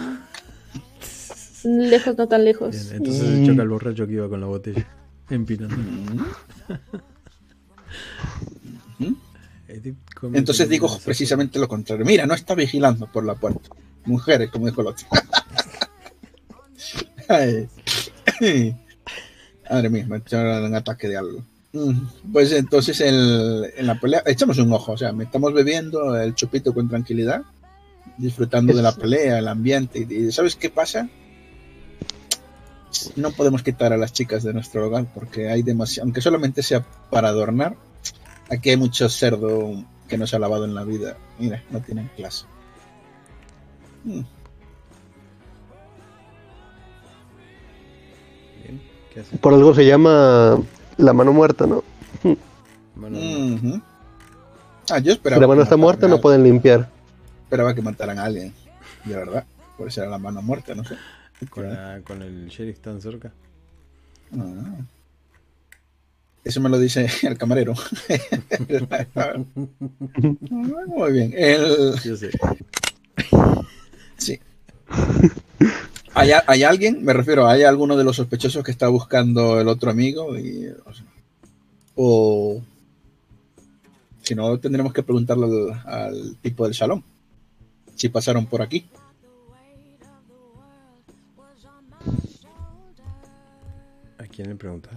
[1.65, 2.71] lejos, no tan lejos.
[2.71, 3.37] Bien, entonces Mm.
[3.45, 4.87] se choca el borracho que iba con la botella.
[5.31, 5.77] Empinando.
[8.99, 9.15] ¿Mm?
[10.35, 12.05] Entonces digo precisamente lo contrario.
[12.07, 13.69] Mira, no está vigilando por la puerta.
[14.05, 15.07] Mujeres, como dijo el otro.
[19.69, 21.43] Madre mía, me echaron un ataque de algo.
[22.33, 26.35] Pues entonces el- en la pelea, echamos un ojo, o sea, me estamos bebiendo el
[26.35, 27.43] chupito con tranquilidad,
[28.19, 30.07] disfrutando de la pelea, el ambiente.
[30.09, 31.09] Y ¿sabes qué pasa?
[33.17, 36.85] No podemos quitar a las chicas de nuestro hogar porque hay demasiado, aunque solamente sea
[37.11, 37.77] para adornar,
[38.49, 41.17] aquí hay mucho cerdo que no se ha lavado en la vida.
[41.39, 42.47] Mira, no tienen clase.
[44.05, 44.21] Mm.
[49.41, 50.59] Por algo se llama
[50.99, 51.83] la mano muerta, ¿no?
[52.25, 53.81] Ujú.
[54.91, 55.41] Ah, yo Si esperaba.
[55.41, 56.89] la que mano está muerta, a- no pueden limpiar.
[57.45, 58.53] Esperaba que mataran a alguien,
[59.05, 59.45] de verdad.
[59.77, 60.97] Por eso era la mano muerta, no sé.
[61.51, 63.31] con, la- con el sheriff tan cerca.
[64.37, 64.77] Ah.
[66.45, 67.75] Eso me lo dice el camarero.
[70.51, 71.33] Muy bien.
[71.37, 72.31] El- Yo sé.
[74.17, 74.41] sí.
[76.19, 77.05] ¿Hay, alguien?
[77.05, 80.37] Me refiero, ¿hay alguno de los sospechosos que está buscando el otro amigo?
[80.39, 81.05] Y, o, sea,
[81.95, 82.63] o-
[84.23, 87.05] si no, tendremos que preguntarle al, al tipo del salón.
[87.95, 88.87] Si pasaron por aquí.
[94.19, 94.95] ¿A quién le preguntas?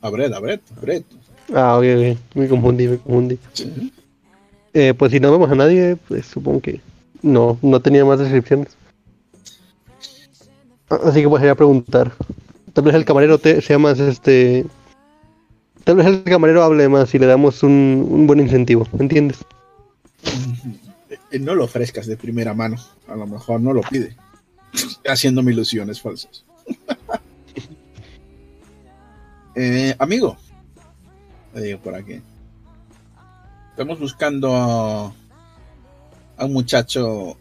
[0.00, 1.04] A Brett, a Brett, a Brett.
[1.54, 2.36] Ah, ok, ok.
[2.36, 3.38] Me confundí, me confundí.
[3.52, 3.92] Sí.
[4.72, 6.80] Eh, pues si no vemos a nadie, pues supongo que
[7.22, 8.77] no, no tenía más descripciones.
[10.90, 12.12] Así que pues sería preguntar.
[12.72, 14.64] Tal vez el camarero te, sea más este.
[15.84, 19.38] Tal vez el camarero hable más y le damos un, un buen incentivo, ¿me entiendes?
[21.30, 22.76] Eh, No lo ofrezcas de primera mano.
[23.06, 24.16] A lo mejor no lo pide.
[25.06, 26.44] Haciéndome ilusiones falsas.
[29.54, 30.36] Eh, amigo.
[31.54, 32.20] Le digo por aquí.
[33.70, 35.12] Estamos buscando a
[36.44, 37.36] un muchacho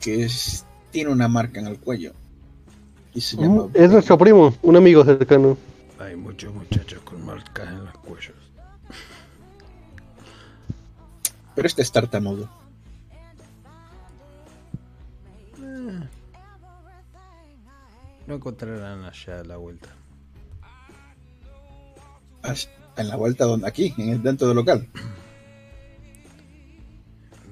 [0.00, 2.12] que es- tiene una marca en el cuello.
[3.14, 3.64] Y se llama.
[3.64, 5.56] Mm, Es nuestro primo, un amigo cercano.
[5.98, 8.36] Hay muchos muchachos con marcas en los cuellos.
[11.54, 12.48] Pero este es tartamudo.
[18.28, 19.88] Lo encontrarán allá a la vuelta.
[22.96, 24.86] En la vuelta donde aquí, en el, dentro del local.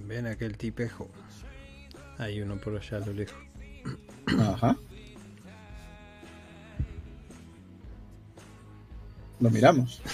[0.07, 1.09] Ven aquel tipejo.
[2.19, 3.37] Hay uno por allá a lo lejos.
[4.41, 4.77] Ajá.
[9.41, 10.01] Lo miramos.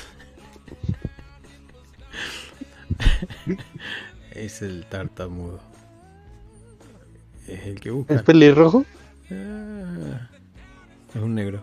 [4.32, 5.60] Es el tartamudo.
[7.47, 8.22] Es el que ¿Es busca.
[8.22, 8.84] pelirrojo?
[9.31, 10.28] Ah,
[11.14, 11.62] es un negro.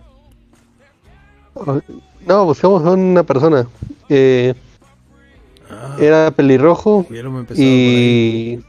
[2.28, 3.68] No, buscamos a una persona.
[4.08, 4.54] Eh,
[5.72, 7.06] Ah, era pelirrojo
[7.56, 8.60] y...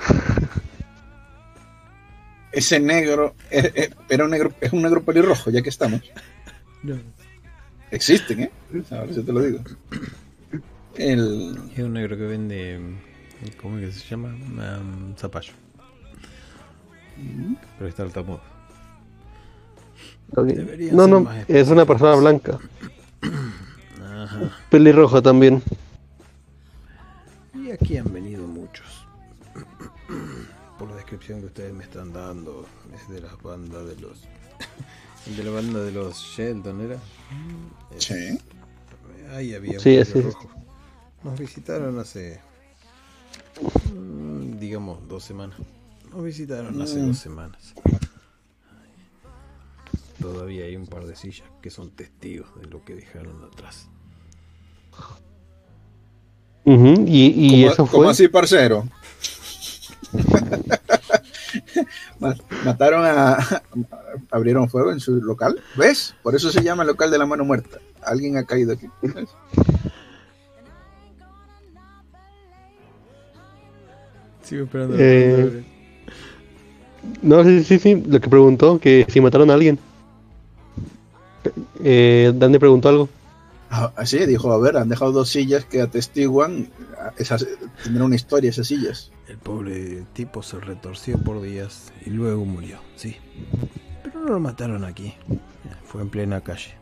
[2.52, 6.00] Ese negro eh, eh, era un negro, es un negro pelirrojo, ya que estamos.
[6.82, 6.96] No,
[7.90, 8.50] Existen, ¿eh?
[8.90, 9.60] Ahora sí te lo digo.
[10.94, 11.58] El.
[11.76, 12.80] es un negro que vende.
[13.60, 14.28] ¿Cómo es que se llama?
[14.28, 15.52] Um, zapallo.
[17.78, 18.40] Pero es tartamudo.
[20.36, 20.46] ok.
[20.46, 22.58] Debería No, no, es una persona blanca.
[24.02, 24.50] Ajá.
[24.70, 25.62] Pelirrojo también.
[27.54, 28.29] Y aquí han venido
[31.38, 34.18] Que ustedes me están dando, es de las bandas de los.
[35.36, 36.98] de la banda de los Sheldon, ¿era?
[37.98, 38.38] Sí.
[39.30, 40.08] Ahí había un Sí, es.
[40.10, 40.48] pelirrojo.
[41.22, 42.40] Nos visitaron hace.
[43.94, 45.58] mm, digamos, dos semanas.
[46.10, 47.06] Nos visitaron hace Mm.
[47.08, 47.74] dos semanas.
[50.20, 53.88] Todavía hay un par de sillas que son testigos de lo que dejaron atrás.
[56.66, 58.10] Y, y ¿Cómo, eso cómo fue...
[58.10, 58.86] así, parcero?
[62.20, 63.38] Ma- Mataron a.
[64.30, 65.60] Abrieron fuego en su local.
[65.76, 66.14] ¿Ves?
[66.22, 67.78] Por eso se llama el local de la mano muerta.
[68.02, 68.86] Alguien ha caído aquí.
[69.02, 69.28] ¿Ves?
[74.42, 75.64] Sigo esperando Eh,
[77.22, 79.78] No, sí, sí, sí, lo que preguntó, que si mataron a alguien.
[81.82, 83.08] Eh, Dandy preguntó algo.
[83.70, 86.68] Ah, Así dijo: A ver, han dejado dos sillas que atestiguan.
[86.98, 87.46] ah, Esas,
[87.84, 89.10] tendrán una historia esas sillas.
[89.30, 93.14] El pobre tipo se retorció por días y luego murió, sí.
[94.02, 95.14] Pero no lo mataron aquí.
[95.84, 96.74] Fue en plena calle.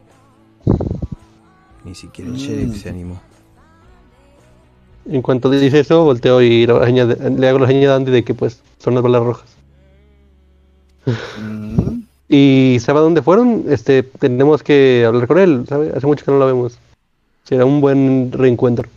[1.85, 2.41] Ni siquiera el Mm.
[2.41, 3.21] sheriff se animó.
[5.11, 8.33] En cuanto dice eso, volteo y le añade- le hago la señal a de que
[8.33, 9.49] pues son las balas rojas.
[11.39, 13.65] Mm, ¿Y sabe a dónde fueron?
[13.69, 15.93] Este, tenemos que hablar con él, ¿sabe?
[15.95, 16.79] Hace mucho que no lo vemos.
[17.45, 18.89] Será un buen reencuentro.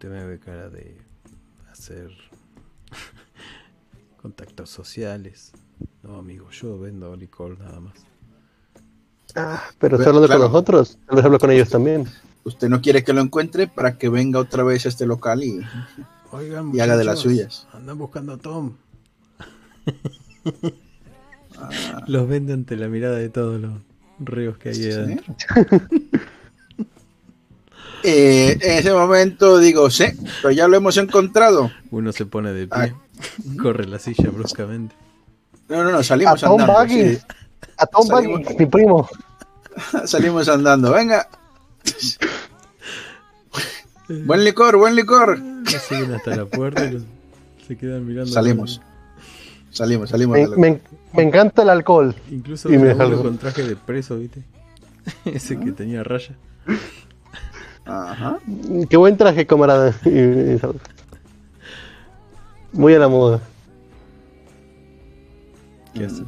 [0.00, 0.96] Usted me ve cara de
[1.70, 2.10] hacer
[4.16, 5.52] contactos sociales.
[6.02, 7.92] No, amigo, yo vendo licor nada más.
[9.34, 10.44] Pero Pero, está hablando claro.
[10.44, 12.06] con nosotros, tal vez hablo con ellos también.
[12.44, 15.60] Usted no quiere que lo encuentre para que venga otra vez a este local y,
[16.32, 17.68] Oigan, y haga de las suyas.
[17.74, 18.76] Andan buscando a Tom.
[21.62, 23.72] Ah, Los vende ante la mirada de todos los
[24.18, 24.92] ríos que hay ¿sí?
[24.92, 25.36] adentro.
[28.02, 30.04] Eh, en ese momento digo, sí,
[30.42, 31.70] pero ya lo hemos encontrado.
[31.90, 32.84] Uno se pone de Ah.
[32.86, 32.94] pie,
[33.60, 34.94] corre la silla bruscamente.
[35.68, 36.72] No, no, no, A salimos Tom andando.
[36.72, 37.24] Baggins, sí.
[37.76, 39.08] a Tom Salimos- Baggins, mi primo.
[40.06, 40.92] Salimos andando.
[40.92, 41.28] Venga,
[44.26, 45.38] buen licor, buen licor.
[45.88, 47.02] Siguen hasta la puerta y los-
[47.66, 48.30] se quedan mirando.
[48.32, 48.80] Salimos.
[49.70, 50.36] Salimos, salimos.
[50.36, 50.80] Me, me-
[51.12, 52.14] me encanta el alcohol.
[52.30, 54.42] Incluso Y me con traje de preso, ¿viste?
[55.24, 56.34] Ese que tenía raya.
[57.90, 58.38] Ajá.
[58.88, 59.94] Qué buen traje, camarada.
[62.72, 63.40] Muy a la moda.
[65.94, 66.22] ¿Qué hace?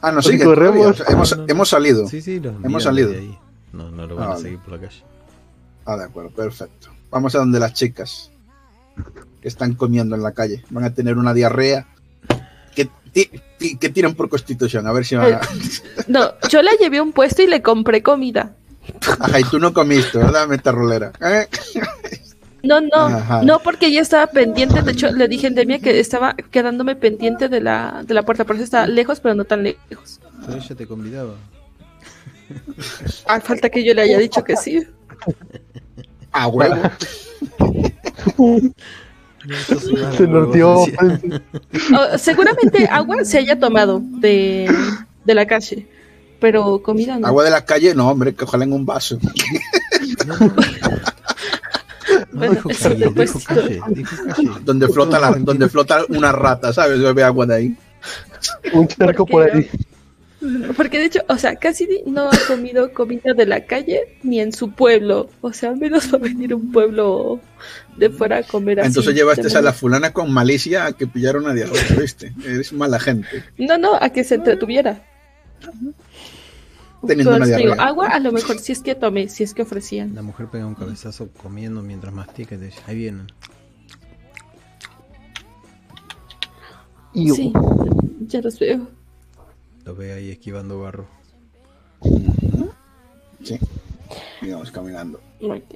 [0.00, 0.44] Ah, no, Pues sigue.
[0.44, 1.02] corremos.
[1.08, 1.52] hemos, No, no, no.
[1.52, 2.06] hemos salido.
[2.08, 3.10] Sí, sí, Hemos salido.
[3.10, 3.36] ahí.
[3.72, 5.02] No, no lo van Ah, a seguir por la calle.
[5.84, 6.88] Ah, de acuerdo, perfecto.
[7.10, 8.30] Vamos a donde las chicas
[9.42, 10.64] que están comiendo en la calle.
[10.70, 11.86] Van a tener una diarrea
[12.74, 12.88] que,
[13.80, 14.86] que tiran por constitución.
[14.86, 15.40] A ver si van a...
[16.06, 18.54] No, yo la llevé a un puesto y le compré comida.
[19.20, 21.12] Ajá, y tú no comiste, ¿verdad, metarrolera?
[21.20, 21.46] ¿Eh?
[22.62, 23.42] No, no, Ajá.
[23.42, 24.80] no, porque ella estaba pendiente.
[24.82, 28.44] De hecho, le dije a Endemia que estaba quedándome pendiente de la, de la puerta.
[28.44, 30.20] Por eso estaba lejos, pero no tan lejos.
[30.46, 31.34] Pero ella te convidaba.
[33.26, 34.86] Ah, falta que yo le haya dicho que sí.
[36.32, 36.82] A huevo.
[38.38, 40.74] No, sos una Se nos dio.
[40.84, 40.88] huevos,
[41.20, 41.42] decía.
[41.98, 44.74] Oh, seguramente agua se haya tomado de,
[45.24, 45.86] de la calle.
[46.44, 47.26] Pero comida no.
[47.26, 49.18] Agua de la calle, no, hombre, que ojalá en un vaso.
[50.26, 50.36] No,
[52.32, 54.50] Bueno, dijo eso calle, después- dijo calle, dijo calle.
[54.62, 57.00] donde flota la, donde flota una rata, ¿sabes?
[57.00, 57.76] Bebe agua de ahí.
[58.74, 59.70] Un charco por Porque ahí.
[60.76, 64.52] Porque de hecho, o sea, Cassidy no ha comido comida de la calle ni en
[64.52, 65.30] su pueblo.
[65.40, 67.40] O sea, al menos va a venir un pueblo
[67.96, 68.88] de fuera a comer así.
[68.88, 72.34] Entonces llevaste a la fulana con malicia a que pillara una diarrea, ¿viste?
[72.44, 73.42] Eres mala gente.
[73.56, 75.02] No, no, a que se entretuviera.
[77.06, 77.74] Teniendo una diarrea.
[77.86, 80.14] agua a lo mejor si es que tomé, si es que ofrecían.
[80.14, 83.26] La mujer pega un cabezazo comiendo mientras mastica y te dice, ahí vienen.
[87.14, 87.52] Sí,
[88.26, 88.88] ya los veo.
[89.84, 91.06] Lo ve ahí esquivando barro.
[93.42, 93.58] Sí.
[94.40, 95.20] Digamos, caminando.
[95.40, 95.74] Ok.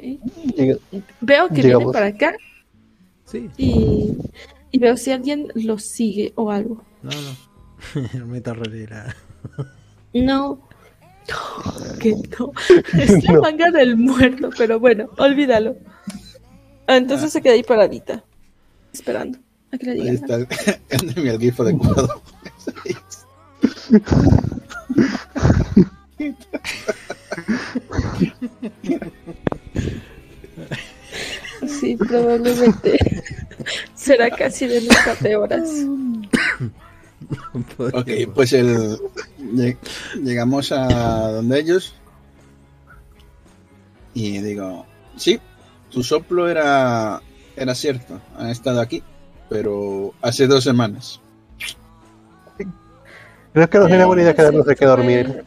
[0.57, 0.79] llega-
[1.21, 1.93] Veo que viene Llegamos.
[1.93, 2.35] para acá
[3.25, 4.15] Sí, y,
[4.71, 6.83] y veo si alguien los sigue o algo.
[7.03, 8.27] no, no.
[8.27, 9.15] Meta relera.
[11.29, 11.99] No.
[11.99, 12.53] Que no.
[12.97, 13.41] Es la No.
[13.43, 15.77] manga del muerto, pero bueno, olvídalo.
[16.87, 18.23] Ah, Entonces se queda ahí paradita.
[18.93, 19.39] Esperando.
[19.73, 20.37] A que le Ahí está
[20.91, 22.23] el, el, grifo adecuado.
[31.67, 32.99] Sí, probablemente.
[33.95, 35.69] Será casi de un par de horas.
[37.79, 38.99] Ok, pues el
[39.39, 39.77] lle-
[40.23, 41.95] llegamos a donde ellos
[44.15, 45.39] y digo, sí,
[45.91, 47.21] tu soplo era
[47.57, 49.03] era cierto, han estado aquí,
[49.49, 51.21] pero hace dos semanas.
[53.53, 55.45] Creo que no sería buena idea Eh, quedarnos sí, aquí a dormir.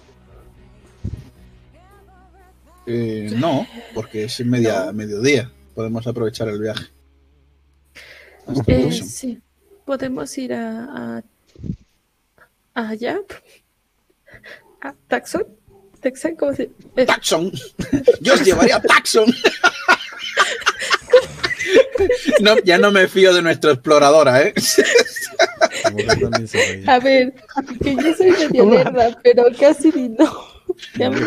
[2.85, 6.85] Eh, no, porque es media mediodía, podemos aprovechar el viaje.
[8.67, 9.39] Eh, sí.
[9.85, 11.23] Podemos ir a, a
[12.73, 13.19] allá.
[14.81, 15.45] A Taxon.
[16.01, 17.51] Texan, ¿cómo se eh, Taxon,
[18.21, 19.25] yo os llevaría a Taxon.
[22.41, 24.53] No, ya no me fío de nuestra exploradora, ¿eh?
[26.87, 27.33] A ver,
[27.83, 30.47] que yo soy medio Vamos a- lerda, pero casi ni no.
[30.95, 31.19] Ya me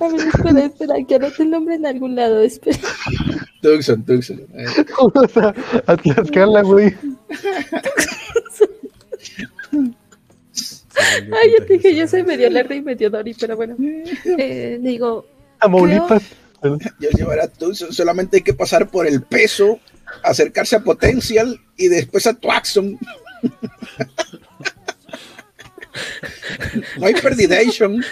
[0.00, 2.40] a ver, espera, espera, que anote el nombre en algún lado.
[2.42, 2.78] Espera.
[3.62, 4.40] Tucson, Tucson.
[4.54, 4.66] eh.
[4.98, 5.54] Vamos a,
[5.92, 6.94] a Tlaxcala, güey.
[10.96, 13.76] Ay, yo te dije, yo soy medio lerda y medio Dori, pero bueno.
[14.38, 15.26] Eh, digo,
[15.60, 16.22] Tamaulipas.
[16.62, 19.78] Yo os llevaré a Tucson, solamente hay que pasar por el peso,
[20.22, 22.98] acercarse a Potential y después a Twaxon.
[26.98, 28.04] No hay perdidation.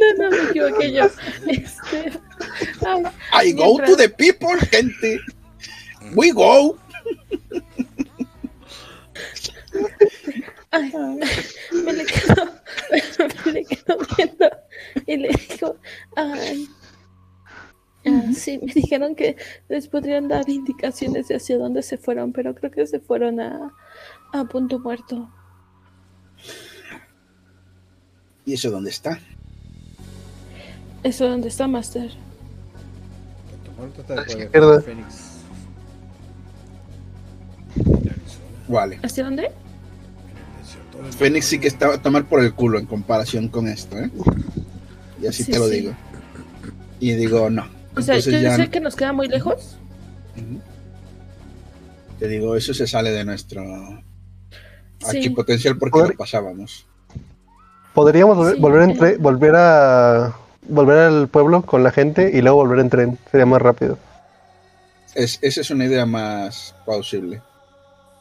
[0.00, 1.10] no, no me equivoqué yo.
[1.46, 2.12] Este,
[3.32, 5.20] ay, I go to the people, gente.
[6.14, 6.78] We go.
[10.70, 10.92] ay,
[11.72, 12.50] me le quedo,
[13.44, 14.50] me le quedo viendo
[15.06, 15.76] y le digo,
[16.16, 16.68] ay.
[18.06, 19.36] ah, sí, me dijeron que
[19.68, 23.72] les podrían dar indicaciones de hacia dónde se fueron, pero creo que se fueron a,
[24.40, 25.28] a punto muerto.
[28.44, 29.18] ¿Y eso dónde está?
[31.02, 32.10] ¿Eso dónde está, Master?
[33.64, 34.80] Tu muerto está después de izquierda.
[34.82, 35.34] Fénix.
[38.68, 38.98] Vale.
[39.02, 39.50] ¿Hacia dónde?
[41.16, 44.10] Fénix sí que estaba a tomar por el culo en comparación con esto, ¿eh?
[45.22, 45.76] Y así Sí, te lo sí.
[45.80, 45.94] digo.
[47.00, 47.66] Y digo, no.
[47.96, 49.76] O sea, yo ya- sé que nos queda muy lejos.
[52.18, 54.02] Te digo, eso se sale de nuestro
[55.00, 55.18] Sí.
[55.18, 56.86] aquí potencial porque Poder- lo pasábamos.
[57.94, 60.34] Podríamos volver, Sí, volver, en tre- volver a
[60.66, 63.18] volver al pueblo con la gente y luego volver en tren.
[63.30, 63.98] Sería más rápido.
[65.14, 67.40] Es, esa es una idea más plausible.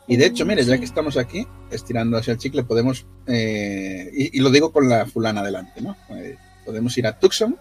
[0.05, 4.37] Y de hecho, mire, ya que estamos aquí, estirando hacia el chicle, podemos, eh, y,
[4.37, 5.95] y lo digo con la fulana adelante, ¿no?
[6.09, 7.55] Eh, podemos ir a Tucson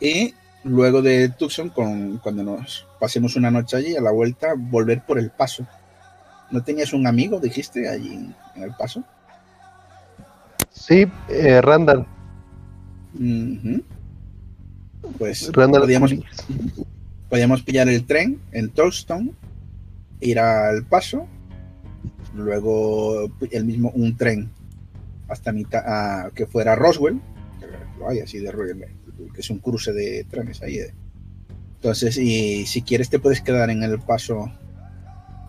[0.00, 5.02] y luego de Tucson, con, cuando nos pasemos una noche allí, a la vuelta, volver
[5.06, 5.64] por el paso.
[6.50, 8.14] ¿No tenías un amigo, dijiste, allí
[8.54, 9.02] en, el paso?
[10.70, 12.06] Sí, eh, Randall.
[15.18, 16.14] Pues Randall podíamos,
[17.28, 19.32] podíamos pillar el tren en Tollstone,
[20.20, 21.26] ir al paso,
[22.34, 24.50] luego el mismo un tren
[25.28, 27.20] hasta mitad a- que fuera Roswell,
[27.58, 27.66] que
[27.98, 28.86] lo hay así de Roswell,
[29.34, 30.78] que es un cruce de trenes ahí.
[30.78, 30.94] eh.
[31.76, 34.50] Entonces, y si quieres te puedes quedar en el paso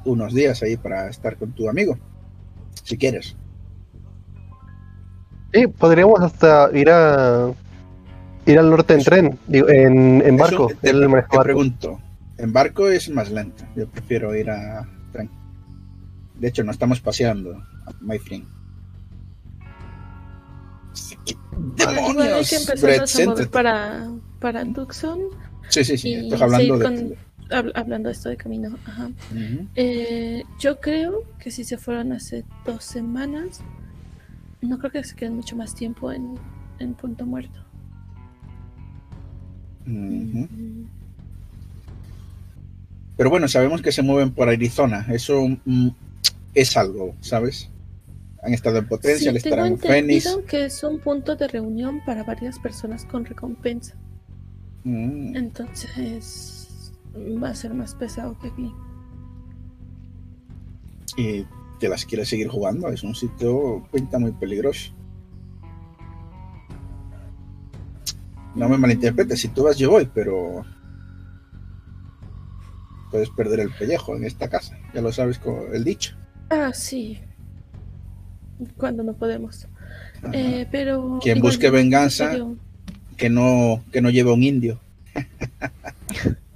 [0.08, 1.98] unos días ahí para estar con tu amigo,
[2.84, 3.36] si quieres.
[5.54, 7.52] Sí, podríamos hasta ir a
[8.46, 10.68] ir al norte en Eso- tren, digo, en, en barco.
[10.82, 11.42] Te, te barco.
[11.44, 12.00] pregunto,
[12.38, 15.30] en barco es más lento, yo prefiero ir a tren.
[16.36, 17.64] De hecho, no estamos paseando,
[18.02, 18.46] my friend.
[21.78, 24.08] Igual hay que empezar a mover para,
[24.40, 25.20] para Tucson.
[25.70, 26.14] Sí, sí, sí.
[26.14, 27.18] Estás hablando de.
[27.52, 28.78] Hablando de esto de camino.
[28.86, 29.10] Ajá.
[29.76, 33.62] eh, yo creo que si se fueron hace dos semanas,
[34.62, 36.36] no creo que se queden mucho más tiempo en,
[36.80, 37.60] en Punto Muerto.
[43.16, 45.06] Pero bueno, sabemos que se mueven por Arizona.
[45.10, 45.90] Eso mm,
[46.54, 47.70] es algo, ¿sabes?
[48.44, 50.38] Han estado en potencia, sí, estarán en Phoenix.
[50.48, 53.96] que es un punto de reunión para varias personas con recompensa.
[54.84, 55.36] Mm.
[55.36, 56.57] Entonces
[57.16, 58.74] va a ser más pesado que aquí.
[61.18, 61.46] Y
[61.80, 64.94] te las quieres seguir jugando, es un sitio pinta muy peligroso.
[68.56, 70.66] No me malinterpretes, si tú vas yo voy, pero
[73.12, 74.78] puedes perder el pellejo en esta casa.
[74.94, 76.16] Ya lo sabes con el dicho.
[76.50, 77.20] Ah, sí.
[78.76, 79.68] Cuando no podemos.
[80.34, 82.32] Eh, pero quien busque venganza,
[83.16, 84.80] que no que no lleve un indio.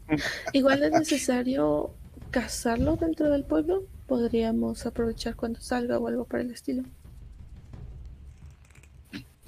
[0.53, 1.91] igual es necesario
[2.29, 3.83] cazarlo dentro del pueblo.
[4.07, 6.83] Podríamos aprovechar cuando salga o algo para el estilo.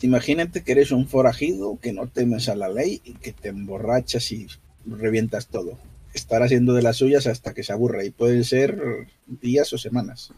[0.01, 4.32] Imagínate que eres un forajido que no temes a la ley y que te emborrachas
[4.32, 4.48] y
[4.85, 5.77] revientas todo
[6.14, 10.32] estar haciendo de las suyas hasta que se aburra y pueden ser días o semanas.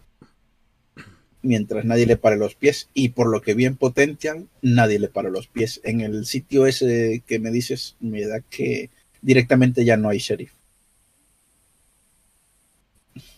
[1.42, 5.30] Mientras nadie le pare los pies y por lo que bien potencian, nadie le para
[5.30, 5.80] los pies.
[5.84, 8.90] En el sitio ese que me dices, me da que
[9.26, 10.54] directamente ya no hay sheriff.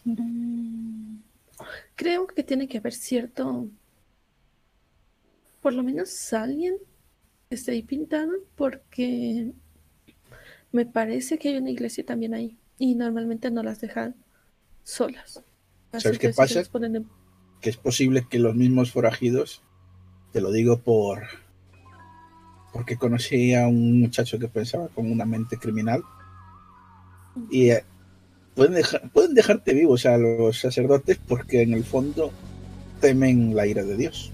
[0.04, 1.20] Mm,
[1.96, 3.70] creo que tiene que haber cierto,
[5.62, 6.76] por lo menos alguien
[7.50, 9.54] esté ahí pintado, porque
[10.74, 14.16] me parece que hay una iglesia también ahí y normalmente no las dejan
[14.84, 15.42] solas.
[15.98, 16.64] ¿Sabes qué pasa?
[17.62, 19.64] Que es posible que los mismos forajidos,
[20.34, 21.47] te lo digo por
[22.78, 26.04] porque conocí a un muchacho que pensaba con una mente criminal
[27.50, 27.84] y eh,
[28.54, 32.32] pueden, dejar, pueden dejarte vivo, o sea, los sacerdotes, porque en el fondo
[33.02, 34.32] temen la ira de Dios.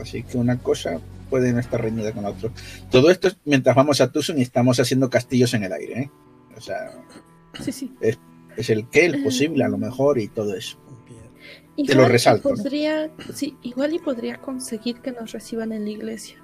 [0.00, 2.52] Así que una cosa pueden estar reñida con otro.
[2.88, 6.02] Todo esto es mientras vamos a Tucson y estamos haciendo castillos en el aire.
[6.02, 6.10] ¿eh?
[6.56, 7.04] O sea,
[8.00, 10.78] Es, el que, el posible, a lo mejor, y todo eso.
[11.84, 12.50] Te lo resalto.
[12.50, 16.41] Podría, sí, igual y podría conseguir que nos reciban en la iglesia.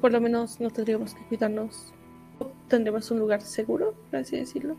[0.00, 1.92] Por lo menos no tendríamos que cuidarnos.
[2.68, 4.76] Tendremos un lugar seguro, por así decirlo.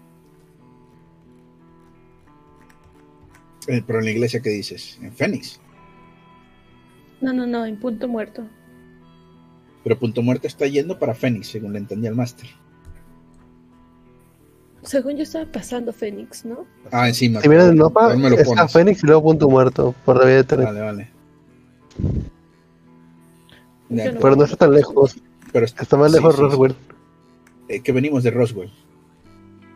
[3.67, 4.97] Eh, pero en la iglesia, ¿qué dices?
[5.01, 5.59] ¿En Fénix?
[7.21, 8.45] No, no, no, en Punto Muerto.
[9.83, 12.49] Pero Punto Muerto está yendo para Fénix, según le entendí al máster.
[14.83, 16.65] Según yo estaba pasando Fénix, ¿no?
[16.91, 17.41] Ah, encima.
[17.41, 21.09] Si miras el mapa, está Fénix y luego Punto Muerto, por la de Vale, vale.
[23.89, 25.17] Pero no está tan lejos.
[25.51, 26.75] Pero está, más lejos Roswell.
[27.67, 28.71] Eh, que venimos de Roswell.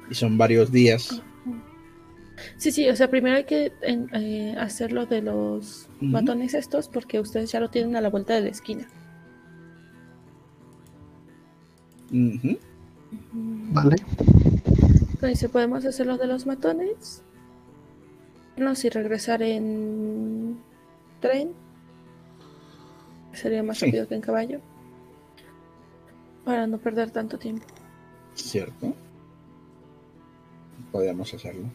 [0.10, 1.22] Y son varios días.
[2.58, 7.52] Sí, sí, o sea, primero hay que eh, hacerlo de los matones estos porque ustedes
[7.52, 8.88] ya lo tienen a la vuelta de la esquina.
[13.32, 13.96] Vale.
[15.12, 17.24] Entonces, podemos hacerlo de los matones.
[18.58, 20.58] No, si regresar en
[21.20, 21.54] tren.
[23.34, 24.60] Sería más rápido que en caballo.
[26.46, 27.66] Para no perder tanto tiempo.
[28.36, 28.94] Cierto.
[30.92, 31.70] Podríamos hacerlo.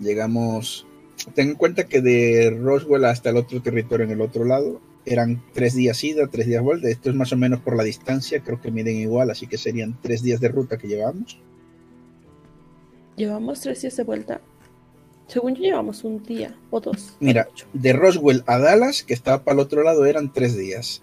[0.00, 0.86] Llegamos,
[1.34, 5.42] ten en cuenta que de Roswell hasta el otro territorio en el otro lado eran
[5.54, 6.88] tres días ida, tres días vuelta.
[6.88, 9.96] Esto es más o menos por la distancia, creo que miden igual, así que serían
[10.02, 11.38] tres días de ruta que llevamos.
[13.16, 14.40] Llevamos tres días de vuelta.
[15.26, 17.16] Según yo llevamos un día o dos.
[17.20, 21.02] Mira, de Roswell a Dallas, que estaba para el otro lado, eran tres días.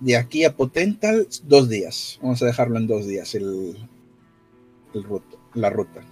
[0.00, 2.18] De aquí a Potental, dos días.
[2.22, 3.88] Vamos a dejarlo en dos días el,
[5.54, 6.02] la ruta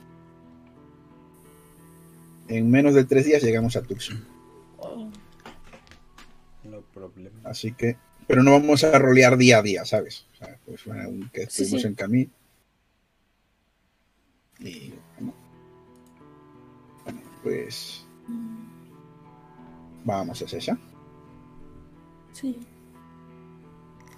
[2.50, 4.24] en menos de tres días llegamos a Tucson.
[6.64, 7.40] No problema.
[7.44, 10.26] Así que, pero no vamos a rolear día a día, ¿sabes?
[10.32, 10.82] O sea, pues
[11.32, 12.30] que estuvimos en camino.
[14.58, 14.99] Y bueno,
[17.42, 18.06] pues
[20.04, 20.78] vamos a esa.
[22.32, 22.58] Sí.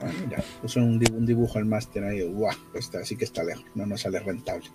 [0.00, 2.22] Ah, mira, puso un, dibujo, un dibujo al máster ahí.
[2.22, 2.56] ¡Guau!
[2.74, 4.68] Está, así que está lejos, no nos sale rentable.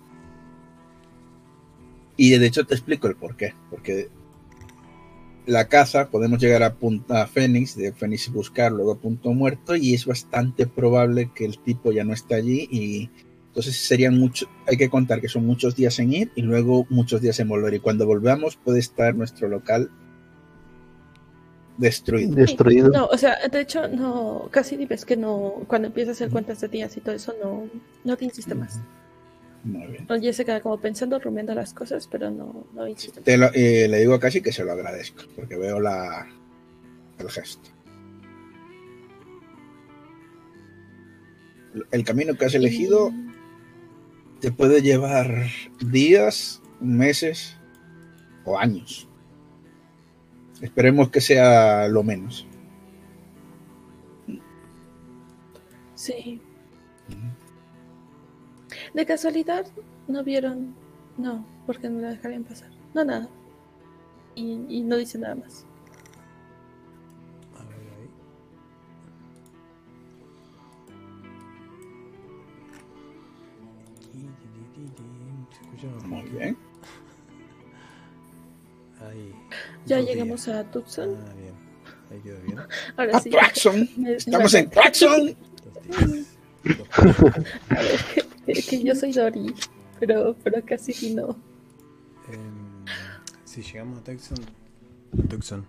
[2.16, 3.54] Y de hecho te explico el por qué.
[3.70, 4.08] Porque
[5.46, 9.94] la casa, podemos llegar a Punta Fénix, de Fénix buscar, luego a Punto Muerto, y
[9.94, 13.10] es bastante probable que el tipo ya no esté allí y
[13.48, 17.20] Entonces serían muchos, hay que contar que son muchos días en ir y luego muchos
[17.20, 17.74] días en volver.
[17.74, 19.90] Y cuando volvamos puede estar nuestro local
[21.76, 22.34] destruido.
[22.34, 22.90] Destruido.
[22.90, 26.60] No, o sea, de hecho, no, casi ves que no, cuando empiezas a hacer cuentas
[26.60, 27.68] de días y todo eso, no,
[28.04, 28.80] no te insiste más.
[29.64, 30.06] Muy bien.
[30.08, 33.88] Oye, se queda como pensando, rumiando las cosas, pero no, no insiste Te lo- eh,
[33.88, 36.28] le digo a Casi que se lo agradezco, porque veo la,
[37.18, 37.68] el gesto.
[41.90, 43.12] El camino que has elegido
[44.40, 45.46] te puede llevar
[45.80, 47.56] días, meses
[48.44, 49.08] o años.
[50.60, 52.46] Esperemos que sea lo menos.
[55.94, 56.40] Sí.
[58.94, 59.66] De casualidad,
[60.06, 60.74] no vieron.
[61.16, 62.70] No, porque no la dejarían pasar.
[62.94, 63.28] No, nada.
[64.34, 65.67] Y, y no dice nada más.
[76.06, 76.56] Muy bien.
[79.00, 79.32] Ahí.
[79.86, 80.58] Ya llegamos días.
[80.58, 81.16] a Tucson.
[81.26, 81.54] Ah, bien.
[82.10, 82.58] Ahí quedó bien.
[82.96, 83.28] Ahora sí.
[83.28, 83.88] Attraction.
[83.96, 84.70] Me- Estamos en.
[84.70, 85.02] Dos
[87.70, 88.00] A ver,
[88.46, 89.54] que, que yo soy Dory,
[90.00, 91.28] pero, pero casi que no.
[92.30, 92.84] Em,
[93.44, 94.38] si llegamos a Tucson.
[95.28, 95.66] Tucson.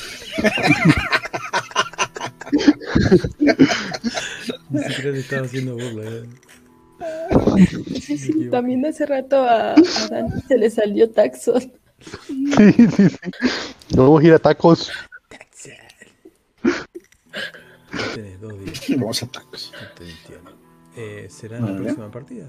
[4.70, 6.02] Ni siquiera le estaba haciendo burla.
[6.10, 6.24] eh.
[8.00, 11.60] Sí, sí, también hace rato a, a Dani se le salió Taxon.
[12.00, 13.16] Sí, sí, sí.
[13.90, 14.90] Nos vamos a ir a tacos.
[18.14, 18.80] Tenés dos días.
[18.98, 19.72] Vamos a tacos.
[19.72, 20.52] No te entiendo.
[20.96, 21.84] Eh, ¿Será en la Vale.
[21.84, 22.48] próxima partida?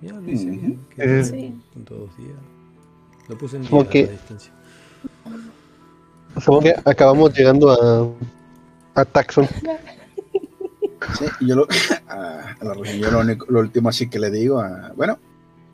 [0.00, 0.80] Mira, lo hice bien.
[0.94, 1.24] que Eh.
[1.24, 1.54] Sí.
[1.76, 2.36] Dos días.
[3.28, 3.94] Lo puse en día Ok.
[3.94, 4.52] a la distancia.
[6.40, 7.70] Supongo que acabamos llegando
[8.94, 9.48] a, a Taxon.
[11.18, 11.66] Sí, yo lo,
[13.10, 15.18] lo, único- lo último así que le digo, a, bueno,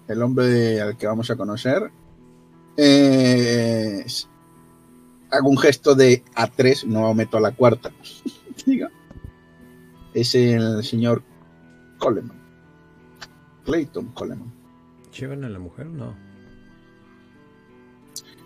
[0.09, 1.91] el hombre al que vamos a conocer,
[2.77, 4.29] es-
[5.31, 7.91] hago un gesto de A3, no meto a la cuarta,
[10.15, 11.23] es el señor
[11.99, 12.37] Coleman,
[13.65, 14.53] Clayton Coleman.
[15.19, 15.87] ¿Llevan a la mujer?
[15.87, 16.15] No.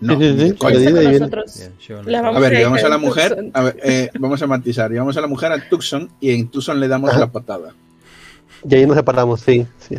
[0.05, 1.70] No, Sí, sí, de de nosotros.
[2.05, 3.50] La a vamos A ver, llevamos a la mujer, Tucson.
[3.55, 6.78] a ver, eh, vamos a matizar, llevamos a la mujer a Tucson y en Tucson
[6.78, 7.20] le damos Ajá.
[7.20, 7.74] la patada.
[8.68, 9.66] Y ahí nos separamos, sí.
[9.78, 9.97] sí.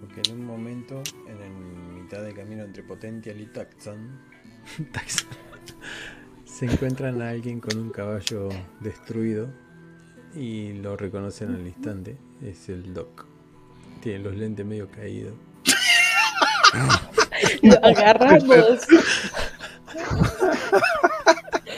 [0.00, 4.20] Porque en un momento, en el mitad del camino entre Potential y Tucson,
[4.76, 5.28] Tucson,
[6.44, 8.48] se encuentran a alguien con un caballo
[8.80, 9.48] destruido
[10.34, 12.16] y lo reconocen al instante.
[12.42, 13.26] Es el Doc.
[14.02, 15.34] Tiene los lentes medio caídos.
[17.62, 18.86] Lo agarramos.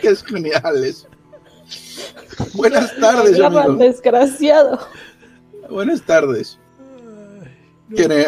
[0.00, 1.06] Qué geniales.
[2.54, 3.84] Buenas tardes, agarran, amigo.
[3.84, 4.78] desgraciado.
[5.68, 6.58] Buenas tardes.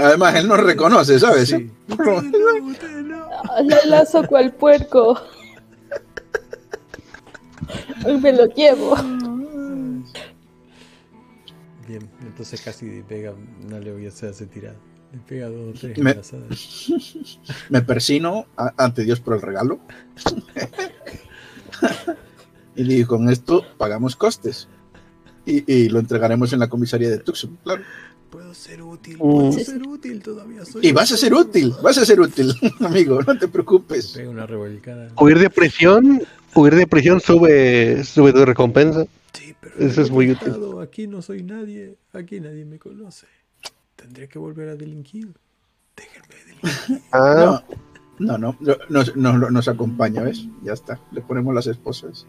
[0.00, 1.48] además, él nos reconoce, ¿sabes?
[1.48, 1.70] Sí.
[3.64, 5.20] Le lazo cual puerco.
[8.06, 8.96] Y me lo llevo.
[11.86, 13.34] Bien, entonces casi pega,
[13.68, 14.48] no le voy a hacer hacer
[15.18, 16.16] pega dos tres Me-.
[17.70, 19.80] Me persino a- ante Dios por el regalo.
[22.76, 24.68] y digo, con esto pagamos costes.
[25.46, 27.82] Y, y lo entregaremos en la comisaría de Tucson, claro.
[28.30, 29.18] Puedo ser útil, Mm.
[29.18, 30.64] puedo ser útil todavía.
[30.64, 34.12] Soy Y vas a ser útil, vas a ser útil, amigo, no te preocupes.
[34.12, 35.08] Pega una revolcada.
[35.18, 36.22] Huir de prisión,
[36.54, 39.04] huir de prisión sube, sube tu recompensa.
[39.32, 40.54] Sí, pero Eso es muy útil.
[40.80, 43.26] Aquí no soy nadie, aquí nadie me conoce.
[44.00, 45.34] Tendría que volver a delinquir.
[45.96, 47.02] Déjenme delinquir.
[47.12, 47.62] Ah,
[48.18, 50.46] No, no, no, nos, nos- nos acompaña, ¿ves?
[50.62, 52.26] Ya está, le ponemos las esposas.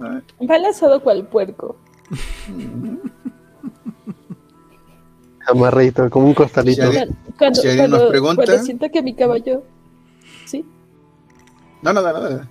[0.00, 1.76] Va lanzado cual puerco.
[5.46, 6.82] amarradito, como un costalito.
[6.82, 9.62] Si alguien- Cuando, Si alguien nos pregunta- cuando sienta que mi caballo.
[10.46, 10.64] ¿Sí?
[11.82, 12.50] No, nada, nada.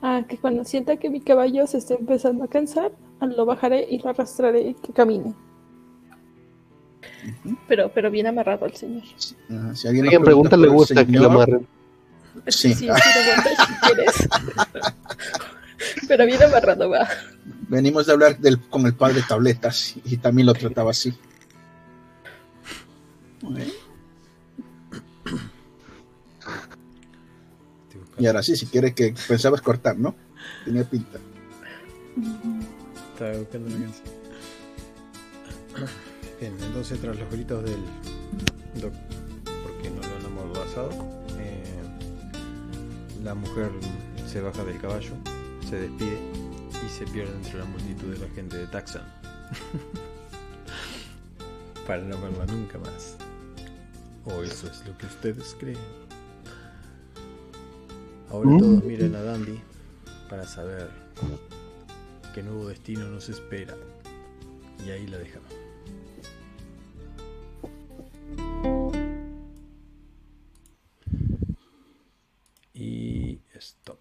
[0.00, 3.98] Ah, que cuando sienta que mi caballo se está empezando a cansar, lo bajaré y
[4.00, 5.34] lo arrastraré y que camine.
[7.68, 9.02] Pero, pero bien amarrado al señor.
[9.50, 11.66] Ah, Si alguien, pregunta, le gusta que lo señor, amarren.
[12.48, 12.74] Sí.
[12.74, 14.28] sí, sí, si quieres.
[16.08, 17.08] pero bien amarrado va.
[17.68, 21.14] Venimos de hablar del, con el padre Tabletas y también lo trataba así.
[28.18, 30.14] Y ahora sí, si quieres que pensabas cortar, ¿no?
[30.64, 31.18] Tenía pinta.
[33.12, 34.22] Estaba buscando la canción.
[36.42, 37.78] Bien, entonces tras los gritos del
[38.80, 38.92] doc,
[39.62, 40.90] porque no lo han amordazado,
[41.38, 41.62] eh,
[43.22, 43.70] la mujer
[44.26, 45.12] se baja del caballo,
[45.70, 46.18] se despide
[46.84, 49.04] y se pierde entre la multitud de la gente de Taxan.
[51.86, 53.14] Para no verla nunca más.
[54.24, 55.78] O eso es lo que ustedes creen.
[58.32, 58.58] Ahora Mm.
[58.58, 59.60] todos miren a Dandy
[60.28, 60.90] para saber
[62.34, 63.76] qué nuevo destino nos espera.
[64.84, 65.51] Y ahí la dejamos.
[72.74, 73.82] Y stop.